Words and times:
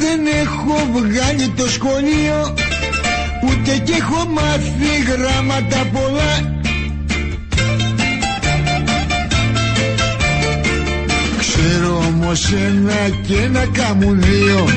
δεν 0.00 0.20
έχω 0.42 0.88
βγάλει 0.92 1.48
το 1.56 1.68
σχολείο 1.68 2.54
Ούτε 3.44 3.76
και 3.84 3.92
έχω 3.92 4.28
μάθει 4.28 4.90
γράμματα 5.08 5.76
πολλά. 5.92 6.58
Ξέρω 11.38 11.96
όμως 11.96 12.52
ένα 12.52 13.16
και 13.26 13.34
ένα 13.34 13.66
κάμουν 13.72 14.20
δύο 14.20 14.68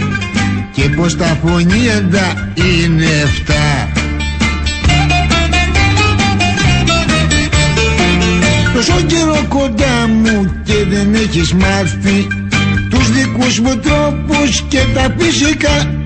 Και 0.72 0.90
πως 0.90 1.18
τα 1.18 1.38
φωνήεντα 1.46 2.52
είναι 2.56 3.06
εφτά. 3.06 3.92
Τόσο 8.74 9.02
καιρό 9.02 9.46
κοντά 9.50 10.08
μου 10.08 10.62
και 10.64 10.74
δεν 10.90 11.14
έχεις 11.14 11.54
μάθει 11.54 12.28
Τους 12.28 12.43
δικούς 13.34 13.60
μου 13.60 13.78
τρόπους 13.78 14.62
και 14.68 14.80
τα 14.94 15.16
φυσικά. 15.18 16.06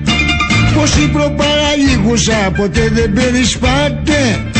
Πως 0.74 0.96
η 0.96 1.08
προπαραλίγουσα 1.08 2.52
ποτέ 2.56 2.88
δεν 2.92 3.12
περισπάται. 3.12 4.50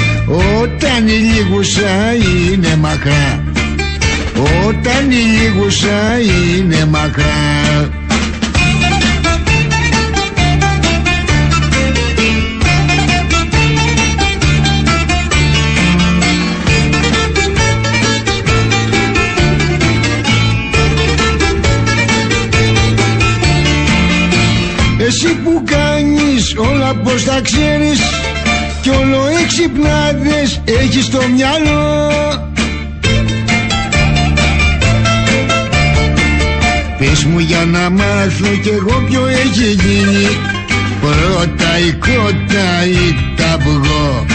Όταν 0.62 1.08
η 1.08 1.10
λίγουσα 1.10 2.14
είναι 2.14 2.76
μακρά. 2.76 3.42
Όταν 4.66 5.10
η 5.10 5.14
λίγουσα 5.14 6.18
είναι 6.58 6.84
μακρά 6.84 7.97
κάνεις 26.88 26.94
όλα 26.94 26.94
πως 26.94 27.24
τα 27.24 27.40
ξέρεις 27.40 28.00
Κι 28.82 28.88
όλο 28.88 29.26
έξυπνάδες 29.42 30.60
έχεις 30.64 31.04
στο 31.04 31.20
μυαλό. 31.34 32.12
Πες 36.98 37.24
μου 37.24 37.38
για 37.38 37.64
να 37.64 37.90
μάθω 37.90 38.46
κι 38.62 38.68
εγώ 38.68 39.04
ποιο 39.08 39.26
έχει 39.26 39.70
γίνει. 39.70 40.26
Πρώτα 41.00 41.78
η 41.78 41.92
κότα 41.92 42.86
ή 42.86 43.14
τα 43.36 43.52
αυγό. 43.52 44.26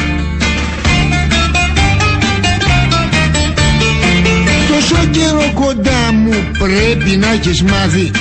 Τόσο 4.70 5.06
καιρό 5.12 5.52
κοντά 5.54 6.14
μου 6.14 6.34
πρέπει 6.60 7.18
να 7.18 7.32
έχεις 7.32 7.64
μάθει 7.64 8.12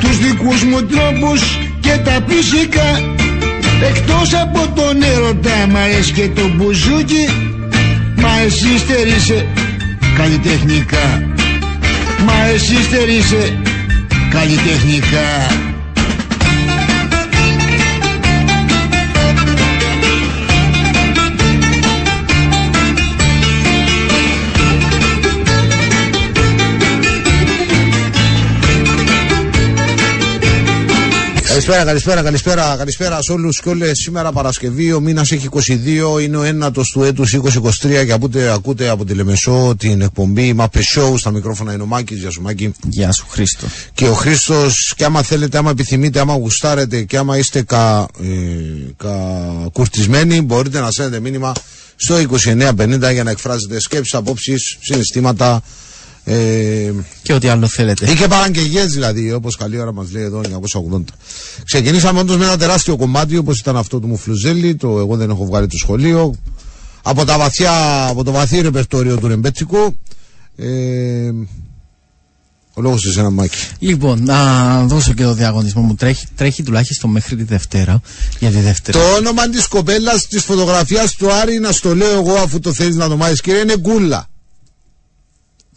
Τους 0.00 0.18
δικούς 0.18 0.62
μου 0.62 0.82
τρόπους 0.82 1.58
και 1.80 1.90
τα 2.04 2.24
φυσικά 2.26 3.14
Εκτός 3.82 4.34
από 4.34 4.72
τον 4.74 5.02
έρωτα 5.02 5.66
μ' 5.70 5.76
αρέσει 5.76 6.12
και 6.12 6.28
το 6.28 6.48
μπουζούκι. 6.54 7.28
Μα 8.16 8.38
εσύ 8.44 8.78
στερείσαι 8.78 9.46
καλλιτεχνικά. 10.16 11.32
Μα 12.26 12.44
εσύ 12.54 12.82
στερείσαι 12.82 13.58
καλλιτεχνικά 14.30 15.28
Καλησπέρα, 31.54 31.84
καλησπέρα, 31.84 32.22
καλησπέρα, 32.22 32.76
καλησπέρα 32.76 33.22
σε 33.22 33.32
όλους 33.32 33.60
και 33.60 33.68
όλες. 33.68 33.98
Σήμερα 33.98 34.32
Παρασκευή, 34.32 34.92
ο 34.92 35.00
μήνας 35.00 35.32
έχει 35.32 35.48
22, 35.48 36.20
είναι 36.22 36.36
ο 36.36 36.42
ένατος 36.42 36.90
του 36.90 37.02
έτους 37.02 37.30
2023 37.30 38.04
και 38.04 38.12
ακούτε, 38.12 38.52
ακούτε 38.52 38.88
από 38.88 39.04
τη 39.04 39.14
Λεμεσό 39.14 39.74
την 39.78 40.00
εκπομπή 40.00 40.52
Μαπε 40.52 40.80
Show. 40.94 41.14
Στα 41.18 41.30
μικρόφωνα 41.30 41.72
είναι 41.72 41.82
ο 41.82 41.86
Μάκης. 41.86 42.18
Γεια 42.18 42.30
σου, 42.30 42.42
Μάκη. 42.42 42.72
Γεια 42.88 43.12
σου, 43.12 43.26
Χρήστο. 43.28 43.66
Και 43.94 44.06
ο 44.06 44.12
Χρήστος, 44.12 44.92
και 44.96 45.04
άμα 45.04 45.22
θέλετε, 45.22 45.58
άμα 45.58 45.70
επιθυμείτε, 45.70 46.20
άμα 46.20 46.34
γουστάρετε 46.34 47.02
και 47.02 47.16
άμα 47.16 47.38
είστε 47.38 47.62
κα, 47.62 48.00
ε, 48.00 48.26
κα 48.96 49.16
κουρτισμένοι, 49.72 50.40
μπορείτε 50.42 50.80
να 50.80 50.90
στέλνετε 50.90 51.20
μήνυμα 51.20 51.52
στο 51.96 52.16
2950 52.16 53.12
για 53.12 53.24
να 53.24 53.30
εκφράζετε 53.30 53.80
σκέψεις, 53.80 54.14
απόψεις, 54.14 54.78
συναισθήματα. 54.80 55.62
Ε, 56.24 56.92
Και 57.22 57.32
ό,τι 57.32 57.48
άλλο 57.48 57.66
θέλετε. 57.66 58.10
ή 58.10 58.14
και 58.14 58.28
παραγγελίε 58.28 58.84
δηλαδή, 58.84 59.32
όπως 59.32 59.56
καλή 59.56 59.80
ώρα 59.80 59.92
μας 59.92 60.12
λέει 60.12 60.22
εδώ 60.22 60.40
980. 60.40 61.04
Ξεκινήσαμε 61.64 62.20
όντως 62.20 62.36
με 62.36 62.44
ένα 62.44 62.56
τεράστιο 62.56 62.96
κομμάτι 62.96 63.36
όπως 63.36 63.58
ήταν 63.58 63.76
αυτό 63.76 64.00
του 64.00 64.06
Μουφλουζέλη, 64.06 64.76
το 64.76 64.98
Εγώ 64.98 65.16
δεν 65.16 65.30
έχω 65.30 65.44
βγάλει 65.44 65.66
το 65.66 65.76
σχολείο. 65.76 66.34
Από, 67.02 67.24
τα 67.24 67.38
βαθιά, 67.38 68.06
από 68.06 68.24
το 68.24 68.32
βαθύ 68.32 68.60
ρεπερτόριο 68.60 69.16
του 69.16 69.28
Ρεμπέτσικου. 69.28 69.96
Ε, 70.56 71.30
ο 72.74 72.80
λόγος 72.82 73.00
σε 73.12 73.20
ένα 73.20 73.30
μάκι. 73.30 73.56
Λοιπόν, 73.78 74.24
να 74.24 74.82
δώσω 74.86 75.12
και 75.12 75.22
το 75.22 75.34
διαγωνισμό 75.34 75.82
μου. 75.82 75.94
Τρέχει, 75.94 76.26
τρέχει 76.36 76.62
τουλάχιστον 76.62 77.10
μέχρι 77.10 77.36
τη 77.36 77.42
Δευτέρα. 77.42 78.00
Για 78.38 78.50
τη 78.50 78.60
Δευτέρα. 78.60 78.98
Το 78.98 79.04
όνομα 79.14 79.48
της 79.48 79.66
κοπέλας 79.66 80.26
της 80.26 80.44
φωτογραφίας 80.44 81.14
του 81.14 81.32
Άρη, 81.32 81.58
να 81.58 81.72
στο 81.72 81.94
λέω 81.94 82.12
εγώ 82.12 82.34
αφού 82.34 82.60
το 82.60 82.72
θέλεις 82.72 82.96
να 82.96 83.08
το 83.08 83.16
μάθεις, 83.16 83.40
κύριε, 83.40 83.60
είναι 83.60 83.76
Γκούλα. 83.78 84.28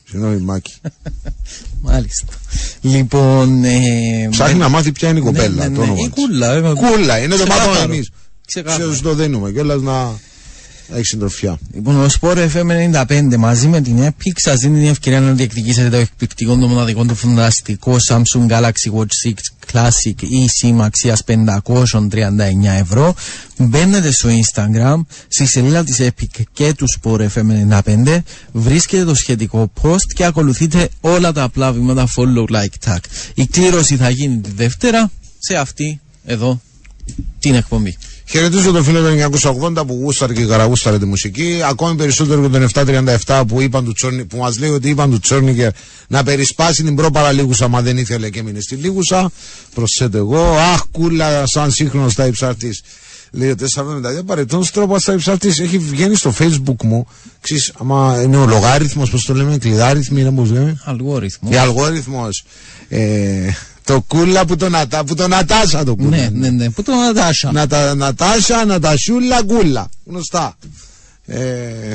Συγγνώμη, 0.09 0.37
Μάκη. 0.41 0.73
Μάλιστα. 1.81 2.33
Λοιπόν. 2.81 3.63
Ε, 3.63 4.27
Ψάχνει 4.29 4.59
να 4.59 4.69
μάθει 4.69 4.91
ποια 4.91 5.09
είναι 5.09 5.19
η 5.19 5.21
ναι, 5.21 5.27
κοπέλα. 5.29 5.67
ναι, 5.67 5.75
το 5.75 5.81
ναι, 5.81 5.91
όνομα 5.91 5.99
η 6.05 6.09
της. 6.09 6.23
Κούλα. 6.23 6.51
ε, 6.53 6.61
Κούλα, 6.73 7.17
είναι 7.17 7.35
το 7.35 7.43
ξεκάθαρο. 7.43 7.69
μάθαμε 7.71 7.93
εμείς. 7.93 8.09
Ξεκάθαρο. 8.47 8.83
Ξέρεις 8.83 9.01
το 9.01 9.13
δίνουμε 9.13 9.51
κιόλα 9.51 9.75
να 9.75 10.19
έχει 10.93 11.05
συντροφιά. 11.05 11.59
Λοιπόν, 11.73 12.03
ο 12.03 12.07
Sport 12.19 12.47
FM 12.53 13.03
95 13.07 13.35
μαζί 13.37 13.67
με 13.67 13.81
την 13.81 14.07
Epic 14.07 14.31
σας 14.35 14.59
δίνει 14.59 14.79
την 14.79 14.87
ευκαιρία 14.87 15.19
να 15.19 15.31
διεκδικήσετε 15.31 15.89
το 15.89 15.97
εκπληκτικό, 15.97 16.57
το 16.57 16.67
μοναδικό, 16.67 17.05
το 17.05 17.15
φανταστικό 17.15 17.95
Samsung 18.09 18.47
Galaxy 18.49 18.91
Watch 18.95 19.31
6 19.31 19.33
Classic 19.73 20.15
eSIM 20.21 20.79
αξία 20.79 21.17
539 21.25 22.79
ευρώ. 22.79 23.15
Μπαίνετε 23.57 24.11
στο 24.11 24.29
Instagram, 24.29 25.01
στη 25.27 25.45
σελίδα 25.45 25.83
της 25.83 25.97
Epic 25.99 26.41
και 26.53 26.73
του 26.73 26.85
Sport 27.01 27.27
FM 27.33 27.81
95, 27.83 28.17
βρίσκετε 28.51 29.03
το 29.03 29.15
σχετικό 29.15 29.71
post 29.81 30.13
και 30.15 30.25
ακολουθείτε 30.25 30.89
όλα 31.01 31.31
τα 31.31 31.43
απλά 31.43 31.71
βήματα 31.71 32.07
follow, 32.15 32.55
like, 32.55 32.91
tag. 32.91 32.99
Η 33.33 33.45
κλήρωση 33.45 33.95
θα 33.95 34.09
γίνει 34.09 34.37
τη 34.37 34.51
Δευτέρα 34.51 35.11
σε 35.39 35.57
αυτή 35.57 36.01
εδώ 36.25 36.61
την 37.39 37.55
εκπομπή. 37.55 37.97
Χαιρετίζω 38.29 38.71
τον 38.71 38.83
φίλο 38.83 38.99
του 39.01 39.39
1980 39.41 39.87
που 39.87 39.99
γούσταρε 40.01 40.33
και 40.33 40.45
καραγούσταρε 40.45 40.99
τη 40.99 41.05
μουσική. 41.05 41.61
Ακόμη 41.69 41.95
περισσότερο 41.95 42.41
και 42.41 42.47
τον 42.47 42.69
737 43.25 43.43
που, 43.47 43.61
είπαν 43.61 43.85
του 43.85 43.93
Τσόρνι, 43.93 44.25
που 44.25 44.37
μας 44.37 44.59
λέει 44.59 44.69
ότι 44.69 44.89
είπαν 44.89 45.11
του 45.11 45.19
Τσόρνικερ 45.19 45.71
να 46.07 46.23
περισπάσει 46.23 46.83
την 46.83 46.95
προπαραλίγουσα 46.95 47.67
μα 47.67 47.81
δεν 47.81 47.97
ήθελε 47.97 48.29
και 48.29 48.39
έμεινε 48.39 48.59
στη 48.59 48.75
λίγουσα. 48.75 49.31
Προσθέτω 49.73 50.17
εγώ. 50.17 50.57
Αχ, 50.57 50.81
κούλα, 50.91 51.45
σαν 51.45 51.71
σύγχρονος 51.71 52.11
στα 52.11 52.25
υψαρτή. 52.25 52.69
Λέει 53.31 53.49
ο 53.49 53.55
472 53.55 54.25
παρετών 54.25 54.65
τρόπος 54.73 55.01
στα 55.01 55.13
υψαρτή. 55.13 55.47
Έχει 55.47 55.77
βγαίνει 55.77 56.15
στο 56.15 56.33
facebook 56.39 56.83
μου. 56.83 57.07
Ξέρεις, 57.41 57.73
άμα 57.79 58.21
είναι 58.23 58.37
ο 58.37 58.45
λογάριθμος, 58.45 59.09
πώς 59.09 59.25
το 59.25 59.33
λέμε, 59.33 59.57
κλειδάριθμοι 59.57 60.19
είναι 60.19 60.29
όπω 60.29 60.45
λέμε; 60.45 60.81
Αλγόριθμος. 60.83 61.51
Και 61.51 61.59
αλγόριθμος. 61.59 62.43
Ε, 62.89 63.49
το 63.87 64.01
κούλα 64.07 64.45
που 64.45 64.55
τον, 64.55 64.75
ατα, 64.75 65.03
που 65.03 65.15
τον 65.15 65.29
Νατάσα 65.29 65.83
το 65.83 65.95
κούλα. 65.95 66.09
Ναι, 66.09 66.29
ναι, 66.33 66.49
ναι. 66.49 66.69
Πού 66.69 66.83
το 66.83 66.91
Νατάσα. 66.91 67.51
Να 67.51 67.67
τα 67.67 67.95
Νατάσα, 67.95 68.65
Νατασούλα, 68.65 69.41
Γκούλα. 69.41 69.89
Γνωστά. 70.05 70.57
Ε, 71.25 71.93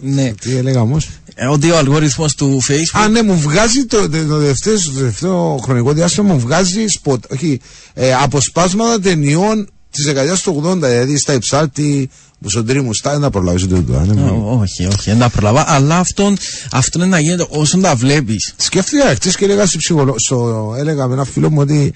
ναι. 0.00 0.32
τι 0.40 0.56
έλεγα 0.56 0.80
όμως; 0.80 1.08
Ε, 1.34 1.46
ότι 1.46 1.70
ο 1.70 1.76
αλγόριθμος 1.78 2.34
του 2.34 2.60
Facebook. 2.68 3.00
Α, 3.00 3.08
ναι, 3.08 3.22
μου 3.22 3.38
βγάζει 3.38 3.84
το, 3.84 4.08
το, 4.08 4.26
το, 4.26 4.38
τελευταίο, 4.38 4.74
το 4.74 4.92
τελευταίο 4.92 5.56
χρονικό 5.62 5.92
διάστημα, 5.92 6.32
μου 6.32 6.40
βγάζει 6.40 6.86
σποτ, 6.86 7.24
όχι, 7.32 7.60
ε, 7.94 8.14
αποσπάσματα 8.14 9.00
ταινιών 9.00 9.68
τη 9.90 10.02
δεκαετία 10.02 10.36
του 10.36 10.62
80, 10.66 10.76
δηλαδή 10.76 11.18
στα 11.18 11.32
υψάλτη, 11.32 12.10
Μπουσοντρί 12.42 12.82
μου, 12.82 12.94
στα 12.94 13.18
να 13.18 13.30
προλάβεις 13.30 13.66
το 13.68 13.82
το. 13.82 13.92
Ε, 13.92 14.30
όχι, 14.44 14.86
όχι, 14.86 15.10
δεν 15.10 15.18
τα 15.18 15.28
προλαβά. 15.28 15.64
Αλλά 15.66 15.96
αυτόν, 15.96 16.36
αυτό 16.72 16.98
είναι 16.98 17.08
να 17.08 17.20
γίνεται 17.20 17.46
όσο 17.48 17.78
τα 17.78 17.94
βλέπεις. 17.94 18.54
Σκέφτηκα 18.56 19.14
χτε 19.14 19.30
και 19.30 19.44
έλεγα, 19.44 19.66
στη 19.66 19.78
ψυχολο... 19.78 20.14
στο... 20.18 20.74
έλεγα 20.78 21.06
με 21.06 21.14
ένα 21.14 21.24
φίλο 21.24 21.50
μου 21.50 21.60
ότι 21.60 21.92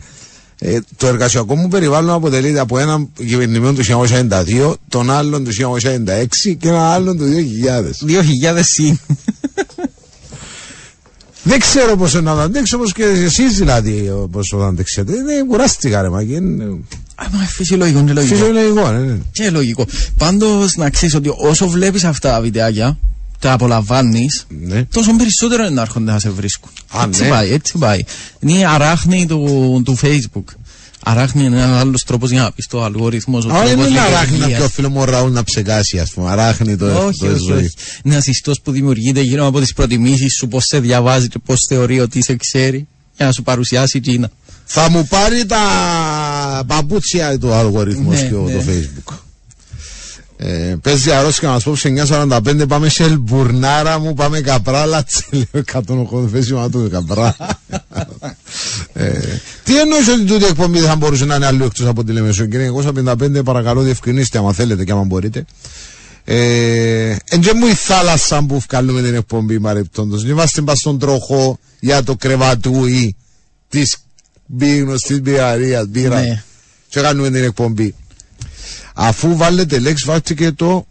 ε, 0.58 0.78
το 0.96 1.06
εργασιακό 1.06 1.56
μου 1.56 1.68
περιβάλλον 1.68 2.14
αποτελείται 2.14 2.58
από 2.58 2.78
έναν 2.78 3.08
κυβερνημένο 3.14 3.72
του 3.72 3.82
1992, 3.84 4.74
τον 4.88 5.10
άλλον 5.10 5.44
του 5.44 5.50
1996 5.80 6.26
και 6.58 6.68
έναν 6.68 6.82
άλλον 6.82 7.18
του 7.18 7.24
2000. 8.04 8.56
2000 8.56 8.60
συν. 8.60 8.98
Δεν 11.42 11.60
ξέρω 11.60 11.96
πώ 11.96 12.04
να 12.04 12.34
το 12.34 12.40
αντέξω, 12.40 12.76
όπω 12.76 12.90
και 12.90 13.04
εσείς 13.04 13.56
δηλαδή 13.56 14.12
πώ 14.30 14.40
το 14.50 14.64
αντέξετε. 14.64 15.12
Είναι 15.12 15.44
κουράστηκα 15.48 16.02
ρε 16.02 16.08
μαγί. 16.08 16.36
Α, 16.36 16.40
μα 16.40 16.78
φυσιολογικό, 17.48 17.98
είναι 17.98 18.12
λογικό. 18.12 18.34
Φυσιολογικό, 18.34 18.90
ναι, 18.90 18.98
ναι. 18.98 19.18
Και 19.32 19.50
λογικό. 19.50 19.86
Πάντως 20.18 20.74
να 20.76 20.90
ξέρεις 20.90 21.14
ότι 21.14 21.30
όσο 21.36 21.68
βλέπεις 21.68 22.04
αυτά 22.04 22.30
τα 22.30 22.40
βιντεάκια, 22.40 22.98
τα 23.38 23.52
απολαμβάνεις, 23.52 24.46
Ναι. 24.48 24.84
τόσο 24.84 25.16
περισσότερο 25.16 25.62
είναι 25.64 25.74
να 25.74 25.80
έρχονται 25.82 26.10
να 26.12 26.18
σε 26.18 26.30
βρίσκουν. 26.30 26.70
Α, 26.96 27.02
έτσι 27.06 27.22
ναι. 27.22 27.28
πάει, 27.28 27.52
έτσι 27.52 27.78
πάει. 27.78 28.00
Είναι 28.40 28.58
η 28.58 28.64
αράχνη 28.64 29.26
του, 29.26 29.82
του 29.84 29.98
Facebook. 30.02 30.44
Αράχνη 31.06 31.44
είναι 31.44 31.56
ένας 31.62 31.80
άλλος 31.80 32.02
τρόπος 32.04 32.30
για 32.30 32.42
να 32.42 32.52
πεις 32.52 32.66
το 32.66 32.84
αλγόριθμο. 32.84 33.38
Α, 33.38 33.64
δεν 33.64 33.78
είναι 33.78 34.00
αράχνη 34.00 34.38
να 34.38 34.46
πει 34.46 34.62
ο 34.62 34.68
φίλος 34.68 34.90
μου 34.90 35.04
Ραούλ 35.04 35.32
να 35.32 35.44
ψεκάσει, 35.44 35.98
ας 35.98 36.10
πούμε. 36.10 36.30
Αράχνη 36.30 36.76
το 36.76 36.86
Όχι, 37.06 37.18
το 37.18 37.26
όχι, 37.26 37.38
ζωής. 37.38 37.64
όχι. 37.64 37.70
Είναι 38.04 38.14
ένας 38.14 38.26
ιστός 38.26 38.60
που 38.60 38.70
δημιουργείται 38.70 39.20
γύρω 39.20 39.46
από 39.46 39.60
τις 39.60 39.72
προτιμήσεις 39.72 40.34
σου, 40.34 40.48
πώς 40.48 40.64
σε 40.64 40.80
διαβάζει 40.80 41.28
και 41.28 41.38
πώς 41.46 41.58
θεωρεί 41.68 42.00
ότι 42.00 42.22
σε 42.22 42.36
ξέρει, 42.36 42.86
για 43.16 43.26
να 43.26 43.32
σου 43.32 43.42
παρουσιάσει 43.42 44.00
Κίνα. 44.00 44.30
Θα 44.64 44.90
μου 44.90 45.06
πάρει 45.06 45.46
τα 45.46 45.58
παπούτσια 46.66 47.38
του 47.38 47.52
αλγοριθμού 47.52 48.10
Ναι, 48.10 48.22
και 48.22 48.28
το 48.28 48.42
ναι. 48.42 48.64
facebook. 48.66 49.14
Ε, 50.36 50.74
παίζει 50.82 51.10
αρρώστια 51.12 51.48
να 51.48 51.54
μας 51.54 51.62
πω 51.62 51.76
σε 51.76 52.06
9.45 52.08 52.68
πάμε 52.68 52.88
σε 52.88 53.04
Ελμπουρνάρα 53.04 53.98
μου 53.98 54.14
πάμε 54.14 54.40
καπράλα 54.40 55.04
τσέλιο 55.04 55.46
180 56.24 56.28
φέσιμα 56.30 56.70
του 56.70 56.88
καπρά 56.90 57.36
ε, 58.92 59.10
τι 59.64 59.78
εννοείς 59.80 60.08
ότι 60.08 60.24
τούτη 60.24 60.44
εκπομπή 60.44 60.78
δεν 60.78 60.88
θα 60.88 60.96
μπορούσε 60.96 61.24
να 61.24 61.34
είναι 61.34 61.46
αλλού 61.46 61.64
εκτός 61.64 61.86
από 61.86 62.04
τη 62.04 62.12
Λεμεσό 62.12 62.46
κύριε; 62.46 62.70
955 63.06 63.44
παρακαλώ 63.44 63.82
διευκρινίστε 63.82 64.38
άμα 64.38 64.52
θέλετε 64.52 64.84
και 64.84 64.92
άμα 64.92 65.04
μπορείτε 65.04 65.44
ε, 66.24 67.16
εν 67.30 67.40
και 67.40 67.52
μου 67.54 67.66
η 67.66 67.74
θάλασσα 67.74 68.44
που 68.44 68.62
βγάλουμε 68.68 69.02
την 69.02 69.14
εκπομπή 69.14 69.58
μαρεπτόντος 69.58 70.24
είμαστε 70.24 70.62
πας 70.62 70.78
στον 70.78 70.98
τροχό 70.98 71.58
για 71.80 72.02
το 72.02 72.16
κρεβατούι 72.16 73.16
της 73.68 73.96
μπι 74.46 74.76
γνωστής 74.78 75.20
μπειραρίας 75.20 75.86
μπύρα 75.86 76.20
Ναι. 76.20 76.42
και 76.88 77.00
κάνουμε 77.00 77.30
την 77.30 77.44
εκπομπή 77.44 77.94
αφού 78.94 79.36
βάλετε 79.36 79.78
λέξη 79.78 80.04
βάλτε 80.06 80.34
και 80.34 80.50
το 80.52 80.86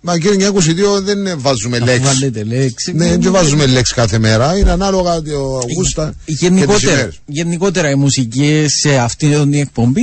Μα 0.00 0.18
κύριε 0.18 0.48
922 0.50 1.00
δεν 1.02 1.40
βάζουμε 1.40 1.76
Αφού 1.76 1.86
λέξη. 1.86 2.02
βάλετε 2.02 2.44
λέξη. 2.44 2.92
Ναι, 2.92 3.16
δεν 3.16 3.32
βάζουμε 3.32 3.66
λέξη 3.66 3.94
κάθε 3.94 4.18
μέρα. 4.18 4.56
Είναι 4.58 4.70
ανάλογα 4.70 5.22
το 5.22 5.60
γούστα. 5.76 6.06
και 6.24 6.32
τις 6.32 6.40
Γενικότερα, 6.40 6.92
ημέρες. 6.92 7.18
γενικότερα 7.26 7.90
οι 7.90 7.94
μουσικές 7.94 8.72
σε 8.72 8.96
αυτήν 8.96 9.30
την 9.50 9.54
εκπομπή 9.60 10.02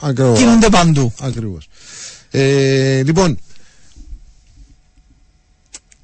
Ακριβώς. 0.00 0.38
κινούνται 0.38 0.68
παντού. 0.68 1.12
Ακριβώς. 1.20 1.68
Ε, 2.30 3.02
λοιπόν, 3.02 3.38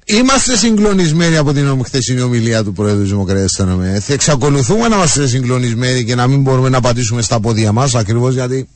είμαστε 0.05 0.57
συγκλονισμένοι 0.57 1.37
από 1.37 1.53
την 1.53 1.83
χθεσινή 1.83 2.21
ομιλία 2.21 2.63
του 2.63 2.73
Πρόεδρου 2.73 3.01
της 3.01 3.09
Δημοκρατίας 3.09 3.49
της 3.51 3.59
ΕΝΟΜΕ. 3.59 3.99
Θα 3.99 4.13
εξακολουθούμε 4.13 4.87
να 4.87 4.95
είμαστε 4.95 5.27
συγκλονισμένοι 5.27 6.03
και 6.03 6.15
να 6.15 6.27
μην 6.27 6.41
μπορούμε 6.41 6.69
να 6.69 6.81
πατήσουμε 6.81 7.21
στα 7.21 7.39
πόδια 7.39 7.71
μας 7.71 7.95
ακριβώς 7.95 8.33
γιατί 8.33 8.67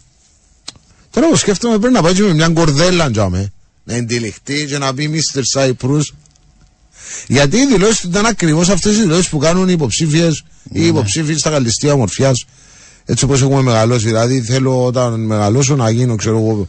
τώρα 1.12 1.28
εγώ 1.28 1.36
σκέφτομαι 1.36 1.80
πρέπει 1.80 1.94
να 1.94 2.02
πάει 2.02 2.14
και 2.14 2.22
με 2.22 2.34
μια 2.34 2.50
κορδέλα 2.50 3.12
τζάμε, 3.12 3.52
να 3.84 3.94
εντυλιχτεί 3.96 4.66
και 4.66 4.78
να 4.78 4.94
πει 4.94 5.24
Mr. 5.34 5.42
Cyprus 5.62 6.02
γιατί 7.28 7.58
οι 7.58 7.68
δηλώσεις 7.68 8.00
του 8.00 8.08
ήταν 8.08 8.26
ακριβώς 8.26 8.70
αυτές 8.70 8.96
οι 8.96 9.00
δηλώσεις 9.00 9.30
που 9.30 9.38
κάνουν 9.38 9.70
οι 9.70 9.74
υποψήφιες 9.74 10.44
ή 10.64 10.82
οι 10.84 10.86
υποψήφοι 10.86 11.34
στα 11.34 11.50
καλλιστεία 11.50 11.94
ομορφιάς. 11.94 12.46
Έτσι 13.06 13.26
όπως 13.26 13.42
έχουμε 13.42 13.62
μεγαλώσει. 13.62 14.06
Δηλαδή 14.06 14.42
θέλω 14.42 14.86
όταν 14.86 15.20
μεγαλώσω 15.20 15.76
να 15.76 15.90
γίνω, 15.90 16.16
ξέρω 16.16 16.38
εγώ, 16.38 16.68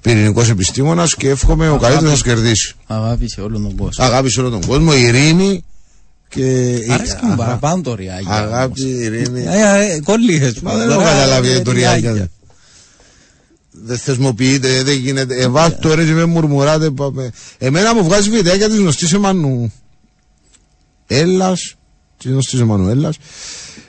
πυρηνικός 0.00 0.50
επιστήμονας 0.50 1.14
και 1.14 1.28
εύχομαι 1.28 1.68
ο 1.70 1.76
καλύτερος 1.76 2.10
να 2.10 2.16
σας 2.16 2.22
κερδίσει. 2.22 2.74
Αγάπη 2.86 3.28
σε 3.28 3.40
όλον 3.40 3.62
τον 3.62 3.76
κόσμο. 3.76 4.04
Αγάπη 4.04 4.30
σε 4.30 4.40
όλο 4.40 4.50
τον 4.50 4.66
κόσμο, 4.66 4.94
ειρήνη 4.94 5.64
και. 6.28 6.76
Αρέσει 6.90 7.16
και 7.20 7.26
μου 7.26 7.36
παραπάνω 7.36 7.82
το 7.82 7.94
ριάγια. 7.94 8.32
Αγάπη, 8.32 8.82
ειρήνη. 8.82 9.44
Κόλληχες. 10.04 10.60
Μα 10.60 10.76
δεν 10.76 10.90
έχω 10.90 11.02
καταλάβει 11.02 11.62
το 11.62 11.72
ριάγια. 11.72 12.30
Δεν 13.70 13.98
θεσμοποιείται, 13.98 14.82
δεν 14.82 14.96
γίνεται. 14.96 15.34
Ε, 15.34 15.48
βάζ' 15.48 15.72
το 15.80 15.94
ρε 15.94 16.04
και 16.04 16.12
με 16.12 16.24
μουρμουράτε. 16.24 16.90
πάμε. 16.90 17.30
Εμένα 17.58 17.94
μου 17.94 18.04
βγάζει 18.04 18.30
βιντεάκια 18.30 18.68
της 18.68 18.78
γνωστής 18.78 19.12
Εμμανού. 19.12 19.72
Έλλας, 21.06 21.74
της 22.18 22.30
γνωστής 22.30 22.60
Εμμανουέλλας. 22.60 23.16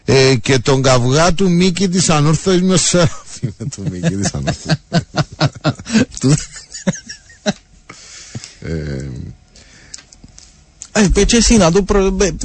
Ε, 0.05 0.35
και 0.35 0.59
τον 0.59 0.81
καυγά 0.81 1.33
του 1.33 1.51
Μίκη 1.51 1.89
της 1.89 2.09
Ανόρθωσης 2.09 2.61
με 3.41 3.53
ο 3.59 3.65
Σεραφείμ. 3.69 3.69
του 3.69 3.91
Μίκη 3.91 4.15
της 4.15 4.33
Ανόρθωσης. 4.33 4.77
Ε, 8.61 9.09
Ε, 10.93 11.07
πε 11.13 11.23
και 11.25 11.35
εσύ 11.35 11.57
να 11.57 11.71
το 11.71 11.83
προ... 11.83 12.17
ε, 12.21 12.35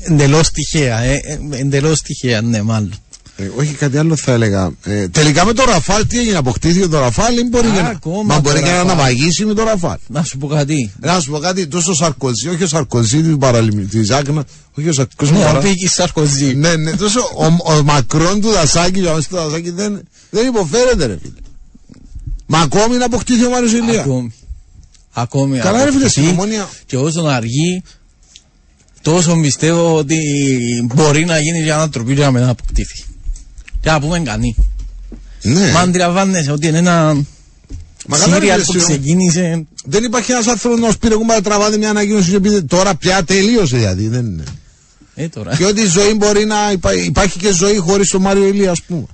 Εντελώς 0.00 0.50
τυχαία, 0.50 0.98
ε, 1.00 1.14
ε, 1.24 1.38
εντελώς 1.58 2.02
τυχαία, 2.02 2.40
ναι, 2.40 2.62
μάλλον. 2.62 2.94
Ε, 3.36 3.50
όχι 3.58 3.72
κάτι 3.74 3.98
άλλο 3.98 4.16
θα 4.16 4.32
έλεγα. 4.32 4.70
Ε, 4.84 5.08
τελικά 5.08 5.44
με 5.44 5.52
το 5.52 5.64
Ραφάλ 5.64 6.06
τι 6.06 6.18
έγινε, 6.18 6.36
αποκτήθηκε 6.36 6.86
το 6.86 6.98
Ραφάλ 6.98 7.38
ή 7.38 7.42
μπορεί, 7.50 7.66
Α, 7.68 7.70
και 7.74 7.80
να- 7.80 7.88
ακόμα 7.88 8.22
μα 8.22 8.34
το 8.34 8.40
μπορεί 8.40 8.54
και 8.62 8.64
να 8.64 8.70
Ραφάλ. 8.70 8.90
αναβαγίσει 8.90 9.44
με 9.44 9.54
το 9.54 9.62
Ραφάλ. 9.64 9.96
Να 10.06 10.22
σου 10.22 10.38
πω 10.38 10.46
κάτι. 10.46 10.92
Ε, 11.02 11.06
Να 11.06 11.20
σου 11.20 11.30
πω 11.30 11.38
κάτι, 11.38 11.66
τόσο 11.66 11.90
ο 11.90 11.94
Σαρκοζή, 11.94 12.48
όχι 12.48 12.62
ο 12.62 12.66
Σαρκοζή 12.66 13.22
του 13.22 13.38
παραλυμνή, 13.38 13.84
τη 13.84 14.02
Ζάκνα, 14.02 14.44
όχι 14.78 14.88
ο 14.88 14.92
Σαρκοζή. 14.92 15.32
Ναι, 15.32 15.44
ο 15.44 15.58
Πίκης 15.62 15.92
Σαρκοζή. 15.92 16.54
Ναι, 16.54 16.76
ναι, 16.76 16.90
τόσο 16.92 17.20
ο, 17.20 17.72
ο 17.74 17.82
Μακρόν 17.82 18.40
του 18.40 18.50
Δασάκη, 18.50 19.00
ο 19.04 19.10
Αμέσου 19.10 19.28
του 19.28 19.36
Δασάκη 19.36 19.70
δεν, 19.70 20.00
δεν 20.30 20.46
υποφέρεται, 20.46 21.06
ρε 21.06 21.18
φίλε. 21.22 21.32
Μα 22.46 22.58
ακόμη 22.58 22.96
να 22.96 23.04
αποκτήσει 23.04 23.44
ο 23.44 23.50
Μάριος 23.50 23.72
Ηλία. 23.72 24.00
Ακόμη. 24.00 24.32
Ακόμη. 25.12 25.58
Καλά, 25.58 25.84
ρε 25.84 25.90
φίλε, 25.90 26.04
αποκτηθεί. 26.04 26.10
στην 26.10 26.28
ομόνια. 26.28 26.68
Και 26.86 26.96
όσο 26.96 27.20
αργεί, 27.22 27.82
τόσο 29.02 29.36
πιστεύω 29.40 29.96
ότι 29.96 30.16
μπορεί 30.94 31.24
να 31.24 31.38
γίνει 31.38 31.62
για 31.62 31.74
ανατροπή 31.74 32.12
για 32.12 32.24
να 32.24 32.30
μην 32.30 32.42
αποκτήθει. 32.48 33.04
Και 33.84 33.90
να 33.90 34.00
πούμε 34.00 34.20
κανεί. 34.20 34.56
Ναι, 35.42 35.70
Μα 35.72 35.80
αντιλαμβάνεσαι 35.80 36.50
ότι 36.52 36.66
είναι 36.66 36.78
ένα 36.78 37.14
Μα 38.06 38.18
καλά, 38.18 38.34
ρε 38.34 38.40
σύριαλ 38.40 38.60
φίλε, 38.62 38.78
που 38.78 38.84
εσύ, 38.84 38.84
ξεκίνησε. 38.92 39.66
δεν 39.84 40.04
υπάρχει 40.04 40.32
ένας 40.32 40.46
άνθρωπος 40.46 40.80
να 40.80 40.90
σπίρε 40.90 41.14
κουμπά 41.14 41.40
τραβάτε 41.40 41.76
μια 41.78 41.90
ανακοίνωση 41.90 42.30
και 42.30 42.40
πείτε 42.40 42.62
τώρα 42.62 42.94
πια 42.94 43.24
τελείωσε 43.24 43.76
δηλαδή. 43.76 44.08
Δεν 44.08 44.26
είναι. 44.26 44.44
Ε, 45.14 45.28
τώρα. 45.28 45.56
και 45.56 45.64
ότι 45.64 45.80
η 45.80 45.86
ζωή 45.86 46.14
μπορεί 46.14 46.44
να 46.44 46.70
υπά- 46.72 47.04
υπάρχει 47.04 47.38
και 47.38 47.52
ζωή 47.52 47.76
χωρίς 47.76 48.10
τον 48.10 48.20
Μάριο 48.20 48.46
Ηλία, 48.46 48.70
ας 48.70 48.82
πούμε. 48.82 49.04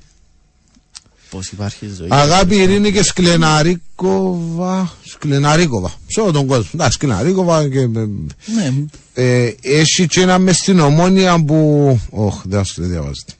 Πώς 1.30 1.48
υπάρχει 1.48 1.88
ζωή. 1.98 2.08
Αγάπη, 2.10 2.56
ειρήνη 2.56 2.92
και 2.92 3.02
σκλεναρίκοβα. 3.02 4.92
Σκλεναρίκοβα. 5.04 5.92
Σε 6.06 6.20
όλο 6.20 6.30
τον 6.32 6.46
κόσμο. 6.46 6.70
Εντάξει, 6.74 6.92
σκλεναρίκοβα 6.92 7.68
και. 7.68 7.86
Ναι, 7.86 8.72
Ε, 9.14 9.54
έχει 9.62 10.06
και 10.06 10.20
ένα 10.20 10.38
μες 10.38 10.56
στην 10.56 10.80
ομόνια 10.80 11.44
που. 11.44 12.00
Όχι, 12.10 12.38
δεν 12.44 12.60
άσχε, 12.60 12.80
δεν 12.80 12.90
διαβάζετε. 12.90 13.32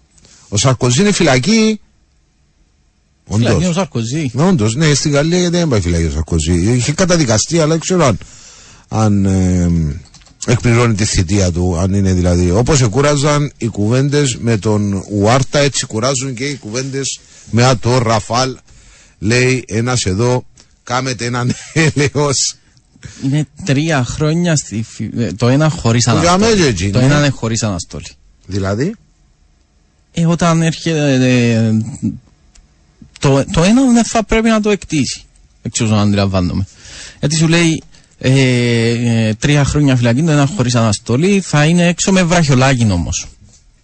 Ο 0.52 0.56
Σαρκοζή 0.56 1.00
είναι 1.00 1.12
φυλακή. 1.12 1.80
φυλακή 3.30 3.54
ο 3.54 3.56
Όντω. 3.56 3.72
Σαρκοζή. 3.72 4.30
Όντως, 4.34 4.74
ναι, 4.74 4.94
στην 4.94 5.10
Γαλλία 5.12 5.38
γιατί 5.38 5.56
δεν 5.56 5.68
πάει 5.68 5.80
φυλακή 5.80 6.04
ο 6.04 6.10
Σαρκοζή. 6.10 6.72
Είχε 6.74 6.92
καταδικαστεί, 6.92 7.58
αλλά 7.58 7.66
δεν 7.66 7.78
ξέρω 7.80 8.04
αν, 8.04 8.18
αν 8.88 9.24
ε, 9.24 9.70
εκπληρώνει 10.46 10.94
τη 10.94 11.04
θητεία 11.04 11.52
του. 11.52 11.76
Αν 11.78 11.94
είναι 11.94 12.12
δηλαδή. 12.12 12.50
Όπως 12.50 12.80
εκούραζαν 12.80 13.52
οι 13.58 13.66
κουβέντες 13.66 14.36
με 14.36 14.56
τον 14.56 15.04
Ουάρτα, 15.10 15.58
έτσι 15.58 15.86
κουράζουν 15.86 16.34
και 16.34 16.44
οι 16.44 16.54
κουβέντες 16.56 17.20
με 17.50 17.74
το 17.80 17.98
Ραφάλ. 17.98 18.56
Λέει 19.18 19.64
ένας 19.68 20.04
εδώ, 20.04 20.44
κάμετε 20.82 21.24
έναν 21.24 21.52
έλεος. 21.94 22.54
Είναι 23.24 23.46
τρία 23.64 24.04
χρόνια 24.04 24.56
στη, 24.56 24.84
φι- 24.88 25.18
ε, 25.18 25.32
το 25.32 25.48
ένα 25.48 25.68
χωρίς 25.68 26.02
για 26.04 26.12
αναστολή. 26.12 26.54
μένα 26.54 26.66
έτσι, 26.66 26.90
Το 26.90 26.98
ναι. 26.98 27.04
ένα 27.04 27.18
είναι 27.18 27.28
χωρίς 27.28 27.62
αναστολή. 27.62 28.06
Δηλαδή; 28.46 28.94
Ε, 30.12 30.26
όταν 30.26 30.62
έρχεται 30.62 31.14
ε, 31.14 31.72
το, 33.18 33.44
το 33.52 33.62
ένα 33.62 33.92
δεν 33.92 34.04
θα 34.04 34.24
πρέπει 34.24 34.48
να 34.48 34.60
το 34.60 34.70
εκτίσει. 34.70 35.22
Εξ 35.62 35.80
όσων 35.80 35.98
αντιλαμβάνομαι. 35.98 36.66
Γιατί 37.18 37.36
σου 37.36 37.48
λέει 37.48 37.82
ε, 38.18 38.30
ε, 39.28 39.34
τρία 39.34 39.64
χρόνια 39.64 39.96
φυλακή, 39.96 40.22
το 40.22 40.30
ένα 40.30 40.46
χωρίς 40.56 40.74
αναστολή, 40.74 41.40
θα 41.40 41.64
είναι 41.64 41.86
έξω 41.86 42.12
με 42.12 42.22
βραχιολάκι 42.22 42.88
όμως. 42.90 43.26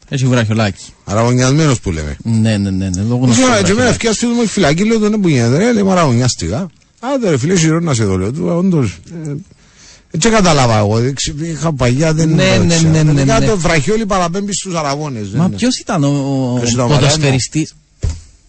Έχει 0.09 0.26
βραχιολάκι. 0.26 0.85
Αραβωνιασμένο 1.04 1.75
που 1.83 1.90
λέμε. 1.92 2.16
Ναι, 2.23 2.56
ναι, 2.56 2.71
ναι, 2.71 2.88
ναι. 2.88 3.02
Λόγω 3.02 3.26
Ξέρω, 3.26 3.54
έτσι 3.54 3.73
εμένα 3.73 3.88
ευκαιρία 3.88 4.16
φίλου 4.16 4.35
μου 4.35 4.40
έχει 4.40 4.50
φυλακή, 4.50 4.85
λέω 4.85 4.99
τον 4.99 5.21
που 5.21 5.28
γίνεται. 5.28 5.56
Ρε, 5.56 5.73
λέει 5.73 5.83
μαραγωνιάστηκα. 5.83 6.71
Άντε 7.00 7.30
ρε 7.30 7.38
φίλε, 7.38 7.56
σειρό 7.56 7.80
να 7.80 7.95
σε 7.95 8.04
δω, 8.04 8.16
λέω 8.16 8.33
του, 8.33 8.47
όντως. 8.47 8.99
ε, 9.26 9.33
Έτσι 10.11 10.29
κατάλαβα 10.31 10.79
εγώ, 10.79 11.01
δεν 11.01 11.15
ξε- 11.15 11.41
είχα 11.41 11.73
παγιά, 11.73 12.15
δεν 12.15 12.29
Ναι, 12.29 12.45
δεν 12.45 12.67
ναι, 12.67 12.75
ξέρω. 12.75 12.91
ναι, 12.91 13.03
ναι, 13.03 13.13
Τελικά 13.15 13.41
ναι. 13.41 13.47
το 13.47 13.59
βραχιόλι 13.59 14.07
παραπέμπει 14.07 14.53
στους 14.55 14.75
Αραβώνες. 14.75 15.31
δεν 15.31 15.41
Μα 15.41 15.47
είναι. 15.47 15.57
ποιος 15.57 15.79
ήταν 15.79 16.05
ο, 16.05 16.09
ο 16.55 16.59
Ποιος 16.59 16.71
ήταν 16.73 16.85
ο 16.85 16.89
ποδοσφαιριστής; 16.89 17.75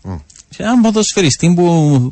Ω. 0.01 0.09
Σε 0.49 0.63
έναν 0.63 0.81
ποδοσφαιριστή 0.81 1.53
που 1.55 1.65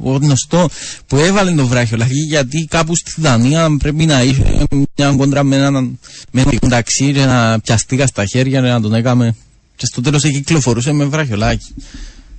ο 0.04 0.12
γνωστό 0.16 0.70
που 1.08 1.16
έβαλε 1.18 1.52
το 1.52 1.68
βράχιολάκι 1.68 2.20
γιατί 2.20 2.66
κάπου 2.70 2.96
στη 2.96 3.14
Δανία 3.22 3.78
πρέπει 3.80 4.06
να 4.06 4.24
είχε 4.24 4.64
μια 4.98 5.14
κόντρα 5.18 5.44
με 5.44 5.56
έναν 5.56 6.00
με 6.32 6.42
ένα 6.42 6.52
ταξί 6.70 7.14
και 7.14 7.26
να 7.26 7.60
πιαστήκα 7.60 8.08
στα 8.08 8.26
χέρια 8.26 8.62
και 8.62 8.68
να 8.68 8.82
τον 8.82 8.94
έκαμε 8.94 9.36
και 9.76 9.86
στο 9.86 10.02
τέλος 10.02 10.22
κυκλοφορούσε 10.22 10.92
με 10.92 11.06
βράχιολάκι. 11.06 11.74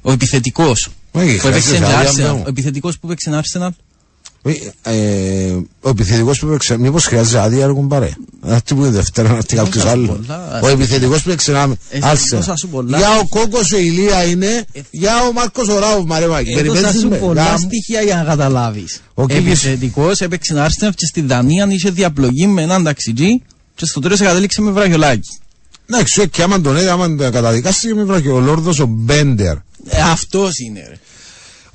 Ο 0.02 0.12
επιθετικός 0.12 0.88
Μα 1.12 1.24
είχε 1.24 1.38
που 1.40 1.46
έπαιξε 1.48 1.68
χρειάζεται 1.68 1.86
με 1.92 1.94
άδεια, 1.94 2.10
Arsenal. 2.10 2.16
μπράβο. 2.16 2.42
Ο 2.46 2.48
επιθετικός 2.48 2.98
που 2.98 3.06
έπαιξε 3.06 3.40
Arsenal. 3.42 3.68
Ε, 4.82 5.56
ο 5.80 5.88
επιθετικός 5.88 6.38
που 6.38 6.46
έπαιξε, 6.46 6.78
μήπως 6.78 7.04
χρειάζεται 7.04 7.40
άδεια 7.40 7.64
έργο 7.64 7.80
παρέ. 7.80 8.10
Αυτό 8.40 8.74
που 8.74 8.80
είναι 8.80 8.90
Δευτέρα, 8.90 9.32
να 9.32 9.42
τι 9.42 9.56
κάποιος 9.56 9.84
άλλος. 9.84 10.18
Ο 10.62 10.68
επιθετικός 10.68 11.22
που 11.22 11.28
έπαιξε 11.28 11.52
να. 11.52 11.76
Άλσε. 12.00 12.38
Για 12.86 13.18
ο 13.20 13.26
Κόκο 13.28 13.58
ο 13.74 13.78
Ηλία 13.78 14.24
είναι, 14.24 14.64
για 14.90 15.12
ο 15.28 15.32
Μάρκος 15.32 15.68
ο 15.68 15.78
Ράου 15.78 16.06
Μαρεμάκη. 16.06 16.50
Έδωσα 16.50 16.92
σου 16.92 17.08
πολλά 17.08 17.56
στοιχεία 17.56 18.02
για 18.02 18.16
να 18.16 18.24
καταλάβεις. 18.24 19.00
Επιθετικός 19.28 20.20
έπαιξε 20.20 20.54
να 20.54 20.64
έρθει 20.64 20.90
και 20.94 21.06
στη 21.06 21.20
Δανία, 21.20 21.66
είχε 21.70 21.90
διαπλογή 21.90 22.46
με 22.46 22.62
έναν 22.62 22.84
ταξιτζή 22.84 23.42
και 23.74 23.86
στο 23.86 24.00
τέλο 24.00 24.16
κατέληξε 24.16 24.60
με 24.60 24.70
βραχιολάκι. 24.70 25.38
Εντάξει, 25.90 26.28
και 26.28 26.42
άμα 26.42 26.60
τον 26.60 26.76
έδωσε, 26.76 26.90
άμα 26.90 27.06
τον 27.06 27.30
καταδικάσει 27.30 27.94
με 27.94 28.04
βραχιολάκι, 28.04 28.28
ο 28.28 28.40
Λόρδο 28.40 28.84
ο 28.84 28.86
Μπέντερ. 28.86 29.56
Αυτός 30.12 30.58
είναι, 30.58 30.86
ρε. 30.88 30.98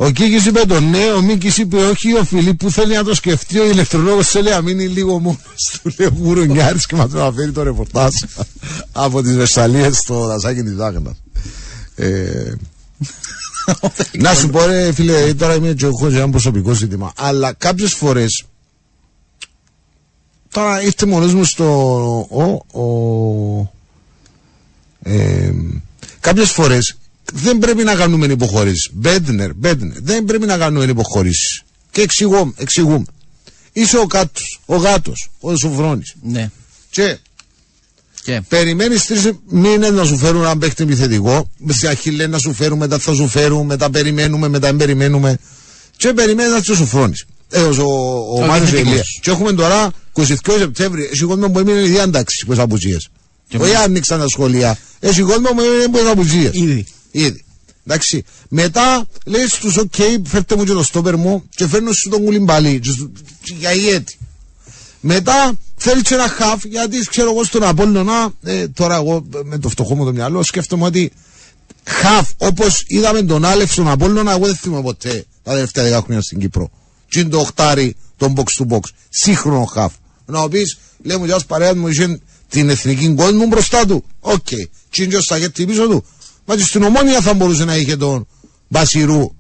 Ο 0.02 0.10
Κίκης 0.10 0.46
είπε 0.46 0.60
το 0.60 0.80
ναι, 0.80 1.12
ο 1.12 1.22
Μίκης 1.22 1.58
είπε 1.58 1.78
όχι, 1.78 2.18
ο 2.18 2.24
Φιλίπ 2.24 2.58
που 2.58 2.72
θέλει 2.72 2.96
να 2.96 3.04
το 3.04 3.16
σκεφτεί, 3.16 3.60
ο 3.60 3.66
ηλεκτρολόγος 3.66 4.28
σε 4.28 4.42
λέει 4.42 4.62
μείνει 4.64 4.88
λίγο 4.88 5.20
μόνος 5.20 5.80
του. 5.84 5.94
Λέει 5.98 6.08
ο 6.08 6.14
Γουρουνιάρης 6.18 6.86
και 6.86 6.96
μας 6.96 7.14
αναφέρει 7.14 7.52
το 7.52 7.64
ρεπορτάζ 7.64 8.14
από 8.92 9.22
τις 9.22 9.36
Βεσσαλίες 9.36 9.98
στο 9.98 10.26
δασάκι 10.26 10.64
της 10.64 10.76
Δάγνα. 10.76 11.16
Ε, 11.96 12.54
να 14.24 14.34
σου 14.34 14.50
πω, 14.50 14.66
ρε 14.66 14.94
φίλε, 14.94 15.34
τώρα 15.34 15.56
είμαι 15.56 15.74
και 15.74 15.86
έχω 15.86 16.08
ένα 16.08 16.30
προσωπικό 16.30 16.74
ζήτημα, 16.74 17.14
αλλά 17.16 17.54
κάποιες 17.54 17.94
φορές. 17.94 18.46
Τώρα 20.52 20.82
ήρθε 20.82 21.06
μόνος 21.06 21.34
μου 21.34 21.44
στο. 21.44 21.66
Ο, 22.30 22.80
ο, 22.82 23.72
ε, 25.04 25.52
κάποιες 26.20 26.50
φορές 26.50 26.96
δεν 27.32 27.58
πρέπει 27.58 27.84
να 27.84 27.96
κάνουμε 27.96 28.26
υποχωρήσει. 28.26 28.90
Μπέντνερ, 28.94 29.54
Μπέντνερ, 29.54 30.02
δεν 30.02 30.26
πρέπει 30.26 30.46
να 30.46 30.58
κάνουμε 30.58 30.86
υποχωρήσει. 30.86 31.64
Και 31.92 32.02
εξηγούμε, 32.02 32.54
εξηγούμε. 32.58 33.06
Είσαι 33.74 33.98
ο 33.98 34.06
κάτω, 34.06 34.42
ο 34.66 34.76
γάτος, 34.76 35.30
ο 35.40 35.56
Σουφρόνης. 35.56 36.14
Ναι. 36.22 36.50
Και, 36.90 37.18
και. 38.24 38.42
περιμένεις 38.48 39.06
τρεις 39.06 39.32
μήνες 39.50 39.92
να 39.92 40.06
σου 40.06 40.18
φέρουν 40.18 40.42
ένα 40.42 40.58
παίχτη 40.58 40.84
επιθετικό. 40.84 41.50
Με 41.58 41.74
στην 41.74 41.88
αρχή 41.88 42.12
λένε 42.12 42.30
να 42.30 42.38
σου 42.38 42.54
φέρουν, 42.54 42.78
μετά 42.78 43.00
θα 43.00 43.14
σου 43.14 43.28
φέρουν, 43.28 43.66
μετά 43.66 43.90
περιμένουμε, 43.90 44.48
μετά 44.48 44.68
δεν 44.68 44.78
περιμένουμε. 44.78 45.38
Και 45.98 46.14
περιμένεις 46.14 46.68
να 46.68 46.76
σου 46.76 46.86
φρόνει. 46.86 47.14
Ε, 47.50 47.62
ο, 47.62 47.84
ο, 47.84 48.44
ο 48.44 48.46
Μάριο 48.46 48.78
Ελία. 48.78 49.04
Και 49.22 49.32
έχουμε 49.32 49.54
τώρα 49.54 49.92
22 50.14 50.24
Σεπτέμβρη. 50.58 51.10
Έχει 51.12 51.24
κόσμο 51.24 51.50
που 51.50 51.60
έμεινε 51.60 51.82
διάνταξη 51.82 52.46
με 52.48 52.56
απουσίε. 52.62 52.98
Όχι 53.58 53.76
άνοιξαν 53.76 54.20
τα 54.20 54.28
σχολεία. 54.28 54.78
Έχει 55.00 55.22
κόσμο 55.22 55.50
που 55.50 55.62
έμεινε 55.62 56.10
απουσίε. 56.10 56.50
Ήδη. 56.54 56.86
Ήδη. 57.12 57.46
Εντάξει. 57.86 58.24
Μετά 58.50 59.08
λέει 59.26 59.48
στου: 59.48 59.72
Οκ, 59.78 60.28
φέρτε 60.28 60.56
μου 60.56 60.64
και 60.64 60.72
το 60.72 60.84
στόπερ 60.84 61.16
μου 61.18 61.44
και 61.56 61.68
φέρνω 61.68 61.92
σου 61.92 62.10
τον 62.10 62.24
κουλιμπαλί. 62.24 62.82
Για 63.60 63.74
ιέτη. 63.74 64.18
Μετά 65.02 65.54
θέλεις 65.76 66.02
και 66.02 66.14
ένα 66.14 66.28
χαφ 66.28 66.64
γιατί 66.64 66.98
ξέρω 67.10 67.32
εγώ 67.32 67.44
στον 67.44 67.64
Απόλλωνα. 67.64 68.34
Ε, 68.44 68.68
τώρα 68.68 68.96
εγώ 68.96 69.26
με 69.44 69.58
το 69.58 69.70
φτωχό 69.70 69.96
μου 69.96 70.06
το 70.06 70.12
μυαλό 70.12 70.44
σκέφτομαι 70.44 70.86
ότι 70.86 71.12
χαφ 71.84 72.30
όπως 72.38 72.84
είδαμε 72.88 73.22
τον 73.22 73.46
Άλεφ 73.46 73.72
στον 73.72 73.88
Απόλλωνα, 73.88 74.32
εγώ 74.32 74.46
δεν 74.46 74.56
θυμάμαι 74.56 74.84
ποτέ 74.84 75.26
τα 75.44 75.52
τελευταία 75.52 76.00
10 76.00 76.04
χρόνια 76.04 76.22
στην 76.22 76.40
Κύπρο. 76.40 76.70
Τι 77.10 77.20
είναι 77.20 77.30
το 77.30 77.40
οχτάρι 77.40 77.96
τον 78.18 78.34
box 78.38 78.64
to 78.64 78.74
box. 78.74 78.80
Σύγχρονο 79.10 79.66
χαφ. 79.66 79.94
Να 80.26 80.50
πεις, 80.50 80.78
λέει 81.04 81.18
μου, 81.18 81.26
για 81.26 81.40
παρέα 81.48 81.76
μου 81.76 81.88
είχε 81.88 82.20
την 82.50 82.70
εθνική 82.70 83.14
κόσμο 83.14 83.46
μπροστά 83.46 83.86
του. 83.86 84.04
Οκ. 84.20 84.48
Okay. 84.50 84.66
Τι 84.90 85.04
είναι 85.04 85.18
ο 85.18 85.66
πίσω 85.66 85.88
του. 85.88 86.06
Μα 86.46 86.56
και 86.56 86.64
στην 86.64 86.84
ομόνια 86.84 87.22
θα 87.22 87.34
μπορούσε 87.34 87.66
να 87.66 87.76
είχε 87.76 87.98
τον 87.98 88.28
Μπασιρού 88.68 89.32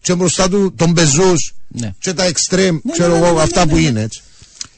και 0.00 0.14
μπροστά 0.14 0.48
του 0.48 0.74
τον 0.76 0.90
Μπεζούς 0.90 1.54
ναι. 1.68 1.94
και 1.98 2.12
τα 2.12 2.24
εξτρέμ, 2.24 2.78
ναι, 2.82 2.92
ξέρω 2.92 3.12
ναι, 3.12 3.26
εγώ, 3.26 3.36
ναι, 3.36 3.42
αυτά 3.42 3.64
ναι, 3.64 3.70
που 3.70 3.76
ναι. 3.76 3.82
είναι 3.82 4.02
έτσι. 4.02 4.20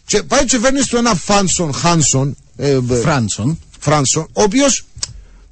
Και 0.06 0.22
πάει 0.22 0.44
και 0.44 0.58
φέρνει 0.58 0.80
του 0.80 0.96
ένα 0.96 1.14
Φάνσον, 1.14 1.72
Χάνσον, 1.72 2.36
ε, 2.56 2.78
Φράνσον, 3.02 3.58
Φράνσον, 3.78 4.26
ο 4.32 4.42
οποίος 4.42 4.84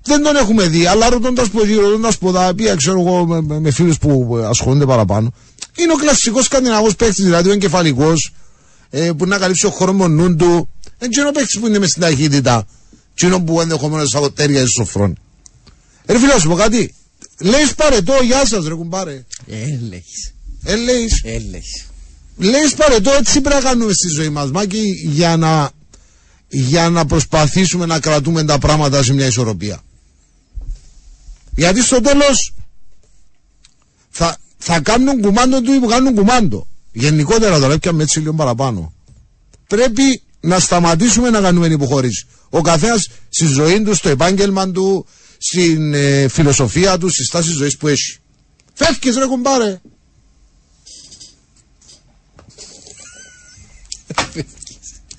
δεν 0.03 0.23
τον 0.23 0.37
έχουμε 0.37 0.69
δει, 0.69 0.87
αλλά 0.87 1.09
ρωτώντας 1.09 1.47
από 1.47 1.65
γύρω, 1.65 1.83
ρωτώντας 1.83 2.15
από 2.15 2.33
τα 2.33 2.49
οποία 2.49 2.75
ξέρω 2.75 3.01
εγώ 3.01 3.27
με, 3.27 3.41
με, 3.41 3.61
με 3.61 3.71
φίλους 3.71 3.99
που 3.99 4.37
ασχολούνται 4.49 4.87
παραπάνω, 4.87 5.33
είναι 5.79 5.93
ο 5.93 5.97
κλασικός 5.97 6.45
σκανδιναβός 6.45 6.97
παίκτης, 6.97 7.25
δηλαδή 7.25 7.49
ο 7.49 7.53
εγκεφαλικός, 7.53 8.33
ε, 8.91 9.11
που 9.13 9.27
να 9.27 9.39
καλύψει 9.39 9.67
ο 9.67 9.71
χώρο 9.71 9.93
μονού 9.93 10.37
του. 10.37 10.69
Δεν 10.99 11.11
ξέρω 11.11 11.31
παίκτης 11.31 11.59
που 11.59 11.67
είναι 11.67 11.79
μες 11.79 11.89
στην 11.89 12.03
ταχύτητα, 12.03 12.67
κοινό 13.15 13.43
που 13.43 13.61
ενδεχομένως 13.61 14.11
θα 14.11 14.33
τέριαζε 14.33 14.67
στο 14.67 14.85
φρόνι. 14.85 15.15
Ρε 16.09 16.19
φίλε, 16.19 16.41
σου 16.41 16.49
πω 16.49 16.55
κάτι. 16.55 16.95
Λέει 17.39 17.67
παρετό, 17.77 18.15
γεια 18.23 18.47
σας, 18.47 18.67
ρε 18.67 18.75
κουμπάρε. 18.75 19.25
Έλεγε. 19.47 20.03
Έλεγε. 20.65 21.07
Έλεγε. 21.23 21.85
Λέει 22.37 22.71
παρετό, 22.77 23.11
έτσι 23.11 23.41
πρέπει 23.41 23.63
να 23.63 23.71
κάνουμε 23.71 23.93
στη 23.93 24.09
ζωή 24.09 24.29
μας, 24.29 24.51
Μάκη, 24.51 25.03
για 25.05 25.37
να, 25.37 25.71
για 26.49 26.89
να 26.89 27.07
προσπαθήσουμε 27.07 27.87
να 27.87 28.01
κρατούμε 28.01 28.45
τα 28.45 28.59
πράγματα 28.59 29.03
σε 29.03 29.13
μια 29.13 29.27
ισορροπία. 29.27 29.83
Γιατί 31.55 31.83
στο 31.83 32.01
τέλος 32.01 32.55
θα, 34.11 34.37
θα 34.59 34.81
κάνουν 34.81 35.21
κουμάντο 35.21 35.61
του 35.61 35.73
ή 35.73 35.79
που 35.79 35.87
κάνουν 35.87 36.15
κουμάντο. 36.15 36.67
Γενικότερα 36.93 37.59
τώρα, 37.59 37.75
έπιαμε 37.75 38.03
έτσι 38.03 38.19
λίγο 38.19 38.33
παραπάνω. 38.33 38.93
Πρέπει 39.67 40.23
να 40.41 40.59
σταματήσουμε 40.59 41.31
να 41.31 41.41
κάνουμε 41.41 41.67
υποχωρήσεις. 41.67 42.27
Ο 42.49 42.61
καθένας 42.61 43.09
στη 43.29 43.47
ζωή 43.47 43.83
του, 43.83 43.95
στο 43.95 44.09
επάγγελμα 44.09 44.71
του, 44.71 45.07
στην 45.39 45.95
ε, 45.95 46.29
φιλοσοφία 46.29 46.99
του, 46.99 47.09
στη 47.09 47.25
στάση 47.25 47.51
ζωής 47.51 47.77
που 47.77 47.89
έχει. 47.89 48.17
Φεύγεις, 48.75 49.17
ρε 49.17 49.27
κουμπάρε. 49.27 49.81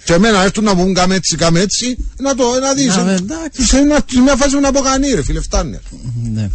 Και 0.03 0.13
εμένα 0.13 0.43
έρθουν 0.43 0.63
να 0.63 0.73
μου 0.73 0.91
κάμε 0.91 1.15
έτσι, 1.15 1.35
κάμε 1.35 1.59
έτσι, 1.59 1.97
να 2.17 2.35
το 2.35 2.43
να 2.61 2.73
δεις. 2.73 2.95
Να, 2.95 3.99
σε 4.05 4.21
μια 4.21 4.35
φάση 4.35 4.59
να 4.59 4.71
πω 4.71 4.79
κανεί 4.79 5.09
ρε 5.09 5.23
φίλε, 5.23 5.41
φτάνει. 5.41 5.79
Ναι. 6.33 6.49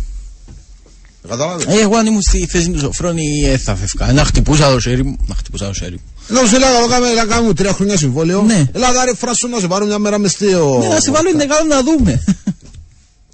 Ε, 1.66 1.80
εγώ 1.80 1.96
αν 1.96 2.06
ήμουν 2.06 2.22
στη 2.22 2.46
θέση 2.46 2.70
του 2.70 2.78
Σοφρόνη 2.78 3.44
ε, 3.46 3.58
θα 3.58 3.76
φεύγα. 3.76 4.12
Να 4.12 4.24
χτυπούσα 4.24 4.70
το 4.70 4.80
σέρι 4.80 5.04
μου. 5.04 5.16
Να 5.26 5.34
χτυπούσα 5.34 5.66
το 5.66 5.74
σέρι 5.74 5.94
μου. 5.94 6.02
Να 6.28 6.46
σου 6.48 6.54
έλεγα 6.54 7.14
να 7.14 7.24
κάνουμε 7.24 7.54
τρία 7.54 7.72
χρόνια 7.72 7.96
συμβόλαιο. 7.96 8.42
Ναι. 8.42 8.68
Έλα 8.72 9.04
ρε 9.04 9.14
φράσου 9.16 9.48
να 9.48 9.58
σε 9.58 9.66
πάρω 9.66 9.86
μια 9.86 9.98
μέρα 9.98 10.18
μες 10.18 10.30
στείο. 10.30 10.78
Ναι, 10.80 10.88
να 10.88 11.00
σε 11.00 11.10
βάλω 11.10 11.28
είναι 11.28 11.44
καλό 11.44 11.68
να 11.68 11.82
δούμε. 11.82 12.24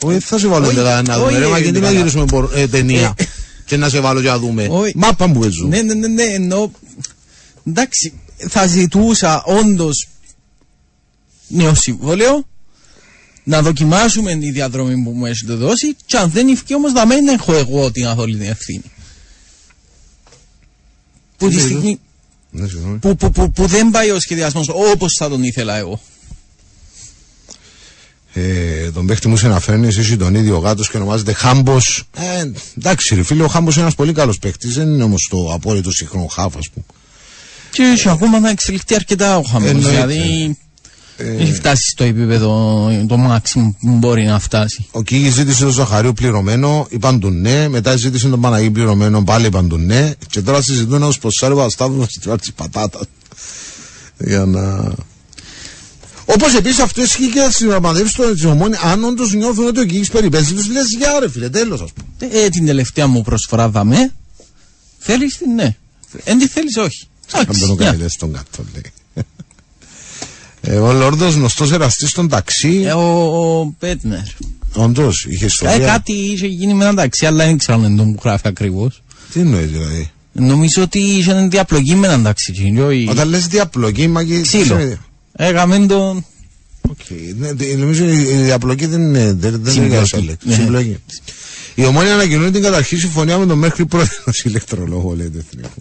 Όχι, 0.03 0.19
θα 0.19 0.39
σε 0.39 0.49
βάλω 0.49 0.71
για 0.71 1.03
να 1.07 1.19
δούμε. 1.19 1.39
Ρε, 1.39 1.47
μα 1.47 1.59
γιατί 1.59 1.81
να 1.81 1.91
γυρίσουμε 1.91 2.49
ε, 2.55 2.67
ταινία 2.67 3.15
ε, 3.17 3.25
και 3.65 3.77
να 3.77 3.89
σε 3.89 4.01
βάλω 4.01 4.21
για 4.21 4.31
να 4.31 4.39
δούμε. 4.39 4.69
Μάπα 4.95 5.31
που 5.31 5.45
έζω. 5.45 5.67
Ναι, 5.67 5.83
ναι, 5.83 5.95
ναι, 5.95 6.07
ναι, 6.07 6.23
εννοώ. 6.23 6.71
Εντάξει, 7.65 8.13
θα 8.49 8.67
ζητούσα 8.67 9.43
όντως 9.43 10.09
νέο 11.49 11.75
συμβόλαιο 11.75 12.45
να 13.45 13.63
δοκιμάσουμε 13.63 14.35
τη 14.35 14.51
διαδρομή 14.51 15.03
που 15.03 15.11
μου 15.11 15.27
έχετε 15.27 15.55
δώσει 15.55 15.97
και 16.07 16.17
αν 16.17 16.31
δεν 16.31 16.49
ευκεί 16.49 16.75
όμως 16.75 16.93
να 16.93 17.07
μην 17.07 17.29
έχω 17.29 17.55
εγώ 17.55 17.91
την 17.91 18.07
αθόλυτη 18.07 18.47
ευθύνη. 18.47 18.93
Που 21.37 21.49
τη 21.49 21.61
στιγμή 21.61 22.01
ναι, 22.51 22.67
που, 23.01 23.17
που, 23.17 23.31
που, 23.31 23.51
που 23.51 23.67
δεν 23.67 23.91
πάει 23.91 24.11
ο 24.11 24.21
σχεδιασμός 24.21 24.69
όπως 24.69 25.13
θα 25.19 25.29
τον 25.29 25.43
ήθελα 25.43 25.77
εγώ 25.77 26.01
ε, 28.33 28.91
τον 28.91 29.07
παίχτη 29.07 29.29
μου 29.29 29.37
σε 29.37 29.49
να 29.49 29.61
φέρνει, 29.61 29.87
εσύ 29.87 30.17
τον 30.17 30.35
ίδιο 30.35 30.59
γάτος 30.59 30.91
και 30.91 30.97
ονομάζεται 30.97 31.33
Χάμπος. 31.33 32.05
Ε, 32.17 32.51
εντάξει, 32.79 33.15
ρε 33.15 33.23
φίλε, 33.23 33.43
ο 33.43 33.49
Χάμπος 33.49 33.75
είναι 33.75 33.83
ένας 33.83 33.95
πολύ 33.95 34.13
καλός 34.13 34.39
παίχτης. 34.39 34.75
Δεν 34.75 34.93
είναι 34.93 35.03
όμως 35.03 35.29
το 35.31 35.53
απόλυτο 35.53 35.93
σύγχρονο 35.93 36.27
χάφ, 36.27 36.57
ας 36.57 36.69
πούμε. 36.71 36.85
Και 37.73 37.83
έχει 37.83 38.09
ακόμα 38.09 38.41
να 38.41 38.51
εξελιχθεί 38.51 38.95
αρκετά 38.95 39.37
ο 39.37 39.43
Χάμπος. 39.43 39.71
Δηλαδή, 39.71 40.57
ε, 41.17 41.43
έχει 41.43 41.53
φτάσει 41.53 41.91
στο 41.91 42.05
επίπεδο 42.05 42.49
το 43.09 43.17
maximum 43.29 43.75
που 43.81 43.97
μπορεί 43.97 44.25
να 44.25 44.39
φτάσει. 44.39 44.87
Ο 44.91 45.03
Κίγης 45.03 45.33
ζήτησε 45.33 45.63
τον 45.63 45.73
Ζαχαρίου 45.73 46.13
πληρωμένο, 46.13 46.87
είπαν 46.91 47.21
του 47.21 47.31
ναι. 47.31 47.69
Μετά 47.69 47.97
ζήτησε 47.97 48.29
τον 48.29 48.41
Παναγί 48.41 48.71
πληρωμένο, 48.71 49.25
πάλι 49.25 49.47
είπαν 49.47 49.69
του 49.69 49.77
ναι. 49.77 50.13
Και 50.29 50.41
τώρα 50.41 50.63
συζητούν 50.63 51.03
ως 51.03 51.19
προσάρβα 51.19 51.69
Σταύρο 51.69 52.07
τη 52.41 52.53
πατάτα. 52.57 53.01
Για 54.19 54.45
να 54.45 54.93
Όπως 56.25 56.55
επίσης 56.55 56.79
αυτό 56.79 57.03
ισχύει 57.03 57.31
και 57.31 57.49
στι 57.51 57.65
διαπραγματεύσει 57.67 58.17
των 58.17 58.51
ομόνη. 58.51 58.77
Αν 58.83 59.05
όντως 59.05 59.33
νιώθουν 59.33 59.67
ότι 59.67 59.81
ο 59.81 59.85
Κίγη 59.85 60.11
περιπέσει, 60.11 60.55
τους 60.55 60.69
λες 60.69 60.87
για 60.99 61.19
ρε 61.21 61.31
φίλε, 61.31 61.49
τέλος 61.49 61.81
ας 61.81 61.91
πούμε. 61.93 62.33
Ε, 62.33 62.49
την 62.49 62.67
τελευταία 62.67 63.07
μου 63.07 63.23
προσφορά 63.23 63.69
δαμέ. 63.69 64.13
Θέλεις 64.99 65.37
την 65.37 65.55
ναι. 65.55 65.77
Εν 66.25 66.39
τη 66.39 66.47
θέλεις 66.49 66.77
όχι. 66.77 67.09
Αν 67.33 67.47
τον 67.59 67.77
κάνει 67.77 68.09
στον 68.09 68.33
κάτω, 68.33 68.65
λέει. 68.73 68.93
Ε, 70.63 70.77
ο 70.77 70.93
Λόρδος 70.93 71.35
γνωστός 71.35 71.73
εραστής 71.73 72.11
στον 72.11 72.29
ταξί. 72.29 72.83
Ε, 72.87 72.93
ο, 72.93 73.61
ο 73.61 73.75
Πέτνερ. 73.79 74.21
Όντως, 74.75 75.27
είχε 75.29 75.45
ιστορία. 75.45 75.75
Ε, 75.75 75.79
κάτι 75.79 76.13
είχε 76.13 76.47
γίνει 76.47 76.75
με 76.75 76.85
ένα 76.85 76.95
ταξί, 76.95 77.27
αλλά 77.27 77.45
δεν 77.45 77.59
ξέρω 77.59 77.83
αν 77.83 77.97
τον 77.97 78.19
γράφει 78.23 78.49
ακριβώς. 78.49 79.03
Τι 79.33 79.41
εννοείς 79.41 79.71
δηλαδή; 79.71 80.11
Νομίζω 80.33 80.83
ότι 80.83 80.99
είχε 80.99 81.47
διαπλογή 81.51 81.95
με 81.95 82.07
έναν 82.07 82.23
ταξί. 82.23 82.75
Όταν 83.09 83.29
λες 83.29 83.47
διαπλογή, 83.47 84.09
μα 84.09 84.25
και. 84.25 84.41
Ξύλο. 84.41 84.99
Έκαμε 85.43 85.87
τον. 85.87 86.27
Okay. 86.89 87.35
Ναι, 87.37 87.53
νομίζω 87.77 88.05
η 88.05 88.43
διαπλοκή 88.43 88.87
δεν 88.87 89.01
είναι. 89.01 89.33
Δεν, 89.33 89.63
δεν 89.63 89.83
είναι 89.83 90.01
ναι. 90.43 90.55
Συμπλοκή. 90.55 91.03
Η 91.75 91.85
ομόνια 91.85 92.15
ανακοινώνει 92.15 92.51
την 92.51 92.63
καταρχή 92.63 92.97
συμφωνία 92.97 93.39
με 93.39 93.47
τον 93.47 93.59
μέχρι 93.59 93.87
πρόεδρος 93.87 94.45
ηλεκτρολόγο, 94.45 95.17
λέει 95.17 95.31
το 95.31 95.39
εθνικό. 95.39 95.75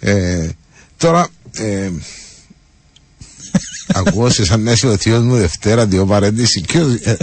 Ε, 0.00 0.48
τώρα, 0.96 1.28
ε, 1.52 1.90
ακούω 3.86 4.30
σε 4.30 4.44
σαν 4.44 4.62
να 4.62 4.72
είσαι 4.72 4.86
ο 4.86 4.96
θείος 4.96 5.22
μου 5.22 5.36
Δευτέρα, 5.36 5.86
δύο 5.86 6.06
παρέντηση. 6.06 6.60
Και, 6.60 6.78
ε, 7.02 7.16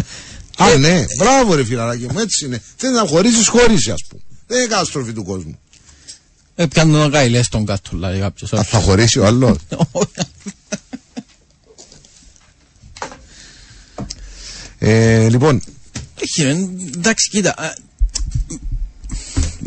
α, 0.57 0.77
ναι, 0.77 1.05
μπράβο 1.17 1.55
ρε 1.55 1.65
φιλαράκι 1.65 2.07
μου, 2.11 2.19
έτσι 2.19 2.45
είναι. 2.45 2.61
Θέλει 2.75 2.93
να 2.93 3.05
χωρίσεις, 3.05 3.47
χωρίσεις 3.47 3.89
ας 3.89 4.03
πούμε. 4.09 4.21
Δεν 4.47 4.57
είναι 4.57 4.67
καταστροφή 4.67 5.13
του 5.13 5.23
κόσμου. 5.23 5.59
Ε, 6.55 6.65
πιάνω 6.65 6.97
να 6.97 7.09
κάνει 7.09 7.29
λες 7.29 7.47
τον 7.47 7.65
κάτω, 7.65 7.97
λέει 7.97 8.19
κάποιος. 8.19 8.53
Α, 8.53 8.63
θα 8.63 8.79
χωρίσει 8.79 9.19
ο 9.19 9.25
άλλος; 9.25 9.57
ε, 14.79 15.29
λοιπόν, 15.29 15.61
Όχι, 16.23 16.43
ρε, 16.43 16.49
εντάξει, 16.95 17.29
κοίτα. 17.29 17.55
ε, 17.63 17.73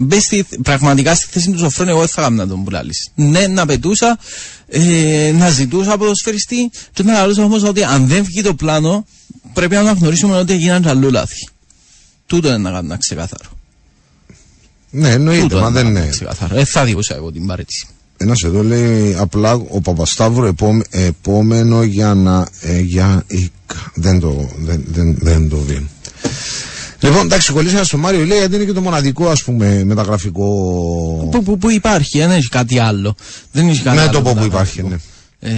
Μπες 0.01 0.23
στη, 0.23 0.47
πραγματικά 0.63 1.15
στη 1.15 1.27
θέση 1.31 1.51
του 1.51 1.59
Σοφρόνη, 1.59 1.91
εγώ 1.91 1.99
δεν 1.99 2.09
θα 2.09 2.21
έκανα 2.21 2.47
τον 2.47 2.65
πουλάλης. 2.65 3.11
Ναι, 3.15 3.47
να 3.47 3.67
πετούσα, 3.67 4.19
ε, 4.69 5.33
να 5.35 5.51
ζητούσα 5.51 5.93
από 5.93 6.05
το 6.07 6.15
σφαιριστή 6.15 6.71
και 6.93 7.03
να 7.03 7.13
λαλούσα 7.13 7.45
όμως 7.45 7.63
ότι 7.63 7.85
αν 7.85 8.07
δεν 8.07 8.25
βγει 8.25 8.43
το 8.43 8.55
πλάνο, 8.55 9.07
πρέπει 9.53 9.75
να 9.75 9.81
αναγνωρίσουμε 9.81 10.37
ότι 10.37 10.53
έγιναν 10.53 10.83
και 10.83 10.89
αλλού 10.89 11.11
λάθη. 11.11 11.49
Τούτο 12.27 12.49
είναι 12.49 12.57
να 12.59 12.71
κάνω 12.71 12.99
ξεκάθαρο. 12.99 13.51
ναι, 14.91 15.11
εννοείται, 15.11 15.43
Τούτο 15.43 15.61
μα 15.61 15.67
είναι 15.69 15.73
δεν 15.73 15.85
να 15.85 15.91
είναι. 15.91 15.99
κάνω 15.99 16.11
ξεκάθαρο. 16.11 16.55
Δεν 16.55 16.67
θα 16.67 16.85
διούσα 16.85 17.15
εγώ 17.15 17.33
την 17.33 17.47
παρέτηση. 17.47 17.87
Ένας 18.21 18.43
εδώ 18.43 18.63
λέει 18.63 19.15
απλά 19.19 19.55
ο 19.55 19.81
Παπασταύρου 19.81 20.45
επόμε- 20.47 20.87
επόμενο 20.91 21.83
για 21.83 22.15
να. 22.15 22.47
Ε, 22.61 22.79
για, 22.81 23.23
η- 23.27 23.51
δεν 23.95 24.21
το, 24.21 24.49
δεν, 24.59 24.85
δεν, 24.93 25.17
δεν 25.21 25.49
το 25.49 25.57
δίνω. 25.57 25.87
Λοιπόν, 27.01 27.25
εντάξει, 27.25 27.53
κολλήσαμε 27.53 27.85
στο 27.85 27.97
Μάριο 27.99 28.25
λέει 28.25 28.39
γιατί 28.39 28.55
είναι 28.55 28.65
και 28.65 28.73
το 28.73 28.81
μοναδικό 28.81 29.29
ας 29.29 29.43
πούμε 29.43 29.85
μεταγραφικό. 29.85 30.45
Που, 31.31 31.43
που, 31.43 31.59
που 31.59 31.71
υπάρχει, 31.71 32.19
δεν 32.19 32.31
έχει 32.31 32.49
κάτι 32.49 32.79
άλλο. 32.79 33.15
Δεν 33.53 33.69
έχει 33.69 33.83
κάτι 33.83 33.97
Ναι, 33.97 34.03
άλλο 34.03 34.11
το 34.11 34.23
πω 34.23 34.33
που 34.33 34.39
μεταγραφικό. 34.41 34.87
υπάρχει, 34.87 34.95
ναι. 34.95 34.97
Ε, 35.41 35.51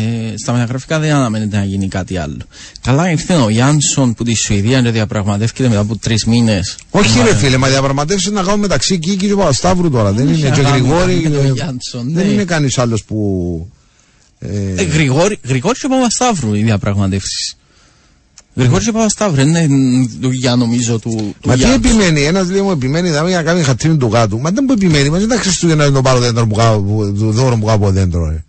στα 0.43 0.53
μεταγραφικά 0.53 0.99
δεν 0.99 1.13
αναμένεται 1.15 1.57
να 1.57 1.65
γίνει 1.65 1.89
κάτι 1.89 2.17
άλλο. 2.17 2.37
Καλά 2.83 3.11
ήρθε 3.11 3.35
ο 3.35 3.49
Γιάνσον 3.49 4.15
που 4.15 4.25
τη 4.25 4.35
Σουηδία 4.35 4.83
και 4.83 4.91
διαπραγματεύεται 4.91 5.69
μετά 5.69 5.81
από 5.81 5.97
τρεις 5.99 6.25
μήνες. 6.25 6.77
Όχι, 6.91 7.21
ρε 7.23 7.35
φίλε, 7.35 7.57
μα 7.57 7.69
διαπραγματεύσεις 7.69 8.31
να 8.31 8.41
κάνουμε 8.43 8.57
μεταξύ 8.63 8.99
Κίκη 8.99 9.27
και 9.27 9.35
Παπασταύρου 9.35 9.91
τώρα. 9.91 10.13
Δεν 10.13 10.29
έχει 10.29 10.41
είναι. 10.41 10.51
Και 10.51 10.63
να 10.63 10.69
κάνει 10.71 10.81
Γρηγόρη. 10.81 11.15
με 11.15 11.29
τον 11.29 11.45
ε, 11.47 11.51
Γιάνσον, 11.53 12.13
Δεν 12.13 12.27
ναι. 12.27 12.33
είναι 12.33 12.45
κανείς 12.45 12.79
άλλος 12.79 13.05
που. 13.05 13.17
Ε, 14.39 14.49
Ε, 14.77 14.83
Γρηγόρη, 14.83 15.39
Γρηγόρη 15.45 15.79
και 15.79 15.89
Παπασταύρου 15.89 16.55
οι 16.55 16.63
διαπραγματεύσεις. 16.63 17.55
Γρηγόρη 18.55 18.85
και 18.85 18.93
Παπασταύρου 18.93 19.41
είναι 19.41 19.67
δουλειά 20.21 20.57
νομίζω 20.57 20.99
του, 20.99 21.35
του 21.41 21.49
Μα 21.49 21.53
τι 21.55 21.59
Γιάνσον. 21.59 21.85
επιμένει, 21.85 22.23
ένας 22.23 22.51
λέει 22.51 22.61
μου 22.61 22.71
επιμένει 22.71 23.11
να 23.11 23.23
μην 23.23 23.35
να 23.35 23.43
κάνει 23.43 23.63
χατρίνη 23.63 23.97
του 23.97 24.07
γάτου. 24.13 24.39
Μα 24.41 24.51
δεν 24.51 24.65
μου 24.69 24.73
επιμένει, 24.73 25.11
μα 25.11 25.19
δεν 25.19 25.29
τα 25.29 25.37
Χριστούγεννα 25.37 25.85
είναι 25.85 25.95
το 25.95 26.03
πάρω 26.03 26.19
δέντρο 26.19 26.47
που 26.47 26.55
κάνω, 26.55 26.81
που- 26.81 27.15
το 27.19 27.31
δώρο 27.31 27.57
που 27.57 27.65
κάνω 27.65 27.77
από 27.77 27.91
δέντρο. 27.91 28.43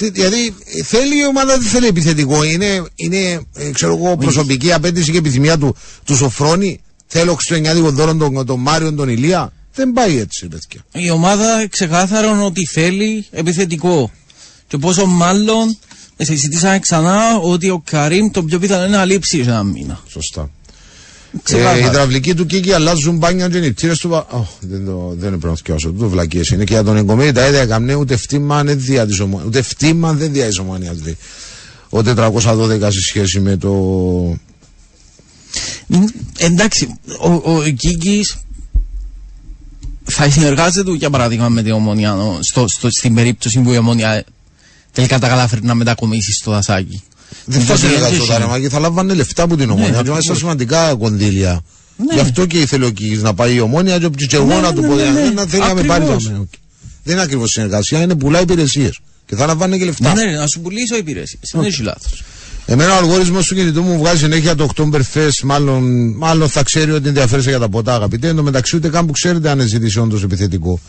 Ρε. 0.00 0.10
Τι- 0.10 0.10
Δηλαδή 0.20 0.54
ε, 0.64 0.82
θέλει 0.82 1.18
η 1.18 1.26
ομάδα, 1.26 1.58
δεν 1.58 1.68
θέλει 1.68 1.86
επιθετικό. 1.86 2.44
Είναι, 2.44 2.84
είναι 2.94 3.40
ε, 3.56 3.70
ξέρω 3.72 3.96
εγώ, 3.96 4.16
προσωπική 4.16 4.72
απέτηση 4.72 5.10
και 5.12 5.18
επιθυμία 5.18 5.58
του, 5.58 5.76
του 6.04 6.16
Σοφρόνη. 6.16 6.80
Θέλω 7.06 7.34
χριστουγεννιάτικο 7.34 7.90
δώρο 7.90 8.14
τον, 8.16 8.46
τον 8.46 8.60
Μάριο 8.60 8.92
τον 8.92 9.08
Ηλία. 9.08 9.52
Δεν 9.74 9.92
πάει 9.92 10.16
έτσι, 10.18 10.46
παιδιά. 10.48 10.84
Η 11.06 11.10
ομάδα 11.10 11.66
ξεκάθαρον 11.70 12.42
ότι 12.42 12.66
θέλει 12.66 13.26
επιθετικό. 13.30 14.10
Και 14.68 14.76
πόσο 14.78 15.06
μάλλον 15.06 15.76
ε, 16.16 16.24
συζητήσαμε 16.24 16.78
ξανά 16.78 17.36
ότι 17.36 17.70
ο 17.70 17.82
Καρύμ 17.90 18.30
το 18.30 18.42
πιο 18.42 18.58
πιθανό 18.58 18.86
είναι 18.86 18.96
να 18.96 19.04
λείψει 19.04 19.42
σε 19.44 19.50
ένα 19.50 19.62
μήνα. 19.62 20.00
Σωστά. 20.08 20.50
Ε, 21.34 21.38
Ξεκάθαρα. 21.42 21.78
οι 21.78 21.84
υδραυλικοί 21.84 22.34
του 22.34 22.46
Κίκη 22.46 22.72
αλλάζουν 22.72 23.16
μπάνια 23.16 23.48
και 23.48 23.58
νηπτήρες 23.58 23.98
του. 23.98 24.08
πα- 24.08 24.26
Ω, 24.32 24.46
δεν, 24.60 24.84
το, 24.84 25.08
δεν 25.18 25.28
είναι 25.28 25.38
πρέπει 25.38 25.46
να 25.46 25.54
θυκιάσω. 25.56 25.92
Το 25.92 26.08
βλακίες 26.08 26.48
είναι. 26.48 26.64
Και 26.64 26.72
για 26.72 26.82
τον 26.84 26.96
εγκομίδη 26.96 27.32
τα 27.32 27.46
ίδια 27.46 27.60
έκαμνε 27.60 27.94
ούτε 27.94 28.16
φτύμα 28.16 28.64
δεν 28.64 28.80
δια 28.80 29.06
της 29.06 29.20
ομονίας. 29.20 29.46
Ούτε 29.46 29.62
φτύμα 29.62 30.12
δεν 30.12 30.32
δια 30.32 30.46
της 30.46 30.58
ομονίας. 30.58 30.96
λέει. 31.04 31.16
Ο 31.88 31.98
412 31.98 32.88
σε 32.92 33.00
σχέση 33.00 33.40
με 33.40 33.56
το... 33.56 33.70
Μ, 35.86 36.04
Εντάξει, 36.38 36.98
ο, 37.20 37.32
ο 37.52 37.62
Κίκης 37.76 38.36
θα 40.04 40.30
συνεργάζεται 40.30 40.90
για 40.92 41.10
παράδειγμα 41.10 41.48
με 41.48 41.62
την 41.62 41.72
Ομόνια 41.72 42.14
ο, 42.16 42.38
στο, 42.42 42.64
στο, 42.68 42.90
στην 42.90 43.14
περίπτωση 43.14 43.60
που 43.60 43.72
η 43.72 43.76
Ομόνια 43.76 44.24
τελικά 44.92 45.18
τα 45.18 45.28
καταφέρει 45.28 45.62
να 45.64 45.74
μετακομίσει 45.74 46.32
στο 46.32 46.50
δασάκι. 46.50 47.02
Δεν 47.44 47.60
θα 47.60 47.64
Διότι 47.74 47.80
συνεργαζόταν, 47.80 48.20
έτσι- 48.20 48.38
ρε, 48.38 48.46
μα 48.46 48.58
και 48.58 48.68
θα 48.68 48.78
λάμβανε 48.78 49.14
λεφτά 49.14 49.42
από 49.42 49.56
την 49.56 49.70
ομόνια. 49.70 49.84
και 49.88 49.90
ακριβώς. 49.94 50.10
μάλιστα 50.12 50.34
σημαντικά 50.34 50.94
κονδύλια. 50.94 51.60
Ναι. 51.96 52.14
Γι' 52.14 52.20
αυτό 52.20 52.46
και 52.46 52.58
ήθελε 52.58 52.84
ο 52.86 52.90
Κίκης 52.90 53.22
να 53.22 53.34
πάει 53.34 53.54
η 53.54 53.60
ομόνια 53.60 53.98
και, 53.98 54.08
και 54.28 54.36
εγώ 54.36 54.46
Ναι, 54.46 54.54
να 54.54 54.60
ναι, 54.60 54.72
του 54.74 54.80
ναι, 54.80 54.88
πω. 54.88 54.94
ναι, 54.94 55.02
ναι. 55.02 55.12
δεν 55.12 55.34
να 55.34 55.44
θέλει 55.46 55.62
να 55.62 55.74
με 55.74 55.82
πάρει. 55.82 56.02
Ακριβώς. 56.02 56.24
τα 56.24 56.30
μένα. 56.30 56.44
Δεν 57.04 57.14
είναι 57.14 57.22
ακριβώς 57.22 57.50
συνεργασία, 57.50 58.00
είναι 58.02 58.14
πουλά 58.14 58.40
υπηρεσίες. 58.40 58.98
Και 59.26 59.36
θα 59.36 59.46
λαμβάνε 59.46 59.76
και 59.78 59.84
λεφτά. 59.84 60.14
Ναι, 60.14 60.24
ναι, 60.24 60.36
να 60.36 60.46
σου 60.46 60.60
πουλήσω 60.60 60.96
υπηρεσίες. 60.96 61.50
Δεν 61.52 61.64
έχει 61.64 61.82
λάθος. 61.82 62.22
Εμένα 62.66 62.94
ο 62.94 62.96
αλγόριθμος 62.96 63.46
του 63.46 63.54
κινητού 63.54 63.82
μου 63.82 63.98
βγάζει 63.98 64.18
συνέχεια 64.18 64.54
το 64.54 64.68
Oktoberfest. 64.76 65.40
Μάλλον, 65.42 66.08
μάλλον 66.16 66.48
θα 66.48 66.62
ξέρει 66.62 66.90
ότι 66.90 67.08
ενδιαφέρεσαι 67.08 67.48
για 67.48 67.58
τα 67.58 67.68
ποτά, 67.68 67.94
αγαπητέ. 67.94 68.28
Εν 68.28 68.36
τω 68.36 68.42
μεταξύ, 68.42 68.76
ούτε 68.76 68.88
καν 68.88 69.06
που 69.06 69.12
ξέρετε 69.12 69.50
αν 69.50 69.60
ζητήσει 69.60 69.98
όντως 69.98 70.22
επιθετικό. 70.22 70.80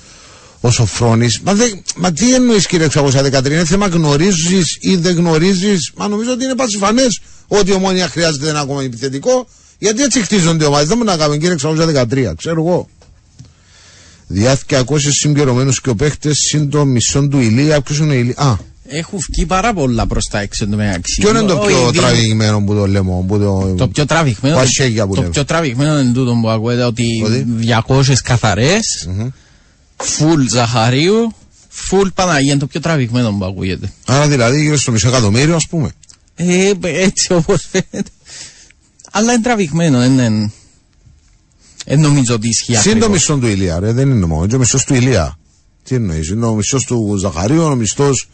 Ο 0.62 0.72
Σοφρόνη. 0.72 1.28
Μα, 1.44 1.54
δεν- 1.54 1.84
μα 1.96 2.12
τι 2.12 2.34
εννοείς, 2.34 2.68
κύριε 2.68 2.86
613, 2.86 3.54
είναι 3.54 3.66
θέμα 3.66 3.88
γνωρίζεις 3.88 4.78
ή 4.80 4.96
δεν 4.96 5.16
γνωρίζεις; 5.16 5.92
Μα 5.98 6.08
νομίζω 6.08 6.32
ότι 6.32 6.44
είναι 6.44 6.56
πασιφανές 6.56 7.20
ότι 7.48 7.70
η 7.70 7.74
ομόνια 7.74 8.08
χρειάζεται 8.08 8.50
ένα 8.50 8.60
ακόμα 8.60 8.84
επιθετικό. 8.84 9.48
Γιατί 9.80 10.02
έτσι 10.04 10.22
χτίζονται 10.22 10.64
οι 10.64 10.68
ομάδες. 10.68 10.88
Δεν 10.88 10.98
μπορούμε 10.98 11.16
να 11.16 11.22
κάνουμε, 11.22 11.38
κύριε 11.38 11.56
613, 11.56 12.34
ξέρω 12.38 12.62
εγώ. 12.62 12.88
Διάθηκε 14.28 14.76
ακόμη 14.76 15.00
συμπληρωμένους 15.02 15.82
και 15.82 15.90
ο 15.90 15.96
παίχτε 15.96 16.34
συν 16.34 16.70
το 16.70 16.86
μισό 16.86 17.28
του 17.28 17.40
ηλία. 17.40 17.82
Ποιος 17.82 17.98
είναι 17.98 18.14
ο 18.14 18.18
ηλία; 18.18 18.34
Α, 18.38 18.56
Έχουν 18.88 19.20
βγει 19.32 19.46
πάρα 19.46 19.74
πολλά 19.74 20.08
προ 20.08 20.20
τα 20.32 20.40
έξω 20.40 20.68
το 20.68 20.76
μεταξύ. 20.76 21.22
ποιο 21.22 21.30
είναι 21.30 21.42
το 21.42 21.54
Ο 21.54 21.66
πιο 21.66 21.80
Ιδίν- 21.82 22.02
τραβηγμένο 22.02 22.62
που 22.64 22.74
το 22.76 22.88
λέμε. 22.88 23.24
Που 23.28 23.38
το, 23.40 23.74
Το 23.78 23.88
πιο 23.88 24.06
τραβηγμένο. 24.06 24.56
Ο 24.56 24.60
Ασέγια 24.60 25.08
που 25.08 25.14
το 25.14 25.20
λέμε. 25.20 25.32
πιο 25.34 25.46
τραβηγμένο 25.46 26.00
είναι 26.00 26.12
τούτο 26.14 26.38
που 26.42 26.50
ακούετε 26.50 26.84
ότι 26.84 27.06
Ότι; 27.26 27.46
200 27.60 28.22
καθαρές, 28.24 29.10
full 29.98 30.48
Ζαχαρίου, 30.50 31.34
full 31.90 32.08
Παναγία 32.14 32.52
είναι 32.52 32.60
το 32.60 32.68
πιο 32.68 32.80
τραβηγμένο 32.80 33.32
που 33.32 33.46
ακούγεται. 33.46 33.92
Άρα 34.06 34.28
δηλαδή 34.28 34.62
γύρω 34.62 34.78
στο 34.78 34.92
μισό 34.92 35.08
εκατομμύριο, 35.08 35.56
ας 35.56 35.68
πούμε. 35.68 35.92
Ε, 36.36 36.72
έτσι 36.82 37.34
όπως 37.34 37.68
φαίνεται. 37.72 38.10
Αλλά 39.12 39.34
είναι 39.34 39.42
τραβηγμένο, 39.42 39.98
δεν 40.00 40.12
είναι. 40.12 40.52
Δεν 41.86 42.00
νομίζω 42.00 42.34
ότι 42.34 42.48
ισχύει 42.48 42.74
Συν 42.76 42.84
το 42.84 42.90
ακριβώς. 42.90 43.10
μισό 43.10 43.38
του 43.38 43.48
ηλία, 43.48 43.80
ρε, 43.80 43.92
δεν 43.92 44.10
είναι 44.10 44.26
μόνο. 44.26 44.44
Είναι 44.44 44.56
ο 44.56 44.60
μισό 44.60 44.80
του 44.86 44.94
ηλία. 44.94 45.38
Τι 45.84 45.96
εννοείς, 45.96 46.30
είναι 46.30 46.46
ο 46.46 46.54
μισό 46.54 46.78
του 46.86 47.16
Ζαχαρίου, 47.18 47.64
ο 47.64 47.76
μισθός 47.76 48.30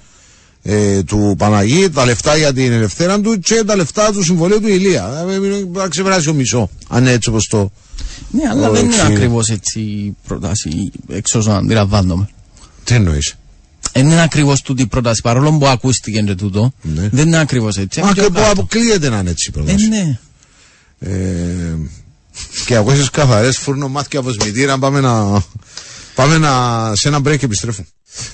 ε, 0.63 1.03
του 1.03 1.35
Παναγί, 1.37 1.89
τα 1.89 2.05
λεφτά 2.05 2.37
για 2.37 2.53
την 2.53 2.71
ελευθέρα 2.71 3.19
του 3.21 3.39
και 3.39 3.63
τα 3.65 3.75
λεφτά 3.75 4.11
του 4.11 4.23
συμβολίου 4.23 4.61
του 4.61 4.67
ηλία. 4.67 5.07
Ε, 5.21 5.23
Πρέπει 5.25 5.69
να 5.73 5.87
ξεπεράσει 5.87 6.29
ο 6.29 6.33
μισό. 6.33 6.69
Αν 6.87 7.01
είναι 7.01 7.11
έτσι 7.11 7.29
όπως 7.29 7.47
το. 7.47 7.71
Ναι, 8.31 8.41
αλλά 8.49 8.67
Ο 8.69 8.71
δεν 8.71 8.85
είναι 8.85 8.95
εξή- 8.95 9.11
ακριβώς 9.11 9.49
έτσι 9.49 9.79
η 9.79 10.15
πρόταση, 10.27 10.91
εξ 11.09 11.35
όσων 11.35 11.55
αντιλαμβάνομαι. 11.55 12.29
Τι 12.83 12.93
εννοείς; 12.93 13.35
Δεν 13.93 14.05
είναι 14.05 14.21
ακριβώς 14.21 14.61
τούτη 14.61 14.81
η 14.81 14.87
πρόταση, 14.87 15.21
παρόλο 15.21 15.51
που 15.57 15.67
ακούστηκε 15.67 16.21
και 16.21 16.35
τούτο. 16.35 16.73
Ναι. 16.81 17.09
Δεν 17.11 17.27
είναι 17.27 17.37
ακριβώς 17.39 17.77
έτσι. 17.77 17.99
Μα 17.99 18.05
Είναι 18.05 18.13
και 18.15 18.21
πιο 18.21 18.29
που 18.29 18.35
κάτω. 18.39 18.51
αποκλείεται 18.51 19.09
να 19.09 19.19
είναι 19.19 19.29
έτσι 19.29 19.49
η 19.49 19.53
Ε, 19.57 19.61
πρόταση. 19.63 19.87
ναι. 19.87 20.19
Ε, 20.99 21.75
και 22.65 22.75
από 22.75 22.91
εσείς 22.91 23.09
καθαρές 23.09 23.57
φούρνο 23.57 23.87
μάθηκε 23.87 24.17
από 24.17 24.31
σμητήρα 24.31 24.77
πάμε 24.79 24.99
να 24.99 25.43
πάμε 26.15 26.37
να, 26.37 26.51
σε 26.95 27.07
ένα 27.07 27.17
break 27.19 27.37
και 27.37 27.45
επιστρέφουμε 27.45 27.87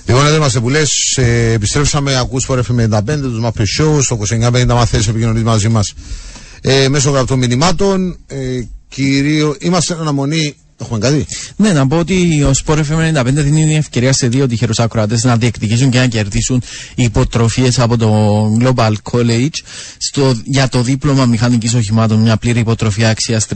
Λοιπόν, 0.04 0.26
εδώ 0.26 0.36
είμαστε 0.36 0.60
που 0.60 0.68
λες, 0.68 1.16
ε, 1.16 1.52
επιστρέψαμε, 1.52 2.18
ακούς 2.18 2.44
φορέ 2.44 2.60
με 2.68 2.88
55, 2.88 3.20
τους 3.20 3.40
Muppet 3.44 3.82
Show, 3.82 3.98
στο 4.02 4.16
2950 4.16 4.74
μαθαίνεις 4.74 5.08
επικοινωνείς 5.08 5.42
μαζί 5.42 5.68
μας 5.68 5.94
ε, 6.60 6.88
μέσω 6.88 7.10
γραπτών 7.10 7.38
μηνυμάτων, 7.38 8.18
ε, 8.26 8.60
κυρίω, 8.88 9.56
είμαστε 9.58 9.94
εν 9.94 10.00
αναμονή, 10.00 10.56
έχουμε 10.80 10.98
κάτι, 10.98 11.26
Ναι, 11.56 11.72
να 11.72 11.86
πω 11.86 11.98
ότι 11.98 12.42
ο 12.42 12.50
Sport 12.64 12.78
FM 12.78 13.20
95 13.20 13.24
δίνει 13.24 13.64
την 13.66 13.76
ευκαιρία 13.76 14.12
σε 14.12 14.28
δύο 14.28 14.46
τυχερούς 14.46 14.78
ακροατές 14.78 15.24
να 15.24 15.36
διεκδικήσουν 15.36 15.90
και 15.90 15.98
να 15.98 16.06
κερδίσουν 16.06 16.62
υποτροφίες 16.94 17.78
από 17.78 17.96
το 17.96 18.40
Global 18.60 18.92
College 19.12 19.56
στο, 19.98 20.34
για 20.44 20.68
το 20.68 20.82
δίπλωμα 20.82 21.24
μηχανικής 21.24 21.74
οχημάτων. 21.74 22.20
Μια 22.20 22.36
πλήρη 22.36 22.58
υποτροφία 22.58 23.10
αξίας 23.10 23.46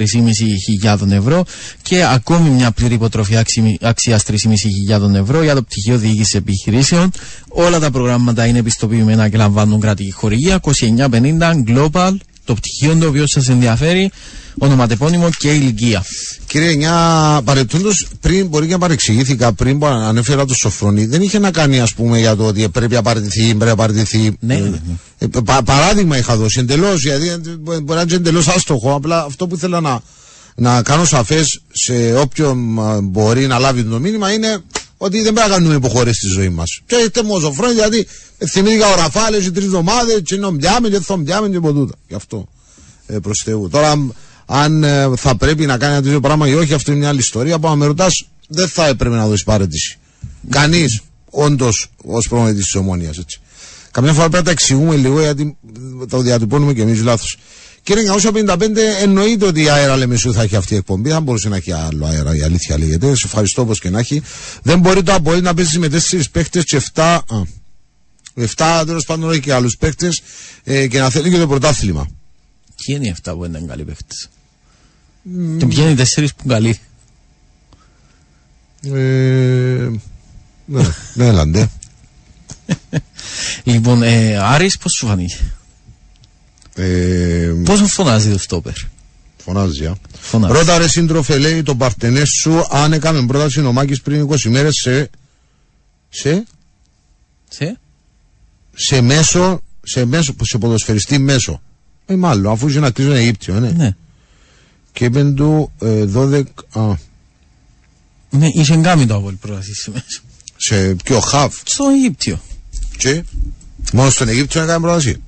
3.500 0.83 1.11
ευρώ 1.11 1.45
και 1.83 2.05
ακόμη 2.05 2.49
μια 2.51 2.71
πλήρη 2.71 2.95
υποτροφία 2.95 3.45
αξίας 3.81 4.23
3.500 4.89 5.15
ευρώ 5.15 5.43
για 5.43 5.55
το 5.55 5.63
πτυχίο 5.63 5.99
διοίκησης 5.99 6.35
επιχειρήσεων. 6.35 7.11
Όλα 7.49 7.79
τα 7.79 7.91
προγράμματα 7.91 8.47
είναι 8.47 8.59
επιστοποιημένα 8.59 9.29
και 9.29 9.37
λαμβάνουν 9.37 9.81
κρατική 9.81 10.11
χορηγία. 10.13 10.61
2950 10.61 11.65
Global, 11.67 12.13
το 12.45 12.55
πτυχίο 12.55 12.97
το 12.97 13.07
οποίο 13.09 13.27
σας 13.27 13.49
ενδιαφέρει, 13.49 14.11
ονοματεπώνυμο 14.59 15.29
και 15.39 15.53
ηλικία. 15.53 16.05
Κύριε 16.47 16.75
Νιά, 16.75 17.41
παρεπτόντω, 17.45 17.91
πριν 18.21 18.47
μπορεί 18.47 18.67
και 18.67 18.73
να 18.73 18.79
παρεξηγήθηκα, 18.79 19.53
πριν 19.53 19.79
που 19.79 19.87
ανέφερα 19.87 20.45
το 20.45 20.55
Σοφρονί, 20.55 21.07
δεν 21.07 21.23
είχε 21.23 21.39
να 21.39 21.51
κάνει, 21.51 21.81
ας 21.81 21.93
πούμε, 21.95 22.19
για 22.19 22.37
το 22.37 22.45
ότι 22.47 22.69
πρέπει 22.69 22.95
να 22.95 23.03
παραιτηθεί, 23.03 23.47
πρέπει 23.47 23.65
να 23.65 23.77
παραιτηθεί. 23.77 24.37
Ναι, 24.41 24.55
ναι, 24.55 24.69
ναι. 24.69 24.79
Ε, 25.19 25.27
πα- 25.45 25.63
παράδειγμα 25.63 26.19
είχα 26.19 26.37
δώσει 26.37 26.61
εντελώς, 26.61 27.03
γιατί 27.03 27.29
ε, 27.29 27.37
μπορεί 27.63 27.83
να 27.89 28.01
είναι 28.01 28.15
εντελώς 28.15 28.49
άστοχο. 28.49 28.95
Απλά 28.95 29.23
αυτό 29.25 29.47
που 29.47 29.55
ήθελα 29.55 29.81
να, 29.81 30.01
να 30.55 30.83
κάνω 30.83 31.05
σαφές 31.05 31.61
σε 31.73 32.15
όποιον 32.15 32.79
α, 32.81 33.01
μπορεί 33.03 33.47
να 33.47 33.59
λάβει 33.59 33.83
το 33.85 33.99
μήνυμα 34.01 34.33
είναι 34.33 34.63
ότι 35.05 35.23
δεν 35.23 35.33
πρέπει 35.33 35.49
να 35.49 35.55
κάνουμε 35.55 35.75
υποχωρήσεις 35.75 36.19
στη 36.19 36.29
ζωή 36.29 36.49
μας. 36.49 36.81
Και 36.87 36.97
είστε 36.97 37.23
μου 37.23 37.35
όσο 37.35 37.51
χρόνια, 37.51 37.75
γιατί 37.75 38.07
θυμήθηκα 38.47 38.93
ο 38.93 38.95
Ραφάλες 38.95 39.47
οι 39.47 39.51
τρεις 39.51 39.65
εβδομάδες, 39.65 40.21
και 40.25 40.37
νομπιάμε 40.37 40.89
και 40.89 41.01
θομπιάμε 41.01 41.49
και 41.49 41.61
ποτούτα. 41.61 41.95
Γι' 42.09 42.15
αυτό 42.15 42.49
ε, 43.07 43.19
προς 43.19 43.43
Θεού. 43.45 43.69
Τώρα, 43.69 43.95
αν 44.47 44.85
ε, 44.85 45.13
θα 45.17 45.37
πρέπει 45.37 45.67
να 45.67 45.79
κάνει 45.79 45.93
ένα 45.93 46.03
τέτοιο 46.03 46.21
πράγμα 46.21 46.49
ή 46.49 46.55
όχι, 46.55 46.75
αυτή 46.75 46.91
είναι 46.91 46.99
μια 46.99 47.09
άλλη 47.09 47.19
ιστορία. 47.19 47.59
Που 47.59 47.69
αν 47.69 47.79
με 47.79 47.87
ρωτάς, 47.87 48.27
δεν 48.49 48.69
θα 48.69 48.87
έπρεπε 48.87 49.15
να 49.15 49.27
δώσεις 49.27 49.45
παρέτηση. 49.45 49.99
Κανείς, 50.49 51.01
όντως, 51.31 51.91
ως 52.05 52.29
προμηθευτής 52.29 52.65
της 52.65 52.75
ομόνια. 52.75 53.11
Καμιά 53.91 54.13
φορά 54.13 54.29
πρέπει 54.29 54.37
να 54.37 54.43
τα 54.43 54.51
εξηγούμε 54.51 54.97
λίγο 54.97 55.21
γιατί 55.21 55.57
το 56.09 56.19
διατυπώνουμε 56.19 56.73
και 56.73 56.83
εμείς 56.83 57.03
λάθος. 57.03 57.39
Κύριε 57.83 58.03
955, 58.23 58.59
εννοείται 59.03 59.47
ότι 59.47 59.63
η 59.63 59.69
αέρα 59.69 59.97
Λεμεσού 59.97 60.33
θα 60.33 60.43
έχει 60.43 60.57
αυτή 60.57 60.75
η 60.75 60.77
εκπομπή. 60.77 61.09
Δεν 61.09 61.23
μπορούσε 61.23 61.49
να 61.49 61.57
έχει 61.57 61.73
άλλο 61.73 62.07
αέρα, 62.07 62.37
η 62.37 62.43
αλήθεια 62.43 62.79
λέγεται. 62.79 63.15
Σε 63.15 63.27
ευχαριστώ 63.27 63.63
όπως 63.63 63.81
και 63.81 63.91
να 63.91 63.99
έχει. 63.99 64.23
Δεν 64.63 64.79
μπορεί 64.79 65.03
το 65.03 65.15
Αποέλ 65.15 65.43
να 65.43 65.55
παίζει 65.55 65.79
με 65.79 65.89
τέσσερις 65.89 66.31
παίχτες 66.31 66.65
και 66.65 66.83
7. 66.95 67.03
Α, 67.03 67.21
7 68.35 68.83
τέλος 68.87 69.05
πάντων 69.07 69.31
όχι 69.31 69.41
και 69.41 69.53
άλλους 69.53 69.77
παίχτες 69.77 70.23
ε, 70.65 70.87
και 70.87 70.99
να 70.99 71.11
θέλει 71.11 71.31
και 71.31 71.39
το 71.39 71.47
πρωτάθλημα. 71.47 72.09
Ποιοι 72.77 72.97
είναι 72.99 73.07
οι 73.07 73.15
7 73.25 73.33
που 73.37 73.45
ήταν 73.45 73.67
καλοί 73.67 73.85
παίχτες; 73.85 74.29
Mm. 75.27 75.59
Και 75.59 75.67
ποιοι 75.67 75.79
είναι 75.81 75.91
οι 75.91 76.05
4 76.17 76.27
που 76.37 76.43
είναι 76.45 76.55
καλοί; 76.55 76.79
Ε, 78.83 79.91
ναι, 80.65 80.83
ναι, 81.15 81.27
έλαντε. 81.27 81.71
λοιπόν, 83.65 84.03
ε, 84.03 84.37
Άρης 84.37 84.79
πώς 84.79 84.93
σου 84.93 85.07
φανεί. 85.07 85.27
Ε, 86.75 87.53
Πόσο 87.65 87.87
φωνάζει 87.87 88.31
το 88.31 88.39
στόπερ; 88.39 88.73
Φωνάζει, 89.45 89.87
α. 89.87 89.97
Φωνάζει. 90.21 90.53
Ρώτα 90.53 90.79
ρε 90.79 90.89
σύντροφε, 90.89 91.39
λέει 91.39 91.63
τον 91.63 91.77
παρτενές 91.77 92.29
σου 92.41 92.65
αν 92.71 92.93
έκαμε 92.93 93.27
πρόταση 93.27 93.61
ο 93.61 93.73
Μάκης 93.73 94.01
πριν 94.01 94.29
20 94.31 94.37
μέρες 94.49 94.75
σε... 94.75 95.11
Σε... 96.09 96.45
Σε; 97.49 97.79
Σε 98.75 99.01
μέσο... 99.01 99.63
Σε 99.83 100.05
μέσο... 100.05 100.35
Σε 100.43 100.59
ποδοσφαιριστή 100.59 101.19
μέσο. 101.19 101.63
Ε, 102.07 102.17
μάλλον, 102.17 102.53
αφού 102.53 102.69
είσαι 102.69 102.81
να 102.81 102.91
κλείσω 102.91 103.11
ένα 103.11 103.19
Αιγύπτιο, 103.19 103.61
ναι. 103.61 103.71
Ναι. 103.71 103.95
Και 104.93 105.05
είπεν 105.05 105.35
του 105.35 105.73
ε, 105.81 106.05
12... 106.15 106.43
Α, 106.73 106.95
Ναι, 108.31 108.49
είχε 108.53 108.77
κάνει 108.77 109.07
το 109.07 109.15
Απόελ 109.15 109.35
πρόταση 109.35 109.75
σε 109.75 109.91
μέσα. 109.91 110.21
σε 110.57 110.95
ποιο 110.95 111.21
χαβ. 111.21 111.55
Στον 111.65 111.93
Αιγύπτιο. 111.93 112.41
Και... 112.97 113.25
Μόνο 113.93 114.11
στον 114.11 114.29
Αιγύπτιο 114.29 114.63
έκαμε 114.63 114.87
πρόταση; 114.87 115.23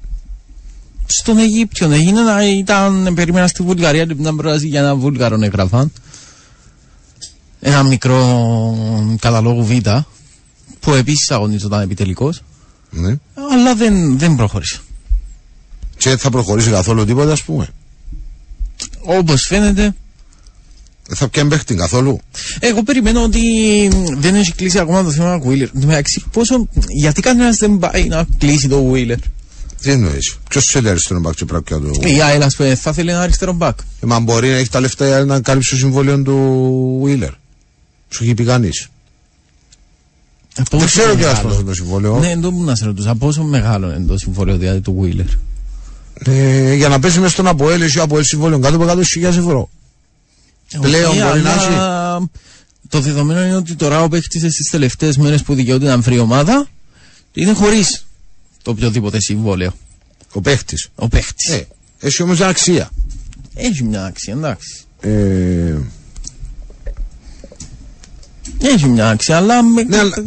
Στον 1.07 1.38
Αιγύπτιο 1.38 1.90
έγινε 1.90 2.21
να 2.21 2.45
ήταν, 2.49 3.12
περίμενα 3.14 3.47
στη 3.47 3.62
Βουλγαρία 3.62 4.05
και 4.05 4.12
ήταν 4.21 4.37
πρόταση 4.37 4.67
για 4.67 4.81
ένα 4.81 4.95
Βούλγαρο 4.97 5.38
έγραφαν. 5.43 5.93
Ένα 7.61 7.83
μικρό 7.83 9.17
καταλόγου 9.21 9.64
Β, 9.64 9.71
που 10.81 10.93
επίσης 10.95 11.31
αγωνίζονταν 11.31 11.81
επιτελικός, 11.81 12.43
Ναι. 12.90 13.17
αλλά 13.53 13.75
δεν, 13.75 14.19
δεν 14.19 14.37
προχώρησε. 14.37 14.79
Και 15.97 16.09
δεν 16.09 16.19
θα 16.19 16.31
προχωρήσει 16.31 16.71
καθόλου 16.71 17.05
τίποτα, 17.05 17.33
ας 17.33 17.43
πούμε. 17.43 17.69
Όπως 19.05 19.47
φαίνεται, 19.49 19.95
Δεν 21.09 21.17
θα 21.17 21.29
πιάνει 21.29 21.49
παίχτη 21.49 21.75
καθόλου. 21.75 22.21
εγώ 22.59 22.83
περιμένω 22.83 23.23
ότι 23.23 23.40
δεν 24.17 24.35
έχει 24.35 24.53
κλείσει 24.53 24.79
ακόμα 24.79 25.03
το 25.03 25.11
θέμα 25.11 25.40
του 25.40 25.47
Wheeler. 25.49 25.69
Εν 25.75 25.81
τω 25.81 25.87
μεταξύ, 25.87 26.25
πόσο, 26.33 26.69
γιατί 27.01 27.21
κανένας 27.21 27.57
δεν 27.57 27.79
πάει 27.79 28.05
να 28.09 28.27
κλείσει 28.38 28.69
το 28.69 28.90
Wheeler; 28.93 29.17
Τι 29.85 29.90
εννοείς; 29.90 30.38
Ποιος 30.49 30.64
σου 30.64 30.70
θέλει 30.70 30.88
αριστερό 30.88 31.20
μπακ 31.20 31.35
και 31.35 31.44
πρέπει 31.44 31.73
να 31.73 31.81
το. 31.81 32.09
Η 32.09 32.23
ΑΕΛ, 32.23 32.42
ας 32.42 32.57
πούμε, 32.57 32.75
θα 32.75 32.92
θέλει 32.92 33.11
ένα 33.11 33.20
αριστερό 33.20 33.53
μπακ. 33.53 33.79
Ε, 34.01 34.07
μα 34.07 34.20
μπορεί 34.20 34.49
να 34.49 34.57
έχει 34.57 34.68
τα 34.68 34.81
λεφτά 34.81 35.07
για 35.07 35.25
να 35.25 35.40
καλύψει 35.40 35.70
το 35.70 35.77
συμβόλαιο 35.77 36.23
του 36.23 37.03
Wheeler. 37.05 37.31
Σου 38.09 38.23
έχει 38.23 38.35
πει 38.35 38.44
κανείς. 38.44 38.88
Δεν 40.70 40.85
ξέρω 40.85 41.14
και 41.14 41.25
μεγάλο. 41.25 41.49
πόσο 41.49 41.62
το 41.62 41.75
συμβόλαιο. 41.75 42.18
Ναι, 42.18 42.31
εντό 42.31 42.53
που 42.53 42.62
να 42.62 42.75
σε 42.75 42.85
ρωτούσα, 42.85 43.14
πόσο 43.14 43.42
μεγάλο 43.42 43.94
είναι 43.94 44.07
το 44.07 44.18
συμβόλαιο 44.18 44.57
δηλαδή 44.57 44.81
του 44.81 45.01
Wheeler; 45.03 45.38
Ε, 46.14 46.75
για 46.75 46.88
να 46.88 46.99
πέσει 46.99 47.18
μέσα 47.18 47.33
στον 47.33 47.47
ΑΠΟΕΛ, 47.47 47.83
εσύ 47.83 47.99
ο 47.99 48.03
ΑΠΟΕΛ 48.03 48.25
συμβόλαιο 48.25 48.59
κάτω 48.59 48.77
από 48.77 49.01
100.000 49.18 49.23
ευρώ. 49.23 49.70
Πλέον 50.81 51.11
Οκ, 51.11 51.25
μπορεί 51.25 51.40
να 51.40 51.53
αλλά 51.53 52.29
Το 52.88 53.01
δεδομένο 53.01 53.44
είναι 53.44 53.57
ότι 53.57 53.75
τώρα 53.75 54.03
ο 54.03 54.09
παίχτης 54.09 54.38
τις 54.38 54.71
τελευταίες 54.70 55.16
μέρες 55.16 55.42
που 55.42 55.55
δικαιούται 55.55 55.87
να 55.87 55.99
βρει 55.99 56.18
ομάδα 56.18 56.68
είναι 57.33 57.53
χωρίς 57.53 58.04
το 58.64 58.70
οποιοδήποτε 58.70 59.20
συμβόλαιο. 59.20 59.72
Ο 60.33 60.40
παίχτης. 60.40 60.88
Ο 60.94 61.09
παίχτης. 61.09 61.48
Ε, 61.48 61.66
έχει 62.00 62.22
όμως 62.22 62.38
μια 62.38 62.48
αξία. 62.48 62.90
Έχει 63.55 63.85
μια 63.85 64.05
αξία, 64.05 64.33
εντάξει. 64.33 64.85
Ε, 65.00 65.74
Έχει 68.61 68.87
μια 68.87 69.09
αξία, 69.09 69.37
αλλά. 69.37 69.62
Με... 69.62 69.83
Ναι, 69.83 69.98
αλλά- 69.98 70.22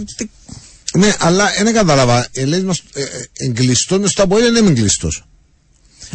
ναι, 0.98 1.16
αλλά 1.20 1.50
δεν 1.64 1.74
κατάλαβα. 1.74 2.28
Ε, 2.32 2.46
λες 2.46 2.64
μας, 2.64 2.82
ε, 2.94 3.02
ε, 3.02 3.08
εγκλειστό 3.34 4.00
μες 4.00 4.10
στο 4.12 4.24
Αποέλ 4.24 4.56
είναι 4.56 4.70
εγκλειστός. 4.70 5.24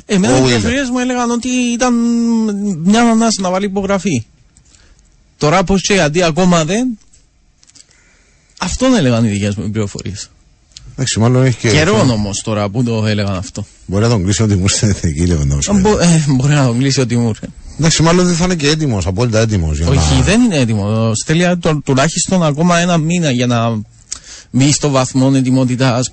Εμένα 0.07 0.35
Ο 0.35 0.37
οι 0.37 0.41
Wheeler. 0.41 0.45
πληροφορίες 0.45 0.89
μου 0.89 0.99
έλεγαν 0.99 1.31
ότι 1.31 1.49
ήταν 1.49 1.95
μια 2.83 3.03
ανάσα 3.03 3.41
να 3.41 3.51
βάλει 3.51 3.67
υπογραφή. 3.67 4.25
Τώρα 5.39 5.65
πώς 5.65 5.83
και 5.83 5.95
γιατί 5.95 6.23
ακόμα 6.23 6.65
δεν. 6.65 6.99
Αυτόν 8.59 8.95
έλεγαν 8.95 9.25
οι 9.25 9.29
δικές 9.29 9.55
μου 9.55 9.71
πληροφορίες. 9.71 10.31
Εντάξει, 11.03 11.21
μάλλον 11.21 11.45
έχει 11.45 11.57
και. 11.59 11.69
Καιρό 11.71 11.99
όμως 12.11 12.41
τώρα 12.45 12.69
που 12.69 12.83
το 12.83 13.07
έλεγαν 13.07 13.35
αυτό. 13.37 13.67
Μπορεί 13.87 14.03
να 14.03 14.09
τον 14.09 14.23
κλείσει 14.25 14.43
ότι 14.43 14.55
μου 14.55 14.63
ήρθε 14.63 14.95
εκεί, 15.03 15.27
λέγοντα. 15.27 15.59
Αν 15.69 15.81
μπο- 15.81 15.99
ε, 15.99 16.25
μπορεί 16.29 16.55
να 16.55 16.67
τον 16.67 16.79
κλείσει 16.79 17.01
ο 17.01 17.07
Τιμούρ. 17.07 17.37
ε. 17.41 17.47
Εντάξει, 17.79 18.03
μάλλον 18.03 18.27
δεν 18.27 18.35
θα 18.35 18.45
είναι 18.45 18.55
και 18.55 18.69
έτοιμος, 18.69 19.07
απόλυτα 19.07 19.39
έτοιμος. 19.41 19.81
Όχι, 19.81 20.23
δεν 20.23 20.41
είναι 20.41 20.57
έτοιμο. 20.59 21.13
Στέλνει 21.15 21.57
το, 21.57 21.81
τουλάχιστον 21.85 22.43
ακόμα 22.43 22.79
ένα 22.79 22.97
μήνα 22.99 23.31
για 23.31 23.47
να 23.47 23.81
μπει 24.51 24.73
στο 24.73 24.89
βαθμό 24.91 25.33
ετοιμότητας. 25.35 26.13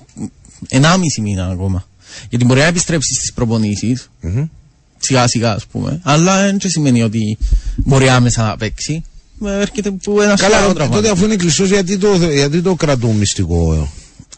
Ενάμιση 0.68 1.20
μήνα 1.20 1.46
ακόμα. 1.46 1.84
Γιατί 2.28 2.44
μπορεί 2.44 2.60
να 2.60 2.66
επιστρέψει 2.66 3.14
στις 3.14 3.32
προπονήσεις. 3.32 4.10
Σιγά 4.98 5.26
σιγά, 5.28 5.52
ας 5.52 5.66
πούμε. 5.66 6.00
Αλλά 6.02 6.36
δεν 6.42 6.58
σημαίνει 6.60 7.02
ότι 7.02 7.38
μπορεί 7.76 8.08
άμεσα 8.08 8.42
να 8.42 8.56
παίξει. 8.56 9.04
Ε, 9.46 9.60
Έρχεται 9.60 9.90
που 9.90 10.20
ένας 10.20 10.40
Καλά, 10.40 10.54
σοβαρό 10.54 10.70
ε, 10.70 10.74
τραυματισμό. 10.74 10.94
τότε 10.96 11.10
αφού 11.10 11.24
είναι 11.24 11.36
κλειστό, 11.36 11.64
γιατί 11.64 11.98
το, 11.98 12.08
γιατί 12.32 12.60
το 12.62 12.74
κρατούν 12.74 13.16
μυστικό. 13.16 13.88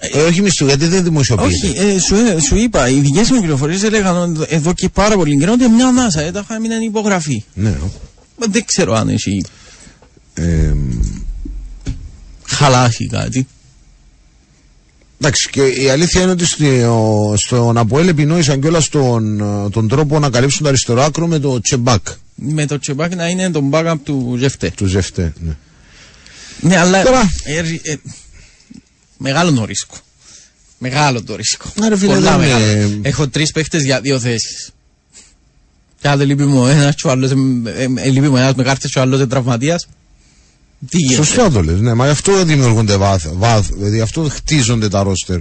Ε, 0.04 0.22
όχι 0.22 0.42
μυστικό, 0.42 0.68
γιατί 0.68 0.86
δεν 0.86 1.04
δημοσιοποιείται. 1.04 1.66
Όχι, 1.68 1.78
ε, 1.78 1.98
σου, 2.00 2.14
ε, 2.14 2.40
σου 2.40 2.56
είπα, 2.56 2.88
οι 2.88 3.00
δικέ 3.00 3.20
μου 3.30 3.38
πληροφορίες 3.40 3.82
έλεγαν 3.82 4.16
ότι 4.16 4.54
εδώ 4.54 4.72
και 4.72 4.88
πάρα 4.88 5.14
πολύ 5.14 5.38
καιρό 5.38 5.52
ότι 5.52 5.68
μια 5.68 5.86
ανάσα 5.86 6.20
έταχα 6.20 6.54
έμεινε 6.54 6.74
υπογραφή. 6.74 7.44
Ναι. 7.54 7.68
Ε, 7.68 7.76
Δεν 8.50 8.64
ξέρω 8.64 8.94
αν 8.94 9.08
έχει 9.08 9.44
Ε, 10.34 10.72
χαλάσει 12.46 13.06
κάτι. 13.06 13.46
εντάξει, 15.20 15.50
και 15.50 15.62
η 15.66 15.88
αλήθεια 15.88 16.22
είναι 16.22 16.30
ότι 16.30 16.46
στο, 16.46 17.34
στον 17.36 17.78
Αποέλ 17.78 18.08
επινόησαν 18.08 18.60
κιόλας 18.60 18.88
τον, 18.88 19.40
ε, 19.40 19.70
τον 19.70 19.88
τρόπο 19.88 20.18
να 20.18 20.30
καλύψουν 20.30 20.62
το 20.62 20.68
αριστερό 20.68 21.02
άκρο 21.02 21.26
με 21.26 21.38
το 21.38 21.60
τσεμπάκ 21.60 22.06
Με 22.34 22.66
το 22.66 22.78
τσεμπάκι 22.78 23.14
να 23.14 23.28
είναι 23.28 23.50
τον 23.50 23.70
backup 23.72 23.94
του 24.04 24.34
Ζεφτέ. 24.38 24.72
του 24.76 24.86
Ζεφτέ. 24.86 25.32
Ναι. 25.40 25.56
Ναι, 26.60 26.76
αλλά. 26.78 27.02
Τώρα- 27.02 27.32
ε, 27.44 27.58
ε, 27.82 27.96
μεγάλο 29.22 29.52
το 29.52 29.64
ρίσκο. 29.64 29.94
Μεγάλο 30.78 31.22
το 31.22 31.36
ρίσκο. 31.36 31.66
Ναι, 31.80 31.88
ρε 31.88 31.96
φίλε, 31.96 32.14
Πολλά 32.14 32.38
δεν 32.38 32.48
είναι- 32.48 32.58
μεγάλο. 32.58 32.98
Έχω 33.02 33.28
τρεις 33.28 33.52
παίχτες 33.52 33.84
για 33.84 34.00
δύο 34.00 34.20
θέσεις. 34.20 34.70
Και 36.00 36.08
αν 36.08 36.18
δεν 36.18 36.26
λείπει 36.26 36.44
μου 36.44 36.66
ένας, 36.66 36.94
και 36.94 37.06
ο 37.06 37.10
άλλο 37.10 37.26
λείπει 38.04 38.28
μου 38.28 38.36
ένας 38.36 38.54
με 38.54 38.62
κάρτες, 38.62 38.90
και 38.92 38.98
ο 38.98 39.02
άλλος 39.02 39.26
τραυματίας. 39.28 39.86
Τι 40.88 40.98
γίνεται; 40.98 41.24
Σωστά 41.24 41.50
το 41.50 41.62
λες, 41.62 41.80
ναι, 41.80 41.94
μα 41.94 42.04
γι' 42.04 42.10
αυτό 42.10 42.44
δημιουργούνται 42.44 42.96
βάθ, 42.96 43.26
βάθ 43.32 43.70
δηλαδή 43.72 44.00
αυτό 44.00 44.28
χτίζονται 44.30 44.88
τα 44.88 45.02
ρόστερ 45.02 45.38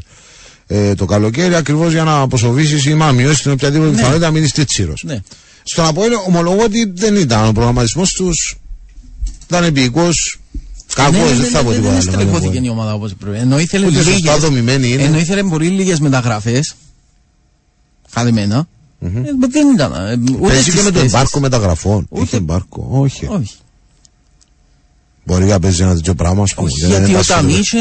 ε, 0.67 0.95
το 0.95 1.05
καλοκαίρι 1.05 1.55
ακριβώς 1.55 1.91
για 1.91 2.03
να 2.03 2.19
αποσοβήσεις 2.19 2.85
ή 2.85 2.93
να 2.93 3.11
μειώσεις 3.11 3.41
την 3.41 3.51
οποιαδήποτε 3.51 3.89
πιθανότητα 3.91 4.25
να 4.25 4.31
μείνεις 4.31 4.51
τίτσιρο. 4.51 4.93
Ναι. 5.01 5.19
Στον 5.63 5.85
Αποέλ 5.85 6.11
ομολογώ 6.27 6.63
ότι 6.63 6.91
δεν 6.95 7.15
ήταν 7.15 7.47
ο 7.47 7.51
προγραμματισμός 7.51 8.11
τους. 8.11 8.57
Ήταν 9.47 9.63
επίοικος. 9.63 10.39
Κακό, 10.95 11.11
Ναι, 11.11 11.17
ναι, 11.17 11.27
δεν 11.29 11.37
ναι, 11.37 11.45
θα 11.47 11.63
πω 11.63 11.69
ναι, 11.69 11.75
τίποτα 11.75 11.93
Δεν 11.93 12.01
άλλο. 12.09 12.11
στελεχώθηκε 12.11 12.59
η 12.63 12.69
ομάδα 12.69 12.93
όπως 12.93 13.13
πρέπει. 13.19 13.37
Ενώ 13.37 13.59
ήθελε 13.59 13.85
Ούτε 13.85 13.95
σωστά 13.95 14.11
λίγες- 14.11 14.37
δομημένη 14.37 14.87
είναι. 14.91 15.03
Ενώ 15.03 15.17
ήθελε 15.17 15.43
πολύ 15.43 15.67
λίγες 15.67 15.99
μεταγραφές. 15.99 16.75
Καλυμμένα. 18.11 18.67
Ε, 18.99 19.09
δεν 19.51 19.67
ήταν. 19.73 19.93
ε, 19.93 20.13
ούτε 20.31 20.47
Παίζει 20.47 20.61
στις 20.61 20.73
και 20.73 20.81
με 20.81 20.91
το 20.91 20.99
θέσεις. 20.99 21.13
εμπάρκο 21.13 21.39
μεταγραφών. 21.39 22.05
Ούτε- 22.09 22.23
Είχε 22.23 22.35
εμπάρκο. 22.37 22.87
Όχι. 22.91 23.25
Όχι. 23.25 23.55
Μπορεί 25.25 25.45
να 25.45 25.59
παίζει 25.59 25.81
ένα 25.83 25.93
τέτοιο 25.93 26.13
πράγμα, 26.15 26.43
ας 26.43 26.53
πούμε. 26.53 26.67
Όχι, 26.67 26.79
Δεν 26.81 26.89
γιατί 26.89 27.09
είναι 27.09 27.19
όταν 27.19 27.47
τα 27.47 27.53
είχε, 27.53 27.77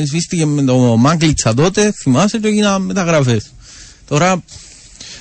ε, 0.00 0.04
σβήστηκε 0.06 0.46
με 0.46 0.62
το 0.62 0.76
Μάγκλιτσα 0.96 1.54
τότε, 1.54 1.92
θυμάσαι 1.92 2.38
και 2.38 2.46
έγιναν 2.48 2.82
μεταγραφές. 2.82 3.52
Τώρα, 4.08 4.42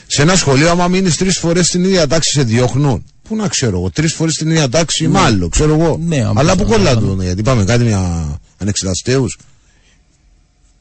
Σε 0.08 0.22
ένα 0.22 0.36
σχολείο, 0.36 0.70
άμα 0.70 0.88
μείνεις 0.88 1.18
τρεις 1.18 1.38
φορές 1.38 1.68
στην 1.68 1.84
ίδια 1.84 2.08
τάξη, 2.08 2.32
σε 2.32 2.44
διώχνουν. 2.44 3.04
Πού 3.28 3.36
να 3.36 3.48
ξέρω 3.48 3.78
εγώ, 3.78 3.90
τρεις 3.90 4.14
φορές 4.14 4.34
στην 4.34 4.50
ίδια 4.50 4.70
τάξη, 4.70 5.08
μάλλον, 5.08 5.50
ξέρω 5.50 5.74
εγώ. 5.74 6.00
Ναι, 6.06 6.24
άμα 6.24 6.40
Αλλά 6.40 6.50
θα- 6.50 6.56
που 6.56 6.64
κολλά 6.70 6.90
θα- 6.94 6.98
του, 7.00 7.18
γιατί 7.22 7.40
είπαμε 7.40 7.64
κάτι 7.64 7.84
μια 7.84 8.40
ανεξεταστέου. 8.58 9.26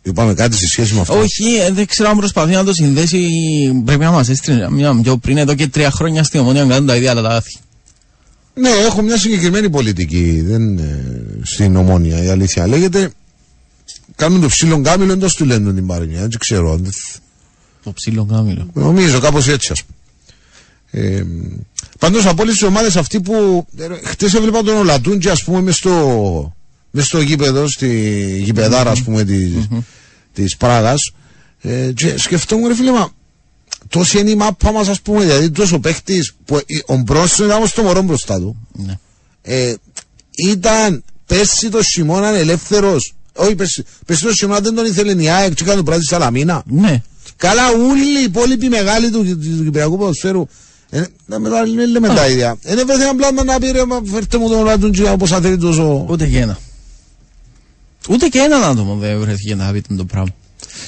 Είπαμε 0.03 0.35
κάτι 0.35 0.57
σε 0.57 0.67
σχέση 0.67 0.95
με 0.95 1.01
αυτό. 1.01 1.19
όχι, 1.19 1.55
ε, 1.55 1.71
δεν 1.71 1.87
ξέρω 1.87 2.09
αν 2.09 2.17
προσπαθεί 2.17 2.53
να 2.53 2.65
το 2.65 2.73
συνδέσει. 2.73 3.21
Πρέπει 3.85 4.05
να 4.05 4.11
μας 4.11 4.29
έστειλε 4.29 4.71
μια 4.71 5.01
πιο 5.03 5.17
πριν, 5.17 5.37
εδώ 5.37 5.55
και 5.55 5.69
τρία 5.69 5.91
χρόνια 5.91 6.23
στην 6.25 6.41
ομονία 6.41 6.65
κάνουν 6.67 6.87
τα 6.87 6.97
ίδια 6.97 7.15
λάθη. 7.15 7.57
Ναι, 8.55 8.69
έχω 8.69 9.03
μια 9.03 9.19
συγκεκριμένη 9.19 9.71
πολιτική. 9.71 10.41
Δεν, 10.47 10.79
ε, 10.79 11.05
στην 11.43 11.77
Ομόνια, 11.77 12.23
η 12.25 12.29
αλήθεια 12.29 12.67
λέγεται. 12.67 13.11
Κάνουν 14.17 14.41
το 14.41 14.47
ψήλο 14.49 14.81
κάμιλο 14.81 15.13
εντός 15.13 15.35
του 15.35 15.45
λένε 15.45 15.73
την 15.73 15.87
Παρνιά, 15.87 16.21
δεν 16.21 16.39
ξέρω. 16.39 16.81
Το 17.85 17.93
ψήλο 17.93 18.25
κάμιλο. 18.25 18.71
Νομίζω 18.73 19.19
κάπως 19.21 19.49
έτσι 19.49 19.73
ας 19.73 19.83
πούμε. 19.85 19.97
Ε, 22.03 22.07
Πάντως 22.07 22.27
από 22.27 22.43
όλες 22.43 22.55
τις 22.55 22.63
ομάδες 22.63 22.97
αυτοί 22.97 23.21
που. 23.21 23.67
Χτες 24.05 24.35
έβλεπα 24.35 24.63
τον 24.63 24.77
Ολατούντζη, 24.77 25.29
ας 25.29 25.45
πούμε, 25.45 25.61
μες 25.61 25.77
στο, 25.77 26.57
μες 26.91 27.07
στο 27.07 27.21
γήπεδο, 27.21 27.69
στη 27.69 27.89
γηπεδάρα, 28.45 28.91
ας 28.91 29.03
πούμε, 29.03 29.25
της 29.25 29.69
της 30.33 30.57
Πράγας. 30.57 31.11
Ε, 31.61 31.93
και 31.95 32.19
σκεφτόμουν, 32.19 32.69
ρε 32.69 32.75
φίλε, 32.75 32.91
μα 32.91 33.11
τόση 33.89 34.19
είναι 34.19 34.31
η 34.31 34.35
μάπα 34.35 34.73
μας, 34.73 34.89
ας 34.89 35.01
πούμε, 35.01 35.25
δηλαδή 35.25 35.51
τόσο 35.51 35.79
παίχτης 35.79 36.35
που 36.45 36.61
ο 36.87 36.97
Μπρόσον 36.97 37.47
ήταν 37.47 37.67
στο 37.67 37.83
μωρό 37.83 38.03
μπροστά 38.03 38.39
του. 38.39 38.69
Ναι. 38.73 38.99
Ε, 39.43 39.75
ήταν 40.49 41.05
πέρσι 41.27 41.69
το 41.69 41.83
χειμώνα 41.83 42.29
ελεύθερος. 42.29 43.15
Όχι, 43.35 43.55
πέρσι, 43.55 43.85
πέρσι 44.07 44.23
το 44.23 44.33
χειμώνα 44.33 44.61
δεν 44.61 44.75
τον 44.75 44.85
ήθελε 44.85 45.23
η 45.23 45.29
ΑΕΚ, 45.29 45.55
και 45.55 45.63
έκανε 45.63 45.77
το 45.77 45.83
πράγμα 45.83 46.05
Σαλαμίνα. 46.05 46.63
Ναι. 46.67 47.03
Καλά, 47.37 47.69
όλοι 47.71 48.21
οι 48.21 48.23
υπόλοιποι 48.23 48.69
μεγάλοι 48.69 49.11
του, 49.11 49.25
του, 49.25 49.39
του 49.39 49.65
Κυπριακού 49.65 49.99
Ποδοσφαίρου 49.99 50.41
ε, 50.41 50.47
να 50.47 50.49
μετά 50.49 50.72
λέμε 51.93 52.09
τα 52.09 52.29
ίδια. 52.29 52.57
Δεν 52.63 52.79
έβρεθε 52.79 53.03
ένα 53.03 53.15
πλάσμα 53.15 53.45
να 53.45 53.59
πει 53.59 53.71
ρε, 53.71 53.85
μα 53.85 54.01
φέρτε 54.13 54.39
μου 54.39 54.49
τον 54.49 54.65
Λατούντζι 54.65 55.05
όπως 55.05 55.31
θα 55.31 55.41
θέλει 55.41 55.59
τόσο... 55.59 56.07
Ούτε 56.09 56.27
και 56.27 56.39
ένα. 56.39 56.59
Ούτε 58.09 58.29
και 58.29 58.39
έναν 58.39 58.65
άτομο 58.65 58.95
δεν 58.95 59.19
βρέθηκε 59.19 59.55
να 59.55 59.73
πει 59.73 59.83
το 59.97 60.05
πράγμα. 60.05 60.35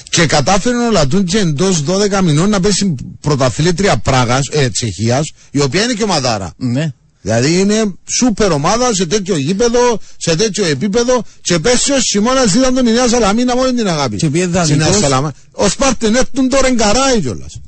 Και 0.09 0.27
κατάφερε 0.27 0.77
ο 0.77 0.91
Λατούντζι 0.91 1.39
εντός 1.39 1.85
12 1.87 2.21
μηνών 2.23 2.49
να 2.49 2.61
πέσει 2.61 2.95
πρωταθλήτρια 3.21 3.97
Πράγας, 3.97 4.49
ε, 4.53 4.69
Τσεχίας, 4.69 5.33
η 5.51 5.61
οποία 5.61 5.83
είναι 5.83 5.93
και 5.93 6.03
ομαδάρα. 6.03 6.53
Ναι. 6.57 6.93
Δηλαδή 7.21 7.61
είναι 7.61 7.95
σούπερ 8.05 8.53
ομάδα 8.53 8.95
σε 8.95 9.07
τέτοιο 9.07 9.37
γήπεδο, 9.37 10.01
σε 10.17 10.37
τέτοιο 10.37 10.65
επίπεδο 10.65 11.25
και 11.41 11.59
πέσει 11.59 11.93
ο 11.93 12.01
Σιμώνας 12.01 12.55
ήταν 12.55 12.75
τον 12.75 12.87
Ινέα 12.87 13.09
Σαλαμίνα 13.09 13.57
μόνο 13.57 13.73
την 13.73 13.89
αγάπη. 13.89 14.17
Και 14.17 14.31
πήγε 14.31 14.47
δανεικός. 14.47 15.01
Ο 15.53 15.69
Σπαρτενέτουν 15.69 16.49
τώρα 16.49 16.67
εγκαράει 16.67 17.21
κιόλας. 17.21 17.61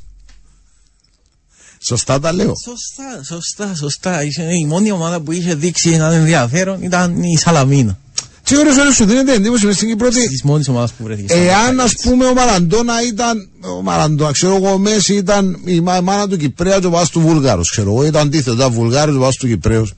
Σωστά 1.86 2.20
τα 2.20 2.32
λέω. 2.32 2.52
Σωστά, 2.64 3.24
σωστά, 3.24 3.74
σωστά. 3.74 4.22
Η 4.60 4.66
μόνη 4.66 4.90
ομάδα 4.90 5.20
που 5.20 5.32
είχε 5.32 5.54
δείξει 5.54 5.90
έναν 5.90 6.12
ενδιαφέρον 6.12 6.82
ήταν 6.82 7.22
η 7.22 7.38
Σαλαμίνα. 7.38 7.98
Τι 8.42 8.56
ώρες 8.58 8.76
ώρες 8.76 8.94
σου 8.94 9.04
δίνεται 9.04 9.32
εντύπωση 9.32 9.66
μες 9.66 9.74
στην 9.76 9.88
Κύπρο 9.88 10.06
ότι 10.06 10.28
Της 10.28 10.42
μόνης 10.42 10.68
ομάδας 10.68 10.92
που 10.92 11.04
βρέθηκες. 11.04 11.36
εάν 11.36 11.80
ας 11.80 11.92
πούμε 12.02 12.26
ο 12.26 12.34
Μαραντόνα 12.34 13.02
ήταν, 13.06 13.48
ο 13.78 13.82
Μαραντόνα 13.82 14.30
ξέρω 14.32 14.54
εγώ 14.56 14.70
ο 14.72 14.78
Μέση 14.78 15.14
ήταν 15.14 15.60
η 15.64 15.80
μα- 15.80 16.00
μάνα 16.00 16.28
του 16.28 16.36
Κυπρέα 16.36 16.78
και 16.78 16.86
ο 16.86 16.90
πας 16.90 17.08
του 17.10 17.20
Βουλγάρος 17.20 17.70
ξέρω 17.70 17.90
εγώ 17.92 18.04
ήταν 18.04 18.26
αντίθετο, 18.26 18.52
ήταν 18.56 18.72
Βουλγάρος 18.72 19.14
και 19.14 19.20
ο 19.20 19.24
πας 19.24 19.36
του 19.36 19.46
Κυπρέος. 19.46 19.92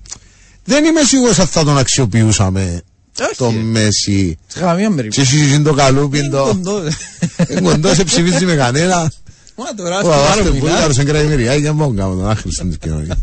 Δεν 0.64 0.85
είμαι 0.85 1.01
σίγουρος 1.03 1.38
αν 1.38 1.46
θα 1.46 1.64
τον 1.64 1.79
αξιοποιούσαμε 1.79 2.83
Όχι. 3.20 3.37
το 3.37 3.51
Μέση. 3.51 4.38
Σε 4.46 4.59
καμία 4.61 4.90
περίπτωση. 4.94 5.31
Και 5.37 5.37
εσύ 5.37 5.61
το 5.62 5.72
καλούπιν 5.72 6.20
Είναι 6.24 6.31
το... 6.37 6.42
κοντό. 6.44 6.83
Είναι 7.48 7.61
κοντό, 7.61 7.94
σε 7.94 8.05
ψηφίζει 8.05 8.44
με 8.44 8.55
κανένα. 8.55 9.12
Μα 9.59 9.64
τώρα 9.77 9.97
Ο 9.97 10.01
στο 10.01 10.11
άλλο 10.11 10.23
Αβάστε 10.23 10.42
μιλά. 10.51 10.61
Βουλγάρος 10.61 10.97
είναι 10.97 11.05
κραϊμεριά 11.05 11.55
για 11.55 11.73
μόνο 11.73 11.94
κάνω 11.94 12.14
τον 12.14 12.29
άχρηστο 12.29 12.64
της 12.64 12.79
κοινωνίας. 12.79 13.18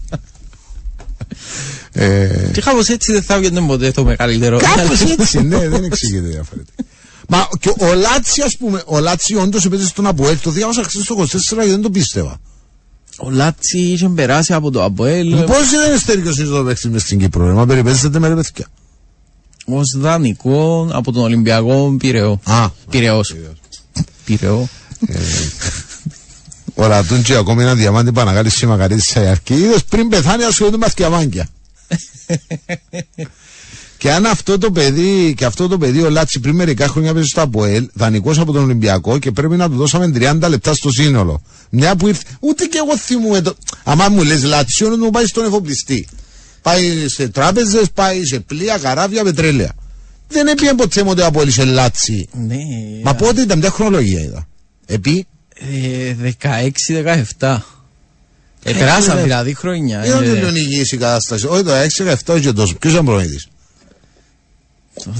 Ε, 1.91 2.49
Και 2.53 2.61
κάπως 2.61 2.87
έτσι 2.87 3.11
δεν 3.11 3.23
θα 3.23 3.37
βγαίνει 3.37 3.61
ποτέ 3.67 3.91
το 3.91 4.03
μεγαλύτερο. 4.03 4.59
Κάπως 4.59 5.01
έτσι, 5.01 5.41
ναι, 5.41 5.69
δεν 5.69 5.83
εξηγείται 5.83 6.27
διαφορετικά. 6.27 6.83
Μα 7.27 7.47
και 7.59 7.69
ο 7.79 7.93
Λάτσι, 7.93 8.41
ας 8.41 8.57
πούμε, 8.57 8.83
ο 8.85 8.99
Λάτσι 8.99 9.35
όντως 9.35 9.65
έπαιζε 9.65 9.87
στον 9.87 10.07
Αποέλ. 10.07 10.39
Το 10.41 10.49
διάβασα 10.51 10.83
χθε 10.83 10.99
στο 10.99 11.15
24 11.15 11.63
και 11.63 11.69
δεν 11.69 11.81
το 11.81 11.89
πίστευα. 11.89 12.37
Ο 13.17 13.29
Λάτσι 13.29 13.79
είχε 13.79 14.09
περάσει 14.09 14.53
από 14.53 14.71
το 14.71 14.83
Αποέλ 14.83 15.43
Πώς 15.43 15.69
δεν 15.69 15.89
είναι 15.89 15.97
στέρικος 15.97 16.35
το 16.35 16.63
παίξει 16.63 16.89
μες 16.89 17.01
στην 17.01 17.19
Κύπρο, 17.19 17.47
ρε, 17.47 17.53
μα 17.53 17.65
περιπέζεται 17.65 18.19
με 18.19 18.27
ρε 18.27 18.35
παιδιά. 18.35 18.67
ως 19.65 19.95
δανεικό 19.97 20.89
από 20.91 21.11
τον 21.11 21.23
Ολυμπιακό 21.23 21.95
Πυραιό. 21.99 22.39
Α, 22.43 22.69
Πυραιός. 22.89 23.35
Πυραιός. 24.25 24.67
Ο 26.75 26.87
Λατούντζι 26.87 27.35
ακόμη 27.35 27.61
ένα 27.61 27.75
διαμάντι 27.75 28.11
Παναγάλη 28.11 28.49
Σιμακαρίδη 28.49 29.01
Σαϊαρκή. 29.01 29.53
Είδες 29.53 29.83
πριν 29.83 30.09
πεθάνει 30.09 30.43
ασχολούνται 30.43 30.77
με 30.77 30.85
αυτιαμάγκια. 30.85 31.47
Και 33.97 34.11
αν 34.11 34.25
αυτό 34.25 34.57
το 34.57 34.71
παιδί, 34.71 35.33
και 35.37 35.45
αυτό 35.45 35.67
το 35.67 35.77
παιδί 35.77 36.01
ο 36.01 36.09
Λάτσι 36.09 36.39
πριν 36.39 36.55
μερικά 36.55 36.87
χρόνια 36.87 37.13
παίζει 37.13 37.27
στο 37.27 37.41
Αποέλ, 37.41 37.89
δανεικός 37.93 38.39
από 38.39 38.51
τον 38.51 38.63
Ολυμπιακό 38.63 39.19
και 39.19 39.31
πρέπει 39.31 39.55
να 39.55 39.69
του 39.69 39.75
δώσαμε 39.75 40.11
30 40.15 40.49
λεπτά 40.49 40.73
στο 40.73 40.91
σύνολο. 40.91 41.41
Μια 41.69 41.95
που 41.95 42.07
ήρθε, 42.07 42.23
ούτε 42.39 42.65
και 42.65 42.77
εγώ 42.77 42.97
θυμούμαι 42.97 43.41
το. 43.41 43.55
Αμά 43.83 44.09
μου 44.09 44.23
λες 44.23 44.43
Λάτσι, 44.43 44.83
όλο 44.83 44.97
μου 44.97 45.09
πάει 45.09 45.25
στον 45.25 45.45
εφοπλιστή. 45.45 46.07
Πάει 46.61 47.07
σε 47.07 47.27
τράπεζες, 47.27 47.91
πάει 47.93 48.25
σε 48.25 48.39
πλοία, 48.39 48.77
καράβια, 48.77 49.23
πετρέλαια. 49.23 49.71
Δεν 50.27 50.47
έπιε 50.47 50.73
ποτέ 50.73 51.03
μου 51.03 51.15
το 51.15 51.25
Αποέλ 51.25 51.51
σε 51.51 51.63
Λάτσι. 51.63 52.27
Ναι. 52.47 52.57
Μα 53.03 53.13
πότε 53.13 53.41
ήταν, 53.41 53.59
μια 53.59 53.69
χρονολογία 53.69 54.21
είδα. 54.21 54.47
Επί, 54.85 55.17
Ε, 55.17 55.21
16-17. 57.39 57.57
Ε, 58.63 58.73
περάσαν 58.73 59.15
ναι. 59.15 59.21
δηλαδή 59.21 59.53
χρόνια. 59.53 60.05
ήταν 60.05 60.23
ε, 60.23 60.25
τελειώνει 60.25 60.59
υγιής 60.59 60.91
η 60.91 60.97
κατάσταση. 60.97 61.47
Όχι 61.47 61.63
το 61.63 61.71
6-17 62.25 62.41
και 62.41 62.51
τόσο. 62.51 62.75
Ποιος 62.75 62.93
ήταν 62.93 63.05
προηγητής. 63.05 63.47
Το 65.03 65.13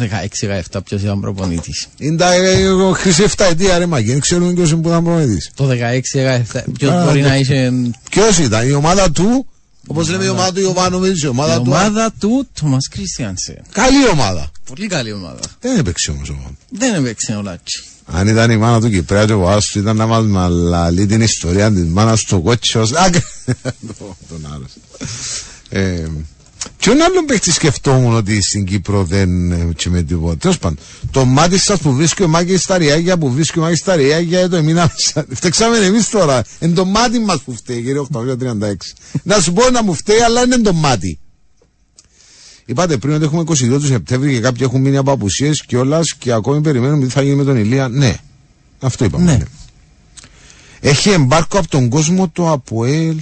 16-17 0.71 0.79
ποιος 0.83 1.01
ήταν 1.01 1.19
προπονητής. 1.19 1.87
Είναι 1.97 2.17
τα 2.17 2.33
ε, 2.33 2.67
ο 2.67 2.91
χρυσή 2.91 3.23
7 3.37 3.45
ετία 3.49 3.77
ρε 3.77 3.85
μαγί, 3.85 4.11
δεν 4.11 4.19
ξέρουμε 4.19 4.53
ποιος 4.53 4.71
είναι 4.71 4.81
που 4.81 4.87
ήταν 4.87 5.03
προηγητής. 5.03 5.51
Το 5.55 5.69
16-17 5.69 6.61
ποιος 6.77 6.91
Α, 6.91 7.03
μπορεί 7.03 7.21
ναι. 7.21 7.27
να 7.27 7.37
είχε 7.37 7.71
Ποιος 8.09 8.37
ήταν, 8.37 8.67
η 8.67 8.71
ομάδα 8.71 9.11
του, 9.11 9.47
όπως 9.87 10.09
λέμε 10.09 10.23
η 10.23 10.27
ομάδα 10.27 10.53
του 10.53 10.59
Ιωβάνοβιτς, 10.59 11.21
η 11.21 11.27
ομάδα 11.27 11.53
η 11.53 11.57
του. 11.57 11.63
ομάδα 11.65 12.13
του 12.19 12.47
Τόμας 12.61 12.87
Κρίστιανσεν. 12.87 13.61
Καλή 13.71 14.07
ομάδα. 14.11 14.51
Πολύ 14.65 14.87
καλή 14.87 15.13
ομάδα. 15.13 15.39
Δεν 15.61 15.77
έπαιξε 15.77 16.11
όμως 16.11 16.29
ομάδα. 16.29 16.51
Δεν 16.69 16.93
έπαιξε 16.93 17.35
ο 17.35 17.41
Λάτσι. 17.41 17.83
Αν 18.05 18.27
ήταν 18.27 18.51
η 18.51 18.57
μάνα 18.57 18.79
του 18.81 18.89
Κυπρέα 18.89 19.25
και 19.25 19.33
ο 19.33 19.39
Βάσου 19.39 19.71
του 19.71 19.79
ήταν 19.79 19.95
να 19.95 20.05
μας 20.05 20.25
μαλαλεί 20.25 21.05
την 21.05 21.21
ιστορία 21.21 21.71
της 21.71 21.83
μάνας 21.85 22.21
του 22.23 22.41
κότσιος. 22.41 22.91
Α, 22.91 23.09
κα- 23.09 23.23
το- 23.99 24.15
Τον 24.29 24.47
άλλος. 24.53 24.71
Ε, 26.65 26.69
Ποιον 26.77 27.01
άλλον 27.01 27.25
παίχτη 27.25 27.51
σκεφτόμουν 27.51 28.15
ότι 28.15 28.41
στην 28.41 28.65
Κύπρο 28.65 29.03
δεν 29.03 29.51
ε, 29.51 29.69
και 29.75 29.89
με 29.89 30.01
τίποτα. 30.01 30.37
Τέλος 30.37 30.57
πάντων, 30.57 30.77
το 31.11 31.25
μάτι 31.25 31.57
σας 31.57 31.79
που 31.79 31.93
βρίσκει 31.93 32.23
ο 32.23 32.27
Μάκης 32.27 32.61
στα 32.61 32.77
ριάγια, 32.77 33.17
που 33.17 33.31
βρίσκει 33.31 33.59
ο 33.59 33.61
Μάκης 33.61 33.79
στα 33.79 33.95
ριάγια, 33.95 34.49
το 34.49 34.55
εμείνα 34.55 34.91
Φταίξαμε 35.29 35.77
εμείς 35.77 36.09
τώρα. 36.09 36.43
Είναι 36.59 36.73
το 36.73 36.85
μάτι 36.85 37.19
μας 37.19 37.41
που 37.41 37.55
φταίει, 37.55 37.81
κύριε 37.81 38.01
836. 38.11 38.73
να 39.23 39.39
σου 39.39 39.53
πω 39.53 39.69
να 39.69 39.83
μου 39.83 39.93
φταίει, 39.93 40.19
αλλά 40.19 40.43
είναι 40.43 40.57
το 40.57 40.73
μάτι. 40.73 41.19
Είπατε 42.65 42.97
πριν 42.97 43.13
ότι 43.13 43.23
έχουμε 43.23 43.41
22 43.41 43.53
τους 43.55 43.87
Σεπτέμβρη 43.87 44.33
και 44.33 44.39
κάποιοι 44.39 44.61
έχουν 44.63 44.81
μείνει 44.81 44.97
από 44.97 45.11
απουσίες 45.11 45.63
και 45.65 45.77
όλα 45.77 45.99
και 46.17 46.31
ακόμη 46.31 46.61
περιμένουμε 46.61 47.05
τι 47.05 47.11
θα 47.11 47.21
γίνει 47.21 47.35
με 47.35 47.43
τον 47.43 47.57
Ηλία. 47.57 47.87
Ναι, 47.87 48.15
αυτό 48.79 49.05
είπαμε. 49.05 49.25
Ναι. 49.25 49.37
ναι. 49.37 49.43
Έχει 50.79 51.09
εμπάρκο 51.09 51.57
από 51.57 51.67
τον 51.67 51.89
κόσμο 51.89 52.29
το 52.29 52.51
ΑΠΟΕΛ. 52.51 53.17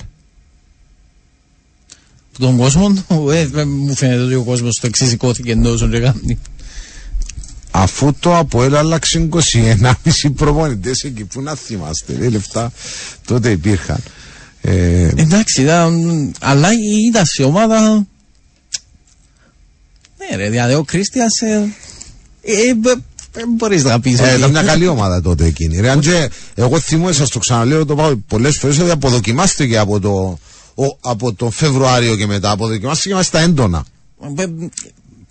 Που 2.33 2.39
τον 2.39 2.57
κόσμο 2.57 2.93
του, 3.07 3.29
ε, 3.29 3.49
ε, 3.55 3.63
μου 3.65 3.95
φαίνεται 3.95 4.21
ότι 4.21 4.33
ο 4.35 4.43
κόσμος 4.43 4.75
το 4.81 4.87
εξισηκώθηκε 4.87 5.55
τόσο 5.55 5.87
και 5.87 5.99
κάνει. 5.99 6.39
Αφού 7.71 8.13
το 8.19 8.35
ΑΠΟΕΛ 8.37 8.75
άλλαξε 8.75 9.29
21,5 9.31 10.29
προπονητές 10.35 11.03
εκεί, 11.03 11.23
πού 11.25 11.41
να 11.41 11.55
θυμάστε, 11.55 12.15
ρε, 12.19 12.29
λεφτά 12.29 12.71
τότε 13.27 13.49
υπήρχαν. 13.51 13.99
Ε, 14.61 15.07
Εντάξει, 15.15 15.61
ήταν, 15.61 16.31
αλλά 16.39 16.69
ήταν 17.09 17.25
σε 17.25 17.43
ομάδα. 17.43 18.05
Ναι, 20.17 20.35
ρε, 20.35 20.49
δηλαδή 20.49 20.73
ο 20.73 20.83
Κρίστιας. 20.83 21.41
Ε, 21.41 21.69
ε, 22.41 22.73
μπ- 22.75 22.99
δεν 23.31 23.45
μπορείς 23.57 23.83
να 23.83 23.99
πεις 23.99 24.19
ε, 24.19 24.23
ότι- 24.23 24.37
ήταν 24.37 24.49
μια 24.51 24.63
καλή 24.63 24.87
ομάδα 24.87 25.21
τότε 25.21 25.45
εκείνη. 25.45 25.79
Ρε, 25.79 25.89
αν 25.89 25.99
και 25.99 26.29
εγώ 26.55 26.79
θυμούμαι, 26.79 27.11
σας 27.11 27.29
το 27.29 27.39
ξαναλέω, 27.39 27.85
το 27.85 27.95
πάω 27.95 28.15
πολλές 28.27 28.57
φορές 28.57 28.79
ότι 28.79 28.89
αποδοκιμάστηκε 28.91 29.77
από 29.77 29.99
το, 29.99 30.39
ο, 30.75 30.83
από 31.01 31.33
το 31.33 31.49
Φεβρουάριο 31.49 32.15
και 32.15 32.27
μετά. 32.27 32.51
Αποδοκιμάστηκε 32.51 33.13
μέσα 33.13 33.25
στα 33.27 33.39
έντονα. 33.39 33.85
Ε, 34.37 34.45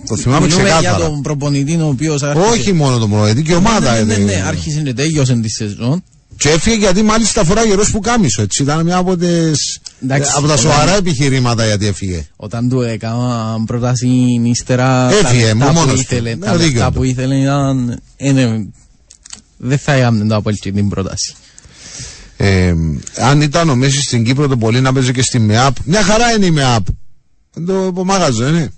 Το 0.06 0.16
θυμάμαι 0.16 0.46
Μιλούμε 0.46 0.62
για 0.62 0.74
ξεκάθαρα. 0.76 1.04
τον 1.08 1.22
προπονητή 1.22 1.74
ο 1.76 1.86
οποίος 1.86 2.22
Όχι 2.22 2.72
μόνο 2.72 2.98
τον 2.98 3.10
προπονητή 3.10 3.42
και 3.42 3.52
η 3.52 3.54
ομάδα. 3.54 3.92
Ναι, 3.94 4.02
ναι, 4.02 4.14
ε, 4.14 4.18
ναι, 4.18 4.24
ναι, 4.24 4.32
ε, 4.32 4.40
άρχισε 4.40 4.80
και 4.80 4.92
τέλειωσε 4.94 5.34
τη 5.34 5.48
σεζόν. 5.50 6.02
Και 6.36 6.48
έφυγε 6.48 6.76
γιατί 6.76 7.02
μάλιστα 7.02 7.44
φορά 7.44 7.64
γερός 7.64 7.90
που 7.90 8.00
κάμισο. 8.00 8.42
Έτσι 8.42 8.62
ήταν 8.62 8.84
μια 8.84 8.96
από, 8.96 9.16
τις, 9.16 9.80
Εντάξει, 10.02 10.30
ε, 10.30 10.36
από 10.36 10.46
τα 10.46 10.52
όταν- 10.52 10.58
σοβαρά 10.58 10.96
επιχειρήματα 10.96 11.66
γιατί 11.66 11.86
έφυγε. 11.86 12.26
Όταν 12.36 12.68
του 12.68 12.80
έκανα 12.80 13.56
πρόταση 13.66 14.08
ύστερα 14.44 15.10
Έφυγε, 15.12 15.48
τα 15.48 15.54
μου 15.54 15.58
λεφτά 15.58 15.72
που 15.72 15.78
μόνος 15.78 15.94
του. 15.94 16.00
ήθελε, 16.00 16.34
Ναι, 16.34 16.46
τα 16.46 16.52
δίκιο 16.56 16.72
λεφτά 16.72 16.86
του. 16.86 16.92
που 16.92 17.02
ήθελε 17.04 17.36
ήταν 17.36 18.00
ε, 18.16 18.32
ναι, 18.32 18.64
δεν 19.56 19.78
θα 19.78 19.92
έκαμε 19.92 20.24
το 20.24 20.36
Apple 20.44 20.54
την 20.60 20.88
πρόταση. 20.88 21.34
Ε, 22.44 22.74
αν 23.16 23.40
ήταν 23.40 23.68
ο 23.68 23.74
Μέσης 23.74 24.04
στην 24.04 24.24
Κύπρο 24.24 24.48
το 24.48 24.56
πολύ 24.56 24.80
να 24.80 24.92
παίζει 24.92 25.12
και 25.12 25.22
στη 25.22 25.38
ΜΕΑΠ. 25.38 25.76
Μια 25.84 26.02
χαρά 26.02 26.32
είναι 26.32 26.46
η 26.46 26.50
ΜΕΑΠ. 26.50 26.84
Δεν 27.54 27.66
το 27.66 27.86
υπομάγαζε, 27.86 28.50
ναι. 28.50 28.68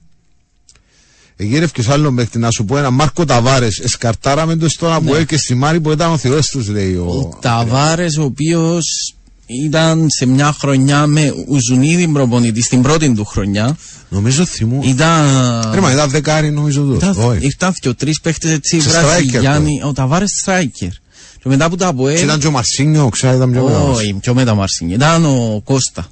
Εγύρευκε 1.37 1.83
άλλο 1.88 2.11
μέχρι 2.11 2.38
να 2.38 2.50
σου 2.50 2.64
πω 2.64 2.79
ένα 2.79 2.90
Μάρκο 2.90 3.24
Ταβάρες. 3.24 3.79
Εσκαρτάραμε 3.79 4.57
το 4.57 4.68
στον 4.68 4.92
Αποέλ 4.92 5.27
και 5.27 5.37
στη 5.37 5.55
Μάρη 5.55 5.81
που 5.81 5.90
ήταν 5.90 6.11
ο 6.11 6.16
Θεός 6.16 6.46
τους, 6.46 6.68
λέει. 6.68 6.94
Ο... 6.94 7.05
Ο 7.05 7.38
Ταβάρες 7.40 8.16
ο 8.16 8.22
οποίος 8.22 9.14
ήταν 9.46 10.07
σε 10.11 10.27
μια 10.27 10.53
χρονιά 10.53 11.07
με 11.07 11.35
Ουζουνίδη 11.48 12.09
προπονητή 12.09 12.62
στην 12.62 12.83
πρώτη 12.83 13.12
του 13.14 13.24
χρονιά. 13.24 13.77
Νομίζω 14.09 14.44
θυμού. 14.44 14.81
Ήταν. 14.85 15.27
Ρε, 15.74 15.81
μα 15.81 15.92
ήταν 15.92 16.11
δεκάρι 16.11 16.50
νομίζω 16.50 16.81
εδώ. 16.81 16.94
Ήταν, 16.94 17.16
Όχι. 17.18 17.44
ήρθαν 17.44 17.74
και 17.81 17.92
τρει 17.92 18.14
παίχτες 18.22 18.50
έτσι, 18.50 18.81
Σε 18.81 18.88
βράση 18.88 19.29
striker 19.35 19.40
Γιάννη, 19.40 19.83
ο 19.85 19.92
Ταβάρες 19.92 20.31
Στράικερ. 20.40 21.03
Και 21.44 21.50
μετά 21.50 21.68
που 21.68 21.76
τα 21.76 21.85
Και 21.85 21.90
ΑΠΟΕΛ. 21.90 22.22
Ήταν 22.22 22.38
και 22.40 22.46
ο 22.46 22.50
Μαρσίνιο, 22.50 23.09
ξέρω, 23.09 23.37
ήταν 23.37 23.50
πιο 23.52 23.62
μεγάλος. 23.64 23.98
Όχι, 23.98 24.14
πιο 24.14 24.35
μετά 24.35 24.54
Μαρσίνη. 24.54 24.92
Ήταν 24.92 25.24
ο 25.24 25.61
Κώστα. 25.64 26.07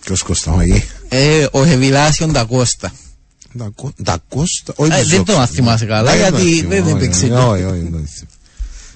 Ποιος 0.00 0.22
Κωσταμαγή. 0.22 0.84
Ε, 1.08 1.46
ο 1.52 1.62
Εβιλάσιον 1.64 2.32
τα 2.32 2.44
Κώστα. 2.44 2.92
Τα 3.58 3.70
Κω- 3.74 3.92
Τα 4.04 4.18
Κώστα. 4.28 4.72
Όχι, 4.76 4.92
Ε, 4.92 4.98
τους 5.00 5.08
δεν 5.08 5.16
Ζόξ. 5.26 5.32
το 5.34 5.46
θυμάσαι 5.46 5.84
καλά, 5.84 6.10
Δεν 6.16 6.30
το 6.30 6.36
γιατί 6.38 6.54
θυμάμαι, 6.56 6.74
δεν 6.74 6.82
όχι, 6.94 7.04
έπαιξε. 7.04 7.24
όχι, 7.26 7.32
Όχι, 7.34 7.62
όχι. 7.64 7.78
δεν 7.78 7.92
το 7.92 7.98
θυμάμαι. 7.98 8.06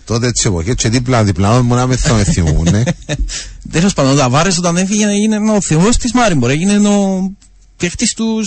Τότε 0.04 0.30
τις 0.30 0.44
εποχές 0.44 0.74
και 0.74 0.88
δίπλα 0.88 1.24
διπλανό 1.24 1.62
μου 1.62 1.74
να 1.74 1.86
με 1.86 1.96
θα 1.96 2.14
με 2.14 2.24
θυμούν, 2.24 2.68
ναι. 2.70 2.82
Τέλος 3.72 3.92
πάντων, 3.92 4.12
ο 4.12 4.14
Ταβάρες 4.16 4.58
όταν 4.58 4.76
έφυγε 4.76 5.04
έγινε 5.06 5.36
ο 5.50 5.60
θεό 5.60 5.88
της 6.00 6.12
Μάριμπορ. 6.12 6.50
Έγινε 6.50 6.88
ο 6.88 7.30
παίχτη 7.76 8.14
του 8.14 8.40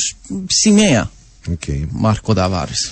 σημαία. 0.47 1.11
Οκ. 1.51 1.61
Μάρκο 1.89 2.33
Ταβάρες. 2.33 2.91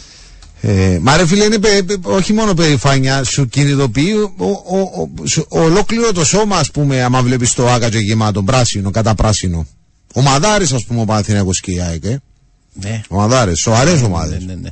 Ε, 0.65 0.97
Μα 1.02 1.17
ρε 1.17 1.28
φίλε, 1.28 1.43
είναι 1.43 1.58
πε- 1.60 1.84
πε- 1.84 2.06
όχι 2.08 2.34
μόνο 2.34 2.54
περηφάνεια, 2.54 3.23
σου 3.23 3.47
κινητοποιεί 3.47 4.13
ο, 4.38 4.45
ο, 4.45 4.80
ο, 4.80 5.26
σου- 5.28 5.45
ολόκληρο 5.49 6.12
το 6.12 6.26
σώμα, 6.26 6.58
ας 6.58 6.71
πούμε, 6.71 7.04
άμα 7.04 7.21
βλέπεις 7.21 7.54
το 7.54 7.69
άκατζο 7.69 7.99
γεμάτο, 7.99 8.43
πράσινο, 8.43 8.91
κατά 8.91 9.15
πράσινο. 9.15 9.67
Ο 10.13 10.21
Μαδάρης, 10.21 10.71
ας 10.71 10.86
πούμε, 10.86 11.02
ο 11.02 11.06
Παναθηναϊκός 11.06 11.60
και 11.60 11.71
η 11.71 11.82
ΑΕΚ, 11.82 12.04
ε. 12.04 12.19
Ναι. 12.73 13.02
Ο 13.10 13.15
Μαδάρης, 13.15 13.60
σοβαρές 13.60 14.02
ομάδες. 14.02 14.43
Ναι, 14.43 14.54
ναι, 14.54 14.60
ναι. 14.62 14.69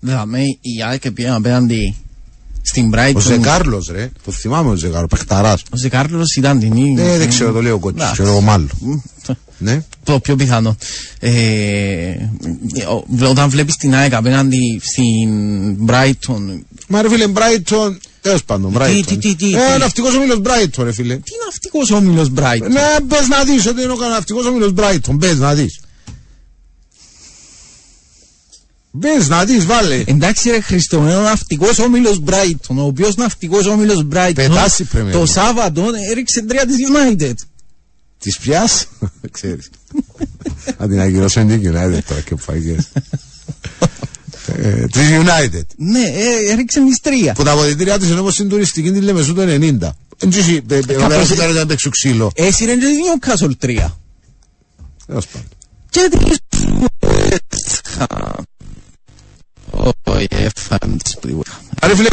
Δηλαδή, 0.00 0.58
η 0.60 0.82
ΑΕΚ 0.88 1.10
πήγε 1.10 1.30
απέναντι 1.30 1.96
στην 2.62 2.90
Brighton. 2.94 3.12
Ο 3.16 3.20
Ζεκάρλος, 3.20 3.88
ρε, 3.92 4.10
το 4.24 4.32
θυμάμαι 4.32 4.70
ο 4.70 4.74
Ζεκάρλος, 4.74 5.08
παιχταράς. 5.10 5.62
Ο 5.72 5.76
Ζεκάρλος 5.76 6.36
ήταν 6.36 6.58
την 6.58 6.76
ίδια. 6.76 7.04
Ε, 7.04 7.18
δεν 7.18 7.28
ξέρω, 7.28 7.52
το 7.52 7.62
λέει 7.62 7.72
ο 7.72 7.78
κότσος, 7.78 8.00
Εντάξει. 8.00 8.12
ξέρω 8.20 8.28
εγώ 8.36 8.40
μάλλον. 8.40 8.70
Μ, 8.80 8.94
Ναι. 9.62 9.82
Το 10.04 10.20
πιο 10.20 10.36
πιθανό. 10.36 10.76
Ε, 11.20 11.30
ο- 12.88 13.26
όταν 13.28 13.48
βλέπεις 13.50 13.76
την 13.76 13.94
ΑΕΚ 13.94 14.14
απέναντι 14.14 14.80
στην 14.82 15.28
Brighton, 15.86 16.62
Μα 16.88 17.02
ρε 17.02 17.08
φίλε, 17.08 17.26
Μπράιτον, 17.28 17.98
τέλος 18.20 18.44
πάντων, 18.44 18.70
Μπράιτον. 18.70 19.04
τι, 19.04 19.16
τι, 19.16 19.34
τι, 19.36 19.54
Ε, 19.54 19.72
τι. 19.74 19.78
ναυτικός 19.78 20.14
όμιλος 20.14 20.38
Μπράιτον, 20.40 20.84
ρε 20.84 20.92
φίλε. 20.92 21.14
τι 21.16 21.30
ναυτικός 21.44 21.90
όμιλος 21.90 22.28
Brighton; 22.36 22.70
Ναι, 22.70 23.06
πες 23.08 23.28
να 23.28 23.44
δεις 23.44 23.66
ότι 23.66 23.82
είναι 23.82 23.92
ο 23.92 24.08
ναυτικός 24.10 24.46
όμιλος 24.46 24.72
Μπράιτον, 24.72 25.18
πες 25.18 25.38
να 25.38 25.54
δεις. 25.54 25.80
Πες 29.00 29.28
να 29.28 29.44
δεις, 29.44 29.66
βάλε. 29.66 30.02
Εντάξει 30.06 30.50
ρε 30.50 30.60
Χριστό, 30.60 30.96
είναι 30.96 31.16
ο 31.16 31.20
ναυτικός 31.22 31.78
όμιλος 31.78 32.22
Brighton, 32.26 32.74
ο 32.76 32.82
οποίος 32.82 33.14
ναυτικός 33.16 33.66
όμιλος 33.66 34.06
Brighton 34.12 34.32
Πετάσει 34.34 34.84
πρέπει. 34.84 35.10
το 35.10 35.26
Σάββατο 35.26 35.84
έριξε 36.10 36.42
τρία 36.42 36.66
της 36.66 36.76
United. 36.76 37.34
Της 38.18 38.38
πιάς, 38.38 38.86
ξέρεις. 39.30 39.70
Αν 40.76 40.88
την 40.88 41.00
ακυρώσω 41.00 41.40
είναι 41.40 41.58
την 41.58 41.70
United 41.72 41.98
τώρα 42.08 42.20
και 42.20 42.34
που 42.34 42.38
φάγες. 42.42 42.88
Ε, 44.56 44.86
Της 44.86 45.08
United. 45.10 45.62
Ναι, 45.76 46.00
ε, 46.00 46.52
έριξε 46.52 46.80
τις 46.80 47.00
τρία. 47.00 47.32
Που 47.32 47.42
τα 47.42 47.52
αποδητήριά 47.52 47.98
της 47.98 48.08
είναι 48.08 48.20
όπως 48.20 48.32
στην 48.34 48.48
τουριστική 48.48 48.92
τη 48.92 49.00
λέμε 49.00 49.22
σου 49.22 49.34
το 49.34 49.42
90. 49.42 49.90
Έτσι, 50.22 50.62
ωραία 51.04 51.24
που 51.26 51.32
ήταν 51.32 51.52
να 51.54 51.66
παίξω 51.66 51.90
ξύλο. 51.90 52.30
Έσυρε 52.34 52.72
και 52.74 52.78
τη 52.86 52.92
Newcastle 53.36 53.56
τρία. 53.58 53.96
Τέλος 55.06 55.26
πάντων. 55.26 55.48
Και 55.90 56.08
τη 56.10 56.34
Όχι, 60.04 60.26
έφανε 60.30 60.96
τις 61.04 61.16
πρίβουρα. 61.20 61.50
Άρα 61.80 61.94
φίλε, 61.96 62.08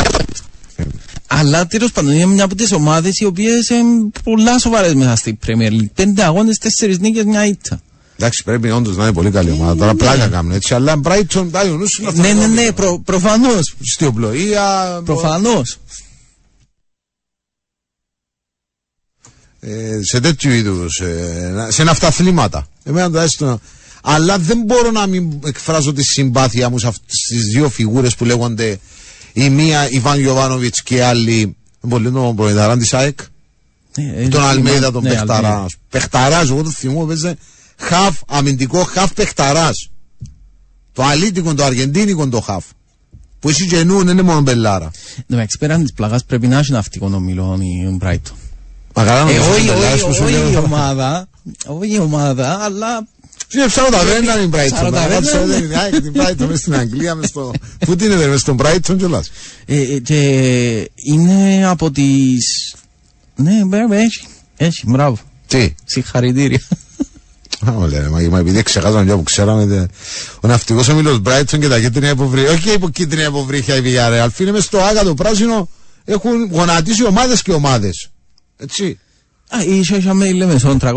Αλλά 1.27 1.67
τέλος 1.67 1.91
πάντων 1.91 2.11
είναι 2.11 2.25
μια 2.25 2.43
από 2.43 2.55
τις 2.55 2.71
ομάδες 2.71 3.19
οι 3.19 3.25
οποίες 3.25 3.69
είναι 3.69 4.09
πολλά 4.23 4.59
σοβαρές 4.59 4.93
μέσα 4.93 5.15
στη 5.15 5.37
Premier 5.47 5.71
League. 5.71 5.89
Πέντε 5.93 6.23
αγώνες, 6.23 6.57
τέσσερις 6.57 6.99
νίκες, 6.99 7.23
μια 7.23 7.45
ήττα. 7.45 7.81
εντάξει 8.15 8.43
πρέπει 8.43 8.69
όντως 8.71 8.95
να 8.97 9.03
είναι 9.03 9.13
πολύ 9.13 9.31
καλή 9.31 9.51
ομάδα. 9.51 9.75
Τώρα 9.75 9.95
πλάκα 9.95 10.27
κάνουν 10.27 10.51
έτσι, 10.51 10.73
αλλά 10.73 10.99
Brighton, 11.03 11.47
πάει 11.51 11.69
ο 11.69 11.77
νους 11.77 11.91
σου 11.91 12.03
να 12.03 12.11
Ναι, 12.11 12.33
ναι, 12.33 12.47
ναι, 12.47 12.71
προ, 12.71 13.01
προφανώς. 13.05 13.75
Στιοπλοεία, 13.93 15.01
Προφανώς. 15.05 15.77
ε, 19.59 19.99
σε 20.03 20.19
τέτοιου 20.19 20.51
είδους, 20.51 21.01
σε 21.67 21.83
ναυταθλήματα. 21.83 22.67
Εμένα 22.83 23.11
το 23.11 23.19
έστω. 23.19 23.59
Αλλά 24.09 24.37
δεν 24.37 24.61
μπορώ 24.65 24.91
να 24.91 25.07
μην 25.07 25.39
εκφράζω 25.45 25.93
τη 25.93 26.03
συμπάθεια 26.03 26.69
μου 26.69 26.79
σε 26.79 26.87
αυτές 26.87 27.15
τις 27.27 27.43
δύο 27.43 27.69
φιγούρες 27.69 28.15
που 28.15 28.25
λέγονται 28.25 28.79
η 29.33 29.49
μία 29.49 29.89
Ιβάν 29.91 30.19
Γιωβάνοβιτς 30.19 30.83
και 30.83 30.95
η 30.95 30.99
άλλη 30.99 31.55
πολύ 31.89 32.11
τον 32.11 32.35
προεδράν 32.35 32.79
της 32.79 32.93
ΑΕΚ 32.93 33.19
Ναι, 33.97 34.13
ε, 34.15 34.27
τον 34.27 34.41
ναι, 34.41 34.47
Αλμέιδα 34.47 34.91
τον 34.91 35.03
ναι, 35.03 35.09
Πεχταρά 35.09 35.47
Αλμέιδα. 35.47 35.67
Πεχταράς 35.89 36.49
εγώ 36.49 36.63
το 36.63 36.69
θυμώ 36.69 37.01
έπαιζε 37.03 37.37
χαφ 37.77 38.17
αμυντικό 38.27 38.83
χαφ 38.83 39.13
Πεχταράς 39.13 39.89
το 40.93 41.03
αλήτικο 41.03 41.53
το 41.53 41.63
αργεντίνικο 41.63 42.27
το 42.27 42.41
χαφ 42.41 42.65
που 43.39 43.49
εσύ 43.49 43.67
και 43.67 43.83
νου 43.83 43.99
είναι 43.99 44.21
μόνο 44.21 44.41
μπελάρα 44.41 44.91
Εντάξει, 45.29 45.57
πέραν 45.57 45.81
της 45.81 45.93
πλαγάς 45.93 46.23
πρέπει 46.25 46.47
να 46.47 46.57
έχει 46.59 46.71
ναυτικό 46.71 47.11
ομιλό 47.13 47.57
η 47.61 47.97
Brighton. 48.01 48.35
Μα 48.93 49.03
καλά 49.03 49.23
να 49.23 49.31
Ε, 49.31 49.37
το 49.37 49.43
όχι, 49.43 49.65
μπελάρας 49.65 49.93
όχι, 49.93 50.05
που 50.05 50.13
σου 50.13 50.23
όχι 50.23 50.33
η 50.33 50.51
λέω. 50.51 50.61
ομάδα, 50.63 51.27
όχι 51.65 51.97
η 53.51 53.59
ομάδα, 53.79 53.97
αλλά 53.99 54.17
Είναι 54.17 54.21
ψαροταβέρνα 54.21 54.33
είναι 54.41 54.43
η 54.43 54.49
Brighton. 54.53 54.73
Ψαροταβέρνα, 54.73 55.21
Ψαροταβέρνα 55.21 55.45
ναι. 55.45 55.53
δεν 55.53 55.63
είναι. 55.63 55.77
ΑΕΚ 55.77 56.01
την 56.01 56.13
Brighton 56.15 56.47
μες 56.49 56.59
στην 56.59 56.75
Αγγλία. 56.75 57.15
μες 57.15 57.29
στο- 57.29 57.51
Πού 57.85 57.95
την 57.95 58.11
είναι, 58.11 58.27
μες 58.27 58.39
στον 58.39 58.57
Brighton 58.61 58.95
κιόλας; 58.97 59.31
ε, 59.65 59.81
ε, 59.81 59.99
και 59.99 60.19
είναι 60.95 61.65
από 61.67 61.91
τις... 61.91 62.75
Ναι, 63.35 63.63
βέβαια, 63.65 63.99
έχει. 63.99 64.27
Έχει, 64.57 64.83
μπράβο. 64.87 65.17
Τι; 65.47 65.73
Συγχαρητήρια. 65.85 66.61
Α, 67.67 67.71
Ωραία, 67.75 68.09
μα, 68.09 68.19
μα 68.21 68.39
επειδή 68.39 68.63
ξεχάσαμε 68.63 69.03
μια 69.03 69.15
που 69.15 69.23
ξέραμε. 69.23 69.65
δε- 69.65 69.85
Ο 70.41 70.47
ναυτικός 70.47 70.87
όμιλος 70.89 71.21
Brighton 71.25 71.59
και 71.59 71.67
τα 71.67 71.79
κίτρινα 71.79 72.09
υποβρύχια. 72.09 72.51
Όχι 72.51 72.71
υπό 72.73 72.89
κίτρινα 72.89 73.27
υποβρύχια 73.27 73.75
η 73.75 73.81
Villarreal. 73.85 74.27
Φίλε 74.33 74.51
μες 74.51 74.63
στο 74.63 74.77
άγατο 74.79 75.13
πράσινο 75.13 75.69
έχουν 76.05 76.51
γονατίσει 76.51 77.05
ομάδες 77.05 77.41
και 77.41 77.51
ομάδες. 77.51 78.09
Έτσι. 78.57 78.99
Α, 79.49 79.63
η 79.63 79.79
ίσα 79.79 79.97
ίσα 79.97 80.13
με 80.13 80.31
λέμε 80.31 80.57
στον 80.59 80.79
300.000 80.81 80.93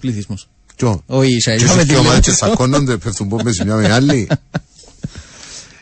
πληθυσμός. 0.00 0.48
Ποιο; 0.78 1.02
Όχι, 1.06 1.34
ίσα 1.34 1.56
Και 1.56 1.64
ίσα 1.64 1.74
με 1.74 1.80
όσοι 1.80 1.86
τη 1.86 1.92
και 1.92 1.98
ομάδες 1.98 2.10
λέμε 2.10 2.20
και 2.20 2.30
τσακώνονται, 2.30 2.96
πέφτουν 2.96 3.28
πόμπες 3.28 3.62
μιας 3.64 3.80
με 3.80 3.92
άλλη. 3.92 4.28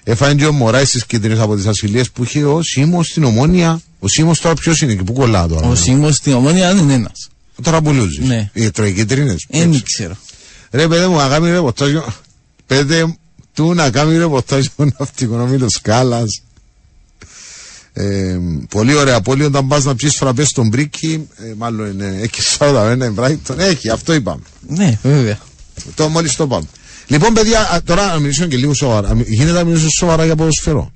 Έφανε 0.03 0.35
και 0.35 0.47
ο 0.47 0.53
Μωράης 0.53 0.89
στις 0.89 1.07
κίτρινες 1.07 1.39
από 1.39 1.57
τις 1.57 1.67
ασυλίες 1.67 2.11
που 2.11 2.25
είχε 2.25 2.45
ο 2.45 2.63
Σίμος 2.63 3.07
στην 3.07 3.25
Ομόνια. 3.25 3.81
Ο 3.99 4.09
Σίμος 4.09 4.41
τώρα 4.41 4.55
ποιος 4.55 4.81
είναι 4.81 4.95
και 4.95 5.03
πού 5.03 5.13
κολλά 5.13 5.49
τώρα. 5.49 5.69
Ο 5.69 5.75
Σίμος 5.75 6.15
στην 6.15 6.33
Ομόνια 6.33 6.71
είναι 6.71 6.93
ένας. 6.93 7.29
Ο 7.59 7.63
Τραμπουλούζης. 7.63 8.27
Ναι. 8.27 8.51
Οι 8.53 8.71
τροικίτρινες. 8.71 9.47
Δεν 9.49 9.83
ξέρω. 9.83 10.17
Ρε 10.71 10.89
παιδί 10.89 11.07
μου, 11.07 11.17
να 11.17 11.29
κάνει 11.29 11.51
ρεπορτάζ. 11.51 11.93
Πέτε 12.67 13.17
του 13.55 13.75
να 13.75 13.91
κάνει 13.91 14.19
ρεπορτάζ 14.19 14.67
ο 14.77 14.85
ναυτικό 14.85 15.41
ομίλο 15.41 15.69
Σκάλας. 15.69 16.43
Ε, 17.99 18.39
πολύ 18.69 18.95
ωραία 18.95 19.21
πόλη 19.21 19.45
όταν 19.45 19.67
πας 19.67 19.85
να 19.85 19.95
πιεις 19.95 20.15
φραπές 20.17 20.49
στον 20.49 20.69
Μπρίκι 20.69 21.29
ε, 21.37 21.53
μάλλον 21.57 21.91
είναι 21.91 22.19
έχει 22.23 22.43
σάουδα 22.43 22.91
ένα 22.91 23.11
Μπράιτον 23.11 23.61
έχει 23.61 23.91
αυτό 23.91 24.13
είπαμε 24.15 24.43
Ναι, 24.69 24.99
βέβαια. 25.03 25.39
το 25.95 26.09
μόλις 26.09 26.37
το 26.37 26.47
πάμε 26.47 26.67
λοιπόν 27.07 27.33
παιδιά 27.33 27.61
α, 27.73 27.83
τώρα 27.83 28.07
να 28.07 28.19
μιλήσουμε 28.19 28.47
και 28.47 28.57
λίγο 28.57 28.75
σοβαρά 28.75 29.09
Α, 29.09 29.15
μι- 29.15 29.29
γίνεται 29.29 29.53
να 29.59 29.65
μιλήσω 29.65 29.89
σοβαρά 29.99 30.25
για 30.25 30.37
ποδοσφαιρό; 30.37 30.93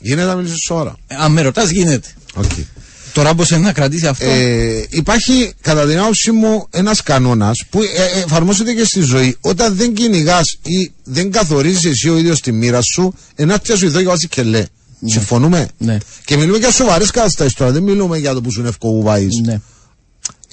Γίνεται 0.00 0.26
να 0.28 0.34
μιλήσω 0.34 0.56
σοβαρά; 0.66 0.96
Ε, 1.06 1.14
Αν 1.18 1.32
με 1.32 1.40
ρωτάς 1.42 1.70
γίνεται. 1.70 2.08
okay. 2.40 2.64
Τώρα 3.12 3.34
πώς 3.34 3.50
είναι 3.50 3.58
να 3.60 3.72
κρατήσεις 3.72 4.06
αυτό. 4.08 4.24
Ε, 4.30 4.86
υπάρχει 4.90 5.52
κατά 5.60 5.86
την 5.86 5.98
άποψή 5.98 6.30
μου 6.30 6.66
ένας 6.70 7.02
κανόνας 7.02 7.64
που 7.70 7.82
ε, 7.82 7.86
ε, 8.18 8.22
εφαρμόζεται 8.24 8.72
και 8.72 8.84
στη 8.84 9.00
ζωή. 9.00 9.36
Όταν 9.40 9.74
δεν 9.76 9.94
κυνηγάς 9.94 10.58
ή 10.62 10.92
δεν 11.04 11.30
καθορίζεις 11.30 11.84
εσύ 11.84 12.08
ο 12.08 12.16
ίδιος 12.18 12.40
τη 12.40 12.52
μοίρα 12.52 12.80
σου, 12.94 13.14
ένα 13.34 13.58
πιάσου 13.58 13.86
εδώ 13.86 13.98
και 14.00 14.06
βάζει 14.06 14.28
και 14.28 14.42
λέει. 14.42 14.66
Συμφωνούμε; 15.04 15.68
Ναι. 15.78 15.98
Και 16.24 16.36
μιλούμε 16.36 16.58
για 16.58 16.70
σοβαρές 16.70 17.10
καταστάσεις 17.10 17.54
τώρα. 17.54 17.70
Δεν 17.70 17.82
μιλούμε 17.82 18.18
για 18.18 18.34
το 18.34 18.40
που 18.40 18.52
σου 18.52 18.60
είναι 18.60 18.68
ευκοβουβάη. 18.68 19.26
Ναι. 19.44 19.60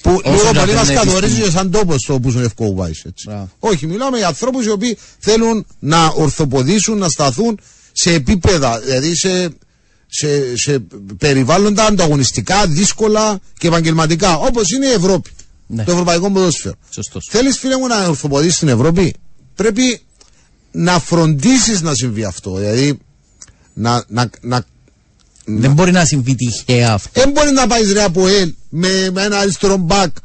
Που 0.01 0.21
Όσο 0.23 0.31
λίγο 0.31 0.51
και 0.51 0.59
πολύ 0.59 0.71
αν 0.71 0.77
μας 0.77 0.87
δεν 0.87 0.95
καθορίζει 0.95 1.41
έχεις 1.41 1.53
σαν 1.53 1.71
τόπος 1.71 2.03
το 2.03 2.19
που 2.19 2.31
σου 2.31 2.37
είναι 2.37 2.45
ευκοβουβάη. 2.45 2.91
Μπράβο. 3.25 3.49
Όχι, 3.59 3.87
μιλάμε 3.87 4.17
για 4.17 4.27
ανθρώπους 4.27 4.65
οι 4.65 4.69
οποίοι 4.69 4.97
θέλουν 5.19 5.65
να 5.79 6.05
ορθοποδήσουν, 6.05 6.97
να 6.97 7.09
σταθούν 7.09 7.59
σε 7.91 8.13
επίπεδα, 8.13 8.79
δηλαδή 8.79 9.15
σε, 9.15 9.49
σε, 10.07 10.57
σε 10.57 10.79
περιβάλλοντα 11.17 11.85
ανταγωνιστικά, 11.85 12.67
δύσκολα 12.67 13.39
και 13.57 13.67
επαγγελματικά, 13.67 14.37
όπως 14.37 14.71
είναι 14.71 14.85
η 14.85 14.91
Ευρώπη. 14.91 15.29
Ναι. 15.67 15.83
Το 15.83 15.91
ευρωπαϊκό 15.91 16.31
ποδόσφαιρο. 16.31 16.75
Σωστός. 16.89 17.27
Θέλεις, 17.31 17.57
φίλε 17.57 17.77
μου, 17.77 17.87
να 17.87 18.07
ορθοποδήσεις 18.07 18.55
στην 18.55 18.67
Ευρώπη, 18.67 19.13
πρέπει 19.55 20.01
να 20.71 20.99
φροντίσεις 20.99 21.81
να 21.81 21.93
συμβεί 21.93 22.23
αυτό. 22.23 22.55
Δηλαδή, 22.55 22.99
να, 23.77 24.03
να, 24.07 24.29
να, 24.41 24.65
Δεν 25.45 25.71
μπορεί 25.73 25.91
να 25.91 26.05
συμβεί 26.05 26.35
τυχαία 26.35 26.91
αυτό. 26.93 27.21
δεν 27.21 27.31
μπορεί 27.31 27.51
να 27.51 27.67
πάει 27.67 27.91
ρε 27.93 28.03
από 28.03 28.27
ελ 28.27 28.53
με, 28.69 29.09
με 29.13 29.23
ένα 29.23 29.37
αριστερό 29.37 29.77
μπακ. 29.77 30.15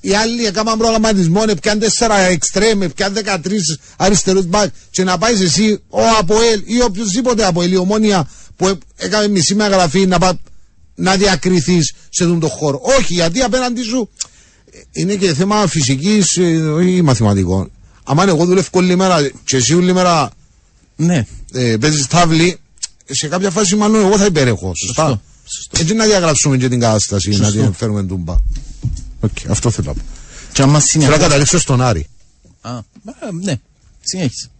Οι 0.00 0.14
άλλοι 0.14 0.46
έκαναν 0.46 0.78
προγραμματισμό, 0.78 1.42
πιάνουν 1.60 1.82
τέσσερα 1.82 2.18
εξτρέμ, 2.18 2.80
πιάνουν 2.94 3.18
13 3.24 3.48
αριστερούς 3.96 4.46
μπακ 4.46 4.72
και 4.90 5.04
να 5.04 5.18
πάεις 5.18 5.40
εσύ 5.40 5.80
ο 5.88 6.00
Αποέλ 6.18 6.62
ή 6.64 6.82
οποιοδήποτε 6.82 7.44
Αποέλ, 7.46 7.72
η 7.72 7.76
ομόνια 7.76 8.28
που 8.56 8.68
ε- 8.68 8.78
έκαμε 8.96 9.28
μισή 9.28 9.54
μεταγραφή 9.54 10.06
να, 10.06 10.18
πά, 10.18 10.38
να 10.94 11.16
διακριθείς 11.16 11.92
σε 12.08 12.24
τον 12.24 12.40
το 12.40 12.48
χώρο. 12.48 12.80
Όχι, 12.98 13.14
γιατί 13.14 13.40
απέναντι 13.40 13.82
σου 13.82 14.10
είναι 14.92 15.14
και 15.14 15.34
θέμα 15.34 15.66
φυσικής, 15.66 16.38
όχι 16.74 17.02
μαθηματικών. 17.02 17.70
Αν 18.04 18.28
εγώ 18.28 18.44
δουλεύω 18.44 18.68
όλη 18.72 18.96
μέρα 18.96 19.30
και 19.44 19.56
εσύ 19.56 19.74
όλη 19.74 19.92
μέρα 19.92 20.30
Ναι. 20.96 21.26
ε, 21.52 21.76
παίζεις 21.80 22.06
τάβλι, 22.06 22.58
σε 23.10 23.28
κάποια 23.28 23.50
φάση 23.50 23.76
μάλλον 23.76 24.04
εγώ 24.06 24.18
θα 24.18 24.24
υπερέχω. 24.24 24.72
Σωστά; 24.74 25.02
Σωστό. 25.06 25.20
Σωστό. 25.44 25.78
Έτσι 25.80 25.94
να 25.94 26.04
διαγράψουμε 26.04 26.56
και 26.56 26.68
την 26.68 26.80
κατάσταση, 26.80 27.28
να 27.30 27.36
Σωστό. 27.44 27.62
την 27.62 27.72
φέρουμε 27.72 28.02
τούμπα. 28.04 28.34
Οκ, 29.20 29.30
αυτό 29.48 29.70
θέλω 29.70 29.86
να 29.86 29.94
πω. 29.94 30.00
Και 30.52 30.62
άμα 30.62 30.72
Θέλω 30.72 30.72
να 30.72 30.80
συνεχίσει. 30.80 31.18
καταλήξω 31.20 31.58
στον 31.58 31.80
Άρη. 31.82 32.06
Α, 32.60 32.70
α, 32.70 32.82
ναι. 33.42 33.58
Συνέχισε. 34.02 34.50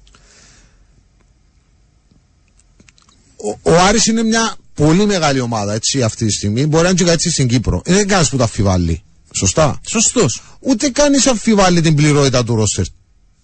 Ο, 3.36 3.70
ο 3.72 3.76
Άρης 3.80 4.06
είναι 4.06 4.22
μια 4.22 4.56
πολύ 4.74 5.06
μεγάλη 5.06 5.40
ομάδα 5.40 5.72
έτσι 5.74 6.02
αυτή 6.02 6.26
τη 6.26 6.32
στιγμή. 6.32 6.66
Μπορεί 6.66 6.82
να 6.82 6.88
είναι 6.88 7.02
και 7.02 7.10
έτσι 7.10 7.30
στην 7.30 7.48
Κύπρο. 7.48 7.82
Δεν 7.84 7.94
είναι 7.94 8.04
κανένας 8.04 8.28
που 8.30 8.36
τα 8.36 8.42
αμφιβάλλει. 8.42 9.02
Σωστά; 9.32 9.80
Σωστός. 9.86 10.42
Ούτε 10.60 10.88
κανείς 10.90 11.26
αμφιβάλλει 11.26 11.80
την 11.80 11.94
πληρότητα 11.94 12.44
του 12.44 12.54
ρόστερ 12.54 12.84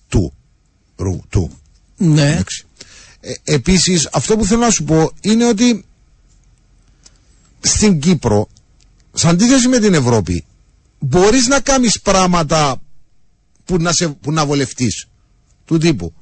του. 0.09 0.33
Ρου, 0.97 1.21
του. 1.29 1.51
Ναι. 1.97 2.31
Εντάξει. 2.33 2.65
Ε, 3.27 3.55
επίσης 3.55 4.09
αυτό 4.13 4.37
που 4.37 4.45
θέλω 4.45 4.61
να 4.61 4.71
σου 4.71 4.85
πω 4.85 5.11
είναι 5.21 5.49
ότι 5.49 5.85
στην 7.61 8.01
Κύπρο 8.01 8.49
σε 9.13 9.29
αντίθεση 9.29 9.69
με 9.69 9.79
την 9.79 9.95
Ευρώπη 9.95 10.45
μπορείς 10.99 11.47
να 11.47 11.61
κάνεις 11.61 12.01
πράγματα 12.01 12.83
που 13.65 13.77
να, 13.79 13.93
σε, 13.93 14.09
που 14.09 14.33
να 14.33 14.47
βολευτείς 14.47 15.07
του 15.65 15.79
τύπου. 15.79 16.13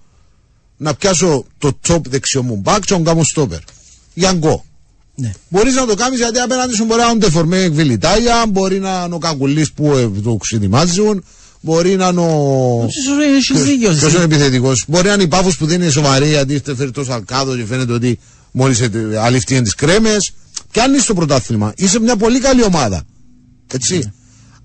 Να 0.77 0.95
πιάσω 0.95 1.45
το 1.59 1.79
top 1.89 2.01
δεξιό 2.05 2.43
μου 2.43 2.57
μπακ 2.57 2.85
και 2.85 2.97
να 2.97 3.03
κάνω 3.03 3.23
στόπερ 3.23 3.61
για 4.15 4.33
γκο 4.33 4.65
Ναι. 5.15 5.33
Μπορείς 5.49 5.75
να 5.75 5.87
το 5.87 5.95
κάνεις 5.95 6.19
γιατί 6.19 6.39
απέναντι 6.39 6.75
σου 6.75 6.85
μπορεί 6.85 7.01
να 7.01 7.09
είναι 7.09 7.19
τεφορμέ 7.21 7.59
εκβιλιτάγια 7.59 8.47
μπορεί 8.49 8.81
να 8.81 9.03
είναι 9.05 9.15
ο 9.15 9.19
κακουλής 9.19 9.73
που 9.73 9.93
ε, 9.93 10.09
το 10.09 10.37
ξεδιμάζουν 10.37 11.25
μπορεί 11.65 11.97
να 11.97 12.09
είναι 12.09 12.21
ο... 12.21 12.89
Έχεις 13.37 13.63
δίκιο. 13.63 13.91
Ποιος 13.91 14.13
είναι 14.13 14.23
επιθετικός. 14.23 14.85
Μπορεί 14.89 15.07
να 15.07 15.13
είναι 15.13 15.23
η 15.23 15.29
πάφο 15.29 15.53
που 15.59 15.67
δεν 15.67 15.83
είναι 15.83 15.91
σοβαρή 15.91 16.29
γιατί 16.29 16.55
είστε 16.55 16.75
φέρει 16.75 16.91
τόσο 16.91 17.13
αλκάδο 17.13 17.57
και 17.57 17.65
φαίνεται 17.65 17.93
ότι 17.93 18.19
μόλις 18.51 18.83
αλήφθηκαν 19.21 19.63
τις 19.63 19.75
κρέμες. 19.75 20.33
Και 20.71 20.81
αν 20.81 20.93
είσαι 20.95 21.03
στο 21.03 21.15
πρωτάθλημα, 21.15 21.73
είσαι 21.77 22.01
μια 22.01 22.17
πολύ 22.17 22.41
καλή 22.41 22.63
ομάδα. 22.63 23.03
Έτσι. 23.73 24.13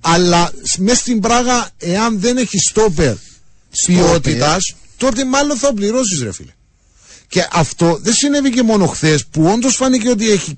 Αλλά 0.02 0.52
μέσα 0.78 1.00
στην 1.00 1.20
πράγα, 1.20 1.70
εάν 1.78 2.20
δεν 2.20 2.38
έχει 2.38 2.58
στόπερ 2.60 3.16
ποιότητας, 3.86 4.76
τότε 4.98 5.26
μάλλον 5.26 5.58
θα 5.58 5.74
πληρώσεις, 5.74 6.22
ρε 6.22 6.32
φίλε. 6.32 6.52
Και 7.28 7.48
αυτό 7.52 8.00
δεν 8.02 8.14
συνέβη 8.14 8.50
και 8.50 8.64
μόνο 8.64 8.86
χθες 8.86 9.26
που 9.26 9.44
όντως 9.46 9.76
φάνηκε 9.76 10.10
ότι 10.10 10.32
έχει 10.32 10.58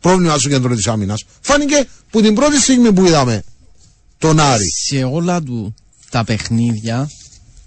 πρόβλημα 0.00 0.38
στο 0.38 0.48
κέντρο 0.48 0.74
της 0.74 0.86
άμυνας. 0.86 1.24
Φάνηκε 1.40 1.86
που 2.10 2.20
την 2.20 2.34
πρώτη 2.34 2.60
στιγμή 2.60 2.92
που 2.92 3.04
είδαμε 3.04 3.42
τον 4.18 4.40
Άρη. 4.40 4.70
σε 4.88 5.04
όλα 5.04 5.42
του 5.42 5.74
τα 6.12 6.24
παιχνίδια, 6.24 7.10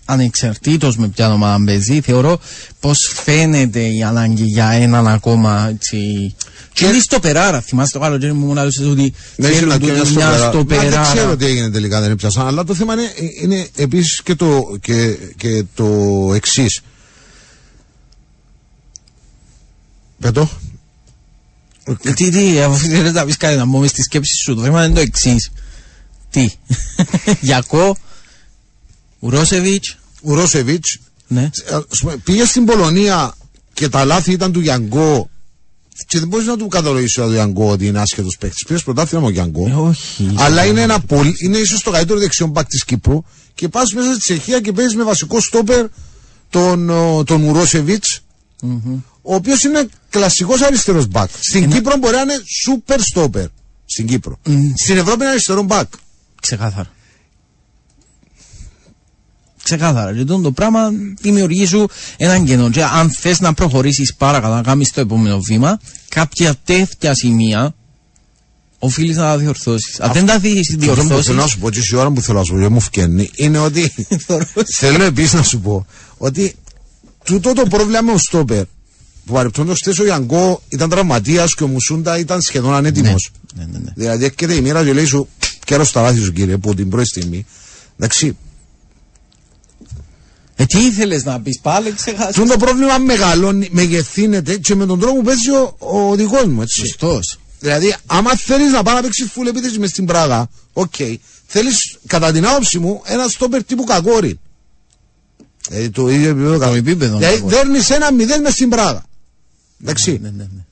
ανεξαρτήτως 0.05 0.97
με 0.97 1.07
ποια 1.07 1.33
ομάδα 1.33 1.63
παίζει, 1.65 2.01
θεωρώ 2.01 2.39
πως 2.79 3.11
φαίνεται 3.23 3.79
η 3.79 4.03
ανάγκη 4.03 4.43
για 4.43 4.69
έναν 4.69 5.07
ακόμα 5.07 5.69
έτσι... 5.69 6.35
Και 6.73 6.85
είναι 6.85 6.99
στο 6.99 7.19
περάρα, 7.19 7.61
θυμάστε 7.61 7.97
το 7.97 8.03
καλοκαίρι 8.03 8.33
μου 8.33 8.45
μου 8.45 8.51
έλεγες 8.51 8.77
ότι 8.79 9.13
Ναι, 9.35 9.47
ήθελα 9.47 9.77
θέλουν 9.77 9.95
και 9.95 10.01
τούτοι 10.01 10.01
μια 10.01 10.05
στο 10.05 10.15
μια 10.17 10.31
πέρα. 10.31 10.49
στο 10.49 10.57
Μα 10.57 10.63
Δεν 10.81 10.89
ξέρω 10.89 11.13
περάρα. 11.15 11.35
τι 11.37 11.45
έγινε 11.45 11.69
τελικά, 11.69 12.01
δεν 12.01 12.11
έπιασαν. 12.11 12.47
Αλλά 12.47 12.63
το 12.63 12.75
θέμα 12.75 12.93
είναι, 12.93 13.11
είναι 13.41 13.67
επίσης 13.75 14.21
και 14.23 14.35
το, 14.35 14.77
και, 14.81 15.17
και 15.37 15.63
το 15.75 15.85
εξής. 16.35 16.81
Πέτω. 20.19 20.49
Τι, 22.01 22.29
τι, 22.29 22.59
αφού 22.61 22.77
θέλεις 22.87 23.11
να 23.11 23.25
πεις 23.25 23.37
κάτι 23.37 23.55
να 23.55 23.65
μπούμε 23.65 23.87
στη 23.87 24.01
σκέψη 24.01 24.35
σου, 24.43 24.55
το 24.55 24.61
θέμα 24.61 24.85
είναι 24.85 24.93
το 24.93 24.99
εξής. 24.99 25.51
Τι, 26.29 26.49
Γιακό, 27.41 27.97
Ουρόσεβιτς, 29.19 29.97
Ο 30.21 30.33
Ρόσεβιτ 30.33 30.83
ναι. 31.27 31.49
πήγες 32.23 32.49
στην 32.49 32.65
Πολωνία 32.65 33.33
και 33.73 33.89
τα 33.89 34.05
λάθη 34.05 34.31
ήταν 34.31 34.51
του 34.51 34.59
Γιάνγκο. 34.59 35.29
Και 36.07 36.19
δεν 36.19 36.27
μπορείς 36.27 36.45
να 36.45 36.57
του 36.57 36.67
καταλογίσει 36.67 37.21
του 37.21 37.31
Γιάνγκο 37.31 37.69
ότι 37.69 37.87
είναι 37.87 37.99
άσχετος 37.99 38.37
παίκτης. 38.39 38.63
Πήρε 38.67 38.79
πρωτάθλημα 38.79 39.25
ο 39.25 39.29
Γιάνγκο. 39.29 39.67
Ε, 39.67 39.73
όχι. 39.73 40.33
Αλλά 40.35 40.65
είναι, 40.65 40.81
ένα 40.81 40.99
πολύ, 40.99 41.35
είναι 41.37 41.57
ίσως 41.57 41.81
το 41.81 41.91
καλύτερο 41.91 42.19
δεξιό 42.19 42.47
μπακ 42.47 42.67
της 42.67 42.85
Κύπρου. 42.85 43.23
Και 43.53 43.69
πας 43.69 43.93
μέσα 43.93 44.11
στη 44.11 44.19
Τσεχία 44.19 44.61
και 44.61 44.71
παίζεις 44.71 44.95
με 44.95 45.03
βασικό 45.03 45.41
στόπερ 45.41 45.85
τον, 46.49 46.89
ο, 46.89 47.23
τον 47.23 47.43
ουροσεβιτ 47.43 48.03
ο 49.21 49.35
οποίος 49.35 49.63
είναι 49.63 49.87
κλασικός 50.09 50.61
αριστερός 50.61 51.07
μπακ. 51.07 51.29
Στην 51.39 51.69
Κύπρο 51.69 51.97
μπορεί 51.97 52.15
να 52.15 52.21
είναι 52.21 52.41
super 52.67 52.97
στόπερ. 52.99 53.47
Στην 53.85 54.07
Κύπρο. 54.07 54.39
Στην 54.75 54.97
Ευρώπη 54.97 55.21
είναι 55.21 55.29
αριστερό 55.29 55.63
μπακ. 55.63 55.87
Ξεκάθαρα. 56.41 56.93
Ξεκάθαρα. 59.65 60.11
Λοιπόν, 60.11 60.41
το 60.41 60.51
πράγμα 60.51 60.79
δημιουργεί 61.21 61.65
σου 61.65 61.87
έναν 62.17 62.45
κενό. 62.45 62.69
Και 62.69 62.83
αν 62.83 63.11
θες 63.11 63.39
να 63.39 63.53
προχωρήσεις 63.53 64.15
παρακαλώ, 64.15 64.53
να 64.53 64.61
κάνεις 64.61 64.91
το 64.91 65.01
επόμενο 65.01 65.39
βήμα, 65.39 65.79
κάποια 66.09 66.55
τέτοια 66.63 67.15
σημεία 67.15 67.75
οφείλεις 68.79 69.15
να 69.15 69.23
τα 69.23 69.37
διορθώσεις. 69.37 69.99
Αν 69.99 70.11
δεν 70.13 70.25
τα 70.25 70.39
δεις 70.39 70.59
Αυτό 70.59 70.73
που 70.73 70.79
διορθώσεις. 70.79 71.25
θέλω 71.25 71.41
να 71.41 71.47
σου 71.47 71.59
πω, 71.59 71.69
και 71.69 71.79
η 71.91 71.95
ώρα 71.95 72.11
που 72.11 72.21
θέλω 72.21 72.37
να 72.37 72.43
σου 72.43 72.53
πω, 72.53 72.59
δεν 72.59 72.71
μου 72.71 72.79
φκένει, 72.79 73.29
είναι 73.35 73.57
ότι 73.57 73.93
θέλω 74.79 75.03
επίσης 75.03 75.33
να 75.33 75.43
σου 75.43 75.59
πω 75.59 75.85
ότι 76.17 76.55
τούτο 77.23 77.53
το 77.53 77.65
πρόβλημα 77.69 78.01
με 78.01 78.11
ο 78.11 78.17
στόπερ 78.17 78.63
που 79.25 79.33
παρεπτόντως 79.33 79.79
χθες 79.79 79.99
ο 79.99 80.03
Γιάνγκο 80.03 80.61
ήταν 80.67 80.89
τραυματίας 80.89 81.55
και 81.55 81.63
ο 81.63 81.67
Μουσούντα 81.67 82.19
ήταν 82.19 82.41
σχεδόν 82.41 82.73
ανέτοιμος. 82.73 83.31
Ναι, 83.55 83.65
ναι, 83.71 83.77
ναι. 83.77 83.91
Δηλαδή 83.95 84.25
έρχεται 84.25 84.53
η 84.53 84.61
μοίρα 84.61 84.83
και 84.83 84.93
λέει 84.93 85.05
σου, 85.05 85.27
καιρός 85.65 85.87
στα 85.87 86.01
λάθη 86.01 86.19
σου 86.19 86.31
κύριε, 86.31 86.53
από 86.53 86.75
την 86.75 86.89
πρώτη 86.89 87.07
στιγμή. 87.07 87.45
Εντάξει, 87.97 88.37
Ε, 90.55 90.65
τι 90.65 90.85
ήθελες 90.85 91.23
να 91.23 91.41
πεις 91.41 91.59
πάλι, 91.61 91.91
ξεχάσεις. 91.91 92.35
τούτο 92.35 92.51
το 92.51 92.57
πρόβλημα 92.57 92.97
μεγαλώνει, 92.97 93.67
μεγεθύνεται 93.71 94.57
και 94.57 94.75
με 94.75 94.85
τον 94.85 94.99
τρόπο 94.99 95.15
που 95.15 95.23
παίζει 95.23 95.49
ο, 95.51 95.75
ο 95.79 96.15
δικός 96.15 96.47
μου, 96.47 96.61
έτσι. 96.61 96.79
Σωστός. 96.79 97.39
Δηλαδή, 97.59 97.95
άμα 98.05 98.35
θέλεις 98.35 98.71
να 98.71 98.83
πάεις 98.83 98.97
να 98.97 99.01
παίξεις 99.03 99.31
φουλ 99.31 99.47
επίθεση 99.47 99.79
μες 99.79 99.89
στην 99.89 100.05
Πράγα, 100.05 100.49
οκ. 100.73 100.93
Θέλεις, 101.47 101.97
κατά 102.07 102.31
την 102.31 102.45
άποψη 102.45 102.79
μου, 102.79 103.01
ένα 103.05 103.27
στόπερ 103.27 103.63
τύπου 103.63 103.83
Κακόρη. 103.83 104.39
Δηλαδή, 105.69 105.89
το 105.89 106.09
ίδιο 106.09 106.29
επίπεδο 106.29 106.57
Κακόρη. 106.57 106.79
επίπεδο 106.79 107.17
Δηλαδή, 107.17 107.35
Κακόρη. 107.35 107.55
δέρνεις 107.55 107.89
ένα 107.89 108.11
μηδέν 108.13 108.41
μες 108.41 108.53
στην 108.53 108.69
Πράγα. 108.69 109.05
Εντάξει. 109.81 110.19
Ναι, 110.21 110.29
ναι, 110.29 110.47
ναι. 110.55 110.65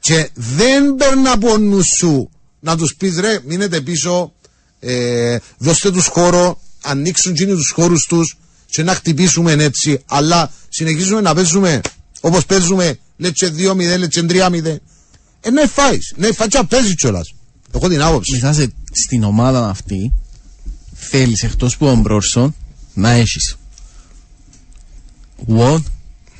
Και 0.00 0.30
δεν 0.34 0.94
παίρνει 0.94 1.28
από 1.28 1.58
νους 1.58 1.86
σου 1.98 2.30
να 2.60 2.76
τους 2.76 2.94
πεις 2.94 3.18
ρε, 3.18 3.38
μείνετε 3.44 3.80
πίσω, 3.80 4.32
ε, 4.80 5.36
δώστε 5.58 5.90
τους 5.90 6.06
χώρο, 6.06 6.60
ανοίξουν 6.82 7.32
εκείνοι 7.32 7.52
τους 7.54 7.70
χώρους 7.70 8.06
τους 8.08 8.36
και 8.70 8.82
να 8.82 8.94
χτυπήσουμε 8.94 9.52
έτσι. 9.52 10.02
Αλλά 10.06 10.52
συνεχίζουμε 10.68 11.20
να 11.20 11.34
παίζουμε 11.34 11.80
όπως 12.20 12.46
παίζουμε, 12.46 12.98
λέτσε 13.16 13.54
2-0, 13.56 13.98
λέτσε 13.98 14.26
3-0. 14.28 14.76
Ε, 15.40 15.50
ναι, 15.50 15.66
φάει. 15.66 15.98
Ναι, 16.16 16.32
φάει 16.32 16.48
και 16.48 16.60
παίζεις 16.68 16.94
κιόλας. 16.94 17.34
Έχω 17.74 17.88
την 17.88 18.02
άποψη. 18.02 18.32
Μετά 18.32 18.52
σε, 18.52 18.72
στην 19.04 19.24
ομάδα 19.24 19.68
αυτή 19.68 20.12
θέλεις 20.94 21.42
εκτός 21.42 21.76
που 21.76 21.86
ο 21.86 21.94
Μπρόρσον 21.94 22.54
να 22.94 23.10
έχεις 23.10 23.56
Βον, 25.46 25.84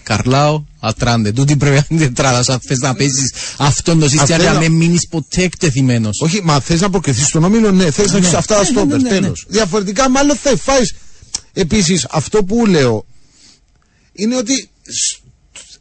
Καρλάο, 0.03 0.63
Ατράντε. 0.81 1.33
Τούτη 1.33 1.57
πρέπει 1.57 1.75
να 1.77 1.85
είναι 1.89 2.01
τετράδας. 2.07 2.49
Αν 2.49 2.61
θες 2.67 2.79
να 2.79 2.95
παίζεις 2.95 3.33
αυτόν 3.57 3.99
το 3.99 4.05
σύστημα 4.09 4.27
θέλει 4.27 4.41
για 4.43 4.49
να 4.53 4.55
να- 4.55 4.61
μην 4.69 4.73
μείνεις 4.73 5.07
ποτέ 5.09 5.43
εκτεθειμένος. 5.43 6.21
Όχι, 6.21 6.41
μα 6.45 6.61
θες 6.61 6.81
να 6.81 6.91
προκριθεί 6.91 7.23
στον 7.25 7.45
όμιλο, 7.45 7.71
ναι, 7.73 7.91
θες 7.91 8.11
να 8.13 8.19
έχεις 8.19 8.35
αυτά 8.35 8.55
τα 8.55 8.61
Ναι, 8.63 8.69
ναι, 8.69 8.77
στόπερ. 8.79 9.01
ναι, 9.01 9.09
ναι, 9.09 9.15
ναι. 9.15 9.21
Τέλος. 9.21 9.47
Διαφορετικά, 9.49 10.11
μάλλον 10.11 10.37
θα 10.37 10.57
φάει. 10.57 10.83
Επίσης, 11.53 12.07
αυτό 12.11 12.45
που 12.45 12.67
λέω 12.67 13.05
είναι 14.13 14.37
ότι 14.37 14.71
σ- 14.83 15.21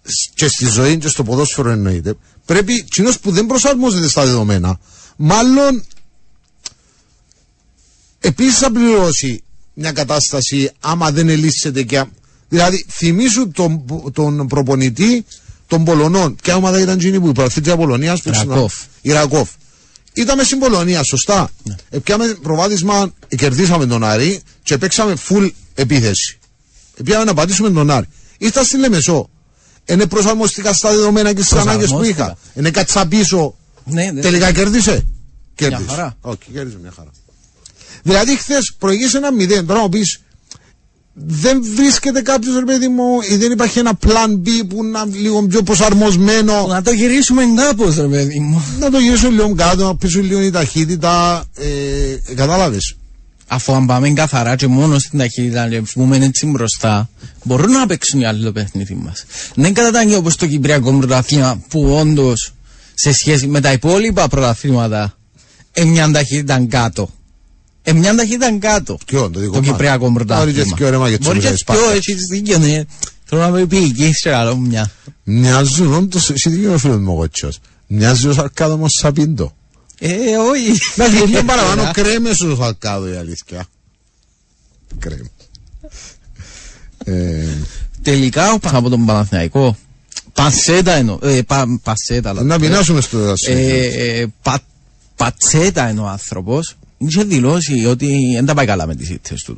σ- 0.04 0.34
και 0.34 0.48
στη 0.48 0.66
ζωή 0.68 0.98
και 0.98 1.08
στο 1.08 1.24
ποδόσφαιρο 1.24 1.70
εννοείται, 1.70 2.14
πρέπει 2.46 2.84
κοινός 2.84 3.20
που 3.20 3.32
δεν 3.32 3.46
προσαρμόζεται 3.46 4.08
στα 4.08 4.26
δεδομένα, 4.26 4.80
μάλλον 5.16 5.84
επίσης 8.20 8.58
θα 8.58 8.72
πληρώσει 8.72 9.44
μια 9.74 9.92
κατάσταση 9.92 10.72
άμα 10.80 11.12
δεν 11.12 11.30
ελύσσεται 11.30 11.84
και. 11.84 12.00
α- 12.00 12.10
Δηλαδή, 12.50 12.86
θυμίσου 12.90 13.50
τον, 13.52 13.86
τον 14.14 14.48
προπονητή 14.48 15.26
των 15.68 15.84
Πολωνών. 15.84 16.36
Ποια 16.44 16.56
ομάδα 16.56 16.80
ήταν 16.80 16.96
εκείνη 16.98 17.20
που 17.20 17.28
η 17.28 17.32
πρωταθλήτρια 17.32 17.76
Πολωνία. 17.78 18.20
Ρακόφ. 18.24 18.74
Η 19.02 19.12
Ρακόφ. 19.12 19.50
Ήταν 20.14 20.46
στην 20.46 20.60
Πολωνία, 20.60 21.04
σωστά. 21.04 21.50
Ναι. 21.64 21.76
Ε, 21.90 21.98
πιάμε 22.00 22.26
προβάδισμα, 22.42 23.14
κερδίσαμε 23.38 23.86
τον 23.86 24.04
Άρη 24.04 24.42
και 24.70 24.78
παίξαμε 24.78 25.14
full 25.30 25.52
επίθεση. 25.76 26.40
Ε, 26.96 27.04
Πιάμε 27.04 27.24
να 27.24 27.34
πατήσουμε 27.34 27.70
τον 27.72 27.90
Άρη. 27.90 28.06
Ήρθα 28.38 28.64
στη 28.64 28.78
Λεμεσό. 28.78 29.30
Είναι 29.86 30.06
προσαρμοστικά 30.06 30.74
στα 30.74 30.90
δεδομένα 30.90 31.34
και 31.34 31.42
στις 31.42 31.52
ανάγκες 31.58 31.90
που 31.90 31.96
Προσαρμόστηκα. 31.98 32.24
είχα. 32.24 32.38
Είναι 32.60 32.72
κάτι 32.72 33.08
πίσω. 33.10 33.56
Ναι, 33.86 34.12
ναι. 34.12 34.22
Τελικά 34.22 34.52
κέρδισε; 34.52 35.06
Κέρδισε. 35.56 35.84
χαρά. 35.90 36.18
Όχι, 36.22 36.38
κέρδισε 36.54 36.78
μια 36.82 36.92
χαρά. 36.96 37.10
Δηλαδή, 38.04 38.38
χθες 38.38 38.74
προηγήσε 38.80 39.18
ένα 39.18 39.32
μηδέν. 39.34 39.66
Τώρα 39.66 39.80
μου 39.82 39.90
πεις, 39.90 40.20
δεν 41.14 41.64
βρίσκεται 41.76 42.22
κάποιος 42.22 42.56
ρε 42.56 42.66
παιδί 42.66 42.88
μου 42.88 43.04
ή 43.30 43.36
δεν 43.36 43.52
υπάρχει 43.52 43.80
ένα 43.80 43.92
plan 44.06 44.48
B 44.48 44.50
που 44.70 44.84
να 44.84 45.04
είναι 45.08 45.18
λίγο 45.18 45.42
πιο 45.48 45.64
προσαρμοσμένο; 45.64 46.68
Να 46.68 46.82
το 46.82 46.92
γυρίσουμε 46.92 47.44
κάπως 47.56 47.96
ρε 47.96 48.08
παιδί 48.08 48.40
μου. 48.40 48.64
να 48.80 48.90
το 48.90 49.00
γυρίσουν 49.00 49.32
λίγο 49.32 49.56
κάτω, 49.56 49.86
να 49.86 49.96
πείσουν 49.96 50.24
λίγο 50.26 50.42
η 50.42 50.52
ταχύτητα. 50.52 51.46
Ε, 51.56 52.34
Κατάλαβες; 52.36 52.98
Αφού 53.52 53.74
αν 53.74 53.86
πάμε 53.86 54.10
καθαρά 54.10 54.56
και 54.56 54.68
μόνο 54.68 55.00
στην 55.00 55.20
ταχύτητα 55.20 55.70
και 55.70 55.80
βγούμε 55.80 56.18
έτσι 56.18 56.46
μπροστά, 56.46 57.10
μπορούν 57.44 57.72
να 57.72 57.86
παίξουν 57.86 58.20
οι 58.20 58.26
άλλοι 58.26 58.44
το 58.44 58.52
παιχνίδι 58.52 58.94
μας. 58.94 59.26
Δεν 59.56 59.74
κατά 59.74 59.92
τα 59.92 60.18
όπως 60.18 60.36
το 60.36 60.48
Κυπριακό 60.48 60.98
πρωταθλήμα 60.98 61.62
που 61.70 61.96
όντως 62.00 62.54
σε 62.94 63.14
σχέση 63.14 63.48
με 63.48 63.62
τα 63.62 63.72
υπόλοιπα 63.72 64.28
πρωταθλήματα 64.28 65.18
εμιά 65.72 66.12
ταχύτητα 66.12 66.66
κάτω. 66.70 67.10
Εμιά 67.84 68.16
ταχύτητα 68.16 68.58
κάτω. 68.60 68.98
Ποιο, 69.06 69.30
το 69.30 69.40
δικό 69.40 69.54
Το 69.54 69.60
μας. 69.60 69.68
Κυπριακό 69.70 70.10
Μπορεί 70.10 70.26
και 70.26 70.26
πρωτάθλημα. 70.26 70.76
πιο 70.76 70.88
ωρέμα 70.88 71.08
για 71.10 71.18
τους 71.18 71.28
Μπορεί 71.28 71.40
και 71.40 71.46
ομιλητές 71.48 71.64
πιο, 71.64 71.76
Σπάρτας. 71.76 71.98
έχεις 72.08 72.24
δίκιο, 72.32 72.58
ναι. 72.58 72.84
Θέλω 73.26 73.42
να 73.42 73.50
με 73.50 73.66
πει 73.66 73.92
και 73.92 74.06
είσαι 74.06 74.34
άλλο 74.34 74.58
μια. 74.58 74.92
Μοιάζουν, 75.24 75.94
όντως, 75.94 76.30
εσύ 76.30 76.50
τι 76.50 76.56
είναι 76.56 76.74
ο 76.74 76.78
φίλος 76.78 76.98
μου 76.98 77.14
ο 77.14 77.16
κότσος. 77.16 77.60
Μοιάζει 77.88 78.28
ο 78.28 78.34
Σαρκάδο 78.34 78.78
με 78.78 78.84
ο 78.84 78.88
Σαπίντο. 78.90 79.54
Ε, 80.00 80.36
όχι. 80.38 80.80
Εντάξει, 80.96 81.26
λίγο 81.26 81.44
παραπάνω 81.44 81.92
κρέμες 81.94 82.40
ο 82.42 82.56
Σαρκάδο 82.56 83.08
η 83.08 83.16
αλήθεια. 83.16 83.66
Κρέμ. 85.00 85.26
Ε, 87.04 87.46
Τελικά 88.02 88.52
ο 88.52 88.58
από 88.62 88.90
τον 88.90 89.06
Παναθηναϊκό. 89.06 89.78
Πασέτα 90.34 90.92
εννοώ. 90.92 91.18
Ε, 91.22 91.42
πα, 91.42 91.66
πασέτα. 91.84 92.30
αλλά. 92.30 92.44
να 92.44 92.60
πεινάσουμε 92.60 93.02
στο 93.02 93.18
δάσο. 93.18 93.52
Ε, 93.52 93.86
ε, 93.86 94.26
πα, 94.42 94.60
πατσέτα 95.16 95.90
είναι 95.90 96.00
ο 96.00 96.08
άνθρωπος. 96.08 96.76
Είχε 96.98 97.24
δηλώσει 97.24 97.86
ότι 97.86 98.32
δεν 98.36 98.46
τα 98.46 98.54
πάει 98.54 98.66
καλά 98.66 98.88
με 98.88 98.96
τις 98.96 99.10
ήττες 99.10 99.42
του. 99.42 99.58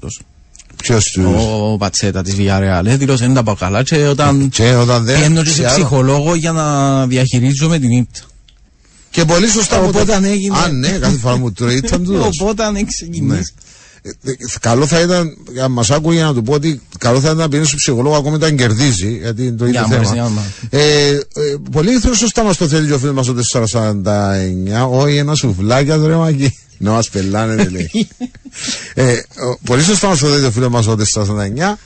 Ποιος 0.78 1.04
τους... 1.06 1.26
Ο 1.26 1.76
Πατσέτα 1.80 2.22
της 2.22 2.36
Villarreal. 2.38 2.86
Ε, 2.86 2.98
δηλώσει 2.98 3.24
δεν 3.26 3.34
τα 3.34 3.44
πάει 3.44 3.56
καλά. 3.56 3.84
Και 3.84 4.08
όταν 4.08 4.50
Και 4.50 4.74
όταν 4.74 5.04
δεν... 5.04 5.20
πιένω 5.20 5.44
και 5.44 5.50
σε 5.50 5.54
ξέρω. 5.54 5.70
ψυχολόγο 5.72 6.36
για 6.36 6.52
να 6.52 7.08
διαχειρίζομαι 7.08 7.80
την 7.80 7.92
ήττα. 7.92 8.20
Και 9.12 9.26
πολύ 9.26 9.47
σωστά 9.47 9.78
Οπότε 9.80 9.99
μου 9.99 10.05
το- 10.05 10.14
αν 10.14 10.24
έγινε- 10.24 10.57
Α, 10.57 10.68
ναι, 10.72 10.89
κάθε 10.89 11.18
φορά 11.18 11.38
μου 11.38 11.51
τρώει, 11.51 11.76
ήταν 11.76 12.03
του 12.03 12.14
δώσω. 12.18 12.43
Οπότε 12.43 12.64
αν 12.64 12.76
έχεις 12.76 12.86
Ναι. 13.01 13.07
ξεκινήσει. 13.07 13.53
Ε, 14.03 14.09
ε, 14.32 14.36
Καλό 14.62 14.86
θα 14.88 14.99
ήταν, 14.99 15.38
για 15.53 15.68
μας 15.68 15.91
άκουγε 15.91 16.22
να 16.24 16.34
του 16.34 16.41
πω 16.43 16.53
ότι 16.53 16.82
καλό 16.97 17.20
θα 17.20 17.26
ήταν 17.26 17.38
να 17.38 17.47
πηγαίνει 17.47 17.68
στο 17.68 17.76
ψυχολόγο 17.76 18.16
ακόμη 18.16 18.36
όταν 18.36 18.55
κερδίζει, 18.55 19.18
γιατί 19.22 19.41
είναι 19.45 19.55
το 19.57 19.66
ίδιο 19.66 19.86
Για 19.88 19.97
μας, 19.97 20.12
για 20.12 20.24
θέμα. 20.24 20.30
μας. 20.30 20.43
Ε, 20.70 21.07
ε, 21.09 21.20
πολύ 21.72 21.91
ήθελες 21.93 22.18
σωστά 22.18 22.43
μας 22.43 22.57
το 22.57 22.68
θέλει 22.68 22.88
και 22.88 22.93
ο 22.93 22.99
φίλος 22.99 23.16
μας 23.16 23.28
ο 23.28 23.34
449. 23.34 24.86
Όχι, 24.89 25.16
ένα 25.18 25.36
σουφλάκι, 25.36 25.89
ρε 26.05 26.16
μαγί. 26.16 26.57
Να 26.78 26.91
μας 26.91 27.09
πελάνε, 27.09 27.68
λέει. 27.70 27.89
ε, 28.93 29.12
ο- 29.14 29.57
πολύ 29.66 29.84
σωστά 29.84 30.07
μας 30.07 30.20
το 30.20 30.28
θέλει 30.28 30.45
ο 30.45 30.51
φίλος 30.51 30.70
μας 30.70 30.88
ο 30.88 30.95
449. 30.95 31.78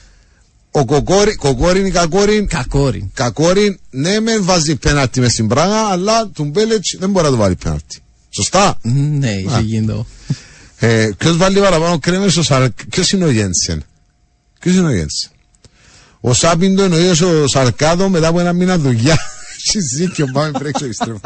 Ο 0.78 0.86
Κοκόρη, 0.86 1.36
Κοκόρη 1.36 1.88
ή 1.88 1.91
Κακόρη, 1.91 2.45
Κακόρι. 2.45 3.11
Κακόρη, 3.13 3.80
ναι, 3.89 4.19
μεν 4.19 4.43
βάζει 4.43 4.76
πέναρτη 4.76 5.19
μες 5.19 5.32
στην 5.32 5.47
πράγμα, 5.47 5.78
αλλά 5.78 6.28
του 6.28 6.43
Μπέλετς 6.43 6.95
δεν 6.99 7.09
μπορεί 7.09 7.26
να 7.26 7.32
του 7.32 7.38
βάλει 7.38 7.55
πέναρτη. 7.55 8.03
Σωστά; 8.30 8.78
Ναι, 8.82 9.32
είχε 9.32 9.61
γίνει 9.61 9.86
το. 9.88 10.05
Ε, 10.80 11.09
Ποιος 11.17 11.38
βάλει 11.38 11.59
παραπάνω 11.59 11.99
κρέμε 11.99 12.28
στο 12.28 12.43
Σαρ... 12.43 12.69
Ποιος 12.89 13.11
είναι 13.11 13.26
ο 13.26 13.30
Γένσεν. 13.30 13.84
Ποιος 14.59 14.76
είναι 14.76 14.88
ο 14.88 14.91
Γένσεν. 14.91 15.30
Ο 16.19 16.34
Σάπιντο 16.34 16.86
είναι 16.86 16.95
ο 16.95 16.99
ίδιο 16.99 17.41
ο 17.43 17.47
Σαρκάδο 17.47 18.09
μετά 18.09 18.28
από 18.28 18.39
ένα 18.39 18.53
μήνα 18.53 18.78
δουλειά. 18.78 19.17
Έχει 19.67 19.80
δίκιο, 19.95 20.26
πάμε 20.34 20.51
πρέξω 20.51 20.86
επιστρέφω. 20.86 21.19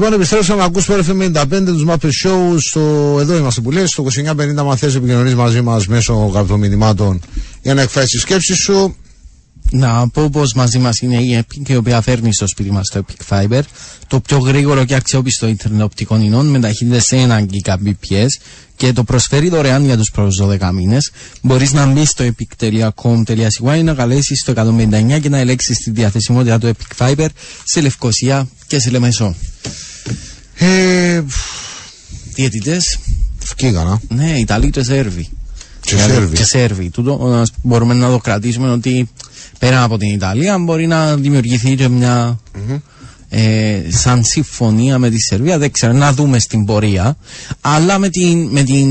Λοιπόν, 0.00 0.14
επιστρέψαμε 0.14 0.60
να 0.60 0.66
ακούσουμε 0.66 1.04
FM 1.08 1.40
55 1.42 1.64
τους 1.64 1.84
Muppet 1.88 2.26
Show. 2.26 2.56
Στο... 2.58 3.16
Εδώ 3.20 3.36
είμαστε 3.36 3.60
που 3.60 3.70
λέει, 3.70 3.86
στο 3.86 4.04
2950 4.58 4.62
μαθές 4.64 4.94
επικοινωνείς 4.94 5.34
μαζί 5.34 5.60
μας 5.60 5.86
μέσω 5.86 6.30
κάποιων 6.34 6.58
μηνυμάτων 6.58 7.20
για 7.62 7.74
να 7.74 7.82
εκφράσεις 7.82 8.10
τη 8.10 8.18
σκέψη 8.18 8.54
σου. 8.54 8.96
Να 9.70 10.08
πω 10.08 10.28
πως 10.30 10.52
μαζί 10.54 10.78
μας 10.78 10.98
είναι 10.98 11.16
η 11.22 11.38
Epic, 11.44 11.68
η 11.68 11.76
οποία 11.76 12.00
φέρνει 12.00 12.32
στο 12.32 12.46
σπίτι 12.46 12.70
μας 12.70 12.88
το 12.88 13.04
Epic 13.06 13.34
Fiber, 13.34 13.60
το 14.06 14.20
πιο 14.20 14.38
γρήγορο 14.38 14.84
και 14.84 14.94
αξιόπιστο 14.94 15.46
ίντερνετ 15.46 15.82
οπτικών 15.82 16.22
ινών 16.22 16.46
με 16.46 16.60
ταχύτητες 16.60 17.04
σε 17.04 17.16
1 17.16 17.40
Gbps 17.40 18.26
και 18.76 18.92
το 18.92 19.04
προσφέρει 19.04 19.48
δωρεάν 19.48 19.84
για 19.84 19.96
τους 19.96 20.10
πρώτους 20.10 20.40
12 20.42 20.70
μήνες. 20.72 21.10
Μπορείς 21.42 21.72
να 21.72 21.86
μπεις 21.86 22.08
στο 22.08 22.24
epic.com.cy 22.24 23.82
να 23.84 23.94
καλέσεις 23.94 24.42
το 24.44 24.52
159 24.52 25.20
και 25.20 25.28
να 25.28 25.38
ελέγξεις 25.38 25.78
τη 25.78 25.90
διαθεσιμότητα 25.90 26.58
του 26.58 26.70
Epic 26.76 27.06
Fiber 27.06 27.26
σε 27.64 27.80
Λευκοσία 27.80 28.48
και 28.66 28.78
σε 28.78 28.90
Λεμεσό. 28.90 29.34
Ε, 30.54 31.22
Διαιτητέ, 32.34 32.78
φκήγανα. 33.38 34.00
ναι, 34.08 34.38
Ιταλοί 34.38 34.70
το 34.70 34.82
Σέρβοι. 34.84 35.28
Και 35.80 35.94
Δηλαδή, 35.94 36.12
Σέρβοι. 36.12 36.36
Και 36.36 36.44
Σέρβοι. 36.44 36.90
Τούτο 36.90 37.38
ας- 37.42 37.52
μπορούμε 37.62 37.94
να 37.94 38.08
το 38.08 38.18
κρατήσουμε 38.18 38.70
ότι 38.70 39.08
πέρα 39.58 39.82
από 39.82 39.98
την 39.98 40.08
Ιταλία 40.08 40.58
μπορεί 40.58 40.86
να 40.86 41.16
δημιουργηθεί 41.16 41.74
και 41.74 41.88
μια 41.88 42.40
ε, 43.28 43.80
σαν 43.88 44.24
συμφωνία 44.24 44.98
με 44.98 45.10
τη 45.10 45.20
Σερβία. 45.20 45.58
Δεν 45.58 45.70
ξέρω, 45.70 45.92
να 45.92 46.12
δούμε 46.12 46.38
στην 46.38 46.64
πορεία. 46.64 47.16
Αλλά 47.60 47.98
με, 47.98 48.08
την, 48.08 48.48
με, 48.48 48.62
την, 48.62 48.88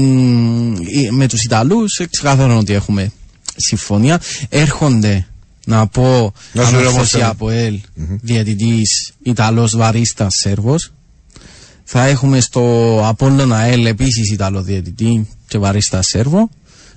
ε, 0.76 1.12
με 1.12 1.28
τους 1.28 1.44
Ιταλούς 1.44 2.02
ξεκάθαρο 2.12 2.58
ότι 2.58 2.74
έχουμε 2.74 3.12
συμφωνία. 3.56 4.22
Έρχονται 4.50 5.28
να 5.66 5.88
πω 5.88 6.34
Να 6.54 6.66
σου 6.66 6.72
λέω 6.72 6.80
όμως 6.80 6.92
ανόρθωση 6.94 7.18
ένα. 7.18 7.28
από 7.30 7.50
ελ 7.50 7.80
διαιτητής 8.22 9.12
Ιταλός 9.24 9.76
Βαρίστας 9.76 10.34
Σέρβος. 10.42 10.92
Θα 11.84 12.06
έχουμε 12.06 12.40
στο 12.40 12.96
Απόλλωνα 13.06 13.62
ΕΛ 13.62 13.86
επίσης 13.86 14.32
Ιταλό 14.32 14.62
διαιτητή 14.62 15.28
και 15.48 15.58
Βαρίστα 15.58 16.02
Σέρβο. 16.02 16.50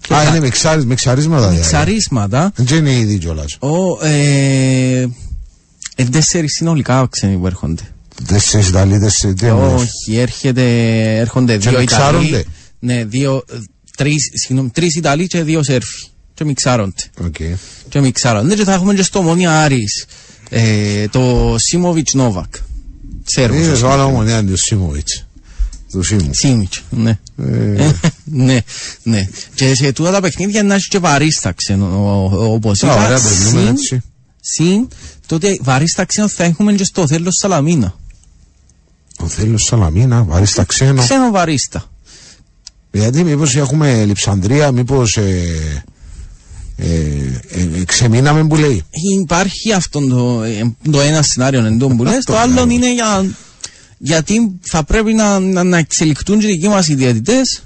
Και 0.07 0.15
Α, 0.15 0.23
θα- 0.23 0.29
είναι 0.29 0.41
μεξάρι- 0.41 0.85
μεξαρίσματα. 0.87 1.49
δηλαδή. 1.49 1.67
Ξαρίσματα. 1.67 2.53
Δεν 2.57 2.79
είναι 2.87 2.93
ήδη 2.99 3.19
κιόλας. 3.19 3.57
Ο, 3.61 4.07
ε, 4.07 5.07
ε, 5.97 6.05
τέσσερις 6.11 6.53
συνολικά 6.53 7.07
ξένοι 7.11 7.37
που 7.37 7.47
έρχονται. 7.47 7.83
Τέσσερις 8.27 8.69
Ιταλοί, 8.69 8.99
τέσσερις 8.99 9.37
τι 9.41 9.47
εννοείς. 9.47 9.83
Όχι, 9.83 10.19
έρχεται, 10.19 10.65
έρχονται 11.19 11.57
Και 11.57 11.69
δύο 11.69 11.79
μιξάρονται; 11.79 12.27
Ιταλοί. 12.27 12.45
Ναι, 12.79 13.05
δύο, 13.05 13.43
ε, 13.53 13.57
τρεις, 13.97 14.31
συγγνώμη, 14.45 14.71
τρεις 14.71 14.95
Ιταλοί 14.97 15.27
και 15.27 15.43
δύο 15.43 15.63
Σέρφοι. 15.63 16.07
Και 16.35 16.45
μιξάρονται. 16.45 17.03
Οκ. 17.25 17.35
Και 17.89 18.01
μιξάρονται. 18.01 18.55
Και 18.55 18.65
θα 18.65 18.73
έχουμε 18.73 18.95
και 18.95 19.03
στο 19.03 19.23
Μονία 19.23 19.63
Άρης 19.63 20.07
ε, 20.51 21.09
το 21.09 21.55
Σίμοβιτς 21.59 22.15
Νόβακ. 22.15 22.55
Σέρβος. 23.25 23.59
Είναι 23.63 23.71
ας 23.73 23.79
στο 23.79 23.87
πούμε. 23.87 24.01
άλλο 24.01 24.11
μονιά 24.11 24.45
του 24.45 24.57
Σίμοβιτς. 24.57 25.27
Τους 25.93 26.07
Σίμου. 26.07 26.31
Σίμιτς, 26.35 26.83
ναι. 26.91 27.19
Ε, 27.37 27.91
ναι, 28.25 28.59
ναι. 29.03 29.29
Και 29.55 29.75
σε 29.75 29.93
τούτα 29.93 30.11
τα 30.11 30.21
παιχνίδια 30.21 30.63
να 30.63 30.75
έχεις 30.75 30.89
και 30.89 30.99
βαρίστα 30.99 31.53
ξένο, 31.53 31.87
ο- 31.87 32.37
ο- 32.37 32.53
όπως 32.53 32.83
Α, 32.83 32.87
είπα. 32.87 33.05
ωραία, 33.05 33.21
περνούμε 33.21 33.59
συν- 33.61 33.69
έτσι. 33.79 34.03
Συν, 34.41 34.89
τότε 35.27 35.59
βαρίστα 35.61 36.05
ξένο 36.05 36.29
θα 36.29 36.45
έχουμε 36.45 36.73
και 36.73 36.85
στο 36.85 37.07
θέλος 37.07 37.35
Σαλαμίνα. 37.41 37.95
Ο 39.19 39.27
Θέλος 39.27 39.63
Σαλαμίνα, 39.63 40.23
βαρύ 40.23 40.47
στα 40.47 40.65
ξένο. 40.65 41.03
Ξένο 41.03 41.31
βαρίστα. 41.31 41.85
Γιατί 42.91 43.25
μήπως 43.25 43.57
έχουμε 43.57 44.05
Λιψανδρία, 44.05 44.73
μήπως 44.73 45.17
ε, 45.17 45.85
ε, 46.77 46.87
ε, 47.51 47.61
ε, 47.81 47.85
ξεμείναμε 47.85 48.47
που 48.47 48.57
λέει. 48.57 48.83
Υπάρχει 49.23 49.73
αυτό 49.73 50.07
το, 50.07 50.43
ε, 50.43 50.75
το 50.91 51.01
ένα 51.01 51.23
σενάριο 51.23 51.65
εν 51.65 51.79
τω 51.79 51.87
που 51.89 52.03
λες, 52.05 52.25
το 52.25 52.37
άλλο 52.39 52.67
είναι 52.71 52.93
για, 52.95 53.25
γιατί 54.05 54.59
θα 54.61 54.85
πρέπει 54.85 55.13
να, 55.15 55.39
να, 55.39 55.63
να 55.65 55.79
εξελιχτούν 55.79 56.39
και 56.39 56.47
οι 56.47 56.51
δικοί 56.51 56.69
μας 56.69 56.89
οι 56.89 56.95
διαιτητές 56.95 57.63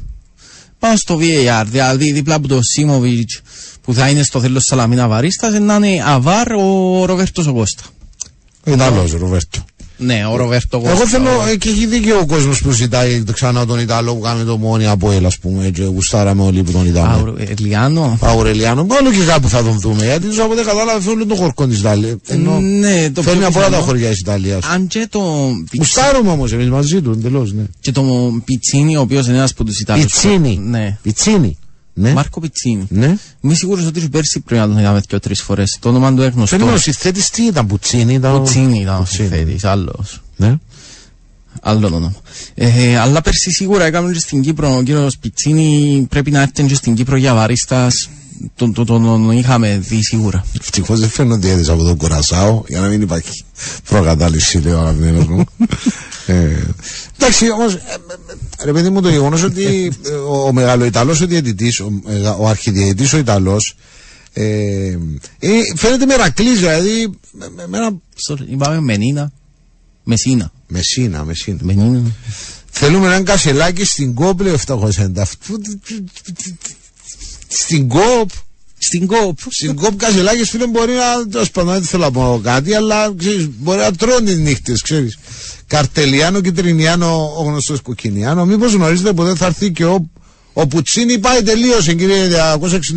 πάνω 0.78 0.96
στο 0.96 1.18
VAR. 1.20 1.64
Δηλαδή 1.66 2.12
δίπλα 2.12 2.34
από 2.34 2.48
το 2.48 2.62
Σίμοβιτς 2.62 3.40
που 3.82 3.94
θα 3.94 4.08
είναι 4.08 4.22
στο 4.22 4.40
θέλος 4.40 4.64
Σαλαμίνα 4.64 5.08
Βαρίστας 5.08 5.52
να 5.60 5.74
είναι 5.74 6.02
αβάρ 6.04 6.52
ο 6.52 7.04
Ροβέρτος 7.04 7.46
ο 7.46 7.52
Κώστα. 7.52 7.82
Ο 8.66 8.70
Ιταλός, 8.70 9.12
Ροβέρτο. 9.12 9.64
Ναι, 9.98 10.26
ο 10.32 10.36
Ροβέρτο 10.36 10.78
Κώστα. 10.78 10.94
Εγώ 10.96 11.06
θέλω, 11.06 11.28
ε, 11.52 11.56
και 11.56 11.68
έχει 11.68 11.86
δίκιο 11.86 12.18
ο 12.18 12.26
κόσμος 12.26 12.62
που 12.62 12.70
ζητάει 12.70 13.22
το 13.22 13.32
ξανά 13.32 13.66
τον 13.66 13.78
Ιταλό 13.80 14.14
που 14.14 14.20
κάνει 14.20 14.44
το 14.44 14.56
μόνοι 14.56 14.86
από 14.86 15.10
ελ, 15.12 15.26
ας 15.26 15.38
πούμε, 15.38 15.70
και 15.70 15.82
γουστάραμε 15.82 16.42
όλοι 16.42 16.62
που 16.62 16.72
τον 16.72 16.86
είδαμε. 16.86 17.12
Αουρο- 17.14 17.40
ε, 17.40 17.54
Λιάνο. 17.58 18.18
Αουρελιάνο, 18.20 18.84
μόνο 18.84 19.10
και 19.10 19.24
κάπου 19.26 19.48
θα 19.48 19.62
τον 19.62 19.80
δούμε. 19.80 20.04
Γιατί 20.04 20.26
τους 20.26 20.38
από 20.38 20.54
δεν 20.54 20.64
κατάλαβε 20.64 21.00
φέρνουν 21.00 21.28
τον 21.28 21.36
χορκό 21.36 21.66
της 21.66 21.78
Ιταλίας. 21.78 22.14
Ενώ 22.26 22.60
Ναι, 22.60 23.10
το 23.10 23.22
φέρνει 23.22 23.38
πιο 23.38 23.48
από 23.48 23.58
όλα 23.58 23.64
τα 23.68 23.70
πιθανό. 23.76 23.86
χωριά 23.86 24.08
της 24.08 24.18
Ιταλίας. 24.20 24.64
Αν 24.64 24.86
και 24.86 25.06
το 25.10 25.20
πιτσι- 25.70 25.78
Γουστάρουμε 25.78 26.30
όμως 26.30 26.52
εμείς 26.52 26.68
μαζί 26.68 27.00
τους, 27.02 27.16
εντελώς, 27.16 27.52
ναι. 27.52 27.62
και 27.80 27.92
το 27.92 28.02
Πιτσίνι, 28.44 28.96
ο 28.96 29.00
οποίος 29.00 29.26
είναι 29.26 29.36
ένας 29.36 29.50
από 29.50 29.64
τους 29.64 29.80
Ιταλούς. 29.80 30.04
Πιτσίνι. 30.04 30.60
Ναι. 30.64 30.98
Πιτσίνι. 31.02 31.58
Ναι. 31.98 32.12
Μάρκο 32.12 32.40
Πιτσίνι. 32.40 32.86
Ναι. 32.88 33.16
Είμαι 33.40 33.54
σίγουρος 33.54 33.86
ότι 33.86 34.08
πέρσι 34.08 34.40
πρέπει 34.40 34.60
να 34.60 34.68
τον 34.68 34.78
είδαμε 34.78 35.00
και 35.08 35.18
τρεις 35.18 35.42
φορές. 35.42 35.76
Το 35.80 35.88
όνομα 35.88 36.14
του 36.14 36.22
έγνωστο. 36.22 36.56
Φαίνεται 36.56 36.76
ο 36.76 36.78
συθέτης 36.78 37.30
τι 37.30 37.42
ήταν, 37.46 37.66
Πουτσίνι 37.66 38.14
ήταν. 38.14 38.34
ο- 38.34 38.40
Πιτσίνι 38.40 38.80
ήταν 38.80 38.94
ο 38.94 38.98
Πουτσίνι. 38.98 39.28
συθέτης, 39.28 39.64
άλλος. 39.64 40.22
Ναι. 40.36 40.54
Άλλο 41.62 41.86
όνομα. 41.86 42.12
Ε, 42.54 42.98
αλλά 42.98 43.20
πέρσι 43.20 43.50
σίγουρα 43.50 43.84
έκαμε 43.84 44.12
και 44.12 44.18
στην 44.18 44.42
Κύπρο. 44.42 44.76
Ο 44.76 44.82
κύριος 44.82 45.18
Πιτσίνι 45.18 46.06
πρέπει 46.10 46.30
να 46.30 46.40
έρθει 46.40 46.62
και 46.64 46.74
στην 46.74 46.94
Κύπρο 46.94 47.16
για 47.16 47.34
βαρίστας. 47.34 48.08
Τον, 48.56 48.72
τον, 48.72 48.86
τον, 48.86 49.02
τον 49.02 49.30
είχαμε 49.30 49.78
δει 49.88 50.02
σίγουρα. 50.04 50.44
Ευτυχώς 50.60 51.00
δεν 51.00 51.08
φέρνω 51.08 51.36
διέδες 51.36 51.68
από 51.68 51.82
τον 51.82 51.96
Κουρασάο 51.96 52.62
για 52.68 52.80
να 52.80 52.88
μην 52.88 53.02
υπάρχει 53.02 53.44
προκατάληψη, 53.88 54.58
λέει 54.58 54.72
ο 54.72 54.78
αγαπημένος 54.78 55.26
μου. 55.26 55.44
ε, 56.26 56.34
εντάξει, 57.18 57.50
όμως, 57.50 57.74
ε, 57.74 57.78
ε, 57.78 58.34
ρε 58.64 58.72
παιδί 58.72 58.90
μου, 58.90 59.00
το 59.02 59.08
γεγονός 59.08 59.42
ότι 59.42 59.92
ε, 60.06 60.10
ο, 60.12 60.42
ο 60.46 60.52
μεγαλοϊταλός 60.52 61.20
ο 61.20 61.26
διαιτητής, 61.26 61.80
ο, 61.80 61.90
μεγα- 62.04 62.34
ο 62.36 62.48
αρχιδιαιτητής 62.48 63.12
ο 63.12 63.18
Ιταλός, 63.18 63.76
ε, 64.32 64.44
ε, 65.38 65.48
φαίνεται 65.76 66.06
μερακλής, 66.06 66.58
δηλαδή, 66.58 67.10
με, 67.32 67.48
με, 67.54 67.66
με 67.66 67.76
ένα... 67.76 67.90
Sorry, 68.28 68.48
Είπαμε 68.50 68.80
Μενίνα. 68.80 69.32
Μεσίνα. 70.04 70.52
Μεσίνα, 70.68 71.24
μεσίνα. 71.24 71.58
Μενίνα. 71.62 72.02
Θέλουμε 72.70 73.06
έναν 73.06 73.24
κασελάκι 73.24 73.84
στην 73.84 74.14
κόπ, 74.14 74.40
λέει 74.40 74.52
ο 74.52 74.58
790. 74.66 75.22
Στην 77.48 77.88
κόπ, 77.88 78.30
Στην 78.78 79.06
Κόπ. 79.06 79.38
Στην 79.48 79.74
κόπ 79.74 79.96
καζελάκη 79.96 80.44
φίλε 80.44 80.66
μπορεί 80.66 80.92
να. 80.92 81.28
Τέλος 81.30 81.50
πάντων, 81.50 81.72
δεν 81.72 81.82
θέλω 81.82 82.04
να 82.04 82.10
πω 82.10 82.40
κάτι, 82.42 82.74
αλλά 82.74 83.14
ξέρεις, 83.18 83.48
μπορεί 83.58 83.78
να 83.78 83.92
τρώνε 83.92 84.32
τι 84.32 84.40
νύχτες, 84.40 84.82
ξέρεις. 84.82 85.18
Καρτελιάνο, 85.66 86.40
Κιτρινιάνο, 86.40 87.34
ο 87.38 87.42
γνωστός 87.42 87.80
Κουκκινιάνο. 87.80 88.44
Μήπως 88.44 88.72
γνωρίζετε 88.72 89.12
ποτέ 89.12 89.34
θα 89.34 89.46
έρθει 89.46 89.70
και 89.70 89.84
ο, 89.84 90.10
ο 90.52 90.66
Πουτσίνη 90.66 91.18
πάει 91.18 91.42
τελείωσε, 91.42 91.94
κύριε 91.94 92.28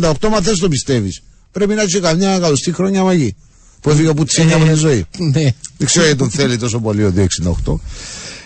268, 0.00 0.12
μα 0.30 0.40
θες 0.40 0.58
το 0.58 0.68
πιστεύεις. 0.68 1.22
Πρέπει 1.52 1.74
να 1.74 1.82
έχει 1.82 2.00
καμιά 2.00 2.30
εκατοστή 2.30 2.72
χρόνια 2.72 3.02
μαγή. 3.02 3.34
Που 3.80 3.90
έφυγε 3.90 4.08
ο 4.08 4.14
Πουτσίνη 4.14 4.52
από 4.52 4.64
τη 4.64 4.74
ζωή. 4.74 5.04
Ναι. 5.18 5.52
Δεν 5.76 5.86
ξέρω 5.86 6.04
γιατί 6.04 6.18
τον 6.18 6.30
θέλει 6.30 6.56
τόσο 6.56 6.80
πολύ 6.80 7.04
ο 7.04 7.12
268. 7.64 7.74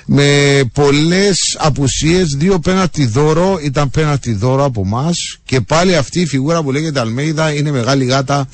Με 0.06 0.60
πολλές 0.72 1.56
απουσίες, 1.58 2.34
δύο 2.38 2.58
πέναλτι 2.58 3.06
δώρο, 3.06 3.58
ήταν 3.62 3.90
πέναλτι 3.90 4.32
δώρο 4.34 4.64
από 4.64 4.82
εμάς 4.86 5.38
και 5.44 5.60
πάλι 5.60 5.96
αυτή 5.96 6.20
η 6.20 6.26
φιγούρα 6.26 6.62
που 6.62 6.72
λέγεται 6.72 7.00
Αλμέιδα 7.00 7.52
είναι 7.54 7.70
μεγάλη 7.70 8.04
γάτα. 8.04 8.48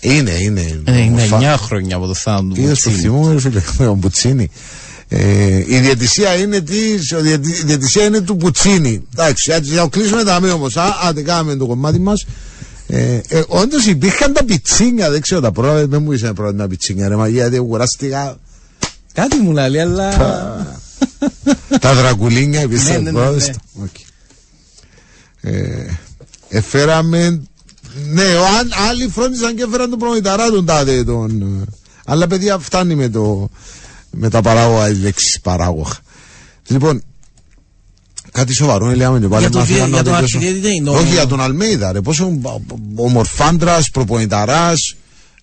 Είναι, 0.00 0.30
είναι. 0.30 0.80
Ε, 0.84 0.98
Είναι 1.00 1.22
Φα- 1.22 1.38
9 1.38 1.56
χρόνια 1.58 1.96
από 1.96 2.06
το 2.06 2.14
θάνατο 2.14 2.54
του 2.54 2.60
Είδες 2.60 2.80
που 2.80 2.90
Πιτσίνι. 2.90 3.08
θυμούμαι, 3.14 3.40
φίλε, 3.40 3.60
με 3.78 3.84
τον 3.84 4.00
Πουτσίνη. 4.00 4.50
Ε, 5.08 5.56
η 5.68 5.78
διαιτησία 5.80 6.34
είναι 6.34 6.60
της, 6.60 7.12
ο 7.12 7.20
διαιτη- 7.20 7.58
η 7.58 7.62
διαιτησία 7.64 8.04
είναι 8.04 8.20
του 8.20 8.36
Πουτσίνη. 8.36 9.02
Εντάξει, 9.16 9.52
έτσι 9.52 9.70
θα 9.72 9.86
κλείσουμε 9.90 10.24
τα 10.24 10.40
μία 10.40 10.52
όμως. 10.52 10.76
Α, 10.76 10.84
άντε 11.08 11.22
κάναμε 11.22 11.56
το 11.56 11.66
κομμάτι 11.66 11.98
μας. 12.00 12.24
Ε, 12.86 13.20
ε, 13.28 13.42
Όντως 13.46 13.86
υπήρχαν 13.86 14.32
τα 14.32 14.44
πιτσίνια, 14.44 15.10
δεν 15.10 15.20
ξέρω 15.20 15.40
τα 15.40 15.52
πρώτα, 15.52 15.86
δεν 15.86 16.02
μου 16.02 16.12
είσαι 16.12 16.32
πρώτα 16.32 16.56
τα 16.56 16.66
πιτσίνια, 16.68 17.08
ρε 17.08 17.16
μαγεία, 17.16 17.40
γιατί 17.48 17.58
κουράστηκα. 17.64 18.38
Κάτι 19.14 19.36
μου 19.36 19.52
λέει, 19.52 19.78
αλλά. 19.80 20.10
τα 21.80 21.94
δρακουλίνια 21.94 22.58
Ναι, 22.58 22.64
επίσης. 22.64 22.88
ναι, 22.88 22.98
ναι, 22.98 23.10
ναι. 23.10 23.20
Οκ. 23.82 23.96
Ε, 25.40 25.86
Εφέραμε. 26.48 27.42
Ναι, 28.12 28.22
ο, 28.22 28.44
αν, 28.44 28.70
άλλοι 28.88 29.08
φρόντισαν 29.08 29.56
και 29.56 29.62
έφεραν 29.62 29.90
τον 29.90 29.98
προμηταρά 29.98 30.50
τον 30.50 30.66
τάδε. 30.66 31.04
Τον, 31.04 31.42
ε, 31.42 31.64
αλλά 32.04 32.26
παιδιά 32.26 32.58
φτάνει 32.58 32.94
με, 32.94 33.08
το, 33.08 33.48
με 34.10 34.28
τα 34.30 34.42
παράγωγα, 34.42 34.88
οι 34.88 34.94
λέξεις 34.94 35.40
παράγωγα. 35.42 35.92
Λοιπόν, 36.66 37.02
κάτι 38.32 38.52
σοβαρό, 38.54 38.86
λέμε 38.94 39.18
και 39.20 39.26
πάλι. 39.28 39.40
Για 39.42 39.50
το 39.50 39.58
μα 39.58 39.64
δι- 39.64 39.74
φύγαν 39.74 39.90
να 39.90 39.94
για 39.96 40.04
τον 40.04 40.12
τελειώσω. 40.12 40.36
αρχιδιαιτητή 40.36 40.74
είναι 40.74 40.90
ο- 40.90 40.94
Όχι, 40.96 41.12
για 41.12 41.26
τον 41.26 41.40
Αλμέιδα, 41.40 41.92
ρε. 41.92 42.00
Πόσο 42.00 42.40
ομορφάντρας, 42.96 43.90
προπονηταράς, 43.90 44.94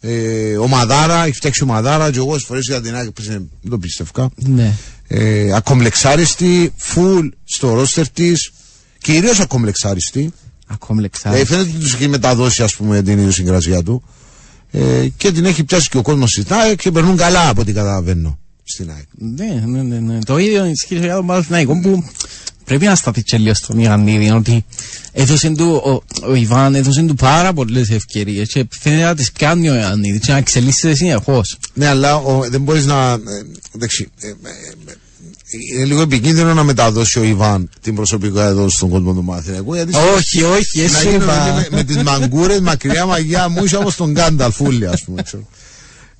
ε, 0.03 0.57
ομαδάρα, 0.57 1.23
έχει 1.25 1.35
φτιάξει 1.35 1.63
ομαδάρα, 1.63 2.11
και 2.11 2.17
εγώ 2.17 2.37
φορές 2.39 2.65
για 2.67 2.81
την 2.81 2.95
άκρη, 2.95 3.11
δεν 3.25 3.49
το 3.69 3.77
πίστευκα 3.77 4.29
Ναι. 4.35 4.73
ε, 5.07 5.53
ακομπλεξάριστη, 5.53 6.73
full 6.93 7.29
στο 7.43 7.73
ρόστερ 7.73 8.09
της, 8.09 8.51
κυρίως 9.01 9.39
ακομπλεξάριστη. 9.39 10.31
Ακόμη 10.67 10.99
Ε, 10.99 11.01
λεξάρι. 11.01 11.45
φαίνεται 11.45 11.69
ότι 11.69 11.79
τους 11.79 11.93
έχει 11.93 12.07
μεταδώσει, 12.07 12.63
ας 12.63 12.75
πούμε, 12.75 13.01
την 13.01 13.17
ιδιοσυγκρασία 13.17 13.83
του. 13.83 14.03
Ε, 14.71 15.07
και 15.17 15.31
την 15.31 15.45
έχει 15.45 15.63
πιάσει 15.63 15.89
και 15.89 15.97
ο 15.97 16.01
κόσμος 16.01 16.29
στην 16.31 16.45
ΑΕΚ 16.49 16.81
και 16.81 16.91
περνούν 16.91 17.17
καλά 17.17 17.49
από 17.49 17.61
ό,τι 17.61 17.73
καταλαβαίνω 17.73 18.39
στην 18.63 18.91
ΑΕΚ. 18.91 19.05
Ναι, 19.11 19.63
ναι, 19.65 19.81
ναι, 19.81 19.99
ναι. 19.99 20.19
Το 20.23 20.37
ίδιο 20.37 20.65
ισχύει 20.65 20.95
για 20.97 21.15
τον 21.15 21.25
Παναθηναϊκό 21.25 21.79
που 21.79 22.03
πρέπει 22.65 22.85
να 22.85 22.95
σταθεί 22.95 23.23
και 23.23 23.37
λίγο 23.37 23.53
στον 23.53 23.79
Ιωαννίδη 23.79 24.31
ότι 24.31 24.65
έδωσε 25.11 25.49
του, 25.49 25.81
ο, 25.85 26.01
ο 26.29 26.33
Ιβάν 26.35 26.75
έδωσε 26.75 27.01
του 27.01 27.15
πάρα 27.15 27.53
πολλές 27.53 27.89
ευκαιρίες 27.89 28.47
και 28.47 28.65
φαίνεται 28.69 29.03
να 29.03 29.15
τις 29.15 29.31
πιάνει 29.31 29.69
ο 29.69 29.75
Ιωαννίδης 29.75 30.19
και 30.25 30.31
να 30.31 30.37
εξελίσσεται 30.37 30.95
συνεχώς. 30.95 31.57
Ναι, 31.73 31.87
αλλά 31.87 32.15
ο, 32.15 32.49
δεν 32.49 32.61
μπορείς 32.61 32.85
να. 32.85 33.11
Ε, 33.11 33.19
εντάξει, 33.75 34.09
ε, 34.19 34.27
ε, 34.27 34.31
ε, 34.31 34.35
είναι 35.73 35.85
λίγο 35.85 36.01
επικίνδυνο 36.01 36.53
να 36.53 36.63
μεταδώσει 36.63 37.19
ο 37.19 37.23
Ιβάν 37.23 37.69
την 37.81 37.95
προσωπικότητα 37.95 38.45
εδώ 38.47 38.69
στον 38.69 38.89
κόσμο 38.89 39.13
του 39.13 39.23
Μαθηνακού. 39.23 39.73
Γιατί 39.75 39.93
Όχι, 40.15 40.43
όχι, 40.43 40.77
να 40.77 40.83
εσύ 40.83 41.07
γίνουν 41.07 41.21
είπα. 41.21 41.53
με, 41.55 41.67
με 41.77 41.83
τις 41.83 42.03
μαγκούρες, 42.03 42.59
μακριά 42.59 43.05
μαγιά 43.05 43.49
μου, 43.49 43.63
είσαι 43.63 43.77
όπω 43.77 43.93
τον 43.93 44.11
Γκάνταλ, 44.11 44.51
φούλη, 44.51 44.87
ας 44.87 45.03
πούμε. 45.03 45.21
Ξέρω. 45.21 45.47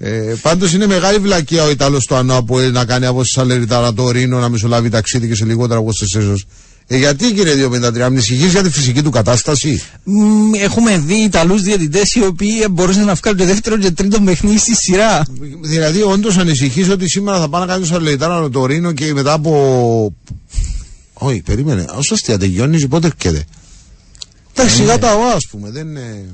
Ε, 0.03 0.35
Πάντως 0.41 0.73
είναι 0.73 0.87
μεγάλη 0.87 1.17
βλακεία 1.17 1.63
ο 1.63 1.69
Ιταλός 1.69 2.05
του 2.05 2.15
Ανώ 2.15 2.37
από 2.37 2.59
να 2.59 2.85
κάνει 2.85 3.05
από 3.05 3.23
Σαλεριτάρα 3.23 3.93
το 3.93 4.11
Ρήνο 4.11 4.39
να 4.39 4.49
μεσολάβει 4.49 4.89
ταξίδι 4.89 5.27
και 5.27 5.35
σε 5.35 5.45
λιγότερα 5.45 5.79
από 5.79 5.89
4 5.89 6.27
ώρες 6.27 6.45
Ε, 6.87 6.97
γιατί 6.97 7.33
κύριε 7.33 7.67
253, 7.67 7.99
ανησυχείς 7.99 8.51
για 8.51 8.63
τη 8.63 8.69
φυσική 8.69 9.01
του 9.01 9.09
κατάσταση; 9.09 9.81
Μ, 10.03 10.53
Έχουμε 10.53 10.97
δει 10.97 11.23
Ιταλούς 11.23 11.61
διαιτητές 11.61 12.13
οι 12.13 12.23
οποίοι 12.23 12.67
μπορούσαν 12.71 13.05
να 13.05 13.13
βγάλουν 13.13 13.39
το 13.39 13.45
δεύτερο 13.45 13.77
και 13.77 13.91
τρίτο 13.91 14.19
παιχνίδι 14.21 14.57
στη 14.57 14.75
σειρά. 14.75 15.25
Δηλαδή, 15.61 16.01
όντως 16.01 16.37
ανησυχείς 16.37 16.89
ότι 16.89 17.09
σήμερα 17.09 17.39
θα 17.39 17.49
πάνε 17.49 17.65
να 17.65 17.73
κάνει 17.73 17.85
Σαλεϊτάνα 17.85 18.49
το 18.49 18.65
Ρήνο 18.65 18.91
και 18.91 19.13
μετά 19.13 19.33
από. 19.33 20.15
Όχι, 21.13 21.41
περίμενε. 21.41 21.85
Όσο 21.95 22.13
αστεία 22.13 22.37
τελειώνει, 22.37 22.87
πότε 22.87 23.07
έρχεται; 23.07 23.43
Εντάξει, 24.53 24.75
σιγά 24.75 24.97
τα 24.97 25.13
ΟΑ, 25.13 25.33
ας 25.33 25.47
πούμε. 25.51 25.69
Δεν 25.69 25.87
είναι. 25.87 26.25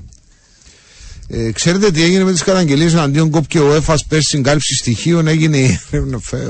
Ε, 1.30 1.52
ξέρετε 1.52 1.92
τι 1.92 2.04
έγινε 2.04 2.24
με 2.24 2.32
τις 2.32 2.44
καταγγελίες 2.44 2.94
εναντίον 2.94 3.30
ΚΟΠ 3.30 3.48
και 3.48 3.60
ο 3.60 3.74
ΕΦΑ 3.74 3.98
πέρσι 4.08 4.28
στην 4.28 4.44
κάλυψη 4.44 4.76
στοιχείων; 4.76 5.28
Έγινε 5.28 5.58
η 5.58 5.80
έρευνα 5.92 6.18
ΦΕΟ 6.22 6.50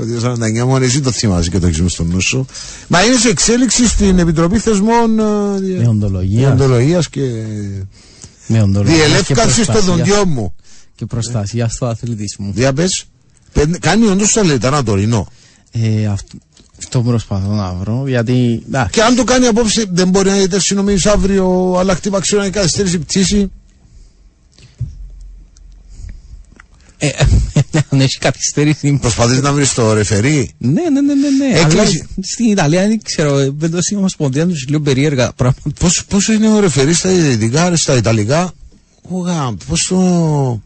249. 0.62 0.64
Μόνο 0.66 0.84
εσύ 0.84 1.00
το 1.00 1.10
θυμάσαι 1.10 1.50
και 1.50 1.58
το 1.58 1.66
έχεις 1.66 1.92
στο 1.92 2.04
νου 2.04 2.20
σου. 2.20 2.46
Μα 2.88 3.04
είναι 3.04 3.16
σε 3.16 3.28
εξέλιξη 3.28 3.86
στην 3.86 4.18
Επιτροπή 4.18 4.58
Θεσμών 4.58 5.18
ε, 5.18 5.22
δια- 5.60 5.78
Δεοντολογίας. 5.78 6.42
Δεοντολογίας 6.56 7.08
και 7.08 7.20
Με 8.46 8.62
οντολογία 8.62 8.94
και 8.96 9.02
διελεύκανσης 9.04 9.64
στο 9.64 9.72
προστασία- 9.72 9.94
δοντιό 9.96 10.26
μου. 10.26 10.54
Και 10.94 11.06
προστασία 11.06 11.68
στο 11.68 11.86
αθλητισμό. 11.86 12.50
Διαπες. 12.54 13.04
Κάνει 13.80 14.06
όντως 14.06 14.28
Σαλεϊτάνα 14.30 14.82
το 14.82 14.94
Ρήνο. 14.94 15.28
Ε, 15.72 16.06
αυτό, 16.06 16.38
αυτό 16.78 17.00
προσπαθώ 17.00 17.52
να 17.52 17.72
βρω 17.80 18.04
γιατί. 18.06 18.62
εντάξει, 18.66 18.90
Και 18.92 19.02
αν 19.02 19.14
το 19.16 19.24
κάνει 19.24 19.46
απόψε, 19.46 19.84
δεν 19.92 20.08
μπορεί 20.08 20.28
να 20.28 20.36
είναι 20.36 20.58
συνομιλήσει 20.58 21.08
αύριο, 21.08 21.76
αλλά 21.78 21.94
χτύπα 21.94 22.20
ξέρω 22.20 22.40
να 22.40 22.46
είναι 22.46 22.56
καθυστέρηση 22.56 22.98
πτήση. 22.98 23.50
Ε, 26.98 27.08
αν 27.90 28.00
έχει 28.00 28.18
καθυστέρηση. 28.18 28.98
Προσπαθείς 29.00 29.40
να 29.40 29.52
βρεις 29.52 29.74
το 29.74 29.92
ρεφερή. 29.92 30.54
Ναι, 30.58 30.70
ναι, 30.70 31.00
ναι, 31.00 31.14
ναι. 31.14 31.28
ναι. 31.28 31.58
Έκλεισε. 31.58 31.80
Αλλά 31.80 32.06
στην 32.20 32.50
Ιταλία 32.50 32.86
δεν 32.86 33.02
ξέρω, 33.02 33.38
ε, 33.38 33.52
με 33.58 33.68
το 33.68 33.76
σύστημα 33.76 33.98
Ομοσπονδία 33.98 34.46
τους 34.46 34.66
λίγο 34.68 34.80
περίεργα 34.80 35.32
πράγματα. 35.32 35.60
Πώς, 35.78 36.04
πόσο 36.04 36.32
είναι 36.32 36.52
ο 36.52 36.60
ρεφερή 36.60 36.92
στα 36.92 37.10
δυτικά, 37.10 37.76
στα 37.76 37.96
ιταλικά; 37.96 38.52
Ωγα, 39.02 39.54
πώς 39.68 39.86
το... 39.88 40.62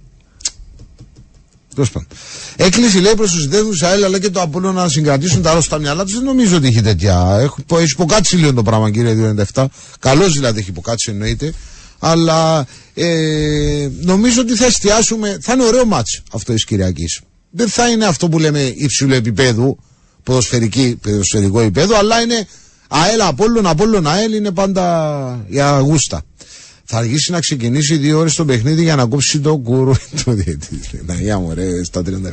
Τέλος 1.74 1.90
πάντων. 1.90 2.08
Έκκληση 2.56 2.98
λέει 2.98 3.14
προς 3.14 3.30
τους 3.30 3.40
συνδέσμου 3.40 3.70
του 3.70 3.86
ΑΕΛ 3.86 4.04
αλλά 4.04 4.18
και 4.18 4.30
το 4.30 4.40
Απόλυτο 4.40 4.72
να 4.72 4.88
συγκρατήσουν 4.88 5.42
τα 5.42 5.50
άλλα 5.50 5.60
στα 5.60 5.78
μυαλά 5.78 6.04
τους. 6.04 6.14
Δεν 6.14 6.24
νομίζω 6.24 6.56
ότι 6.56 6.66
έχει 6.66 6.80
τέτοια. 6.80 7.38
Έχω, 7.40 7.78
έχεις 7.78 7.92
υποκάτσει 7.92 8.36
λίγο 8.36 8.52
το 8.54 8.62
πράγμα, 8.62 8.90
κύριε 8.90 9.34
297. 9.52 9.64
Καλώ 9.98 10.28
δηλαδή 10.28 10.60
έχει 10.60 10.70
υποκάτσει 10.70 11.10
εννοείται. 11.10 11.54
Αλλά 12.04 12.66
ε, 12.94 13.88
νομίζω 14.00 14.40
ότι 14.40 14.54
θα 14.54 14.66
εστιάσουμε. 14.66 15.38
Θα 15.40 15.52
είναι 15.52 15.64
ωραίο 15.64 15.86
μάτς 15.86 16.22
αυτό 16.32 16.52
της 16.52 16.64
Κυριακής. 16.64 17.20
Δεν 17.50 17.68
θα 17.68 17.88
είναι 17.88 18.04
αυτό 18.04 18.28
που 18.28 18.38
λέμε 18.38 18.72
υψηλού 18.76 19.14
επίπεδου, 19.14 19.78
ποδοσφαιρική, 20.22 20.98
ποδοσφαιρικό 21.02 21.60
επίπεδο, 21.60 21.98
αλλά 21.98 22.20
είναι 22.20 22.46
ΑΕΛ 22.88 23.20
Απόλλων, 23.20 23.66
Απόλλων 23.66 24.06
ΑΕΛ 24.06 24.32
είναι 24.32 24.50
πάντα 24.50 25.46
η 25.48 25.60
αγούστα. 25.60 26.22
Θα 26.84 26.98
αργήσει 26.98 27.30
να 27.30 27.40
ξεκινήσει 27.40 27.96
δύο 27.96 28.18
ώρες 28.18 28.34
το 28.34 28.44
παιχνίδι 28.44 28.82
για 28.82 28.96
να 28.96 29.06
κόψει 29.06 29.40
το 29.40 29.56
κουρού 29.56 29.92
του 30.24 30.32
διαιτητή. 30.32 31.02
Να 31.06 31.14
γεια 31.14 31.38
μου, 31.38 31.54
ρε, 31.54 31.84
στα 31.84 32.02
37. 32.06 32.30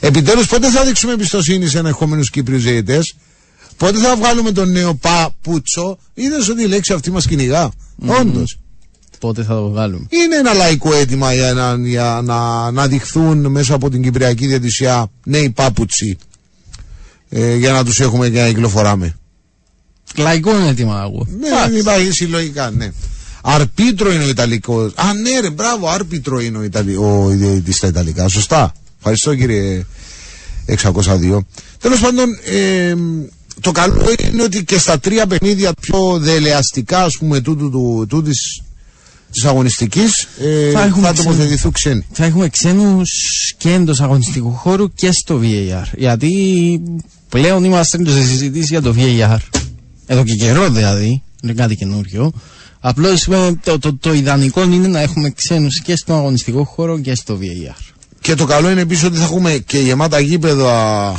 Επιτέλους, 0.00 0.46
πότε 0.46 0.70
θα 0.70 0.84
δείξουμε 0.84 1.12
εμπιστοσύνη 1.12 1.68
σε 1.68 1.78
ενεχόμενους 1.78 2.30
Κύπριους 2.30 2.62
διαιτητές, 2.62 3.14
πότε 3.76 3.98
θα 3.98 4.16
βγάλουμε 4.16 4.52
τον 4.52 4.70
νέο 4.70 4.94
Παπούτσο; 4.94 5.98
Είδες 6.14 6.48
ότι 6.48 6.62
η 6.62 6.66
λέξη 6.66 6.92
αυτή 6.92 7.10
μας 7.10 7.26
κυνηγά; 7.26 7.70
Όντως. 8.06 8.58
Πότε 9.20 9.42
θα 9.42 9.54
το 9.54 9.68
βγάλουμε. 9.68 10.06
Είναι 10.10 10.36
ένα 10.36 10.52
λαϊκό 10.52 10.94
αίτημα 10.94 11.34
για 11.34 11.52
να, 11.52 11.76
για 11.76 12.20
να, 12.24 12.70
να 12.70 12.86
δειχθούν 12.86 13.46
μέσα 13.46 13.74
από 13.74 13.90
την 13.90 14.02
Κυπριακή 14.02 14.46
Διατησία 14.46 15.10
νέοι 15.24 15.50
πάπουτσι 15.50 16.18
ε, 17.28 17.54
για 17.56 17.72
να 17.72 17.84
τους 17.84 18.00
έχουμε 18.00 18.28
και 18.28 18.40
να 18.40 18.46
κυκλοφοράμε. 18.46 19.16
Λαϊκό 20.16 20.56
είναι 20.56 20.68
έτοιμα 20.68 21.00
εγώ. 21.00 21.26
Ναι, 21.38 21.48
δεν 21.68 21.78
υπάρχει 21.80 22.12
συλλογικά, 22.12 22.70
ναι. 22.70 22.92
Αρπίτρο 23.42 24.12
είναι 24.12 24.24
ο 24.24 24.28
Ιταλικός. 24.28 24.92
Α, 24.96 25.14
ναι, 25.14 25.40
ρε, 25.40 25.50
μπράβο, 25.50 25.88
άρπιτρο 25.88 26.40
είναι 26.40 26.58
ο, 26.58 26.62
Ιταλι... 26.62 26.96
ο 26.96 27.30
ιδιαιτητής 27.32 27.76
στα 27.76 27.86
Ιταλικά. 27.86 28.28
Σωστά. 28.28 28.72
Ευχαριστώ 28.98 29.34
κύριε 29.34 29.84
602. 30.66 31.38
Τέλος 31.78 32.00
πάντων, 32.00 32.38
ε, 32.44 32.94
το 33.60 33.70
καλό 33.72 34.06
είναι 34.32 34.42
ότι 34.42 34.64
και 34.64 34.78
στα 34.78 34.98
τρία 35.00 35.26
παιχνίδια 35.26 35.72
πιο 35.80 36.18
δελεαστικά, 36.18 37.04
ας 37.04 37.16
πούμε, 37.16 37.40
τούτου, 37.40 37.70
του, 37.70 38.06
τούτης 38.08 38.62
της 39.30 39.44
αγωνιστικής 39.44 40.28
ε, 40.40 40.70
Θα 40.70 40.78
θα, 40.78 40.84
έχουμε 40.86 41.02
ξένους. 41.12 41.24
τοποθετηθούν 41.24 41.72
ξένοι. 41.72 42.06
Θα 42.12 42.24
έχουμε 42.24 42.48
ξένους 42.48 43.10
και 43.58 43.72
εντός 43.72 44.00
αγωνιστικού 44.00 44.52
χώρου 44.52 44.92
και 44.94 45.12
στο 45.12 45.40
VAR. 45.42 45.86
Γιατί 45.96 46.82
πλέον 47.28 47.64
είμαστε 47.64 48.10
σε 48.10 48.22
συζητήσει 48.22 48.66
για 48.68 48.82
το 48.82 48.94
VAR. 48.98 49.38
Εδώ 50.06 50.24
και 50.24 50.34
καιρό 50.34 50.70
δηλαδή. 50.70 51.22
Δεν 51.40 51.50
είναι 51.50 51.62
κάτι 51.62 51.76
καινούριο. 51.76 52.32
Απλώς 52.80 53.28
το, 53.64 53.78
το, 53.78 53.94
το 53.94 54.12
ιδανικό 54.12 54.62
είναι 54.62 54.88
να 54.88 55.00
έχουμε 55.00 55.30
ξένους 55.30 55.80
και 55.80 55.96
στον 55.96 56.16
αγωνιστικό 56.16 56.64
χώρο 56.64 56.98
και 56.98 57.14
στο 57.14 57.38
VAR. 57.40 57.92
Και 58.20 58.34
το 58.34 58.44
καλό 58.44 58.70
είναι 58.70 58.80
επίσης 58.80 59.04
ότι 59.04 59.16
θα 59.16 59.24
έχουμε 59.24 59.62
και 59.66 59.78
γεμάτα 59.78 60.20
γήπεδα. 60.20 61.10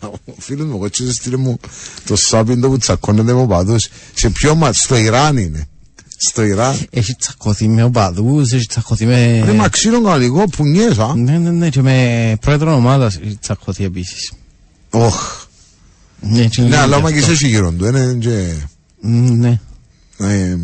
Ο 0.00 0.34
φίλος 0.38 0.66
μου, 0.66 0.74
εγώ 0.74 0.84
έτσι 0.84 1.12
στείλε 1.12 1.36
μου 1.36 1.58
το 2.06 2.16
Σάπιντο 2.16 2.68
που 2.68 2.78
τσακώνεται 2.78 3.32
με 3.32 3.40
οπαδούς. 3.40 3.88
Σε 4.14 4.30
ποιο 4.30 4.54
μάτς, 4.54 4.78
στο 4.78 4.96
Ιράν 4.96 5.36
είναι. 5.36 5.66
Στο 6.28 6.42
Ιράν. 6.42 6.86
Έχει 6.90 7.14
τσακωθεί 7.14 7.68
με 7.68 7.82
οπαδούς, 7.82 8.52
έχει 8.52 8.66
τσακωθεί 8.66 9.06
με. 9.06 9.42
Ρε 9.44 9.52
μα 9.52 9.68
ξύλο 9.68 9.98
γαλλικό 10.00 10.44
που 10.48 10.64
νιές, 10.66 10.98
α. 10.98 11.14
Ναι, 11.16 11.38
ναι, 11.38 11.50
ναι, 11.50 11.68
και 11.68 11.82
με 11.82 12.36
πρόεδρο 12.40 12.74
ομάδας 12.74 13.18
έχει 13.24 13.36
τσακωθεί 13.40 13.84
επίσης. 13.84 14.32
Όχ. 14.90 15.44
Ναι, 16.20 16.44
και 16.46 16.60
Ναι, 16.60 16.66
είναι 16.66 16.76
αλλά 16.76 16.86
γι' 16.86 17.00
άμα 17.00 17.12
και 17.12 17.18
αυτό. 17.18 17.32
είσαι 17.32 17.46
γύρω 17.46 17.72
του, 17.72 17.86
είναι 17.86 18.16
και... 18.20 18.52
Μ, 19.00 19.30
Ναι. 19.30 19.60
Ε, 20.18 20.24
ναι, 20.24 20.56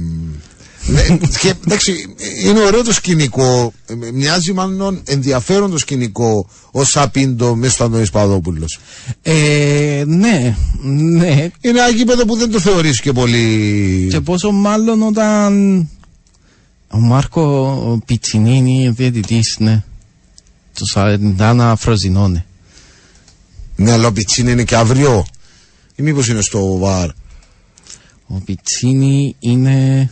και, 1.41 1.55
εντάξει, 1.67 2.15
είναι 2.45 2.61
ωραίο 2.61 2.83
το 2.83 2.93
σκηνικό. 2.93 3.73
Ε, 3.87 3.95
Μοιάζει 4.13 4.53
μάλλον 4.53 5.03
ενδιαφέρον 5.05 5.71
το 5.71 5.79
σκηνικό 5.79 6.49
ο 6.71 6.85
Σαπίντο 6.85 7.55
μέσα 7.55 7.73
στο 7.73 7.85
Αντώνης 7.85 8.11
Παδόπουλος. 8.11 8.79
Ε, 9.23 10.03
ναι, 10.07 10.57
ναι. 10.83 11.51
Είναι 11.61 11.79
ένα 11.81 11.89
γήπεδο 11.89 12.25
που 12.25 12.37
δεν 12.37 12.51
το 12.51 12.61
θεωρείς 12.61 13.01
και 13.01 13.13
πολύ... 13.13 14.09
Και 14.11 14.21
πόσο 14.21 14.51
μάλλον 14.51 15.03
όταν 15.03 15.79
ο 16.91 16.99
Μάρκο 16.99 18.03
Πιτσινίνη, 18.07 18.89
διαιτητής, 18.89 19.57
ναι. 19.59 19.83
Το 20.75 20.85
Σαρεντάνα 20.85 21.77
Φροζινώνε. 21.77 22.47
Ναι, 23.77 23.93
αλλά 23.93 24.07
ο 24.07 24.13
Πιτσίνη 24.13 24.51
είναι 24.51 24.65
και 24.65 24.77
αύριο. 24.77 25.27
Ή 25.97 26.03
μήπως 26.03 26.29
είναι 26.29 26.41
στο 26.41 26.77
ΒΑΡ; 26.77 27.09
Ο 28.27 28.41
Πιτσίνη 28.45 29.37
είναι... 29.41 30.11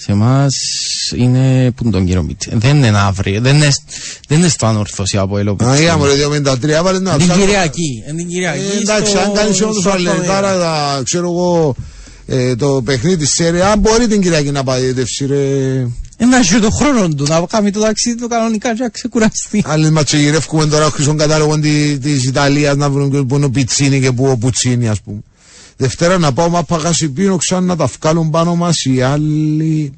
Σε 0.00 0.12
εμάς 0.12 0.52
είναι. 1.16 1.70
Πού 1.70 1.82
είναι 1.82 1.92
τον 1.92 2.04
κύριο 2.06 2.22
Πιτσίνη. 2.22 2.58
Δεν 2.58 2.76
είναι 2.76 2.98
αύριο. 2.98 3.40
Δεν 3.40 3.56
είναι, 3.56 3.68
δεν 4.28 4.38
είναι 4.38 4.48
στο 4.48 4.66
ανορθώσει 4.66 5.16
από 5.18 5.38
ελό. 5.38 5.56
Α, 5.64 5.80
είδαμε 5.80 6.06
ρε 6.06 6.14
253, 6.14 6.68
έβαλε 6.68 6.98
να 6.98 7.16
Την 7.16 7.26
ψάχνω. 7.26 7.44
Κυριακή. 7.44 8.02
Εν 8.06 8.16
την 8.16 8.28
Κυριακή. 8.28 8.60
Ε, 8.76 8.78
Εντάξει, 8.80 9.10
στο- 9.10 9.20
αν 9.20 9.32
κάνεις 9.34 9.62
όμως 9.62 9.76
στο 9.76 9.90
αλετάρα, 9.90 10.52
θα 10.58 11.00
ξέρω 11.04 11.24
εγώ, 11.30 11.74
ε, 12.26 12.56
το 12.56 12.82
παιχνίδι 12.84 13.16
της 13.16 13.30
Σέρια, 13.34 13.70
αν 13.70 13.78
μπορεί 13.78 14.06
την 14.06 14.20
Κυριακή 14.20 14.50
να 14.50 14.64
πάει 14.64 14.92
δεύση 14.92 15.26
ρε. 15.26 15.86
Ένα 16.20 16.36
έχει 16.38 16.58
το 16.58 16.70
χρόνο 16.70 17.08
του 17.08 17.24
να 17.28 17.44
κάνει 17.48 17.70
το 17.70 17.80
ταξίδι 17.80 18.16
του 18.20 18.28
κανονικά 18.28 18.74
και 18.74 18.82
να 18.82 18.88
ξεκουραστεί. 18.88 19.62
Άλλοι 19.66 19.90
ματσογυρεύκουμε 19.90 20.66
τώρα 20.66 20.92
στον 20.98 21.16
κατάλογο 21.16 21.58
τη- 21.58 21.98
της 21.98 22.24
Ιταλίας 22.24 22.76
να 22.76 22.90
βρουν 22.90 23.10
και 23.10 23.18
που 23.22 23.36
είναι 23.36 23.44
ο 23.44 23.50
Πιτσίνη 23.50 24.00
και 24.00 24.12
που 24.12 24.26
ο 24.26 24.36
Πουτσίνη 24.36 24.88
ας 24.88 25.00
πούμε. 25.00 25.18
Δευτέρα 25.80 26.18
να 26.18 26.32
πάω 26.32 26.48
μάπα 26.48 26.76
γασιπίνο 26.76 27.36
ξανά 27.36 27.60
να 27.66 27.76
τα 27.76 27.86
βγάλουν 28.00 28.30
πάνω 28.30 28.54
μας 28.56 28.84
οι 28.84 29.02
άλλοι, 29.02 29.92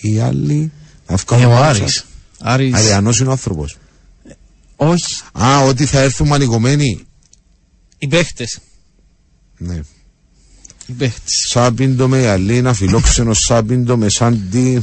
οι 0.00 0.18
άλλοι 0.20 0.72
να 1.06 1.14
Ε, 1.14 1.16
βγάλουν 1.26 1.46
ο 1.46 1.48
πάνω 1.48 1.64
Άρης. 1.64 1.78
σας. 1.80 2.04
Άρης. 2.40 2.74
Αριανός 2.74 3.18
είναι 3.18 3.28
ο 3.28 3.32
άνθρωπος. 3.32 3.76
Όχι. 4.76 5.22
Α, 5.32 5.60
ότι 5.60 5.84
θα 5.84 6.00
έρθουν 6.00 6.26
μανικωμένοι. 6.26 7.06
Οι 7.98 8.08
παίχτες. 8.08 8.58
Ναι. 9.58 9.80
Οι 10.86 10.92
παίχτες. 10.92 11.32
Σάπιντο 11.50 12.08
με 12.08 12.20
γαλίνα, 12.20 12.74
φιλόξενο 12.74 13.34
σάπιντο 13.34 13.96
με 13.96 14.08
σάντι. 14.08 14.82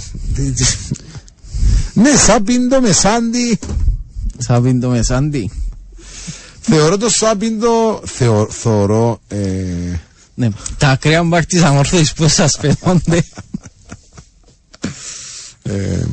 ναι, 1.94 2.16
σάπιντο 2.16 2.80
με 2.82 2.92
σάντι. 2.92 3.60
Σαβίντο 4.38 4.90
Μεσάντι. 4.90 5.52
Θεωρώ 6.62 6.98
το 6.98 7.10
σάπιντο, 7.10 8.02
θεω, 8.06 8.48
θεωρώ, 8.50 9.22
ε, 9.28 9.38
Ναι, 10.42 10.50
τα 10.78 10.90
ακραία 10.90 11.24
μπακ 11.24 11.46
της 11.46 11.62
αμορφής 11.62 12.14
που 12.14 12.28
σας 12.28 12.58
φαίνονται. 12.60 13.24
ε, 15.64 16.04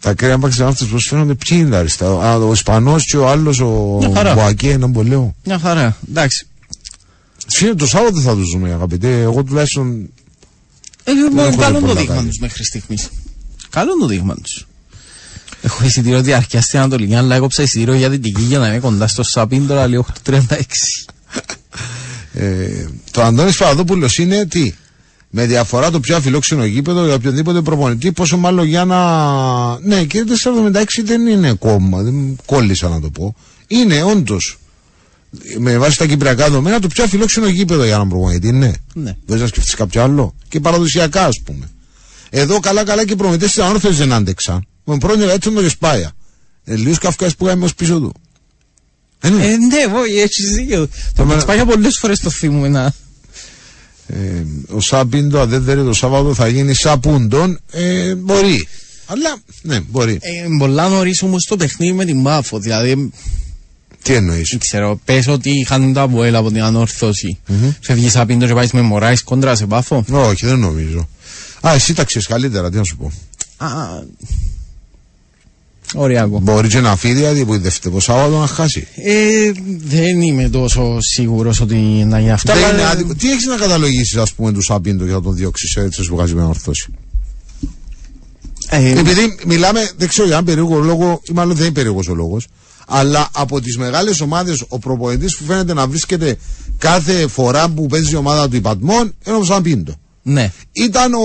τα 0.00 0.14
κρέα 0.14 0.36
μπαξ 0.38 0.60
αυτούς 0.60 0.88
πως 0.88 1.06
φαίνονται 1.10 1.34
ποιοι 1.34 1.58
είναι 1.60 1.70
τα 1.70 1.78
αριστερά. 1.78 2.10
Α, 2.10 2.34
ο 2.36 2.52
Ισπανός 2.52 3.04
και 3.04 3.16
ο 3.16 3.28
άλλος 3.28 3.60
ο 3.60 3.96
Μια 4.00 4.10
χαρά. 4.14 4.34
Μποακέ, 4.34 4.70
έναν 4.70 4.92
που 4.92 5.02
λέω. 5.02 5.34
Μια 5.44 5.58
χαρά. 5.58 5.96
Εντάξει. 6.08 6.46
Φίλε, 7.46 7.74
το 7.74 7.86
Σάββατο 7.86 8.20
θα 8.20 8.34
τους 8.34 8.50
δούμε 8.50 8.72
αγαπητέ. 8.72 9.20
Εγώ 9.20 9.42
τουλάχιστον 9.44 10.08
Ε, 11.04 11.10
έχω 11.46 11.56
καλό 11.56 11.80
το 11.80 11.86
πολλά 11.86 12.00
δείγμα 12.00 12.14
κάνει. 12.14 12.28
τους 12.28 12.38
μέχρι 12.38 12.64
στιγμής. 12.64 13.08
Καλό 13.70 13.90
το 14.00 14.06
δείγμα 14.06 14.34
τους. 14.34 14.66
Έχω 15.62 15.84
εισιτήριο 15.84 16.22
διαρκεία 16.22 16.60
στην 16.62 16.78
Ανατολική, 16.78 17.14
αλλά 17.14 17.34
έκοψα 17.34 17.62
εισιτήριο 17.62 17.94
για 17.94 18.10
την 18.10 18.22
Τική 18.22 18.42
για 18.42 18.58
να 18.58 18.66
είμαι 18.68 18.78
κοντά 18.78 19.06
στο 19.06 19.22
Σαπίν 19.22 19.66
τώρα 19.66 19.86
λίγο 19.86 20.06
36. 20.26 20.40
Ε, 22.38 22.86
το 23.10 23.22
Αντώνης 23.22 23.56
Παπαδόπουλος 23.56 24.18
είναι 24.18 24.46
τι; 24.46 24.74
Με 25.30 25.46
διαφορά 25.46 25.90
το 25.90 26.00
πιο 26.00 26.16
αφιλόξενο 26.16 26.64
γήπεδο 26.64 27.04
για 27.04 27.14
οποιοδήποτε 27.14 27.60
προπονητή, 27.60 28.12
πόσο 28.12 28.36
μάλλον 28.36 28.66
για 28.66 28.84
να. 28.84 29.78
Ναι, 29.80 30.04
και 30.04 30.24
476 30.72 30.84
δεν 31.04 31.26
είναι 31.26 31.52
κόμμα, 31.52 32.02
δεν 32.02 32.36
κόλλησα 32.46 32.88
να 32.88 33.00
το 33.00 33.10
πω. 33.10 33.34
Είναι 33.66 34.02
όντως. 34.02 34.58
Με 35.58 35.78
βάση 35.78 35.98
τα 35.98 36.06
κυπριακά 36.06 36.44
δεδομένα, 36.44 36.80
το 36.80 36.88
πιο 36.88 37.04
αφιλόξενο 37.04 37.48
γήπεδο 37.48 37.84
για 37.84 37.94
έναν 37.94 38.08
προπονητή, 38.08 38.52
ναι. 38.52 38.72
Ναι. 38.94 39.16
Δεν 39.26 39.38
να 39.38 39.46
σκεφτείς 39.46 39.74
κάποιο 39.74 40.02
άλλο; 40.02 40.34
Και 40.48 40.60
παραδοσιακά, 40.60 41.24
ας 41.24 41.40
πούμε. 41.44 41.70
Εδώ 42.30 42.60
καλά-καλά 42.60 43.04
και 43.04 43.12
οι 43.12 43.16
προμηθευτέ 43.16 43.46
της 43.46 43.58
ανόρθωση 43.58 43.94
δεν 43.94 44.12
άντεξαν. 44.12 44.66
Με 44.84 44.98
πρώτη 44.98 45.22
έτσι 45.22 45.50
το 45.50 45.60
Γεσπάια. 45.60 46.12
Ε, 46.64 46.76
Λίγο 46.76 46.96
καυκά 47.00 47.30
που 47.38 47.46
είχαμε 47.46 47.64
ως 47.64 47.74
πίσω 47.74 47.98
του. 47.98 48.14
Δεν 49.28 49.34
είναι. 49.38 49.44
Ε, 49.52 49.56
ναι, 49.56 49.76
εγώ 49.88 50.22
έχεις 50.24 50.50
δίκιο. 50.54 50.86
Το 50.86 50.92
Εμένα- 51.16 51.34
Μητσπάγια 51.34 51.64
πολλές 51.64 51.98
φορές 52.00 52.18
το 52.20 52.30
θυμούμε 52.30 52.68
να... 52.68 52.92
Ε, 54.08 54.42
ο 54.68 54.80
Σάμπιντο, 54.80 55.40
αν 55.40 55.48
δεν 55.48 55.62
δέρει 55.62 55.82
το 55.84 55.92
Σάββατο, 55.92 56.34
θα 56.34 56.48
γίνει 56.48 56.74
Σαπούντον. 56.74 57.60
Ε, 57.72 58.14
μπορεί. 58.14 58.68
Αλλά, 59.06 59.36
ναι, 59.62 59.80
μπορεί. 59.80 60.18
Ε, 60.20 60.44
πολλά 60.58 60.88
νωρίς 60.88 61.22
όμως 61.22 61.44
το 61.44 61.56
παιχνίδι 61.56 61.92
με 61.92 62.04
την 62.04 62.22
Πάφο. 62.22 62.58
Δηλαδή, 62.58 63.10
Τι 64.02 64.12
εννοείς; 64.14 64.48
δεν 64.50 64.58
ξέρω, 64.58 65.00
πες 65.04 65.26
ότι 65.28 65.50
είχαν 65.50 65.92
τα 65.92 66.06
βουέλα 66.06 66.38
από 66.38 66.48
την 66.50 66.62
ανόρθωση. 66.62 67.38
Φεύγεις 67.80 68.16
απ' 68.16 68.28
και 68.38 68.46
πάεις 68.54 68.70
με 68.72 68.80
μωράεις 68.80 69.22
κόντρα 69.22 69.54
σε 69.54 69.66
Πάφο. 69.66 70.04
Όχι, 70.10 70.46
δεν 70.46 70.58
νομίζω. 70.58 71.08
Α, 71.66 71.72
εσύ 71.74 71.94
τα 71.94 72.04
ξέρεις 72.04 72.26
καλύτερα, 72.26 72.70
τι 72.70 72.76
να 72.76 72.84
σου 72.84 72.96
πω. 72.96 73.12
Α, 73.56 73.68
Ωριακό. 75.94 76.38
Μπορεί 76.40 76.68
και 76.68 76.80
να 76.80 76.96
φύγει, 76.96 77.14
δηλαδή 77.14 77.44
που 77.44 77.58
δεύτερο 77.60 78.00
Σάββατο 78.00 78.38
να 78.38 78.46
χάσει. 78.46 78.86
Ε, 78.96 79.52
δεν 79.84 80.20
είμαι 80.20 80.48
τόσο 80.48 80.96
σίγουρος 81.00 81.60
ότι 81.60 81.74
να 82.06 82.18
γίνει 82.18 82.32
αυτό. 82.32 82.52
Δεν 82.52 82.64
αλλά- 82.64 82.72
είναι 82.72 82.88
άδικο. 82.88 83.14
Τι 83.14 83.30
έχεις 83.30 83.46
να 83.46 83.56
καταλογίσεις, 83.56 84.16
ας 84.16 84.32
πούμε, 84.32 84.52
τους 84.52 84.64
Σάμπιντο 84.64 85.04
για 85.04 85.14
να 85.14 85.22
τον 85.22 85.34
διώξεις 85.34 85.76
έτσι 85.76 86.02
που 86.08 86.16
βγάζει 86.16 86.34
με 86.34 86.42
ορθώσει. 86.44 86.88
Ε, 88.68 88.98
Επειδή 88.98 89.36
μιλάμε, 89.46 89.90
δεν 89.96 90.08
ξέρω 90.08 90.26
για 90.26 90.34
έναν 90.36 90.46
περίεργο 90.46 90.78
λόγο, 90.78 91.20
ή 91.28 91.32
μάλλον 91.32 91.54
δεν 91.56 91.64
είναι 91.64 91.74
περίεργος 91.74 92.08
ο 92.08 92.14
λόγος, 92.14 92.46
αλλά 92.86 93.28
από 93.32 93.60
τις 93.60 93.76
μεγάλες 93.78 94.20
ομάδες 94.20 94.64
ο 94.68 94.78
προπονητής 94.78 95.36
που 95.36 95.44
φαίνεται 95.44 95.74
να 95.74 95.86
βρίσκεται 95.86 96.36
κάθε 96.78 97.26
φορά 97.26 97.68
που 97.68 97.86
παίζει 97.86 98.12
η 98.12 98.16
ομάδα 98.16 98.48
του 98.48 98.56
υπατμών 98.56 99.14
είναι 99.26 99.36
ο 99.36 99.44
Σαμπίντο. 99.44 99.94
ναι, 100.22 100.52
Ήταν 100.72 101.14
ο. 101.14 101.20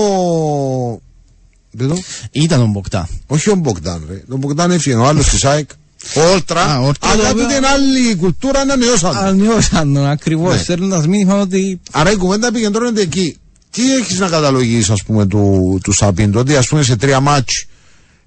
Εδώ, 1.80 1.98
ήταν 2.30 2.60
ο 2.62 2.66
Μποκτά. 2.66 3.08
όχι 3.26 3.50
ο 3.50 3.54
Μπογκδάν, 3.54 4.04
ρε. 4.08 4.22
Ο 4.30 4.36
Μπογκδάν 4.36 4.70
έφυγε, 4.70 4.94
ο 4.96 5.04
άλλος 5.04 5.28
της 5.28 5.44
ΑΕΚ. 5.44 5.70
Ο 6.16 6.20
Όλτρα. 6.32 6.60
Α, 6.64 6.78
ο 6.80 6.86
Όλτρα, 6.86 7.10
αλλά 7.10 7.22
το 7.22 7.28
τούτη 7.32 7.44
οποίο- 7.44 7.56
είναι 7.56 7.66
άλλη 7.66 8.14
κουλτούρα, 8.14 8.60
ανανεώσαν. 8.60 9.16
Ανιώσαν 9.16 9.94
τον 9.94 10.06
ακριβώς, 10.06 10.54
Ναι. 10.54 10.62
στέλνοντας 10.62 11.06
μήνυμα 11.06 11.40
ότι 11.40 11.80
Άρα 11.90 12.10
η 12.12 12.16
κουβέντα 12.16 12.46
επικεντρώνεται 12.46 13.00
εκεί. 13.00 13.36
Τι 13.70 13.94
έχεις 13.94 14.18
να 14.18 14.28
καταλογίσει, 14.28 14.92
ας 14.92 15.02
πούμε, 15.02 15.26
του, 15.26 15.78
του 15.82 15.92
Σαμπίντο, 15.92 16.38
ότι 16.40 16.56
ας 16.56 16.66
πούμε 16.68 16.82
σε 16.82 16.96
τρία 16.96 17.20
μάτς 17.20 17.66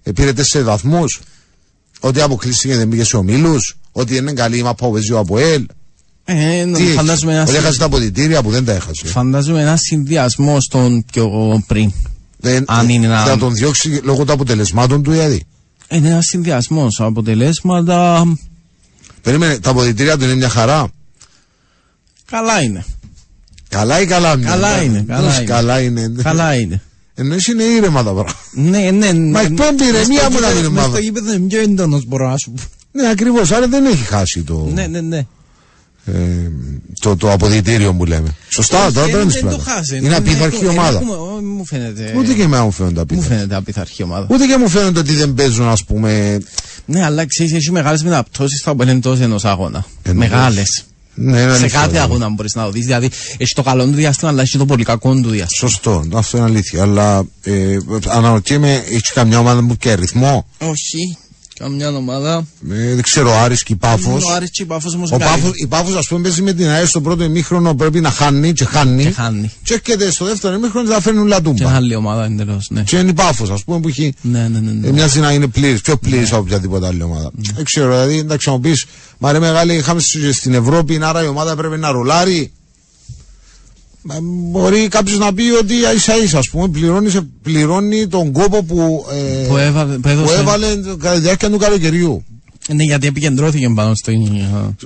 ε, 0.04 0.12
πήρε 0.12 0.34
τέσσερις 0.34 0.68
βαθμούς, 0.68 1.20
ότι 2.00 2.22
αποκλείστηκε 2.22 2.68
και 2.74 2.80
δεν 2.80 2.90
πήγε 2.90 3.04
σε 3.04 3.18
ομίλους, 3.18 3.76
ότι 3.92 4.16
είναι 4.16 4.32
καλή 4.34 4.58
η 4.58 4.64
μαπά 4.64 4.86
που 4.86 4.92
παίζει 4.94 5.12
ο 5.12 5.20
Αποέλ. 5.20 5.66
ε, 6.26 6.66
Τι 6.66 6.84
έχεις, 6.84 6.94
φαντάζομαι 6.96 7.34
ένα, 7.34 7.42
ότι 7.42 7.56
έχασε 7.56 7.78
τα 7.80 7.86
αποδητήρια 7.86 8.42
που 8.44 8.50
δεν 8.50 8.66
τα 8.66 8.72
έχασε. 8.74 9.08
φαντάζομαι 9.08 9.62
ένα 9.62 9.78
συνδυασμό 9.78 10.60
στον 10.62 11.06
πιο 11.12 11.30
πριν. 11.68 11.92
Δεν, 12.46 12.64
αν 12.68 12.90
είναι 12.90 13.06
ένα- 13.06 13.24
Θα 13.26 13.38
τον 13.38 13.54
διώξει 13.54 13.90
λόγω 14.04 14.26
των 14.26 14.34
αποτελεσμάτων 14.34 15.04
του, 15.04 15.12
δηλαδή. 15.12 15.44
Είναι 15.90 16.08
ένας 16.10 16.26
συνδυασμός 16.26 17.00
αποτελέσματα. 17.02 18.24
Περίμενε, 19.22 19.60
τα 19.60 19.70
αποδητήρια 19.70 20.18
του 20.18 20.24
είναι 20.24 20.36
μια 20.36 20.50
χαρά. 20.50 20.88
Καλά 22.32 22.62
είναι. 22.62 22.86
Καλά 23.70 24.02
ή 24.02 24.06
καλά 24.06 24.34
είναι. 24.34 24.46
Καλά 24.46 24.82
είναι, 24.84 25.04
καλά 25.08 25.28
Πώς 25.28 25.38
είναι. 25.38 25.46
καλά 25.46 25.80
είναι. 25.82 26.12
Καλά 26.24 26.54
είναι. 26.56 26.82
Εννοείς 27.16 27.48
είναι 27.48 27.64
ήρεμα 27.64 28.04
τα 28.04 28.12
πράγματα. 28.14 28.40
Ναι, 28.52 28.92
ναι. 28.92 29.14
Μα 29.14 29.42
εκπέμπει 29.42 29.84
ηρεμία 29.84 30.30
μου 30.30 30.40
να 30.40 30.48
μην 30.48 30.58
είναι 30.58 30.68
μάθω. 30.70 30.72
μάθα. 30.72 30.88
Στο 30.90 31.00
γήπεδο 31.00 31.34
είναι 31.34 31.48
πιο 31.48 31.60
έντονος, 31.62 32.06
μπορώ 32.06 32.30
να 32.30 32.38
σου 32.38 32.52
πω. 32.52 32.62
Ναι, 32.92 33.10
ακριβώς. 33.10 33.52
Άρα 33.52 33.68
δεν 33.68 33.86
έχει 33.86 34.04
χάσει 34.04 34.44
το, 34.44 34.70
Ναι, 34.74 34.88
ναι, 34.88 35.02
ναι. 35.02 35.26
Ε, 36.06 36.14
το, 37.00 37.16
το 37.16 37.32
αποδητήριο 37.32 37.94
που 37.94 38.06
λέμε. 38.06 38.36
Σωστά, 38.50 38.86
Όχι, 38.86 38.94
τώρα 38.94 39.08
δεν- 39.08 39.16
δεν 39.18 39.30
δεν 39.30 39.42
το 39.42 39.50
είναι 39.50 39.64
χάσει. 39.64 39.98
Είναι 39.98 40.10
Δεν 40.10 40.18
απίθαρχη 40.18 40.56
έχουμε- 40.56 40.72
ομάδα. 40.72 40.98
έχουμε- 41.00 41.16
ό, 41.18 41.40
Μου 41.42 41.66
φαίνεται. 41.66 42.14
Ούτε 42.18 42.34
και 42.34 42.42
εμένα 42.42 42.64
μου 42.64 42.72
φαίνονται 42.72 42.96
Μου 42.96 43.02
απίθαρχοι. 43.02 43.30
φαίνεται 43.30 43.56
απειθαρχή 43.56 44.04
ομάδα. 44.04 44.28
Ούτε 44.30 44.46
και 44.46 44.58
μου 44.58 44.70
φαίνονται 44.70 45.00
ότι 45.00 45.14
δεν 45.14 45.34
παίζουν, 45.34 45.68
ας 45.68 45.84
πούμε. 45.84 46.40
Ναι, 46.86 47.04
αλλά 47.04 47.26
ξέρεις, 47.26 47.54
έχει 47.54 47.72
μεγάλες 47.72 48.04
μεταπτώσει 48.04 48.58
στα 48.58 48.76
εντό 48.88 49.14
ενός 49.22 49.46
αγώνα. 49.46 49.86
Εννοείς. 50.04 50.30
Μεγάλες. 50.30 50.84
Ναι, 51.18 51.40
είναι 51.40 51.50
Σε 51.52 51.58
αλήθεια, 51.60 51.80
κάθε 51.80 51.92
ναι. 51.92 52.00
αγώνα 52.00 52.30
μπορείς 52.30 52.56
να 52.56 52.64
το 52.64 52.72
δεις. 52.72 52.86
Δηλαδή, 52.86 53.10
έχει 53.38 53.54
το 53.54 53.62
καλό 53.64 53.86
του 53.86 53.92
διάστημα, 53.92 54.30
αλλά 54.32 54.42
έχει 54.42 54.58
το 54.58 54.66
πολύ 54.66 54.84
κακό 54.84 55.14
του 55.14 55.30
διάστημα. 55.30 55.70
Σωστό, 55.70 56.04
αυτό 56.14 56.38
είναι 56.38 56.46
αλήθεια. 56.46 56.82
Αλλά 56.82 57.24
ε, 57.44 57.78
αναρωτιέμαι, 58.08 58.74
έχει 58.90 59.14
καμιά 59.14 59.40
ομάδα 59.40 59.66
που 59.66 59.76
και 59.78 59.92
αριθμό. 59.92 60.46
Όχι. 60.58 61.18
Καμιά 61.60 61.90
ομάδα. 61.90 62.46
Ε, 62.72 62.94
δεν 62.94 63.02
ξέρω, 63.02 63.30
ο 63.30 63.34
Άρης 63.40 63.64
και 63.64 63.74
η 63.74 63.76
Πάφος. 63.76 64.24
Ο 64.24 64.32
Άρης 64.34 64.50
και 64.52 64.64
η 64.64 64.66
Πάφος 64.66 64.94
όμως 64.96 65.12
Ο 65.12 65.18
καλή. 65.18 65.32
Πάφος, 65.42 65.52
η 65.56 65.68
Πάφος 65.68 65.96
ας 65.96 66.08
πούμε 66.08 66.22
παίζει 66.22 66.42
με 66.42 66.54
την 66.54 66.68
ΑΕΣ 66.68 66.90
στο 66.90 67.02
πρώτο 67.02 67.24
ημίχρονο 67.24 67.76
πρέπει 67.76 68.00
να 68.00 68.10
χάνει 68.10 68.54
και 68.54 68.66
χάνει. 68.66 69.04
Και 69.04 69.12
χάνει. 69.12 69.52
Και 69.64 69.74
έρχεται 69.74 70.12
στο 70.12 70.26
δεύτερο 70.26 70.56
ημίχρονο 70.56 70.88
και 70.88 70.94
θα 70.94 71.02
φέρνουν 71.02 71.24
Και 71.24 71.30
λατούμπα. 71.30 71.76
άλλη 71.76 71.96
ομάδα 71.96 72.26
εντελώς. 72.26 72.68
Ναι. 72.70 72.82
Και 72.82 72.98
είναι 72.98 73.10
η 73.10 73.14
Πάφος 73.14 73.50
ας 73.50 73.64
πούμε 73.64 73.80
που 73.80 73.88
έχει 73.88 74.14
Ναι, 74.22 74.48
ναι, 74.48 74.60
ναι. 74.60 74.72
ναι. 74.72 74.88
Ε, 74.88 74.92
μοιάζει 74.92 75.20
να 75.20 75.32
είναι 75.32 75.48
πλήρης, 75.48 75.82
πιο 75.82 75.98
πλήρης 75.98 76.32
από 76.32 76.42
οποιαδήποτε 76.42 76.88
άλλη 76.88 77.04
ομάδα. 77.04 77.32
Δεν 77.56 77.64
ξέρω, 77.66 77.90
δηλαδή, 77.92 78.18
εντάξει, 78.18 78.50
να 78.50 78.56
μου 78.56 78.62
πει, 78.62 78.74
μα 79.18 79.32
ρε 79.32 79.40
μεγάλη, 79.40 79.74
είχαμε 79.76 80.00
στις- 80.00 80.36
στην 80.36 80.54
Ευρώπη, 80.54 81.00
άρα 81.04 81.24
η 81.24 81.28
ομάδα 81.28 81.56
πρέπει 81.56 81.78
να 81.78 81.92
ρολάρει. 81.92 82.52
Μα, 84.08 84.16
Μπορεί 84.22 84.88
κάποιος 84.88 85.18
να 85.18 85.34
πει 85.34 85.44
ότι 85.62 85.74
ίσα 85.96 86.18
ίσα, 86.24 86.38
ας 86.38 86.50
πούμε, 86.50 86.68
πληρώνει, 86.68 87.10
σε- 87.10 87.28
πληρώνει 87.42 88.08
τον 88.08 88.32
κόπο 88.32 88.64
που, 88.64 89.06
ε, 89.12 89.48
Που 89.48 89.58
έβαλε- 89.58 89.94
που 89.94 90.00
που 90.02 90.08
έδωσε. 90.08 90.36
έβαλε 90.40 90.76
κατά 91.00 91.14
τη 91.14 91.20
διάρκεια 91.20 91.50
του 91.50 91.58
καλοκαιριού. 91.58 92.24
Ναι, 92.74 92.84
γιατί 92.84 93.08
επικεντρώθηκε 93.08 93.70
πάνω 93.76 93.96
στο. 93.96 94.12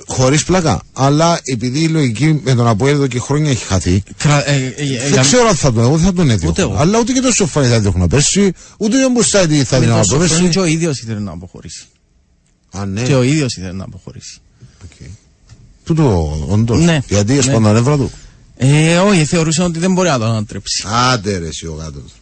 Χωρίς 0.06 0.44
πλάκα. 0.44 0.82
Αλλά 0.92 1.40
επειδή 1.44 1.80
η 1.82 1.88
λογική 1.88 2.40
με 2.44 2.54
τον 2.54 2.66
Αποέλ 2.66 2.94
εδώ 2.94 3.06
και 3.06 3.18
χρόνια 3.20 3.50
έχει 3.50 3.64
χαθεί, 3.64 4.02
Κρα- 4.16 4.48
ε, 4.50 4.54
ε, 4.54 4.66
ε, 4.66 4.84
δεν 4.98 5.12
για- 5.12 5.20
ξέρω 5.22 5.48
αν 5.48 5.54
θα 5.54 5.72
τον, 5.72 5.82
εγώ 5.82 5.96
δεν 5.96 6.04
θα 6.06 6.12
τον 6.12 6.24
Ούτε 6.24 6.32
έδιωχνα. 6.34 6.62
εγώ. 6.62 6.74
Αλλά 6.76 6.98
ούτε 6.98 7.12
και 7.12 7.20
το 7.20 7.32
σοφάνι 7.32 7.66
θα 7.66 7.74
έδιωχνα 7.74 8.06
πέρσι, 8.08 8.52
ούτε 8.78 9.04
ο 9.04 9.08
Μπουστάιντι 9.08 9.64
θα 9.64 9.76
με 9.78 9.84
έδιωχνα 9.84 10.02
το 10.04 10.08
Σοφρόνι 10.08 10.28
πέρσι. 10.28 10.48
Και 10.52 10.58
ο 10.58 10.64
ίδιος 10.64 11.00
ήθελε 11.00 11.18
να 11.20 11.30
αποχωρήσει. 11.32 11.84
Α, 12.70 12.86
ναι. 12.86 13.02
Και 13.02 13.14
ο 13.14 13.22
ίδιος 13.22 13.56
ήθελε 13.56 13.72
να 13.72 13.84
αποχωρήσει. 13.84 14.38
Τούτο, 15.84 16.38
όντως. 16.48 16.80
Ναι. 16.84 16.98
Γιατί 17.08 17.32
Ναι. 17.32 17.38
έσπαν 17.38 17.62
τα 17.62 17.72
νεύρα 17.72 17.96
του. 17.96 18.10
Ε, 18.62 18.96
όχι, 18.98 19.24
θεωρούσε 19.24 19.62
ότι 19.62 19.78
δεν 19.78 19.92
μπορεί 19.92 20.08
να 20.08 20.18
το 20.18 20.24
ανατρέψει. 20.24 20.84
Άντε 21.12 21.38
ρε 21.38 21.46
εσύ 21.46 21.66
ο 21.66 21.72
γάτος. 21.72 22.12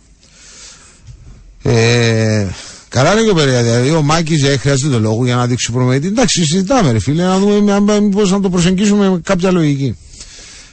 Ε, 1.63 2.47
καλά 2.89 3.13
είναι 3.13 3.23
και 3.23 3.31
ο 3.31 3.35
Περέα, 3.35 3.63
δηλαδή 3.63 3.91
ο 3.91 4.03
Μάκης 4.03 4.43
ε, 4.43 4.57
χρειάζεται 4.57 4.93
το 4.93 4.99
λόγο 5.01 5.25
για 5.25 5.35
να 5.37 5.47
δείξει 5.47 5.73
προμετή. 5.73 6.07
Εντάξει, 6.07 6.45
συζητάμε 6.45 6.93
ρε 6.93 6.99
φίλε, 6.99 7.23
να 7.25 7.39
δούμε 7.39 7.73
αν- 7.73 8.03
μήπως 8.05 8.31
να 8.31 8.41
το 8.41 8.51
προσεγγίσουμε 8.51 9.09
με 9.11 9.21
κάποια 9.23 9.51
λογική. 9.51 9.97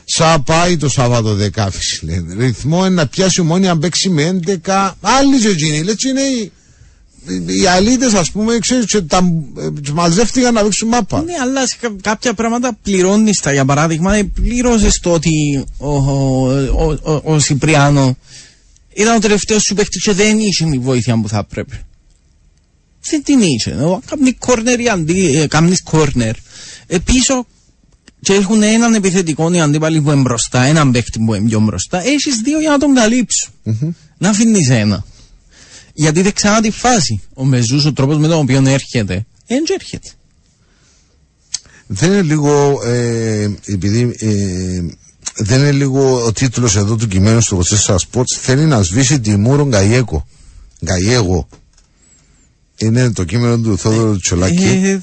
Σα 0.05 0.39
πάει 0.39 0.77
το 0.77 0.89
Σάββατο 0.89 1.33
δεκάφυση 1.33 2.05
λένε. 2.05 2.35
Ρυθμό 2.45 2.85
είναι 2.85 2.95
να 2.95 3.07
πιάσει 3.07 3.41
μόνη 3.41 3.67
αν 3.67 3.79
παίξει 3.79 4.09
με 4.09 4.39
11. 4.65 4.91
Άλλοι 5.01 5.37
ζετζίνοι, 5.37 5.83
λέει 5.83 5.95
είναι 6.09 6.51
οι, 7.27 7.61
οι 7.61 7.67
αλήτες 7.67 8.13
ας 8.13 8.31
πούμε, 8.31 8.57
ξέρεις, 8.59 8.85
και 8.85 9.01
τα, 9.01 9.19
ε, 9.57 9.71
τους 9.71 9.91
μαζεύτηκαν 9.93 10.53
να 10.53 10.61
παίξουν 10.63 10.87
μάπα. 10.87 11.23
Ναι, 11.23 11.33
αλλά 11.41 11.67
σε 11.67 11.75
κα- 11.81 11.95
κάποια 12.01 12.33
πράγματα 12.33 12.77
πληρώνεις 12.83 13.39
τα. 13.39 13.51
Για 13.53 13.65
παράδειγμα, 13.65 14.29
πλήρωσε 14.33 14.89
το 15.01 15.11
ότι 15.13 15.63
ο, 15.77 15.95
ο, 15.95 16.47
ο, 16.71 16.97
ο, 17.03 17.21
ο 17.33 17.39
Σιπριάνο 17.39 18.17
ήταν 18.93 19.15
ο 19.15 19.19
τελευταίος 19.19 19.63
σου 19.63 19.73
παίκτης 19.73 20.03
και 20.03 20.11
δεν 20.13 20.39
είχε 20.39 20.65
τη 20.65 20.77
βοήθεια 20.77 21.19
που 21.21 21.27
θα 21.29 21.43
πρέπει. 21.43 21.79
Δεν 23.09 23.23
την 23.23 23.41
είχε. 23.41 23.71
Ο- 23.71 24.01
Κάνει 24.09 24.33
κόρνερ 24.33 24.79
ή 24.79 24.89
αντί, 24.89 25.37
ε, 25.37 25.47
κάνεις 25.47 25.83
κόρνερ. 25.83 26.35
Ε, 26.87 26.97
πίσω 26.97 27.45
και 28.21 28.33
έχουν 28.33 28.63
έναν 28.63 28.93
επιθετικό 28.93 29.53
οι 29.53 29.59
αντίπαλοι 29.59 30.01
που 30.01 30.11
είναι 30.11 30.21
μπροστά, 30.21 30.63
έναν 30.63 30.91
παίκτη 30.91 31.19
που 31.25 31.33
είναι 31.33 31.47
πιο 31.47 31.59
μπροστά. 31.59 32.01
Έχεις 32.05 32.35
δύο 32.43 32.59
για 32.59 32.69
να 32.69 32.77
τον 32.77 32.93
καλύψουν. 32.93 33.53
Να 34.17 34.29
αφήνεις 34.29 34.69
ένα. 34.69 35.05
Γιατί 35.97 36.21
δεν 36.21 36.33
ξανά 36.33 36.61
τη 36.61 36.71
φάση. 36.71 37.21
Ο 37.33 37.45
Μεζούς, 37.45 37.85
ο 37.85 37.93
τρόπος 37.93 38.17
με 38.17 38.27
τον 38.27 38.39
οποίο 38.39 38.63
έρχεται, 38.65 39.25
δεν 39.47 39.63
έρχεται. 39.79 40.09
Δεν 41.87 42.11
είναι 42.11 42.21
λίγο, 42.21 42.81
ε, 42.85 43.49
επειδή 43.65 44.15
ε, 44.19 44.81
δεν 45.35 45.59
είναι 45.59 45.71
λίγο 45.71 46.25
ο 46.25 46.31
τίτλος 46.31 46.75
εδώ 46.75 46.95
του 46.95 47.07
κειμένου 47.07 47.41
στο 47.41 47.61
24 47.85 47.95
Sports 47.95 48.33
θέλει 48.39 48.65
να 48.65 48.81
σβήσει 48.81 49.19
τη 49.19 49.35
Μούρο 49.35 49.65
Γκαϊέκο. 49.65 50.27
Γκαϊέγο. 50.85 51.47
Είναι 52.77 53.11
το 53.11 53.23
κείμενο 53.23 53.57
του 53.57 53.77
Θόδωρου 53.77 54.19
Τσολάκη 54.19 54.63
Ε, 54.63 54.99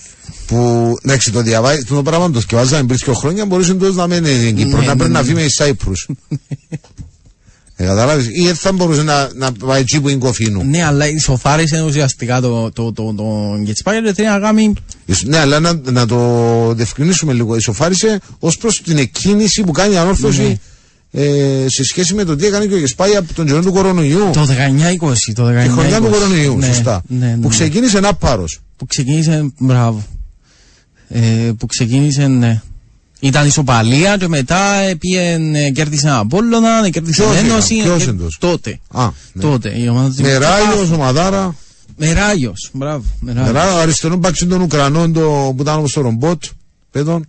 που, 0.47 0.95
εντάξει, 1.03 1.31
το 1.33 1.43
διαβάζει, 1.43 1.85
το 1.85 2.03
πράγμα 2.03 2.31
το 2.31 2.41
σκευάζαμε 2.41 2.87
πριν 2.87 2.99
και 2.99 3.13
χρόνια 3.13 3.47
μπορούσε 3.47 3.75
τότε 3.75 3.95
να 3.95 4.07
μένει 4.07 4.29
στην 4.29 4.57
Κύπρο, 4.57 4.79
Ναι, 4.79 4.87
να 4.87 4.93
ναι, 4.93 4.97
πρέπει 4.97 5.13
να 5.13 5.19
ναι. 5.19 5.25
φύγει 5.25 5.35
με 5.35 5.43
η 5.43 5.49
Σάιπρους. 5.49 6.09
Ε, 7.77 7.85
καταλάβεις, 7.85 8.27
ή 8.27 8.45
δεν 8.45 8.55
θα 8.55 8.73
μπορούσε 8.73 9.03
να, 9.03 9.31
να 9.35 9.53
πάει 9.53 9.81
εκεί 9.81 10.01
που 10.01 10.09
είναι 10.09 10.19
κοφίνου. 10.19 10.65
Ναι, 10.65 10.85
αλλά 10.85 11.09
ισοφάρισε 11.09 11.83
ουσιαστικά 11.83 12.41
το, 12.41 12.71
το, 12.73 12.93
το, 12.93 13.15
το 13.17 13.57
Γκετσπάγια 13.63 14.01
και 14.01 14.13
θέλει 14.13 14.29
να 14.29 14.39
κάνει 14.39 14.73
Ισ- 15.07 15.25
Ναι, 15.27 15.39
αλλά 15.39 15.61
να, 15.61 15.81
να 15.91 16.07
το 16.07 16.73
διευκρινίσουμε 16.75 17.33
λίγο. 17.33 17.57
Ισοφάρισε 17.57 18.21
ως 18.39 18.57
προς 18.57 18.83
την 18.83 18.99
εκκίνηση 18.99 19.63
που 19.63 19.73
κάνει 19.73 19.95
η 19.95 19.97
ανόρθωση 19.97 20.59
Ναι. 21.11 21.23
ε, 21.23 21.65
σε 21.69 21.85
σχέση 21.85 22.15
με 22.15 22.25
το 22.25 22.37
τι 22.37 22.47
έκανε 22.47 22.67
και 22.67 22.75
ο 22.75 22.79
Γεσπάη 22.79 23.17
από 23.17 23.35
τον 23.35 23.47
καιρό 23.47 23.63
του 23.63 23.73
κορονοϊού. 23.73 24.31
το 24.33 24.47
19-20. 24.47 25.33
Το 25.35 25.47
19 25.49 25.63
Τη 25.63 25.69
χρονιά 25.69 26.01
του 26.01 26.09
κορονοϊού, 26.11 26.57
ναι, 26.57 26.67
σωστά. 26.67 27.03
Ναι, 27.09 27.27
ναι, 27.27 27.33
Που 27.35 27.41
ναι. 27.41 27.49
ξεκίνησε 27.49 27.99
ένα 27.99 28.15
πάρος. 28.15 28.61
Που 28.77 28.87
ξεκίνησε, 28.87 29.53
μπράβο. 29.59 30.03
Ε, 31.09 31.21
που 31.59 31.67
ξεκίνησε, 31.67 32.27
ναι. 32.27 32.61
Ήταν 33.25 33.47
ισοπαλία 33.47 34.17
και 34.17 34.29
μετά 34.29 34.75
ε, 34.75 34.95
πήγε, 34.95 35.39
ε, 35.53 35.71
κέρδισε 35.71 36.07
ένα 36.07 36.19
Απόλλωνα, 36.19 36.85
ε, 36.87 36.91
κέρδισε 36.91 37.23
Ποιος 37.23 37.37
Ένωση. 37.37 37.75
ήταν, 37.75 37.87
ποιος 37.87 38.07
ε, 38.07 38.11
εντός; 38.11 38.37
Τότε. 38.41 38.79
Α, 38.93 39.09
ναι. 39.33 39.43
Τότε. 39.43 39.79
Η 39.79 39.89
ομάδα 39.89 40.09
του 40.09 40.23
Με 40.23 40.29
Δημοκρατικού. 40.29 40.69
Ράγιος, 40.71 40.91
Ομαδάρα. 40.91 41.55
Με 41.97 42.13
Ράγιος, 42.13 42.71
μπράβο. 42.73 43.05
Με 43.21 43.33
Με 43.33 43.41
Ράγιος. 43.41 43.55
Ράγιο, 43.63 43.77
αριστερό 43.79 44.17
μπαξιν 44.17 44.49
των 44.49 44.61
Ουκρανών 44.61 45.13
το, 45.13 45.53
που 45.57 45.63
ήταν 45.63 45.79
όπως 45.79 45.93
το 45.93 46.01
ρομπότ. 46.01 46.43
Πέτον. 46.91 47.27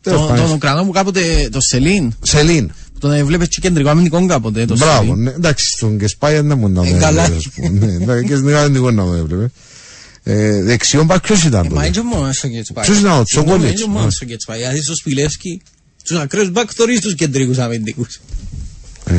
Τέλος 0.00 0.18
Τον, 0.18 0.28
πάντων. 0.28 0.44
τον 0.44 0.54
Ουκρανό 0.54 0.84
που 0.84 0.90
κάποτε, 0.90 1.48
το 1.52 1.58
Σελίν, 1.60 2.12
Σελήν. 2.22 2.66
που 2.92 2.98
τον 2.98 3.12
έβλεπες 3.12 3.48
και 3.48 3.58
κεντρικό 3.60 3.88
αμυντικό 3.88 4.26
κάποτε, 4.26 4.64
το 4.64 4.76
Μπράβο, 4.76 5.02
Σελίν. 5.02 5.22
ναι. 5.22 5.30
Εντάξει, 5.30 5.64
στον 5.76 5.98
Κεσπάια 5.98 6.42
δεν 6.42 6.58
μπορεί 6.58 6.72
να 6.72 6.86
Ε, 6.86 6.90
το 6.92 6.98
καλά. 6.98 7.22
έβλεπες. 7.22 7.46
ας 7.46 7.52
πούμε. 7.54 7.86
Ναι, 7.86 7.92
εντάξει, 7.92 8.24
και 8.26 8.34
στην 8.34 8.48
Ελλάδα 8.48 8.68
δεν 8.68 8.80
μπορεί 8.80 8.94
να 8.94 9.04
το 9.04 9.12
έβλεπες. 9.12 9.48
Ε, 10.24 10.62
δεξιόν 10.62 11.06
μπακ 11.06 11.20
ποιος 11.20 11.44
ήταν 11.44 11.64
Ε, 11.64 11.68
Μα 11.68 11.74
τότε; 11.74 11.86
έτσι 11.86 12.00
μόνος 12.00 12.36
στο 12.36 12.48
Κετσπάι. 12.48 12.84
Ποιος 12.84 12.98
ήταν 12.98 13.18
ο 13.18 13.22
Τσόκολιτς; 13.22 13.70
Έτσι 13.70 13.86
μόνος 13.88 14.14
στο 14.14 14.24
Κετσπάι. 14.24 14.58
Δηλαδή 14.58 14.82
στο 14.82 14.94
Σπιλεύσκι, 14.94 15.62
τους 16.04 16.18
ακραίους 16.18 16.50
μπακ 16.50 16.70
θωρείς 16.74 17.00
τους 17.00 17.14
κεντρικούς 17.14 17.58
αμυντικούς. 17.58 18.20
Ε, 19.06 19.14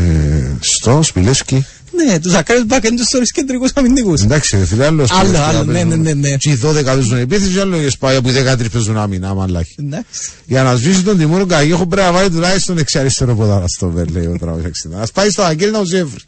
στο 0.59 1.01
Σπιλέσκι. 1.03 1.65
Ναι, 1.95 2.19
τους 2.19 2.33
ακραίους 2.33 2.65
μπακ 2.65 2.83
είναι 2.83 2.95
τους 2.95 3.07
θωρείς 3.07 3.31
κεντρικούς 3.31 3.71
αμυντικούς. 3.73 4.21
Εντάξει, 4.21 4.57
ρε 4.57 4.65
φίλε, 4.65 4.85
άλλο 4.85 5.05
Άλλο, 5.09 5.37
άλλο, 5.37 5.63
ναι, 5.63 5.83
ναι, 5.83 5.95
ναι, 5.95 6.13
ναι. 6.13 6.35
Και 6.37 6.49
οι 6.49 6.59
12 6.63 6.83
παίζουν 6.83 7.17
επίθεση, 7.17 7.59
άλλο 7.59 7.81
οι 7.81 7.85
Εσπάγια 7.85 8.21
που 8.21 8.29
οι 8.29 8.31
13 8.31 8.69
παίζουν 8.71 8.97
άμυνα, 8.97 9.33
μαλάκι. 9.33 9.75
Εντάξει. 9.79 10.31
Για 10.45 10.63
να 10.63 10.75
σβήσει 10.75 11.01
τον 11.01 11.17
Τιμούρο 11.17 11.45
Καγίχο 11.45 11.87
πρέπει 11.87 12.07
να 12.07 12.13
βάλει 12.13 12.29
τουλάχιστον 12.29 12.77
εξαριστερό 12.77 13.35
ποδάρα 13.35 13.67
στο 13.67 13.89
Βερ, 13.89 14.09
λέει 14.09 14.25
ο 14.25 14.37
Τραούς 14.39 14.63
60. 14.63 14.99
Ας 14.99 15.11
πάει 15.11 15.29
στο 15.29 15.41
Αγγέλ 15.41 15.71
να 15.71 15.79
ο 15.79 15.83
Ζέφρ. 15.83 16.19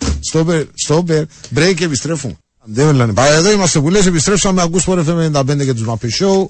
Στο 0.74 1.04
Βερ, 1.06 1.24
break 1.56 1.74
και 1.76 1.84
επιστρέφουν. 1.84 2.38
Δεν 2.66 2.88
μιλάνε. 2.88 3.14
Πάει 3.14 3.36
εδώ 3.36 3.52
είμαστε 3.52 3.80
που 3.80 3.90
λες, 3.90 4.06
επιστρέψαμε, 4.06 4.62
ακούς 4.62 4.84
πόρε 4.84 5.04
FM 5.08 5.32
95 5.32 5.66
και 5.66 5.74
τους 5.74 5.86
Μαπή 5.86 6.10
Show. 6.20 6.48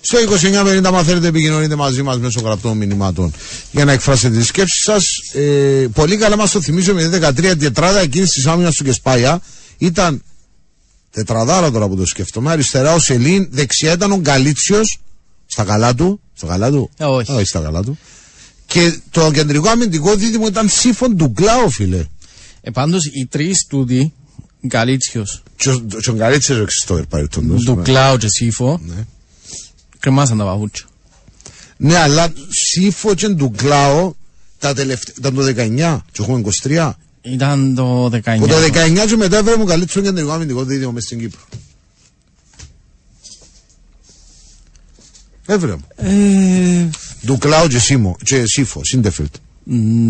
Στο 0.00 0.18
2950 0.82 0.90
μα 0.90 1.02
θέλετε 1.02 1.26
επικοινωνείτε 1.26 1.74
μαζί 1.74 2.02
μας 2.02 2.18
μέσω 2.18 2.40
γραπτών 2.40 2.76
μηνυμάτων 2.76 3.32
για 3.70 3.84
να 3.84 3.92
εκφράσετε 3.92 4.36
τις 4.36 4.46
σκέψεις 4.46 4.82
σας. 4.82 5.04
Ε, 5.32 5.86
πολύ 5.94 6.16
καλά 6.16 6.36
μας 6.36 6.50
το 6.50 6.60
θυμίζω 6.60 6.94
με 6.94 7.08
13 7.08 7.58
τετράδα 7.58 8.00
εκείνης 8.00 8.30
της 8.30 8.46
άμυνας 8.46 8.74
του 8.74 8.84
Κεσπάια 8.84 9.42
ήταν 9.78 10.22
τετραδάρα 11.10 11.70
τώρα 11.70 11.88
που 11.88 11.96
το 11.96 12.06
σκέφτομαι. 12.06 12.50
Αριστερά 12.50 12.94
ο 12.94 12.98
Σελήν, 12.98 13.48
δεξιά 13.50 13.92
ήταν 13.92 14.12
ο 14.12 14.16
Γκαλίτσιος 14.16 14.98
στα 15.46 15.64
καλά 15.64 15.94
του. 15.94 16.20
Στα 16.34 16.46
καλά 16.46 16.70
του. 16.70 16.90
Ε, 16.96 17.04
όχι. 17.04 17.32
όχι 17.32 17.44
στα 17.44 17.60
καλά 17.60 17.82
του. 17.82 17.98
Και 18.66 18.98
το 19.10 19.30
κεντρικό 19.30 19.68
αμυντικό 19.68 20.14
δίδυμο 20.14 20.46
ήταν 20.46 20.68
σύμφων 20.68 21.16
του 21.16 21.26
Γκλάου, 21.26 21.70
φίλε. 21.70 22.04
Ε, 22.60 22.70
πάντως 22.70 23.04
οι 23.04 23.26
τρεις 23.26 23.66
τούτοι, 23.68 24.12
Γκαλίτσιος, 24.66 25.42
Και 25.56 25.70
ο- 25.70 25.80
και 26.00 26.10
ο 26.10 26.14
Γκαλίτσιος 26.14 26.58
ο 26.58 26.62
εξιστόρ 26.62 27.06
παρελθόντος. 27.06 27.64
του 27.64 27.80
Κλάου 27.84 28.16
και 28.16 28.26
Σίφο, 28.28 28.80
Ναι. 28.84 29.04
κρεμάσαν 29.98 30.38
τα 30.38 30.44
παπούτσια. 30.44 30.86
Ναι, 31.76 31.96
αλλά 31.96 32.32
σύμφω 32.48 33.14
και 33.14 33.28
του 33.28 33.52
Γκλάου 33.56 34.16
τα 34.58 34.74
τελευταία, 34.74 35.14
ήταν 35.18 35.34
το 35.34 35.42
19 35.42 36.04
και 36.12 36.22
έχουμε 36.22 36.38
23. 36.38 36.98
Ήταν 37.22 37.74
το 37.74 38.08
19. 38.08 38.38
Που 38.38 38.46
το 38.46 38.56
19 38.60 39.06
και 39.08 39.16
μετά 39.16 39.38
έφερε 39.38 39.56
μου 39.56 39.64
καλύτερο 39.64 40.00
κεντρικό 40.02 40.30
αμυντικό 40.30 40.64
δίδυμο 40.64 40.92
μες 40.92 41.04
στην 41.04 41.18
Κύπρο. 41.18 41.40
Έβρε 45.46 45.72
μου. 45.76 45.84
Ε, 45.96 46.88
Του 47.26 47.38
Κλάου 47.38 47.66
και 47.68 47.78
Σίμο, 47.78 48.16
και 48.24 48.42
Σίφο, 48.46 48.80
Σίντεφιλτ. 48.84 49.34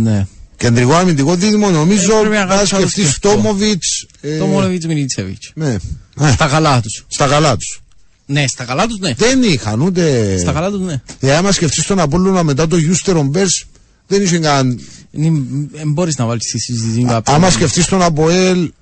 ναι. 0.02 0.26
Κεντρικό 0.60 0.94
αμυντικό 0.94 1.34
δίδυμο 1.34 1.70
νομίζω 1.70 2.12
Ε, 2.16 2.20
πρέπει 2.20 2.34
να 2.34 2.44
να 2.44 2.54
κάνεις 2.54 2.72
άλλο 2.72 2.80
σκεφτείς 2.82 3.04
σκεφτό. 3.10 3.28
Τόμοβιτς. 3.28 4.06
ε, 4.20 4.38
Το 4.38 4.46
Μόλεβιτς 4.46 4.86
Μιλίτσεβιτς. 4.86 5.50
Ναι. 5.54 5.76
Ε, 6.20 6.30
Στα 6.32 6.46
καλά 6.46 6.80
τους. 6.80 7.04
Στα 7.08 7.26
καλά 7.26 7.56
τους. 7.56 7.80
Ναι, 8.26 8.44
στα 8.46 8.64
καλά 8.64 8.86
τους, 8.86 8.98
ναι. 8.98 9.14
Δεν 9.14 9.42
είχαν 9.42 9.80
ούτε... 9.80 10.36
Στα 10.38 10.52
καλά 10.52 10.70
τους, 10.70 10.80
ναι. 10.80 11.02
Ε, 11.20 11.36
άμα 11.36 11.52
σκεφτείς 11.52 11.86
τον 11.86 11.98
Απόλλωνα 12.00 12.42
μετά 12.42 12.66
το 12.66 12.76
Γιούστερον 12.76 13.26
Μπέρς, 13.28 13.64
δεν 14.06 14.22
είχε 14.22 14.38
καν... 14.38 14.80
Δεν 15.10 15.92
μπορείς 15.92 16.16
να 16.16 16.24
βάλεις 16.26 16.42
στη 16.48 16.58
συζήτηση 16.60 17.04
κάποιον. 17.04 17.36
Άμα 17.36 17.50
σκεφτείς 17.50 17.86
τον 17.86 18.02
Αποέλ, 18.02 18.72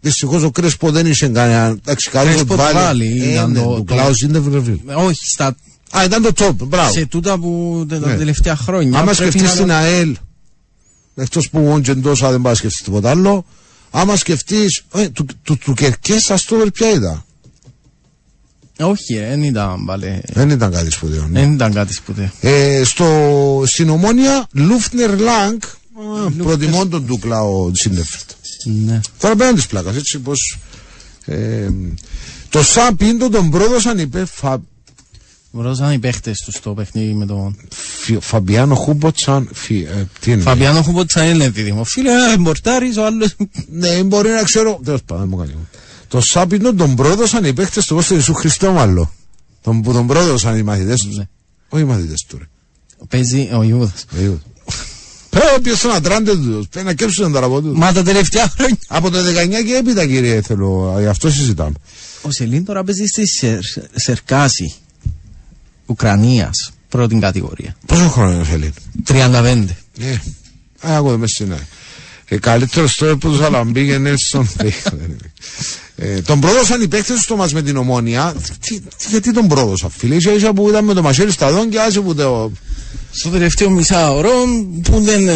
δυστυχώς 0.00 0.42
ο 0.42 0.50
Κρέσπο 0.50 0.90
δεν 0.90 1.06
είχε 1.06 1.28
κανένα... 1.28 1.66
Εντάξει, 1.66 2.10
καλό 2.10 2.24
Κρέσπο 2.30 2.44
το 2.46 2.56
το 2.56 2.62
βάλει. 2.62 2.74
βάλει, 2.74 3.22
Ε, 3.22 3.32
ήταν 3.32 3.50
ναι, 3.52 3.58
το- 3.58 3.74
του 3.74 3.84
το- 3.84 3.94
Κλάους 3.94 4.16
Σίντεφιλτ. 4.16 4.66
Ε, 4.90 4.94
Όχι, 4.94 5.18
στα, 5.32 5.56
Α, 5.90 6.04
ήταν 6.04 6.22
το 6.22 6.30
top, 6.36 6.54
μπράβο. 6.66 6.92
σε 6.92 7.06
τούτα 7.06 7.38
που 7.38 7.84
τα 7.88 7.98
Ναι. 7.98 8.14
τελευταία 8.16 8.56
χρόνια. 8.56 8.98
Άμα 8.98 9.12
πρέπει 9.12 9.30
σκεφτείς 9.30 9.54
να- 9.56 9.62
την 9.62 9.70
ΑΕΛ, 9.72 10.16
εκτός 11.18 11.50
που 11.50 11.72
ο 11.72 11.80
Τζεντόσα 11.80 12.30
δεν 12.30 12.40
πάει 12.40 12.52
να 12.52 12.58
σκεφτείς 12.58 12.82
τίποτα 12.82 13.10
άλλο, 13.10 13.44
άμα 13.90 14.16
σκεφτείς, 14.16 14.82
ε, 14.94 15.08
του, 15.08 15.26
του, 15.42 15.58
του 15.58 15.74
Κερκές 15.74 16.30
Αστόβερ 16.30 16.70
ποια 16.70 16.90
ήταν. 16.94 17.22
Όχι, 18.80 19.14
ρε, 19.14 19.28
δεν 19.28 19.42
ήταν 19.42 19.84
πάλι. 19.84 20.22
Δεν 20.26 20.50
ήταν 20.50 20.70
κάτι 20.72 20.90
σπουδαίο. 20.90 21.26
ναι. 21.26 21.40
Δεν 21.40 21.52
ήταν 21.52 21.72
κάτι 21.72 21.92
σπουδαίο. 21.94 22.30
Ε, 22.40 22.82
στο, 22.84 23.62
στην 23.66 23.88
ομόνια 23.88 24.46
Λούφνερ 24.52 25.18
Λάγκ 25.18 25.58
προτιμώ 26.38 26.86
τον 26.86 27.04
Ντούκλα 27.04 27.42
ο 27.42 27.70
Σίντεφιλτ. 27.74 28.30
Ναι. 28.64 29.00
Τώρα 29.18 29.36
πέραν 29.36 29.54
της 29.54 29.66
πλάκας 29.66 29.96
έτσι 29.96 30.18
πως 30.18 30.58
ε, 31.24 31.68
το 32.48 32.62
Σαν 32.62 32.96
Πίντο 32.96 33.28
τον 33.28 33.50
πρόδωσαν 33.50 33.98
είπε 33.98 34.24
Φα, 35.58 35.62
Βρώσαν 35.62 35.92
οι 35.92 35.98
παίχτες 35.98 36.38
τους 36.44 36.54
στο 36.54 36.70
παιχνίδι 36.74 37.12
με 37.14 37.26
τον... 37.26 37.56
Φι- 38.00 38.22
Φαμπιάνο 38.22 38.74
Χούμποτσαν 38.74 39.48
Φι, 39.52 39.86
ε, 39.90 40.04
τι 40.20 40.32
είναι; 40.32 40.42
Φαμπιάνο 40.42 40.82
Χουμπότσα 40.82 41.24
είναι 41.24 41.48
δίδυμο. 41.48 41.84
Φίλε, 41.84 42.10
ένα 42.10 42.32
εμπορτάρις, 42.32 42.96
ο 42.96 43.04
άλλος... 43.04 43.34
ναι 43.70 44.02
μπορεί 44.02 44.28
να 44.30 44.42
ξέρω 44.42 44.80
τέλος 44.84 45.02
πάντων 45.02 45.28
δεν 45.28 45.38
μου 45.38 45.44
κάνει 45.44 45.54
το 46.08 46.20
Σαν 46.20 46.48
Πίντο 46.48 46.74
τον 46.74 46.94
πρόδωσαν 46.94 47.44
οι 47.44 47.52
παίχτες 47.52 47.86
του 47.86 47.94
Κώστα 47.94 48.14
Ιησού 48.14 48.34
Χριστό 48.34 48.72
μάλλον 48.72 49.10
τον, 49.62 49.82
που 49.82 49.92
τον 49.92 50.06
πρόδωσαν 50.06 50.56
οι 50.58 50.62
μαθητές 50.62 51.00
τους 51.00 51.16
Ναι. 51.16 51.28
όχι 51.68 51.82
οι 51.82 51.86
μαθητές 51.86 52.24
του 52.28 52.38
ρε 52.38 52.44
Παίζει 53.08 53.50
ο 53.52 53.62
Ιούδας. 53.62 54.04
Ο 54.18 54.22
Ιούδας. 54.22 54.40
Πρέπει 55.30 55.46
να 55.52 55.60
πιέσουν 55.60 55.90
να 55.90 56.00
τράντε 56.00 56.36
τους 56.36 56.68
πρέπει 56.68 56.86
να 56.86 56.94
κέψουν 56.94 57.32
τα 57.32 57.40
ραπό 57.40 57.60
τους 57.62 57.78
Μα 57.78 57.92
τα 57.92 58.02
τελευταία 58.02 58.48
χρόνια. 58.48 58.78
Από 58.88 59.10
το 59.10 59.18
19 59.18 59.22
και 59.66 59.74
έπειτα 59.74 60.06
κύριε 60.06 60.42
θέλω, 60.42 60.96
γι' 60.98 61.06
αυτό 61.06 61.30
συζητάμε. 61.30 61.74
Ο 62.22 62.30
Σελήν 62.30 62.64
τώρα 62.64 62.84
παίζει 62.84 63.04
στη 63.06 63.26
Σερ, 63.26 63.58
Σερκάση 63.94 64.74
Ουκρανίας, 65.88 66.70
πρώτη 66.88 67.18
κατηγορία. 67.18 67.76
Πόσο 67.86 68.08
χρόνο 68.08 68.32
είναι 68.32 68.40
ο 68.40 68.44
Σελήν. 68.44 68.72
35. 69.08 69.64
Ε, 70.00 70.12
α, 70.88 70.94
εγώ 70.94 71.10
δεν 71.10 71.18
με 71.18 71.26
συνάει. 71.26 71.66
Ε, 72.30 72.38
καλύτερος 72.38 72.94
τώρα 72.94 73.12
από 73.12 73.28
τους 73.28 73.40
Αλαμπή 73.40 73.86
και 73.86 73.98
Νέλσον. 73.98 74.48
ε, 75.96 76.20
τον 76.22 76.40
πρόδωσαν 76.40 76.82
οι 76.82 76.88
παίκτες 76.88 77.20
στο 77.20 77.36
μας 77.36 77.52
με 77.52 77.62
την 77.62 77.76
ομόνια. 77.76 78.34
Τι, 78.60 78.80
τι- 78.80 79.08
γιατί 79.10 79.32
τον 79.32 79.48
πρόδωσαν 79.48 79.90
φίλε; 79.96 80.14
Ίσα 80.14 80.32
ίσα 80.32 80.52
που 80.52 80.68
ήταν 80.68 80.84
με 80.84 80.94
το 80.94 81.02
μαχαίρι 81.02 81.30
στα 81.30 81.50
δόντια 81.50 81.82
άσε 81.84 82.00
που 82.00 82.14
το... 82.14 82.52
Στο 83.10 83.28
τελευταίο 83.30 83.70
μισάωρο 83.70 84.30
που 84.82 85.00
δεν... 85.00 85.28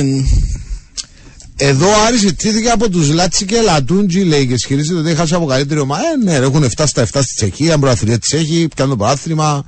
Εδώ 1.56 1.86
ο 1.88 2.04
Άρης 2.06 2.24
ετήθηκε 2.24 2.68
από 2.70 2.90
τους 2.90 3.08
Λάτσι 3.12 3.44
και 3.44 3.60
Λατούντζι 3.60 4.20
λέει 4.20 4.46
και 4.46 4.52
ισχυρίζεται 4.54 4.98
ότι 4.98 5.10
έχασε 5.10 5.34
από 5.34 5.44
καλύτερη 5.46 5.80
ομάδα. 5.80 6.02
Ε, 6.02 6.24
ναι, 6.24 6.38
ρε, 6.38 6.44
έχουν 6.44 6.64
7 6.76 6.82
στα 6.86 7.02
7 7.06 7.20
στη 7.22 7.34
Τσεχία, 7.34 7.78
προαθλία 7.78 8.18
της 8.18 8.32
έχει, 8.32 8.68
πιάνουν 8.74 8.96
το 8.98 9.04
παράθλημα. 9.04 9.64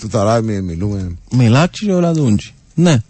Του 0.00 0.08
τώρα 0.08 0.40
μι- 0.40 0.62
μιλούμε. 0.62 1.16
Μιλάτσι 1.32 1.84
και 1.86 1.92
ο 1.92 2.00
Λαδούντζι. 2.00 2.54
Ναι. 2.74 3.02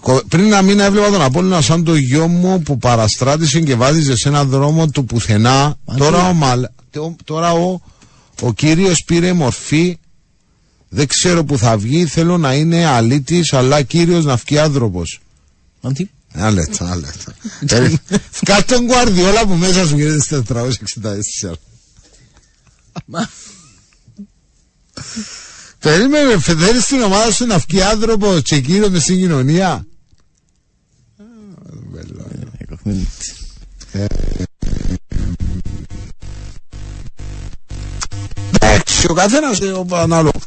Κο- 0.00 0.22
Πριν 0.28 0.44
ένα 0.44 0.62
μήνα 0.62 0.84
έβλεπα 0.84 1.10
τον 1.10 1.22
Απόλλωνα 1.22 1.60
σαν 1.60 1.84
το 1.84 1.94
γιο 1.96 2.28
μου 2.28 2.62
που 2.62 2.78
παραστράτησε 2.78 3.60
και 3.60 3.74
βάδιζε 3.74 4.16
σε 4.16 4.28
έναν 4.28 4.48
δρόμο 4.48 4.88
του 4.88 5.04
πουθενά. 5.04 5.76
Μα 5.84 5.94
Τώρα, 5.94 6.18
τι- 6.20 6.28
ο, 6.28 6.32
Μαλ... 6.32 6.66
το- 6.90 7.16
τώρα 7.24 7.52
ο, 7.52 7.80
ο 8.40 8.52
κύριος 8.52 9.02
πήρε 9.06 9.32
μορφή. 9.32 9.98
Δεν 10.88 11.06
ξέρω 11.06 11.44
που 11.44 11.58
θα 11.58 11.76
βγει. 11.78 12.06
Θέλω 12.06 12.38
να 12.38 12.54
είναι 12.54 12.84
αλήτης 12.86 13.52
αλλά 13.52 13.82
κύριος 13.82 14.24
να 14.24 14.36
βγει 14.36 14.58
άνθρωπος. 14.58 15.20
Μα 15.80 15.92
τι; 15.92 16.06
Ένα 16.32 16.50
λεπτό, 16.50 16.84
ένα 16.84 16.94
λεπτό. 16.96 17.32
Ε, 17.68 17.90
Βγάλ' 18.44 18.64
τον 18.64 18.86
Guardiola 18.88 19.44
που 19.46 19.54
μέσα 19.54 19.86
σου 19.86 19.96
γίνεται 19.98 20.20
στα 20.20 20.42
464. 20.42 21.52
Μα- 23.06 23.28
Περίμενε, 25.82 26.38
θέλεις 26.38 26.86
την 26.86 27.00
ομάδα 27.02 27.32
σου 27.32 27.46
να 27.46 27.58
βγει 27.58 27.82
άνθρωπο 27.82 28.38
και 28.42 28.60
κύριο 28.60 28.90
μες 28.90 29.02
στην 29.02 29.16
κοινωνία. 29.18 29.70
Α, 29.72 29.84
βέλο. 31.92 32.26
Εντάξει, 38.54 39.06
ο 39.10 39.14
καθένας 39.14 39.60
ε, 39.60 39.64
ο 39.66 39.86
ανάλογο. 39.92 40.40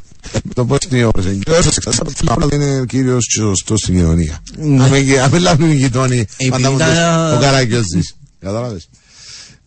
το 0.53 0.65
πώς 0.65 0.77
είναι 0.89 0.99
η 0.99 1.03
ώρα. 1.03 1.21
Και 1.43 1.51
όσο 1.51 1.69
εξαρτάται 1.75 2.11
από 2.27 2.47
το 2.49 2.55
είναι 2.55 2.85
κύριος 2.87 3.25
και 3.27 3.39
σωστός 3.39 3.79
στην 3.79 3.95
κοινωνία. 3.95 4.39
Ναι. 4.57 4.83
Αν 4.83 4.89
μην- 4.89 5.19
Αν 5.19 5.31
μην 5.31 5.41
λάβουν 5.41 5.71
οι 5.71 5.75
γειτόνοι, 5.75 6.17
Επειδή 6.37 6.49
πάντα 6.49 6.71
μου 6.71 6.77
τα- 6.77 7.29
το- 7.31 7.37
ο 7.37 7.39
Καραγκιόζης. 7.39 8.15
Κατάλαβες. 8.39 8.89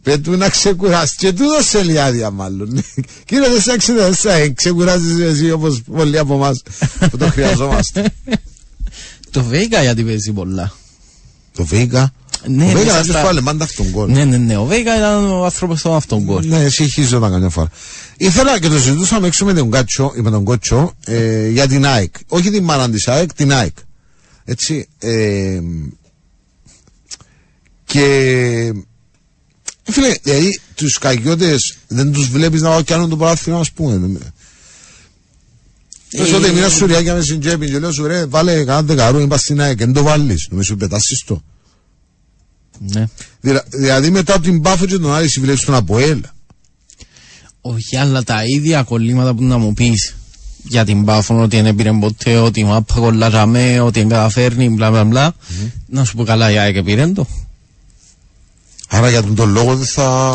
Πέτου 0.08 0.36
να 0.36 0.48
ξεκουράσει 0.48 1.14
και 1.18 1.32
τούτο 1.32 1.62
σε 1.62 1.82
λιάδια 1.82 2.30
μάλλον. 2.30 2.84
Κύριε 3.24 3.48
δεν 3.48 3.60
σε 3.60 3.72
αξιδεσά, 3.72 4.50
ξεκουράζεις 4.52 5.18
εσύ 5.18 5.50
όπως 5.50 5.82
πολλοί 5.92 6.18
από 6.18 6.34
εμάς 6.34 6.62
που 7.10 7.16
το 7.16 7.26
χρειαζόμαστε. 7.30 8.04
Το 9.30 9.42
Βέικα 9.42 9.82
γιατί 9.82 10.02
παίζει 10.04 10.32
πολλά. 10.32 10.72
Το 11.54 11.64
Βέικα. 11.64 12.12
Ναι, 12.46 12.64
το 12.66 12.72
Βέικα 12.72 12.84
μέσα 12.84 13.02
δεν 13.02 13.04
στα- 13.04 13.22
φάλε 13.22 13.40
πάντα 13.40 13.64
αυτόν 13.64 13.86
γκολ. 13.90 14.10
Ναι, 14.10 14.24
ναι, 14.24 14.36
ναι. 14.36 14.56
Ο 14.56 14.64
Βέικα 14.64 14.96
ήταν 14.96 15.30
ο 15.30 15.44
άνθρωπος 15.44 15.82
των 15.82 15.94
αυτών 15.94 16.22
γκολ. 16.22 16.46
Ναι, 16.46 16.62
εσύ 16.64 16.88
χίζονταν 16.88 17.30
καμιά 17.30 17.48
φορά. 17.48 17.68
Ήθελα 18.16 18.58
και 18.60 18.68
το 18.68 18.78
συζητούσαμε 18.78 19.26
έξω 19.26 19.44
με 19.44 19.52
τον 19.54 19.70
Κάτσο, 19.70 20.12
με 20.16 20.30
τον 20.30 20.44
Κότσο, 20.44 20.92
ε, 21.04 21.48
για 21.48 21.68
την 21.68 21.86
ΑΕΚ. 21.86 22.14
Όχι 22.28 22.50
την 22.50 22.64
μάνα 22.64 22.90
της 22.90 23.08
ΑΕΚ, 23.08 23.32
την 23.34 23.52
ΑΕΚ. 23.52 23.76
Έτσι. 24.44 24.88
Ε, 24.98 25.60
και 27.84 28.02
ε, 28.04 28.72
φίλε, 29.90 30.14
δηλαδή 30.22 30.60
τους 30.74 30.98
καγιώτες 30.98 31.76
δεν 31.88 32.12
τους 32.12 32.28
βλέπεις 32.28 32.60
να 32.60 32.82
κάνουν 32.82 33.08
το 33.08 33.16
παράθυρο 33.16 33.58
ας 33.60 33.70
πούμε. 33.72 34.18
Πες 36.16 36.32
ότι 36.32 36.50
μια 36.52 36.68
σουριάκια 36.68 37.14
μες 37.14 37.24
στην 37.24 37.40
τσέπη 37.40 37.70
και 37.70 37.78
λέω 37.78 37.92
σου 37.92 38.06
ρε 38.06 38.26
βάλε 38.26 38.52
κανένα 38.52 38.82
δεκαρού 38.82 39.18
είπα 39.20 39.38
στην 39.38 39.60
ΑΕΚ 39.60 39.78
δεν 39.78 39.92
το 39.92 40.02
βάλεις 40.02 40.46
νομίζω 40.50 40.76
πετάσεις 40.76 41.22
το. 41.26 41.42
Ναι. 42.78 43.04
Δηλα- 43.40 43.64
Δηλαδή 43.70 44.10
μετά 44.10 44.34
από 44.34 44.42
την 44.42 44.60
Πάφο 44.62 44.86
και 44.86 44.98
τον 44.98 45.14
Άρη 45.14 45.24
εσύ 45.24 45.40
βλέπεις 45.40 45.64
τον 45.64 45.74
Αποέλ. 45.74 46.20
Όχι, 47.60 47.96
αλλά 47.96 48.22
τα 48.22 48.44
ίδια 48.44 48.82
κολλήματα 48.82 49.34
που 49.34 49.44
να 49.44 49.58
μου 49.58 49.72
πεις 49.72 50.14
για 50.62 50.84
την 50.84 51.04
Πάφων, 51.04 51.40
ότι 51.40 51.56
δεν 51.56 51.66
έπαιρε 51.66 51.92
ποτέ, 51.92 52.36
ότι 52.36 52.60
η 52.60 52.64
μάπα 52.64 52.94
κολλάζαμε, 52.94 53.80
ότι 53.80 53.98
δεν 53.98 54.08
καταφέρνει, 54.08 54.68
μπλα 54.68 54.90
μπλα 54.90 55.04
μπλα. 55.04 55.34
Να 55.86 56.04
σου 56.04 56.16
πω 56.16 56.24
καλά, 56.24 56.50
η 56.50 56.58
ΑΕΚ 56.58 56.82
πήρε 56.82 57.06
το. 57.06 57.26
Άρα 58.90 59.10
για 59.10 59.22
τον 59.22 59.34
τον 59.34 59.50
λόγο 59.50 59.76
δεν 59.76 59.86
θα. 59.86 60.30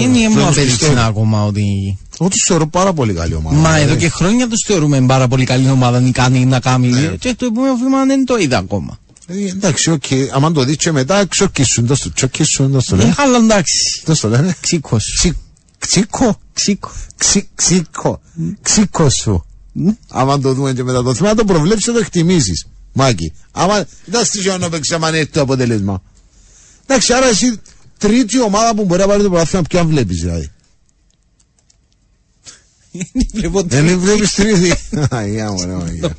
Είναι 0.00 0.18
η 0.18 0.22
δεν 0.22 0.30
μου 0.30 0.36
τους 0.36 0.46
απέδειξε 0.46 0.76
πιστεύω. 0.76 1.00
ακόμα 1.00 1.44
ότι. 1.44 1.98
Εγώ 2.20 2.28
τους 2.28 2.44
θεωρώ 2.46 2.66
πάρα 2.66 2.92
πολύ 2.92 3.12
καλή 3.12 3.34
ομάδα. 3.34 3.56
Μα 3.56 3.62
δηλαδή. 3.72 3.82
εδώ 3.90 3.96
και 3.96 4.08
χρόνια 4.08 4.48
τους 4.48 4.64
θεωρούμε 4.66 5.00
πάρα 5.06 5.28
πολύ 5.28 5.44
καλή 5.44 5.70
ομάδα, 5.70 6.00
να 6.00 6.10
κάνει 6.10 6.44
να 6.46 6.60
κάνει. 6.60 7.16
Και 7.18 7.34
το 7.34 7.46
επόμενο 7.46 7.74
βήμα 7.76 8.04
δεν 8.04 8.24
το 8.24 8.36
είδα 8.36 8.58
ακόμα. 8.58 8.98
Ε, 9.26 9.48
εντάξει, 9.48 9.90
οκ. 9.90 10.02
Αν 10.42 10.52
το 10.52 10.64
δεις 10.64 10.76
και 10.76 10.92
μετά, 10.92 11.26
ξοκίσουν. 11.26 11.86
Το 11.86 11.96
τσοκίσουν, 12.14 12.72
το 12.72 12.80
στο 12.80 12.94
Ε, 12.94 12.98
λένε. 12.98 13.14
αλλά 13.18 13.36
εντάξει. 13.36 14.02
Το 14.04 14.14
στο 14.14 14.28
λένε. 14.28 14.56
Ξίκο. 14.60 14.96
Ξι- 15.16 15.36
Ξίκο. 15.78 16.38
Ξίκο. 16.52 16.90
Ξι- 17.16 17.48
Ξίκο. 17.54 18.20
Ξίκο 18.62 19.08
σου. 19.10 19.44
Άμα 20.08 20.40
το 20.40 20.52
δούμε 20.54 20.72
και 20.72 20.82
μετά 20.82 21.02
το 21.02 21.14
θέμα, 21.14 21.34
το 21.34 21.44
προβλέψεις, 21.44 21.92
το 21.92 21.98
εκτιμήσεις. 21.98 22.66
Μάκη. 22.92 23.32
Άμα 23.52 23.84
δεν 24.04 24.24
στη 24.24 24.40
ζωή 24.40 24.58
να 24.58 24.68
παίξει, 24.68 24.94
άμα 24.94 25.08
είναι 25.08 25.26
το 25.26 25.40
αποτέλεσμα. 25.40 26.02
Εντάξει, 26.86 27.12
άρα 27.12 27.26
εσύ 27.26 27.60
τρίτη 28.06 28.40
ομάδα 28.42 28.74
που 28.74 28.84
μπορεί 28.84 29.00
να 29.00 29.06
πάρει 29.06 29.22
το 29.22 29.28
πρωτάθλημα, 29.30 29.64
ποια 29.68 29.84
βλέπεις 29.84 30.20
δηλαδή. 30.20 30.48
Βλέπω 33.34 33.62
Δεν 33.62 33.68
τρίτη. 33.86 33.96
βλέπεις 33.96 34.34
τρίτη. 34.34 34.74
Αγία 35.10 35.50
μου, 35.52 35.60
ρε, 35.64 35.72
Μαγία. 35.74 36.16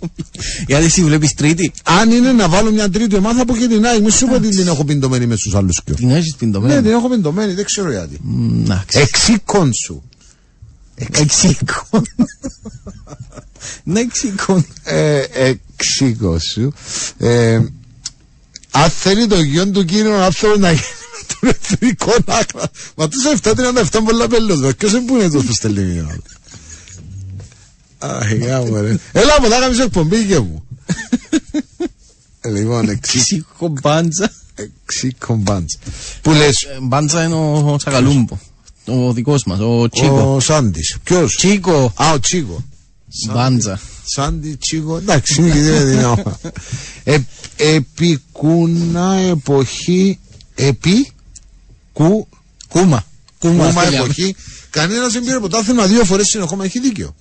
Γιατί 0.68 0.86
εσύ 0.86 1.04
βλέπεις 1.04 1.34
τρίτη. 1.34 1.72
Αν 1.84 2.12
είναι 2.12 2.32
να 2.32 2.50
βάλω 2.50 2.72
μια 2.72 2.90
τρίτη 2.90 3.16
ομάδα, 3.16 3.38
θα 3.38 3.46
πω 3.46 3.56
και 3.58 3.68
την 3.68 3.86
ΑΕΚ. 3.86 4.02
Μη 4.04 4.12
σου 4.12 4.26
πω 4.28 4.36
ότι 4.36 4.50
την 4.50 4.68
έχω 4.68 4.84
πιντωμένη 4.86 5.26
μες 5.26 5.40
στους 5.40 5.56
άλλους 5.56 5.82
πιο. 5.86 5.96
Την 5.96 6.10
έχεις 6.10 6.32
Ναι, 6.32 6.38
πιντωμένη. 6.38 6.82
την 6.82 6.92
έχω 6.92 7.10
πιντωμένη, 7.10 7.54
δεν 7.54 7.66
ξέρω 7.66 7.92
γιατί. 7.92 8.20
Εντάξει. 8.64 9.00
Εξήκον 9.00 9.72
σου. 9.74 10.04
Εξίκο. 10.96 12.02
Ναι, 13.84 14.00
εξίκο. 14.00 14.64
Ε, 14.84 15.22
εξήκον 15.34 16.40
σου. 16.40 16.74
Ε, 18.76 18.82
αν 18.84 18.90
θέλει 18.90 19.28
το 19.28 19.40
γιον 19.40 19.72
του 19.72 19.86
κύριου 19.86 20.14
άνθρωπο 20.14 20.60
να 20.60 20.72
γίνει 20.72 20.84
με 21.12 21.28
τον 21.40 21.50
εθνικό 21.50 22.12
άκρα. 22.26 22.70
Μα 22.96 23.08
τους 23.08 23.24
737 23.42 24.00
πολλά 24.06 24.28
πέλος. 24.28 24.60
μα 24.60 24.72
Ποιος 24.78 24.92
είναι 24.92 25.02
που 25.02 25.16
είναι 25.16 25.30
τους 25.30 25.46
που 25.46 25.54
στέλνει 25.54 25.84
μια. 25.84 26.18
Αγιά 27.98 28.62
μου 28.62 28.76
ρε. 28.82 28.98
Έλα 29.12 29.42
μου, 29.42 29.48
θα 29.50 29.60
κάνεις 29.60 29.80
εκπομπή 29.80 30.26
και 30.26 30.40
μου. 30.40 30.64
Ε, 32.42 32.50
Λοιπόν, 32.50 32.90
εξή- 32.90 33.18
Ξίκο 33.22 33.68
μπάντζα. 33.82 34.32
εξήκον 34.56 35.38
μπάντς. 35.38 35.78
Που 36.22 36.32
λες, 36.32 36.62
Ε, 36.62 36.78
Μπάντζα 36.82 37.24
είναι 37.24 37.34
ο 37.36 37.78
Σακαλούμπο. 37.80 38.38
Ο 38.86 39.14
δικός 39.14 39.44
μας, 39.44 39.60
ο 39.60 39.90
Τσίκο. 39.90 40.34
ο 40.36 40.40
Σάντης. 40.40 40.98
Ποιος; 41.04 41.36
Τσίκο. 41.36 41.94
Α, 41.96 42.12
ο 42.12 42.20
Τσίκο. 42.20 42.64
Μπάντζα. 43.34 43.80
Σάντι 44.06 44.56
Τσίκο. 44.56 44.98
Εντάξει, 44.98 45.42
είναι 45.42 45.52
και 45.52 45.60
δύο 45.60 45.86
δυνάμα. 45.86 46.40
Ε, 47.04 47.18
επικούνα 47.58 49.14
εποχή. 49.16 50.20
Επί. 50.56 51.12
Κου. 51.94 52.28
Κούμα. 52.70 53.06
Κούμα. 53.40 53.54
Κούμα 53.54 53.66
αυτό 53.66 53.82
λέμε. 53.82 54.04
εποχή. 54.04 54.36
Κανένας 54.70 55.14
δεν 55.14 55.24
πήρε 55.24 55.40
πρωτάθλημα 55.40 55.86
δύο 55.86 56.04
φορές 56.06 56.28
συνεχόμενα. 56.28 56.66
Έχει 56.66 56.80
δίκιο. 56.80 57.16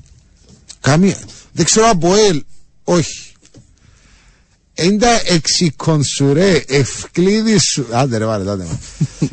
Καμία. 0.80 1.18
Δεν 1.52 1.64
ξέρω 1.64 1.88
από 1.88 2.14
ελ. 2.14 2.42
Όχι. 2.84 3.32
Έντα 4.76 5.20
εξικονσουρέ, 5.24 6.62
ευκλήδης 6.68 7.62
σου. 7.62 7.86
Άντε 7.92 8.16
ρε, 8.18 8.24
βάλε, 8.24 8.50
άντε. 8.50 8.66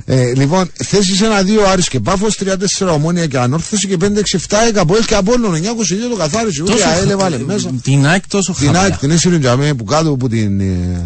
ε, 0.05 0.33
λοιπόν, 0.35 0.71
θέσεις 0.73 1.21
ένα-δύο 1.21 1.63
Άρης 1.67 1.87
και 1.87 1.99
Πάφος, 1.99 2.35
τρία-τέσσερα 2.37 2.91
ομόνια 2.91 3.25
και 3.27 3.37
ανόρθωση 3.37 3.87
και 3.87 3.97
πέντε-έξι-εφτά 3.97 4.61
έκα 4.67 4.81
από 4.81 4.95
ελ 4.95 5.05
και 5.05 5.15
από 5.15 5.31
όλων. 5.31 5.53
9-22 5.53 6.09
το 6.09 6.15
καθάρισε. 6.15 6.61
Ούτε 6.61 6.71
Τόσο 6.71 6.87
αέλε 6.87 7.09
χα- 7.11 7.17
βάλε 7.17 7.37
μέσα. 7.37 7.71
Την 7.83 8.05
ΑΕΚ 8.05 8.27
τόσο 8.27 8.53
Την 8.53 8.67
ΑΕΚ 8.67 8.75
χαμηλά. 8.75 8.97
την 8.97 9.11
έσυρε 9.11 9.39
τζαμέ 9.39 9.73
που 9.73 9.83
κάτω 9.83 10.09
από 10.09 10.29
την. 10.29 10.59
ε, 10.59 11.05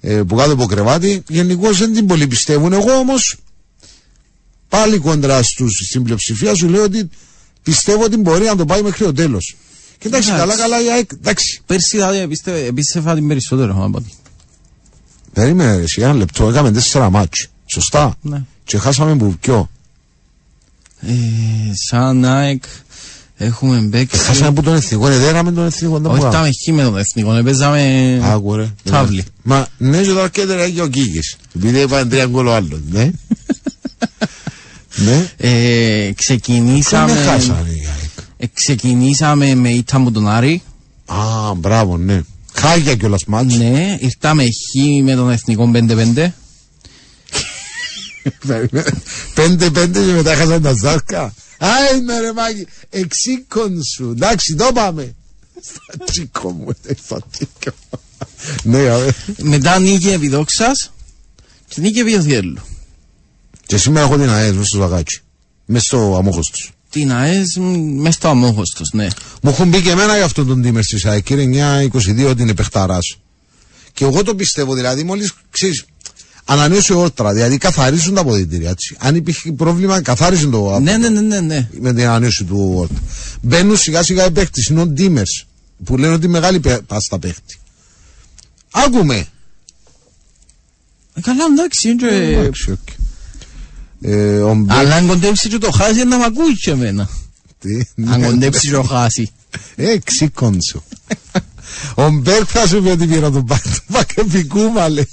ε, 0.00 0.14
που 0.22 0.34
κάτω 0.36 0.52
από 0.52 0.66
κρεβάτι. 0.66 1.22
Γενικώς 1.28 1.78
δεν 1.78 1.92
την 1.94 2.06
πολύ 2.06 2.26
πιστεύουν. 2.26 2.72
Εγώ 2.72 2.92
όμως 2.92 3.36
πάλι 4.68 4.98
κόντρα 4.98 5.42
στους, 5.42 5.72
στην 5.88 6.02
πλειοψηφία 6.02 6.54
σου 6.54 6.68
λέω 6.68 6.82
ότι 6.82 7.08
πιστεύω 7.62 8.04
ότι 8.04 8.16
μπορεί 8.16 8.44
να 8.44 8.56
το 8.56 8.64
πάει 8.64 8.82
μέχρι 8.82 9.04
το 9.04 9.12
τέλος. 9.12 9.56
Κοιτάξτε, 9.98 10.32
Εντάξει. 10.32 10.56
καλά, 10.56 10.56
καλά 10.68 10.84
η 10.84 10.90
ΑΕΚ. 10.92 11.10
Εντάξει, 11.14 11.60
Πέρσι 11.66 11.96
δηλαδή 11.96 12.18
επίστε- 12.18 12.66
επίστευα 12.68 13.14
την 13.14 13.28
περισσότερο 13.28 13.84
από 13.84 13.98
ότι. 13.98 14.12
περίμενε 15.32 15.76
ρε, 15.76 15.82
εσύ, 15.82 16.00
ένα 16.02 16.12
λεπτό. 16.12 16.48
Έκαμε 16.48 16.72
τέσσερα 16.72 17.10
μάτς. 17.10 17.48
Σωστά. 17.66 18.14
Ναι. 18.22 18.42
Και 18.64 18.78
χάσαμε 18.78 19.16
που 19.16 19.36
ποιο; 19.40 19.70
Ε, 21.00 21.12
σαν 21.88 22.24
ΑΕΚ 22.24 22.62
έχουμε 23.36 23.76
Ε, 23.76 23.80
παίξει. 23.90 24.18
χάσαμε 24.18 24.52
που 24.52 24.62
τον 24.62 24.74
εθνικό. 24.74 25.08
Ε, 25.08 25.18
δεν 25.18 25.28
έκαμε 25.28 25.52
τον 25.52 25.66
εθνικό. 25.66 25.98
δεν 25.98 26.10
Όχι, 26.10 26.20
μπορούμε. 26.20 26.38
ήταν 26.38 26.50
χ 26.52 26.76
με 26.76 26.82
τον 26.82 26.96
εθνικό. 26.98 27.34
ε, 27.34 27.42
Παίζαμε. 27.42 28.20
Άκου 28.24 28.56
ρε. 28.56 28.68
Τάβλη. 28.84 29.24
Μα 29.42 29.66
ναι, 29.78 30.00
και 30.02 30.08
τώρα 30.12 30.28
και 30.28 30.70
και 30.74 30.82
ο 30.82 30.88
Κίκης. 30.88 31.36
Επειδή 31.56 31.80
είπαν 31.80 32.08
τρία 32.08 32.26
γκολ 32.26 32.46
ο 32.46 32.54
άλλος. 32.54 32.80
Ναι. 32.90 33.10
ναι. 35.04 35.30
Ε, 35.36 35.50
Κάμε 36.00 36.12
ξεκινήσαμε. 36.16 37.12
χάσανε 37.12 37.68
η 37.70 37.86
ΑΕΚ. 37.86 38.02
ε, 38.04 38.07
ξεκινήσαμε 38.52 39.54
με 39.54 39.70
ήττα 39.70 39.98
μου 39.98 40.12
τον 40.12 40.28
Άρη. 40.28 40.62
Α, 41.06 41.54
μπράβο, 41.54 41.96
ναι. 41.96 42.22
Χάγια 42.52 42.96
κιόλας 42.96 43.24
μάτς. 43.26 43.56
Ναι, 43.56 43.96
ήρθαμε 44.00 44.42
χ 44.42 45.02
με 45.02 45.14
τον 45.14 45.30
εθνικό 45.30 45.70
5-5. 45.74 46.32
Πέντε-πέντε 49.34 50.04
και 50.04 50.12
μετά 50.12 50.34
χάσαν 50.34 50.62
τα 50.62 50.72
ζάρκα. 50.72 51.34
Άι 51.58 52.00
με 52.00 52.20
ρε 52.20 52.32
μάγι, 52.32 52.66
εξήκον 52.90 53.82
σου. 53.94 54.10
Εντάξει, 54.10 54.54
το 54.54 54.70
πάμε. 54.74 55.14
Στα 55.62 56.04
τσίκο 56.04 56.50
μου, 56.50 56.68
ε, 56.86 56.92
στα 57.04 57.20
τσίκο. 57.30 57.76
Ναι, 58.62 58.82
ρε. 58.82 59.10
Μετά 59.38 59.78
νίκη 59.78 60.08
επιδόξας 60.08 60.92
και 61.68 61.80
νίκη 61.80 61.98
επιοθιέλου. 61.98 62.58
Και 63.66 63.76
σήμερα 63.76 64.06
έχω 64.06 64.16
την 64.16 64.30
ΑΕΣ 64.30 64.52
μες 64.52 64.66
στο 64.66 64.78
ζαγάκι. 64.78 65.18
Μες 65.64 65.82
στο 65.82 66.16
αμόχος 66.18 66.50
τους. 66.50 66.72
Την 66.90 67.12
ΑΕΣ 67.12 67.56
μ, 67.56 67.62
μες 68.00 68.14
στο 68.14 68.28
αμόχωστος, 68.28 68.90
ναι. 68.92 69.06
Μου 69.42 69.50
έχουν 69.50 69.68
μπει 69.68 69.82
και 69.82 69.90
εμένα 69.90 70.16
για 70.16 70.24
αυτόν 70.24 70.46
τον 70.46 70.62
τίμερ 70.62 70.82
στη 70.82 70.98
ΣΑΕ, 70.98 71.20
κύριε 71.20 71.44
9-22 71.92 72.28
ότι 72.28 72.42
είναι 72.42 72.54
παιχταράς. 72.54 73.18
Και 73.92 74.04
εγώ 74.04 74.22
το 74.22 74.34
πιστεύω, 74.34 74.74
δηλαδή 74.74 75.04
μόλις, 75.04 75.32
ξέρεις, 75.50 75.84
ανανέωσε 76.44 76.92
όρτρα, 76.94 77.32
δηλαδή 77.32 77.58
καθαρίζουν 77.58 78.14
τα 78.14 78.20
αποδητήρια, 78.20 78.70
έτσι. 78.70 78.96
Αν 78.98 79.14
υπήρχε 79.14 79.52
πρόβλημα, 79.52 80.02
καθάριζουν 80.02 80.50
το 80.50 80.78
Ναι, 80.80 80.96
ναι, 80.96 81.08
ναι, 81.08 81.20
ναι, 81.20 81.40
ναι. 81.40 81.68
με 81.80 81.92
την 81.92 82.02
ανανέωση 82.04 82.44
του 82.44 82.72
όρτρα. 82.76 82.98
Μπαίνουν 83.42 83.76
σιγά 83.76 84.02
σιγά 84.02 84.26
οι 84.26 84.30
παίχτες, 84.30 84.66
είναι 84.66 84.80
ο 84.80 84.86
ντίμερς, 84.86 85.46
που 85.84 85.96
λένε 85.96 86.12
ότι 86.14 86.28
μεγάλη 86.28 86.60
πε- 86.60 86.80
πάστα 86.82 87.18
παίχτη. 87.18 87.58
Άκουμε. 88.70 89.26
Ε, 91.14 91.20
Καλά, 91.20 91.44
εντάξει, 91.52 91.88
είναι 91.88 92.08
και- 92.08 92.14
Εντάξει, 92.38 92.70
οκ. 92.70 92.78
Ε, 94.00 94.38
ο 94.38 94.54
Μπέκ- 94.54 94.78
Αλλά 94.78 94.94
αν 94.94 95.06
κοντέψει 95.06 95.48
και 95.48 95.58
το 95.58 95.70
χάσει 95.70 96.04
να 96.04 96.16
μ' 96.18 96.22
ακούει 96.22 96.56
και 96.58 96.70
εμένα. 96.70 97.08
Τι, 97.60 97.74
Αν 98.10 98.20
ναι. 98.20 98.26
κοντέψει 98.26 98.60
και 98.68 98.72
το 98.74 98.82
χάσει. 98.82 99.30
Ε, 99.76 99.98
ξύκον 100.04 100.58
σου. 100.62 100.84
Ο 101.94 102.10
Μπέρκ 102.10 102.44
θα 102.48 102.66
σου 102.66 102.82
πει 102.82 102.88
ότι 102.88 103.06
πήρα 103.06 103.30
τον 103.30 103.42
Μπάκ, 103.42 103.62
τον 103.62 103.80
Μπακεπικούμα 103.88 104.88
λέει. 104.88 105.08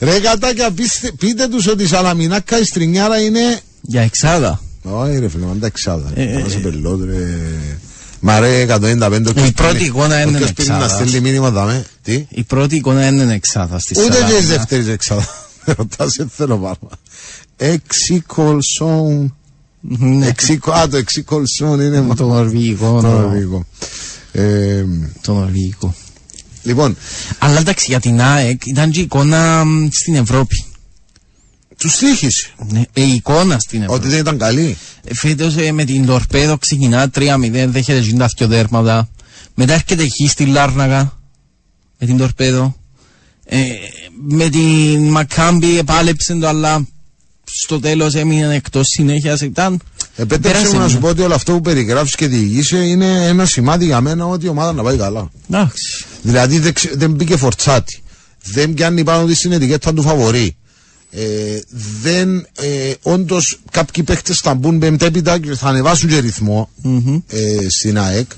Ρε 0.00 0.20
κατάκια, 0.20 0.70
πείστε- 0.70 1.12
πείτε 1.12 1.48
τους 1.48 1.66
ότι 1.66 1.82
η 1.82 1.86
Σαλαμινάκα 1.86 2.58
η 2.60 2.64
Στρινιάρα 2.64 3.20
είναι... 3.20 3.60
Για 3.80 4.02
εξάδα. 4.02 4.60
Όχι 4.82 5.18
ρε 5.18 5.28
φίλε, 5.28 5.46
μαντά 5.46 5.66
εξάδα. 5.66 6.12
Ε, 6.14 6.22
ε, 6.22 6.38
Να 6.42 6.48
σε 6.48 6.58
πελότ 6.58 7.04
ρε. 7.04 7.38
Μ' 8.20 8.30
αρέσει 8.30 8.66
195. 8.80 9.46
Η 9.46 9.52
πρώτη 9.52 9.84
εικόνα 9.84 10.20
είναι 10.20 10.36
Όποιος 10.36 10.52
πήγε 10.52 10.68
να 10.68 10.74
εξάδας. 10.76 11.08
στείλει 11.08 11.20
μήνυμα 11.20 11.50
δάμε. 11.50 11.84
Τι; 12.02 12.26
Η 12.28 12.42
πρώτη 12.42 12.76
εικόνα 12.76 13.06
είναι 13.06 13.34
εξάδα 13.34 13.78
στη 13.78 13.94
Ούτε 14.00 14.12
Σαλαμίνα. 14.12 14.34
και 14.38 14.40
τη 14.40 14.46
δεύτερη 14.46 14.90
εξάδα. 14.90 15.47
Ρωτάς, 15.76 16.12
δεν 16.16 16.28
θέλω 16.28 16.56
πάρμα. 16.58 16.88
Εξικολσόν. 17.56 19.34
Ναι, 19.80 20.26
Εξικο- 20.26 20.72
Α, 20.72 20.88
το 20.88 20.96
εξικολσόν 20.96 21.80
είναι 21.80 22.00
μα- 22.00 22.14
το 22.14 22.26
νορβηγικό. 22.26 22.94
το 22.94 23.00
το- 23.00 23.08
νορβηγικό. 23.08 23.64
Ε, 24.32 24.84
Το 25.20 25.32
νορβηγικό. 25.34 25.94
Λοιπόν, 26.62 26.96
Αλλά 27.38 27.58
εντάξει 27.58 27.84
για 27.88 28.00
την 28.00 28.20
ΑΕΚ 28.20 28.66
ήταν 28.66 28.90
και 28.90 28.98
η 28.98 29.02
εικόνα 29.02 29.64
μ, 29.64 29.88
στην 29.90 30.14
Ευρώπη. 30.14 30.64
τους 31.78 31.96
τύχησε. 31.96 32.50
Ναι, 32.68 32.82
ε, 32.92 33.02
η 33.02 33.12
εικόνα 33.14 33.58
στην 33.58 33.82
Ευρώπη. 33.82 34.00
Ότι 34.00 34.08
δεν 34.08 34.18
ήταν 34.18 34.38
καλή. 34.38 34.76
Φέτος 35.14 35.56
ε, 35.56 35.72
με 35.72 35.84
την 35.84 36.06
Τορπέδο 36.06 36.58
ξεκινά 36.58 37.10
3-0, 37.14 37.66
δέχεται 37.68 37.98
γίνει 37.98 38.18
τα 38.18 38.30
δυο 38.36 38.46
δέρματα. 38.46 39.08
Μετά 39.54 39.72
έρχεται 39.72 40.02
εκεί 40.02 40.28
στη 40.28 40.46
Λάρναγα 40.46 41.12
με 41.98 42.06
την 42.06 42.16
Τορπέδο. 42.16 42.76
Ε, 43.50 43.58
με 44.28 44.48
την 44.48 45.08
Μακάμπη 45.08 45.78
επάλεψε 45.78 46.34
το 46.34 46.48
αλλά 46.48 46.86
στο 47.44 47.80
τέλος 47.80 48.14
έμεινε 48.14 48.54
εκτός 48.54 48.86
συνέχειας. 48.88 49.40
Ήταν... 49.40 49.80
Επέτρεψε 50.16 50.48
πέρασε 50.52 50.66
μου 50.72 50.78
να 50.78 50.84
μια. 50.84 50.88
σου 50.94 50.98
πω 51.00 51.08
ότι 51.08 51.22
όλο 51.22 51.34
αυτό 51.34 51.52
που 51.52 51.60
περιγράφεις 51.60 52.14
και 52.14 52.26
διηγήσε 52.26 52.76
είναι 52.76 53.26
ένα 53.26 53.44
σημάδι 53.46 53.84
για 53.84 54.00
μένα 54.00 54.26
ότι 54.26 54.46
η 54.46 54.48
ομάδα 54.48 54.72
να 54.72 54.82
πάει 54.82 54.96
καλά. 54.96 55.30
Εντάξει. 55.50 56.04
Δηλαδή 56.22 56.58
δεν, 56.58 56.72
ξε- 56.72 56.96
δεν 56.96 57.10
μπήκε 57.10 57.36
φορτσάτη. 57.36 58.02
Δεν 58.44 58.74
πιάνει 58.74 59.04
πάνω 59.04 59.26
της 59.26 59.38
στην 59.38 59.52
ετικέτα 59.52 59.92
του 59.94 60.02
φαβορή. 60.02 60.56
Ε, 61.10 61.20
δεν, 62.02 62.36
ε, 62.38 62.92
όντως 63.02 63.58
κάποιοι 63.70 64.02
παίχτες 64.04 64.38
θα 64.38 64.54
μπουν 64.54 64.78
πεμπτέπειτα 64.78 65.38
και 65.38 65.54
θα 65.54 65.68
ανεβάσουν 65.68 66.08
και 66.08 66.18
ρυθμό 66.18 66.68
Μμμ. 66.82 67.20
ε, 67.28 67.66
στην 67.68 67.98
ΑΕΚ. 67.98 68.30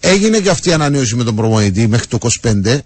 Έγινε 0.00 0.38
και 0.40 0.50
αυτή 0.50 0.68
η 0.68 0.72
ανανέωση 0.72 1.14
με 1.14 1.24
τον 1.24 1.34
προμονητή 1.34 1.86
μέχρι 1.88 2.06
το 2.06 2.18
25. 2.42 2.78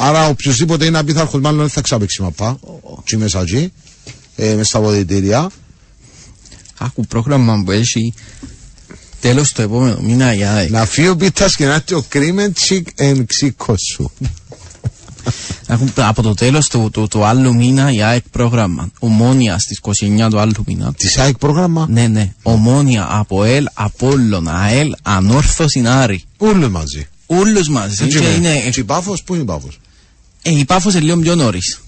Άρα 0.00 0.28
οποιοδήποτε 0.28 0.84
είναι 0.84 0.98
απίθαρχος 0.98 1.40
μάλλον 1.40 1.60
δεν 1.60 1.68
θα 1.68 1.80
ξαπέξει 1.80 2.22
μαπά. 2.22 2.58
Τι 3.04 3.16
μέσα 3.16 3.40
εκεί, 3.40 3.72
ε, 4.36 4.54
μες 4.54 4.66
στα 4.66 4.78
αποδητήρια. 4.78 5.50
Άκου 6.78 7.06
πρόγραμμα 7.06 7.62
που 7.64 7.70
έχει 7.70 8.14
τέλος 9.20 9.52
το 9.52 9.62
επόμενο 9.62 9.98
μήνα 10.00 10.34
η 10.34 10.44
ΑΕΚ. 10.44 10.70
Να 10.70 10.84
φύγει 10.84 11.08
ο 11.08 11.16
Πίτας 11.16 11.56
και 11.56 11.66
να 11.66 11.74
έρθει 11.74 11.94
ο 11.94 12.04
Κρίμεντσικ 12.08 12.88
εν 12.94 13.26
ξύκο 13.26 13.74
σου. 13.92 14.10
Άκου, 15.66 15.88
από 15.96 16.22
το 16.22 16.34
τέλος 16.34 16.66
του, 16.68 16.90
του, 16.92 17.06
του 17.10 17.24
άλλου 17.24 17.54
μήνα 17.54 17.92
η 17.92 18.02
ΑΕΚ 18.02 18.22
πρόγραμμα. 18.30 18.90
Ομόνια 18.98 19.58
στις 19.58 19.80
29 19.82 20.28
του 20.30 20.38
άλλου 20.38 20.52
μήνα. 20.66 20.92
Της 20.92 21.18
ΑΕΚ 21.18 21.38
πρόγραμμα; 21.38 21.86
Ναι, 21.90 22.06
ναι. 22.06 22.34
Ομόνια, 22.42 23.06
ΑΠΟΕΛ, 23.10 23.66
Απόλλων, 23.74 24.48
ΑΕΛ, 24.48 24.94
Ανόρθωση, 25.02 25.82
Άρη. 25.86 26.24
Όλοι 26.36 26.70
μαζί. 26.70 27.08
Όλους 27.26 27.68
μαζί. 27.68 28.04
Έτσι 28.04 28.18
Και 28.18 28.24
είναι. 28.24 28.48
είναι, 28.48 28.70
Και 28.70 28.80
η 28.80 28.84
Πάφος, 28.84 29.22
πού 29.22 29.34
είναι 29.34 29.42
η 29.42 29.46
Πάφος. 29.46 29.78
Ε, 30.42 30.58
η 30.58 30.64
Πάφος 30.64 30.94
είναι 30.94 31.04
λίγο 31.04 31.18
πιο 31.18 31.34
νωρίς. 31.34 31.80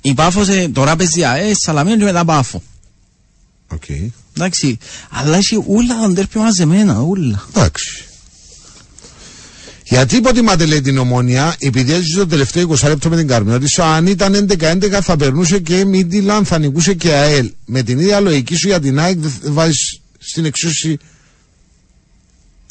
Η 0.00 0.14
Πάφος 0.14 0.48
ε, 0.48 0.68
τώρα 0.68 0.96
παίζει 0.96 1.24
ΑΕΣ, 1.24 1.58
Σαλαμίνα 1.58 1.96
και 1.96 2.04
μετά 2.04 2.24
Πάφο. 2.24 2.62
Οκ. 3.68 3.84
Εντάξει. 4.36 4.78
Αλλά 5.10 5.36
έχει 5.36 5.64
όλα 5.66 6.00
τα 6.00 6.08
ντέρμπι 6.08 6.38
μαζεμένα, 6.38 7.00
όλα. 7.00 7.46
Εντάξει. 7.48 8.04
Γιατί 9.84 10.16
υποτιμάτε 10.16 10.66
λέει 10.66 10.80
την 10.80 10.98
ομόνια, 10.98 11.56
επειδή 11.58 11.92
έζησε 11.92 12.16
το 12.16 12.26
τελευταίο 12.26 12.68
20 12.68 12.88
λεπτό 12.88 13.08
με 13.08 13.16
την 13.16 13.26
Κάρμινα, 13.26 13.56
ότι 13.56 13.68
σου 13.68 13.82
αν 13.82 14.06
ήταν 14.06 14.46
11-11 14.58 14.98
θα 15.02 15.16
περνούσε 15.16 15.58
και 15.58 15.84
Μίντιλαν, 15.84 16.44
θα 16.44 16.58
νικούσε 16.58 16.94
και 16.94 17.12
ΑΕΛ. 17.12 17.50
Με 17.64 17.82
την 17.82 17.98
ίδια 17.98 18.20
λογική 18.20 18.56
σου 18.56 18.66
για 18.68 18.80
την 18.80 18.98
ΑΕΚ 18.98 19.18
δεν 19.18 19.52
βάζεις 19.52 20.00
στην 20.18 20.44
εξούση 20.44 20.98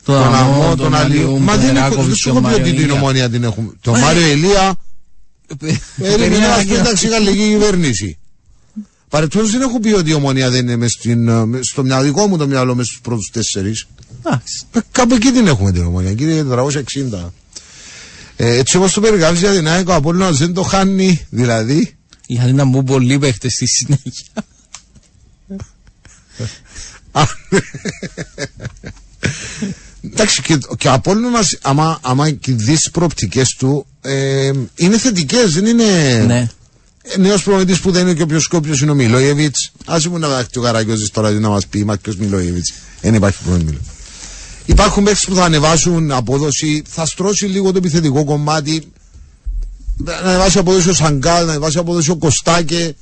τον 0.06 0.36
αγώ, 0.36 0.76
τον 0.76 0.96
Αλλιού. 0.96 1.40
Μα 1.40 1.58
δεν 1.58 1.76
έχω 1.76 2.04
δεν 2.04 2.16
σου 2.16 2.30
έχω 2.30 2.42
πει 2.42 2.54
ότι 2.54 2.74
την 2.74 2.92
ομόνια 2.92 3.30
την 3.30 3.44
έχουμε. 3.44 3.72
Το 3.82 3.92
Μάριο 3.92 4.28
Ηλία, 4.28 4.76
Περίμενε 5.98 6.48
να 6.48 6.60
σου 6.60 6.68
πει 6.68 6.74
εντάξει 6.74 7.08
γαλλική 7.08 7.50
κυβέρνηση. 7.50 8.18
Παρεπτόντω 9.10 9.48
δεν 9.48 9.62
έχω 9.62 9.80
πει 9.80 9.92
ότι 9.92 10.10
η 10.10 10.14
ομονία 10.14 10.50
δεν 10.50 10.62
είναι 10.62 10.76
μες 10.76 10.92
στην, 10.92 11.28
ε, 11.28 11.46
μες 11.46 11.68
στο 11.68 11.84
μυαλό 11.84 12.04
δικό 12.04 12.28
μου 12.28 12.38
το 12.38 12.48
μυαλό 12.48 12.76
μες 12.76 12.86
στους 12.86 13.02
πρώτους 13.02 13.30
τέσσερις. 13.32 13.88
Εντάξει. 14.20 14.66
Ε, 14.72 14.80
Κάπου 14.92 15.14
εκεί 15.14 15.32
την 15.32 15.48
έχουμε 15.48 15.72
την 15.72 15.84
ομονία, 15.84 16.14
κύριε 16.14 16.44
460. 16.44 17.34
Ε, 18.36 18.58
έτσι 18.58 18.78
όπως 18.78 18.94
το 18.94 19.02
περιγράφεις 19.02 19.40
για 19.40 19.52
την 19.52 19.68
ΑΕΚ, 19.68 19.90
ο 19.90 19.94
Απόλλωνας 19.94 20.38
δεν 20.38 20.54
το 20.54 20.62
χάνει, 20.62 21.26
δηλαδή. 21.30 21.96
Είχαν 22.26 22.56
να 22.56 22.66
μπουν 22.66 22.84
πολλοί 22.84 23.20
παίχτες 23.20 23.54
στη 23.54 23.66
συνέχεια. 23.68 24.46
Α, 30.06 30.10
Εντάξει, 30.10 30.42
και, 30.42 30.58
και 30.78 30.88
ο 30.88 30.94
Απόλλωνας, 30.94 31.58
άμα, 31.62 32.00
άμα 32.02 32.32
και 32.32 32.52
δεις 32.54 32.80
τις 32.80 32.92
προοπτικές 32.92 33.56
του, 33.58 33.86
ε, 34.02 34.52
είναι 34.76 34.98
θετικές, 34.98 35.54
δεν 35.54 35.66
είναι... 35.66 36.24
Ναι. 36.28 36.48
Νέος 37.18 37.44
προμηθευτής 37.44 37.80
που 37.80 37.92
δεν 37.92 38.02
είναι 38.02 38.14
και 38.14 38.22
ο 38.22 38.26
πιο 38.26 38.40
σκόπιος 38.40 38.82
είναι 38.82 38.92
ο 38.92 38.94
Μιλόιεβιτς. 38.94 39.72
Α 39.86 40.00
πούμε 40.00 40.20
να 40.20 40.28
δάχτει 40.28 40.60
ο 40.60 40.62
Καραγκιόζης 40.62 41.10
τώρα 41.10 41.32
να 41.32 41.50
μας 41.50 41.68
πει 41.68 41.86
μα 41.86 41.98
ποιο 41.98 42.14
Μιλόιεβιτς. 42.18 42.74
Δεν 43.02 43.14
υπάρχει 43.14 43.44
πρόβλημα. 43.44 43.80
Υπάρχουν 44.66 45.04
παίχτε 45.04 45.26
που 45.28 45.36
θα 45.36 45.44
ανεβάσουν 45.44 46.12
απόδοση, 46.12 46.84
θα 46.88 47.06
στρώσει 47.06 47.46
λίγο 47.46 47.72
το 47.72 47.78
επιθετικό 47.78 48.24
κομμάτι. 48.24 48.92
Να 49.98 50.14
ανεβάσει 50.14 50.58
απόδοση 50.58 50.90
ο 50.90 50.94
Σαγκάλ, 50.94 51.46
να 51.46 51.52
ανεβάσει 51.52 51.78
απόδοση 51.78 52.12
ο 52.12 52.16
Κωστάκε. 52.16 52.96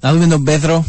Να 0.00 0.12
δούμε 0.12 0.26
τον 0.26 0.44
Πέδρο. 0.44 0.84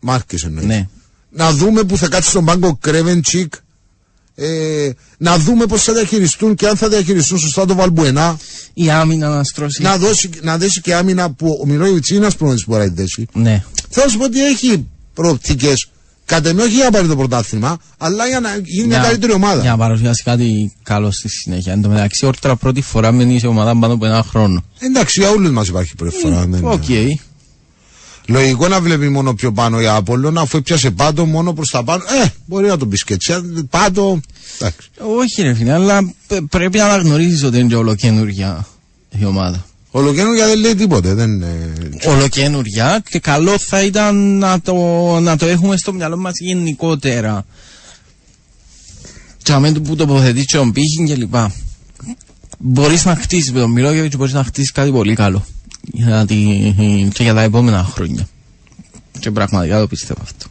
Μάρκες 0.00 0.44
εννοείς. 0.44 0.66
Ναι. 0.66 0.88
Να 1.30 1.52
δούμε 1.52 1.82
που 1.82 1.96
θα 1.96 2.08
κάτσει 2.08 2.30
στον 2.30 2.44
πάγκο 2.44 2.68
ο 2.68 2.74
Κρέβεντσικ. 2.74 3.54
Ε, 4.34 4.90
να 5.18 5.38
δούμε 5.38 5.66
πώς 5.66 5.82
θα 5.82 5.92
διαχειριστούν 5.92 6.54
και 6.54 6.66
αν 6.66 6.76
θα 6.76 6.88
διαχειριστούν 6.88 7.38
σωστά 7.38 7.66
το 7.66 7.74
Βαλμπουενά. 7.74 8.38
Η 8.74 8.90
άμυνα 8.90 9.28
να 9.28 9.44
στρώσει. 9.44 9.82
Να, 9.82 9.96
δώσει, 9.96 10.30
να 10.42 10.58
δέσει 10.58 10.80
και 10.80 10.94
άμυνα 10.94 11.30
που 11.30 11.58
ο 11.62 11.66
Μιλόιεβιτ 11.66 12.08
είναι 12.08 12.18
ένας 12.18 12.36
προμηθευτή 12.36 12.64
που 12.64 12.76
μπορεί 12.76 12.88
να 12.88 12.94
τη 12.94 13.00
δέσει. 13.00 13.26
Ναι. 13.32 13.64
Θέλω 13.88 14.06
να 14.06 14.12
σου 14.12 14.18
πω 14.18 14.24
ότι 14.24 14.44
έχει 14.46 14.86
προοπτικές. 15.14 15.86
Κατά 16.24 16.48
εμέ 16.48 16.62
όχι 16.62 16.74
για 16.74 16.84
να 16.84 16.90
πάρει 16.90 17.08
το 17.08 17.16
πρωτάθλημα, 17.16 17.78
αλλά 17.98 18.26
για 18.26 18.40
να 18.40 18.56
γίνει 18.64 18.86
μια 18.86 18.98
καλύτερη 18.98 19.32
ομάδα. 19.32 19.60
Για 19.60 19.70
να 19.70 19.76
παρουσιάσει 19.76 20.22
κάτι 20.22 20.72
καλό 20.82 21.10
στη 21.10 21.28
συνέχεια. 21.28 21.72
Εν 21.72 21.82
τω 21.82 21.88
μεταξύ, 21.88 22.26
όρτρα 22.26 22.56
πρώτη 22.56 22.80
φορά 22.80 23.12
μένει 23.12 23.38
σε 23.38 23.46
ομάδα 23.46 23.78
πάνω 23.78 23.94
από 23.94 24.06
ένα 24.06 24.22
χρόνο. 24.22 24.64
Εντάξει, 24.78 25.20
για 25.20 25.30
όλους 25.30 25.50
μας 25.50 25.68
υπάρχει 25.68 25.94
πρώτη 25.94 26.16
φορά. 26.16 26.46
δεν 26.46 26.48
είναι. 26.48 27.20
Οκ. 28.22 28.28
Λογικό 28.28 28.68
να 28.68 28.80
βλέπει 28.80 29.08
μόνο 29.08 29.34
πιο 29.34 29.52
πάνω 29.52 29.80
για 29.80 29.94
Απόλλωνα, 29.94 30.40
αφού 30.40 30.56
έπιασε 30.56 30.90
πάντο 30.90 31.24
μόνο 31.26 31.52
προς 31.52 31.68
τα 31.70 31.84
πάνω. 31.84 32.02
Ε, 32.24 32.28
μπορεί 32.46 32.66
να 32.66 32.76
τον 32.76 32.88
πεις 32.88 33.04
και 33.04 33.14
έτσι. 33.14 33.32
αν 33.32 33.66
Πάντο. 33.70 34.20
Εντάξει. 34.58 34.88
Όχι, 35.18 35.42
ρε 35.42 35.54
φίλε, 35.54 35.72
αλλά 35.72 36.12
πε- 36.26 36.40
πρέπει 36.50 36.78
να 36.78 36.84
αναγνωρίσει 36.84 37.44
ότι 37.46 37.58
είναι 37.58 37.68
και 37.68 37.76
ολοκένουργια 37.76 38.66
η 39.20 39.24
ομάδα. 39.24 39.64
Ολοκαίνουργια 39.90 40.46
δεν 40.46 40.58
λέει 40.58 40.74
τίποτε. 40.74 41.14
Δεν, 41.14 41.30
είναι- 41.30 41.72
Ολοκένουργια 42.06 43.02
και 43.10 43.18
καλό 43.18 43.58
θα 43.58 43.82
ήταν 43.82 44.38
να 44.38 44.60
το, 44.60 44.74
να 45.20 45.36
το 45.36 45.46
έχουμε 45.46 45.76
στο 45.76 45.92
μυαλό 45.92 46.16
μας 46.16 46.32
γενικότερα. 46.38 47.44
Και 49.42 49.52
αμέσω 49.52 49.80
που 49.80 49.96
τοποθετείς 49.96 50.44
και 50.44 50.56
τον 50.56 50.72
πύχη 50.72 51.04
και 51.06 51.14
λοιπά. 51.14 51.52
Μπορείς 52.58 53.04
να 53.04 53.16
χτίσεις 53.16 53.52
με 53.52 53.60
τον 53.60 53.70
Μιλόγεβιτ, 53.70 54.16
μπορείς 54.16 54.32
να 54.32 54.44
χτίσεις 54.44 54.72
κάτι 54.72 54.90
πολύ 54.90 55.14
καλό. 55.14 55.44
Για 55.82 56.24
τη, 56.26 56.36
και 57.12 57.22
για 57.22 57.34
τα 57.34 57.42
επόμενα 57.42 57.84
χρόνια. 57.84 58.28
Και 59.18 59.30
πραγματικά 59.30 59.80
το 59.80 59.86
πιστεύω 59.86 60.20
αυτό. 60.22 60.46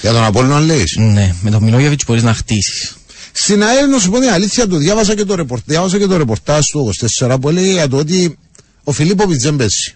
Για 0.00 0.12
τον 0.12 0.24
Απόλλωνα 0.24 0.60
λέει. 0.60 0.84
Ναι, 0.96 1.34
με 1.40 1.50
τον 1.50 1.62
Μιλόγεβιτς 1.62 2.04
μπορείς 2.06 2.22
να 2.22 2.34
χτίσεις. 2.34 2.96
Στην 3.32 3.62
ΑΕΛ, 3.62 3.90
να 3.90 3.98
σου 3.98 4.10
πω 4.10 4.18
την 4.18 4.28
αλήθεια, 4.28 4.68
το 4.68 4.76
διάβασα 4.76 5.14
και 5.14 5.24
το, 5.24 5.34
ρεπορ, 5.34 5.60
διάβασα 5.64 5.98
και 5.98 6.06
το 6.06 6.16
ρεπορτάζ 6.16 6.64
του 6.72 6.92
24 7.20 7.36
που 7.40 7.48
έλεγε 7.48 7.72
για 7.72 7.88
το 7.88 7.96
ότι 7.96 8.38
ο 8.84 8.92
Φιλίπποβιτς 8.92 9.42
δεν 9.42 9.56
πέσει. 9.56 9.94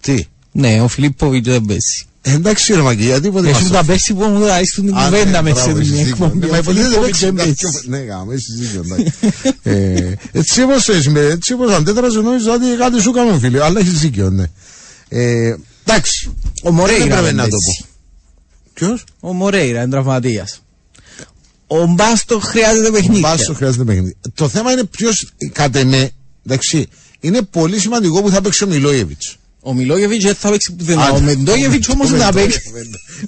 Τι; 0.00 0.24
Ναι, 0.52 0.80
ο 0.80 0.88
Φιλίπποβιτς 0.88 1.48
δεν 1.48 1.64
πέσει. 1.64 2.06
Ε, 2.26 2.32
εντάξει, 2.32 2.74
ρε 2.74 2.80
Μακή, 2.80 3.02
γιατί 3.04 3.30
ποτέ 3.30 3.48
Εσύ 3.48 3.58
μας 3.58 3.68
που 3.68 3.74
τα 3.74 3.84
πέσει 3.84 4.14
που 4.14 4.24
μου 4.24 4.52
αρέσουν 4.52 4.86
την 4.86 4.96
Α, 4.96 5.04
κουβέντα 5.04 5.42
ναι, 5.42 5.42
με 5.42 5.48
σε 5.48 5.54
μπράβο, 5.54 5.72
την 5.72 5.80
έχεις 5.80 5.90
δίκιο. 5.92 6.10
εκπομπή. 6.10 6.38
Ναι, 6.38 6.46
Ο 6.46 6.50
μα 6.50 6.58
υποτίθεται 6.58 6.88
δεν 6.88 7.02
Φιλίπποβιτ 7.02 7.16
δεν 7.16 7.34
παίξει 7.34 7.54
πέσει. 7.54 7.72
κάποιο- 7.72 7.98
Ναι, 7.98 7.98
γάμο, 7.98 8.30
έχεις 8.32 8.54
δίκιο, 8.58 8.82
εντάξει. 8.84 9.12
Ε, 9.62 10.12
Έτσι 10.32 10.62
όπως 10.62 10.84
θες, 10.84 11.06
με- 11.08 11.20
έτσι 11.20 11.52
όπως 11.52 11.72
αντέδρασε 11.72 12.18
νόμιζα 12.20 12.52
ότι 12.52 12.64
κάτι 12.78 13.00
σου 13.00 13.10
κάνω 13.10 13.38
φίλε, 13.38 13.64
αλλά 13.64 13.80
έχεις 13.80 13.92
δίκιο, 14.00 14.30
ναι. 14.30 14.44
Ε, 15.08 15.54
Εντάξει. 15.86 16.34
Ο 16.62 16.70
Μορέιρα 16.72 16.98
Δεν 16.98 17.08
έπρεπε 17.10 17.26
δεν 17.26 17.36
να 17.36 17.42
το 17.42 17.48
πέσει. 17.66 17.82
πω. 17.82 17.86
Ποιος; 18.74 19.04
Ο 19.20 19.32
Μορέιρα 19.32 19.80
είναι 19.82 19.90
τραυματίας. 19.90 20.60
Ο 21.66 21.86
Μπάστο 21.86 22.38
χρειάζεται 22.40 22.90
παιχνίδια. 22.90 23.20
Μπάσο 23.20 23.54
χρειάζεται 23.54 23.84
παιχνίδι. 23.84 24.16
Το 24.34 24.48
θέμα 24.48 24.72
είναι 24.72 24.84
ποιος, 24.84 25.32
κατ' 25.52 25.76
εμέ, 25.76 26.10
εντάξει, 26.46 26.86
είναι 27.20 27.42
πολύ 27.42 27.78
σημαντικό 27.78 28.22
που 28.22 28.30
θα 28.30 28.40
παίξει 28.40 28.64
ο 28.64 28.66
Μιλόιεβιτς. 28.66 29.36
Ο 29.66 29.72
Μιλόγεβιτς 29.74 30.24
δεν 30.24 30.34
θα 30.34 30.50
παίξει 30.50 30.72
πουθενά. 30.72 31.02
Α, 31.02 31.10
Ο 31.10 31.20
Μεντόγεβιτ 31.20 31.84
όμως 31.90 32.10
το 32.10 32.16
θα 32.16 32.24
Μεντόγεβιτ. 32.24 32.52
παίξει. 32.52 32.70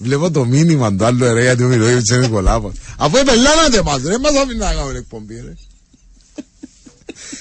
Βλέπω 0.00 0.30
το 0.30 0.44
μήνυμα 0.44 0.94
του 0.94 1.04
άλλου 1.04 1.32
ρε 1.32 1.42
γιατί 1.42 1.62
ο 1.62 1.66
Μιλόιεβιτς 1.68 2.10
είναι 2.10 2.26
κολάβος. 2.28 2.72
Αφού 2.98 3.16
επελάνατε 3.16 3.82
μας 3.82 4.02
ρε, 4.02 4.18
μας 4.18 4.32
αφήνει 4.42 4.58
να 4.58 4.72
κάνουμε 4.74 4.98
εκπομπή 4.98 5.34
ρε. 5.34 5.54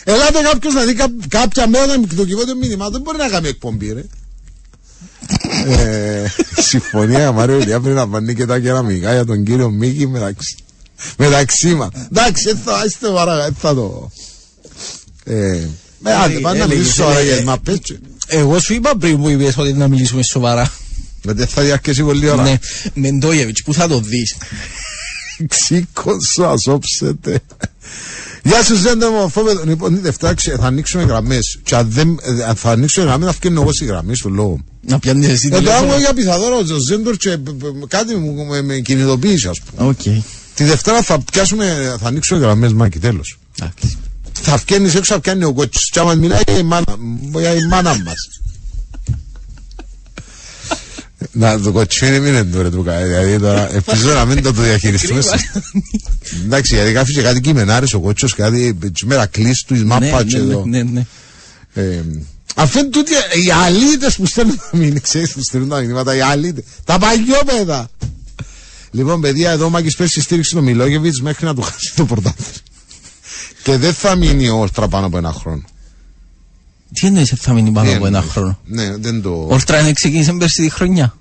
Ελάτε 0.04 0.42
κάποιος 0.52 0.74
να 0.74 0.84
δει 0.86 0.94
κά- 0.94 1.28
κάποια 1.28 1.68
μέρα 1.68 2.00
με 2.00 2.08
το 2.16 2.26
κυβότιο 2.26 2.56
μήνυμα, 2.56 2.90
δεν 2.90 3.02
μπορεί 3.02 3.18
να 3.18 3.28
κάνει 3.28 3.48
εκπομπή 3.48 3.94
ρε. 3.94 4.04
ε, 5.78 6.26
συμφωνία 6.62 7.32
Μάριο 7.32 7.60
Ηλιά 7.60 7.80
πριν 7.80 7.94
να 7.96 8.08
πάνε 8.08 8.34
και 8.34 8.46
τα 8.46 8.60
κεραμικά 8.60 9.14
για 9.14 9.26
τον 9.26 9.44
κύριο 9.44 9.70
Μίκη 9.70 10.08
μεταξύ, 10.08 10.56
μεταξύ 11.18 11.74
μας. 11.76 11.90
Εντάξει, 12.12 12.44
δεν 12.46 12.58
θα 12.66 12.84
είστε 12.86 13.08
παρά, 13.08 13.44
δεν 13.44 13.56
θα 13.60 13.74
το... 13.76 14.12
Ε, 15.24 15.66
με 16.00 16.14
άντε, 16.14 16.40
πάνε 16.40 16.58
να 16.58 16.64
έλεγες, 16.64 16.68
μιλήσεις 16.78 16.96
τώρα 16.96 17.10
έλεγες. 17.12 17.28
για 17.28 17.36
τις 17.36 17.46
μαπές 17.46 17.78
και- 17.82 17.98
Εγώ 18.28 18.60
σου 18.60 18.74
είπα 18.74 18.98
πριν 18.98 19.22
που 19.22 19.30
είπες 19.30 19.58
ότι 19.58 19.74
να 19.74 19.88
μιλήσουμε 19.88 20.24
σοβαρά. 20.24 20.72
γιατί 21.22 21.46
θα 21.46 21.62
διαρκέσει 21.62 22.04
πολύ 22.04 22.30
ώρα. 22.30 22.44
Ναι, 22.44 22.58
Μεντόγεβιτς, 22.94 23.62
πού 23.64 23.74
θα 23.74 23.88
το 23.88 24.00
δεις. 24.00 24.36
Ξύκο 25.48 26.12
σου 26.34 26.46
ασόψετε. 26.46 27.40
Γεια 28.44 28.64
σου 28.64 28.76
Ζέντε 28.76 29.10
μου, 29.10 29.30
φόβε. 29.30 29.54
Λοιπόν, 29.66 29.96
η 29.96 30.00
Δευτέρα 30.00 30.34
ξε- 30.34 30.60
θα 30.60 30.66
ανοίξουμε 30.66 31.04
γραμμές. 31.04 31.60
Και 31.64 31.76
αν 31.76 31.88
δεν, 31.92 32.20
ε, 32.50 32.54
θα 32.56 32.72
ανοίξουμε 32.72 33.06
γραμμές, 33.06 33.28
θα 33.28 33.34
φτιάχνω 33.34 33.62
εγώ 33.62 33.72
στη 33.74 33.86
γραμμή 33.86 34.16
στο 34.16 34.30
λόγο. 34.30 34.50
μου. 34.50 34.66
Να 34.88 35.00
πιάνεις 35.00 35.28
εσύ 35.30 35.46
Ε, 35.48 35.50
τώρα 35.50 35.62
τηλέφωνο. 35.62 35.92
μου 35.92 35.98
για 36.00 36.14
πιθανόρα 36.14 36.56
ο 36.56 36.64
Ζέντορ 36.90 37.16
και 37.18 37.30
ε, 37.30 37.34
ε, 37.34 37.38
κάτι 37.88 38.16
μου 38.16 38.46
με, 38.46 38.62
με 38.62 38.80
κινητοποίησε, 38.80 39.50
ας 39.50 39.60
πούμε. 39.62 39.90
Οκ. 39.90 40.02
Τη 40.56 40.64
Δευτέρα 40.64 41.02
θα 41.02 41.20
πιάσουμε, 41.32 41.96
θα 42.02 42.08
ανοίξουμε 42.08 42.40
γραμμές, 42.40 42.74
Μάκη, 42.74 43.00
τέλος. 43.00 43.40
Εντάξει. 43.60 43.98
Θα 44.42 44.58
βγαίνεις 44.58 44.96
έξω, 44.96 45.14
θα 45.14 45.20
πιάνει 45.20 45.44
ο 45.44 45.54
κότσος. 45.54 45.90
Και 45.92 46.00
άμα 46.00 46.14
μιλάει 46.14 46.42
η 46.60 46.64
μάνα, 46.64 46.96
για 47.40 47.54
η 47.54 47.68
μάνα 47.70 47.90
μας. 48.04 48.30
Να 51.32 51.60
το 51.60 51.72
κοτσίνι 51.72 52.20
μην 52.20 52.34
είναι 52.34 52.44
τώρα 52.44 52.70
του 52.70 52.84
κα- 52.84 53.04
δηλαδή 53.04 53.40
τώρα 53.40 53.74
ελπίζω 53.74 54.14
να 54.14 54.26
μην 54.26 54.44
το 54.44 54.54
το 54.54 54.62
διαχειριστούμε 54.62 55.22
Εντάξει 56.46 56.76
γιατί 56.76 56.98
άφησε 56.98 57.22
κάτι 57.22 57.42
κειμενάρες 57.42 57.94
ο 57.94 58.00
κότσος 58.00 58.34
κάτι 58.36 58.78
μέρα 59.06 59.26
κλείς 59.26 59.64
τους 59.64 59.78
η 59.78 59.82
Ναι, 59.82 59.88
μάπα 59.88 60.24
και 60.24 60.38
ναι, 60.38 60.44
εδώ 60.44 60.66
ναι, 60.66 60.84
ναι. 60.84 61.06
Ε, 61.74 62.02
Αφού 62.56 62.80
είναι 62.80 62.88
τούτοι 62.90 63.12
οι 63.46 63.52
αλήτες 63.66 64.16
που 64.16 64.26
στέλνουν 64.26 64.56
τα 64.58 64.70
μήνυματα, 64.78 65.00
ξέρεις 65.00 65.32
που 65.32 65.42
στέλνουν 65.44 65.70
τα 65.70 65.80
μηνύματα, 65.80 66.16
οι 66.16 66.22
αλήτες, 66.22 66.64
τα 66.86 66.98
παγιόπαιδα. 66.98 67.90
Λοιπόν, 68.92 69.22
παιδιά, 69.22 69.52
εδώ 69.52 69.66
ο 69.66 69.70
Μάκης 69.70 69.96
πέσει 69.96 70.22
στήριξη 70.22 70.56
του 70.56 70.64
Μιλόγεβιτς 70.64 71.22
μέχρι 71.22 71.46
να 71.46 71.56
του 71.56 71.62
χάσει 71.62 71.94
το 71.96 72.06
πρωτάθλημα. 72.06 72.52
Και 73.64 73.78
δεν 73.78 73.94
θα 73.94 74.16
μείνει 74.16 74.50
ο 74.50 74.58
Όρτρα 74.58 74.88
πάνω 74.88 75.06
από 75.06 75.18
ένα 75.18 75.34
χρόνο. 75.34 75.64
Τι 76.94 77.08
εννοείς 77.08 77.32
ότι 77.32 77.42
θα 77.42 77.54
μείνει 77.54 77.72
πάνω 77.72 77.90
Τι 77.90 77.96
από 77.96 78.06
ένα 78.06 78.18
εννοείς; 78.18 78.34
χρόνο; 78.34 78.60
Ναι, 78.66 78.98
δεν 78.98 79.22
το. 79.22 79.30
Ο 79.30 79.48
Ορτρά 79.54 79.80
είναι 79.80 79.92
ξεκίνησε 79.92 80.34
πέρσι 80.34 80.62
τη 80.62 80.70
χρονιά. 80.70 81.18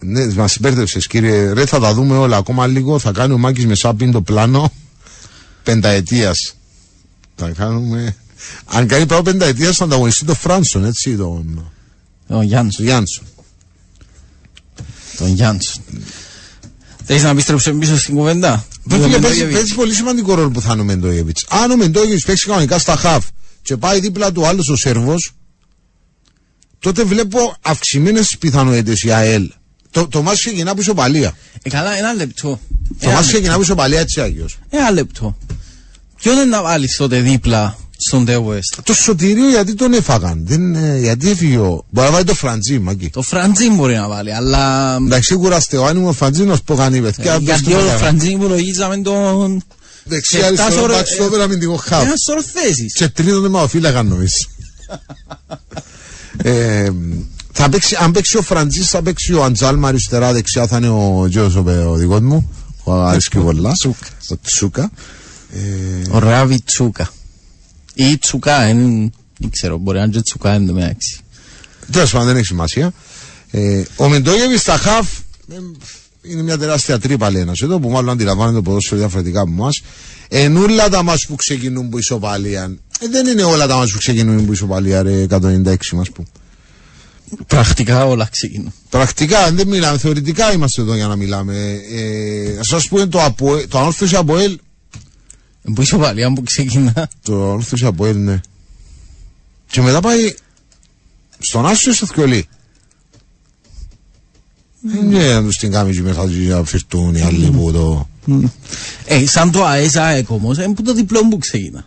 Ναι, 0.00 0.26
μας 0.26 0.52
συμπέρδεψε, 0.52 0.98
κύριε. 0.98 1.52
Ρε, 1.52 1.66
θα 1.66 1.78
τα 1.80 1.94
δούμε 1.94 2.16
όλα. 2.16 2.36
Ακόμα 2.36 2.66
λίγο 2.66 2.98
θα 2.98 3.12
κάνει 3.12 3.32
ο 3.32 3.38
Μάκης 3.38 3.66
με 3.66 3.74
σάπιν 3.74 4.12
το 4.12 4.22
πλάνο 4.22 4.72
πενταετίας. 5.62 6.54
Θα 7.34 7.50
κάνουμε. 7.50 8.16
Αν 8.64 8.86
κάνει 8.86 9.06
πράγμα 9.06 9.24
πενταετίας, 9.24 9.76
θα 9.76 9.84
ανταγωνιστεί 9.84 10.24
το 10.24 10.34
Φράνσον, 10.34 10.84
έτσι, 10.84 11.16
τον 11.16 11.72
Ο 12.28 12.42
Γιάννσον. 12.42 12.84
Γιάνσον. 12.84 13.24
Τον 15.16 15.28
Γιάννσον. 15.28 15.82
Θέλεις 17.10 17.22
να 17.22 17.28
επιστρέψουμε 17.30 17.78
πίσω 17.78 17.98
στην 17.98 18.14
κουβέντα; 18.14 18.66
Βέβαια, 18.84 19.08
Τον 19.08 19.10
παίζει, 19.10 19.26
Μεντόγεβιτς. 19.26 19.58
παίζει 19.58 19.74
πολύ 19.74 19.94
σημαντικό 19.94 20.34
ρόλο 20.34 20.50
που 20.50 20.60
θα 20.60 20.72
είναι 20.72 20.80
ο 20.82 20.84
Μεντόγεβιτς. 20.84 21.46
Αν 21.48 21.70
ο 21.70 21.76
Μεντόγεβιτς 21.76 22.24
παίξει 22.24 22.46
κανονικά 22.46 22.78
στα 22.78 22.96
χαφ 22.96 23.24
και 23.62 23.76
πάει 23.76 24.00
δίπλα 24.00 24.32
του 24.32 24.46
άλλος 24.46 24.68
ο 24.68 24.76
Σέρβος, 24.76 25.32
τότε 26.78 27.04
βλέπω 27.04 27.56
αυξημένες 27.62 28.36
πιθανότητες 28.38 29.02
η 29.02 29.10
ΑΕΛ. 29.12 29.50
Το, 29.90 30.08
το 30.08 30.22
μάτι 30.22 30.36
ξεκινά 30.36 30.70
από 30.70 30.80
ισοπαλία. 30.80 31.36
Ε, 31.62 31.68
καλά, 31.70 31.92
ένα 31.98 32.12
λεπτό. 32.12 32.42
Το 32.42 32.58
Ένα 33.00 33.12
μάτι 33.12 33.16
λεπτό. 33.16 33.32
ξεκινά 33.32 33.52
από 33.52 33.62
ισοπαλία, 33.62 34.00
έτσι 34.00 34.20
Άγιος. 34.20 34.58
Ένα 34.70 34.90
λεπτό. 34.90 35.36
Ποιον 36.16 36.34
είναι 36.34 36.44
να 36.44 36.62
βάλεις 36.62 36.96
τότε 36.96 37.20
δίπλα; 37.20 37.78
Στον 38.00 38.26
Τeo 38.28 38.38
West. 38.46 38.78
Το 38.82 38.94
σωτηρίο 38.94 39.48
γιατί 39.50 39.74
τον 39.74 39.92
έφαγαν. 39.92 40.40
Δεν, 40.46 40.74
ε, 40.74 40.98
γιατί 40.98 41.30
έφυγε 41.30 41.56
ο. 41.58 41.84
Μπορεί 41.90 42.06
να 42.06 42.12
βάλει 42.12 42.24
το 42.24 42.34
Φραντζί, 42.34 42.78
μαγκί. 42.78 43.10
Το 43.10 43.22
Φραντζίν 43.22 43.74
μπορεί 43.74 43.94
να 43.94 44.08
βάλει, 44.08 44.34
αλλά... 44.34 44.94
Εντάξει, 44.96 45.28
σίγουρα 45.28 45.60
στεωάνιμο 45.60 46.08
ο 46.08 46.12
Φραντζί 46.12 46.44
να 46.44 46.56
πω 46.64 46.74
κάνει 46.74 47.00
παιδιά. 47.00 47.32
ε, 47.34 47.38
Γιατί 47.40 47.74
ο 47.74 47.78
Φραντζίν 47.98 48.30
υπολογίζαμε 48.30 48.96
τον... 48.96 49.62
Δεξιά 50.04 50.38
σε 50.38 50.46
αριστερό, 50.46 50.68
επτά 50.70 50.80
σωρό- 50.80 50.94
μπαξ, 50.96 51.16
το 51.16 51.24
πέρα 51.24 51.42
αμυντικό 51.44 51.76
χαφ. 51.76 52.02
Ένα 52.02 52.14
σωρό 52.26 52.42
θέσεις. 52.42 52.92
Και 52.92 53.08
τρίτον 53.08 53.42
δεν 53.42 53.50
μαοφύλακα 53.50 54.02
νομίζω. 54.02 54.34
ε, 56.42 56.90
θα 57.52 57.68
παίξει, 57.68 57.96
αν 58.00 58.12
παίξει 58.12 58.36
ο 58.36 58.42
Φραντζής, 58.42 58.88
θα 58.88 59.02
παίξει 59.02 59.32
ο 59.32 59.44
Αντζάλμα 59.44 59.88
αριστερά, 59.88 60.32
δεξιά 60.32 60.66
θα 60.66 60.76
είναι 60.76 60.88
ο 60.88 61.26
Τζος 61.30 61.54
ο, 61.54 61.64
ο 61.90 61.94
δικός 61.94 62.20
μου. 62.20 62.50
Ο 62.84 62.92
αρέσκει 62.92 63.38
πολλά. 63.38 63.72
Τσούκα. 63.72 64.06
Ο 64.30 64.34
Τσούκα. 64.42 64.90
Ε, 65.52 66.16
Ο 66.16 66.18
Ράβι 66.18 66.60
Τσούκα. 66.64 67.10
Ή 68.00 68.18
Τσούκα, 68.18 68.58
δεν 68.58 69.12
δεν 69.38 69.50
ξέρω, 69.50 69.78
μπορεί 69.78 69.98
να 69.98 70.04
είναι 70.04 70.12
και 70.12 70.20
Τσούκα 70.22 70.52
εν 70.52 70.66
τω 70.66 70.72
μεταξύ. 70.72 71.20
Τέλος 71.92 72.10
πάντων 72.10 72.26
δεν 72.26 72.36
έχει 72.36 72.44
σημασία. 72.44 72.92
Ε, 73.50 73.82
ο 73.96 74.08
Μεντόγεβι 74.08 74.56
στα 74.56 74.76
χαφ 74.76 75.18
ε, 75.52 75.54
είναι 76.22 76.42
μια 76.42 76.58
τεράστια 76.58 76.98
τρύπα 76.98 77.30
λέει 77.30 77.42
ένας 77.42 77.60
εδώ 77.60 77.78
που 77.78 77.90
μάλλον 77.90 78.10
αντιλαμβάνεται 78.10 78.56
το 78.56 78.62
ποδόσφαιρο 78.62 79.00
διαφορετικά 79.00 79.40
από 79.40 79.50
εμάς. 79.50 79.82
Ενούλα 80.28 80.88
τα 80.88 81.02
μας 81.02 81.26
που 81.26 81.34
ξεκινούν 81.34 81.88
που 81.88 81.98
ισοπαλία. 81.98 82.76
Ε, 83.00 83.08
δεν 83.08 83.26
είναι 83.26 83.42
όλα 83.42 83.66
τα 83.66 83.76
μας 83.76 83.90
που 83.92 83.98
ξεκινούν 83.98 84.46
που 84.46 84.52
ισοπαλία 84.52 85.02
ρε 85.02 85.26
196 85.30 85.76
μας 85.92 86.10
που. 86.10 86.24
Πρακτικά 87.46 88.06
όλα 88.06 88.28
ξεκινούν. 88.30 88.72
Πρακτικά 88.88 89.50
δεν 89.52 89.68
μιλάμε, 89.68 89.98
θεωρητικά 89.98 90.52
είμαστε 90.52 90.82
εδώ 90.82 90.94
για 90.94 91.06
να 91.06 91.16
μιλάμε. 91.16 91.80
Ε, 91.92 92.52
να 92.56 92.62
σας 92.62 92.88
πούμε 92.88 93.06
το, 93.06 93.22
Αποέ, 93.22 93.66
το 93.66 93.78
ανόρθωση 93.78 94.16
Αποέλ, 94.16 94.58
Που 95.74 95.82
είσαι 95.82 95.96
πάλι, 95.96 96.24
αν 96.24 96.34
που 96.34 96.42
ξεκινά. 96.42 97.08
το 97.22 97.34
ανόρθωση 97.34 97.84
Αποέλ 97.84 98.16
ναι. 98.16 98.40
Και 99.70 99.80
μετά 99.80 100.00
πάει 100.00 100.34
στον 101.38 101.66
Άσο 101.66 101.90
ή 101.90 101.94
στο 101.94 102.06
Θκιολί. 102.06 102.48
Ναι, 105.08 105.32
να 105.34 105.42
τους 105.42 105.56
την 105.56 105.70
κάνει 105.70 105.92
και 105.92 106.02
μέσα 106.02 106.22
τους 106.22 106.46
να 106.46 106.64
φυρτούν 106.64 107.14
οι 107.14 107.20
άλλοι 107.20 107.50
που 107.50 107.72
το... 107.72 108.08
Ε, 109.04 109.26
σαν 109.26 109.50
το 109.50 109.64
ΑΕΣ 109.64 109.96
ΑΕΚ 109.96 110.30
όμως, 110.30 110.58
είναι 110.58 110.74
που 110.74 110.82
το 110.82 110.94
διπλό 110.94 111.28
που 111.28 111.38
ξεκινά. 111.38 111.84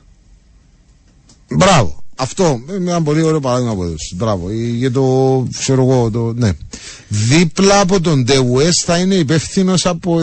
Μπράβο. 1.49 2.03
Αυτό 2.15 2.61
είναι 2.69 2.91
ένα 2.91 3.01
πολύ 3.01 3.21
ωραίο 3.21 3.39
παράδειγμα 3.39 3.71
από 3.71 3.83
έδωσες. 3.83 4.13
Μπράβο. 4.15 4.49
Ε, 4.49 4.53
Για 4.53 4.91
το, 4.91 5.47
ξέρω 5.57 5.81
εγώ, 5.81 6.09
το, 6.11 6.33
ναι. 6.33 6.51
Δίπλα 7.07 7.79
από 7.79 8.01
τον 8.01 8.25
De 8.27 8.37
West 8.37 8.83
θα 8.85 8.97
είναι 8.97 9.15
υπεύθυνος 9.15 9.85
από... 9.85 10.15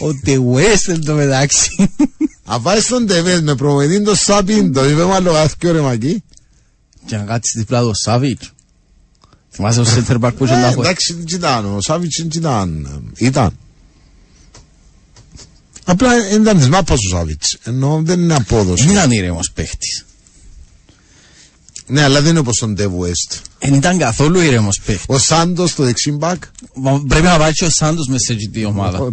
Ο 0.00 0.20
The 0.24 0.36
West 0.36 0.88
εν 0.88 1.04
τω 1.04 1.14
μεταξύ. 1.14 1.90
Αν 2.44 2.62
βάζεις 2.62 2.86
τον 2.86 3.06
De 3.08 3.24
West 3.24 3.42
με 3.42 3.54
προμετή 3.54 4.02
το 4.02 4.14
Σάπιν, 4.14 4.72
το 4.72 4.88
είπε 4.88 5.04
μάλλον 5.04 5.34
γάθηκιο 5.34 5.72
ρε 5.72 5.80
μακί. 5.80 6.22
Και 7.06 7.16
να 7.16 7.22
κάτσεις 7.22 7.54
διπλά 7.56 7.80
το 7.80 7.94
Σάβιτς. 7.94 8.52
Θυμάσαι 9.50 9.80
ο 9.80 9.84
Σέντερ 9.84 10.18
Μπακ 10.18 10.34
που 10.34 10.44
είχε 10.44 10.54
Ε, 10.54 10.60
λάθος; 10.60 10.84
εντάξει, 10.84 11.12
δεν 11.12 11.24
ήταν. 11.28 11.64
Ο 11.64 11.80
Σάβιτς 11.80 12.16
δεν 12.18 12.30
ήταν. 12.34 13.12
Ήταν. 13.16 13.58
Απλά 15.84 16.08
δεν 16.08 16.42
ήταν 16.42 16.56
της 16.56 16.68
μάπας 16.68 16.98
ο 16.98 17.08
Σάβιτς. 17.08 17.58
Ενώ 17.62 18.02
δεν 18.04 18.20
είναι 18.20 18.34
απόδοση. 18.34 18.84
Δεν 18.84 18.92
ήταν 18.92 19.10
ήρεμος 19.10 19.50
παίχτης. 19.52 20.04
Ναι, 21.86 22.02
αλλά 22.02 22.20
δεν 22.20 22.30
είναι 22.30 22.38
όπως 22.38 22.58
τον 22.58 22.76
De 22.78 22.84
West. 22.84 23.38
Δεν 23.58 23.74
ήταν 23.74 23.98
καθόλου 23.98 24.40
ήρεμος 24.40 24.80
παίχτης. 24.80 25.04
Ο 25.08 25.18
Σάντος, 25.18 25.74
το 25.74 25.84
δεξί 25.84 26.12
μπακ. 26.12 26.42
Μα 26.74 27.02
Πρέπει 27.08 27.24
να 27.24 27.38
βάλει 27.38 27.54
και 27.54 27.64
ο 27.64 27.70
Σάντος 27.70 28.06
μέσα 28.08 28.24
σε 28.24 28.32
αυτή 28.32 28.48
τη 28.48 28.64
ομάδα. 28.64 29.12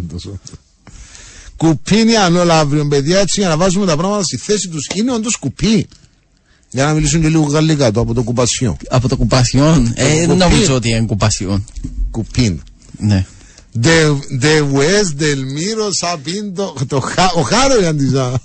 Όντως, 1.62 1.80
όντως. 1.82 1.84
Κουπίνι 1.86 2.16
αν 2.16 2.36
όλα 2.36 2.60
αύριο, 2.60 2.88
παιδιά, 2.88 3.20
έτσι 3.20 3.40
για 3.40 3.50
να 3.50 3.58
βάζουμε 3.58 3.86
τα 3.86 3.96
πράγματα 3.98 4.24
στη 4.24 4.38
θέση 4.38 4.68
τους. 4.70 4.88
Είναι 4.96 5.14
όντως 5.14 5.36
κουπί. 5.36 5.88
Για 6.70 6.86
να 6.86 6.94
μιλήσουν 6.94 7.22
και 7.22 7.28
λίγο 7.28 7.44
γαλλικά 7.44 7.92
το 7.92 8.00
από 8.00 8.14
το 8.14 8.24
κουπασιό. 8.24 8.78
Από 8.90 9.08
το 9.08 9.18
κουπασιόν. 9.18 9.92
Ε, 9.96 10.08
δεν 10.08 10.26
κουπί. 10.28 10.38
νομίζω 10.38 10.76
ότι 10.76 10.90
είναι 10.90 11.06
κουπασιόν. 11.06 11.66
Κουπίν. 12.12 12.62
Ναι. 12.98 13.26
De, 13.84 14.20
de 14.42 14.62
West, 14.74 15.22
del 15.22 15.40
Miro, 15.56 15.90
Σαπίντο, 15.90 16.76
το, 16.88 17.00
Χα- 17.00 17.32
ο 17.36 17.42
Χάρογιαν 17.42 17.98
της 17.98 18.14
α. 18.14 18.40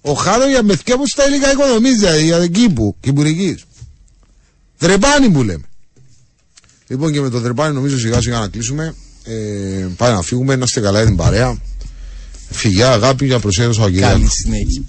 Ο 0.00 0.12
Χάρογιαν 0.12 0.64
με 0.64 0.76
θκιά 0.76 0.96
στα 1.06 1.26
υλικά 1.28 1.52
οικονομής, 1.52 1.98
δηλαδή, 1.98 2.24
για 2.24 2.38
την 2.40 2.52
κήπου, 2.52 2.96
κυπουρικής. 3.00 3.64
Δρεπάνι 4.78 5.30
που 5.30 5.42
λέμε. 5.42 5.62
Λοιπόν 6.86 7.12
και 7.12 7.20
με 7.20 7.28
το 7.30 7.40
δρεπάνι 7.40 7.74
νομίζω 7.74 7.98
σιγά 7.98 8.20
σιγά 8.20 8.38
να 8.38 8.48
κλείσουμε. 8.48 8.94
Ε, 9.24 9.86
πάμε 9.96 10.12
να 10.12 10.22
φύγουμε, 10.22 10.56
να 10.56 10.64
είστε 10.64 10.80
καλά 10.80 10.98
για 10.98 11.06
την 11.06 11.16
παρέα. 11.16 11.56
Φυγιά, 12.50 12.92
αγάπη 12.92 13.26
για 13.26 13.38
προσέγγιση 13.38 13.80
ο 13.80 13.82
Καλή 13.82 13.96
Αγγελιάδος. 14.04 14.32
συνέχεια. 14.32 14.82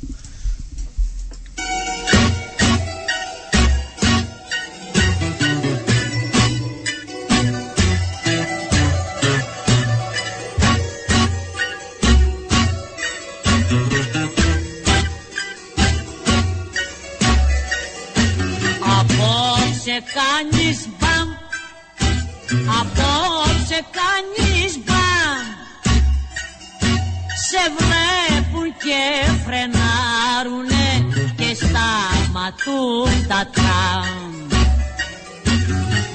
Σταματούν 32.49 33.27
τα 33.27 33.49
τραμ. 33.53 34.07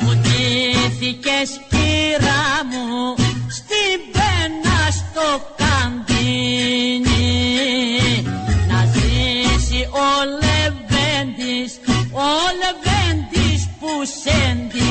Μου 0.00 0.20
τη 0.22 0.28
Στήθηκες 0.84 1.50
πήρα 1.68 2.42
μου 2.70 3.14
στην 3.48 3.98
πένα 4.12 4.78
στο 4.90 5.28
καντίνι 5.56 7.02
να 8.68 8.84
ζήσει 8.84 9.80
ο 9.90 10.08
Λεβέντης, 10.42 11.72
ο 12.12 12.30
Λεβέντης 12.60 13.62
που 13.80 13.90
σέντη 14.22 14.83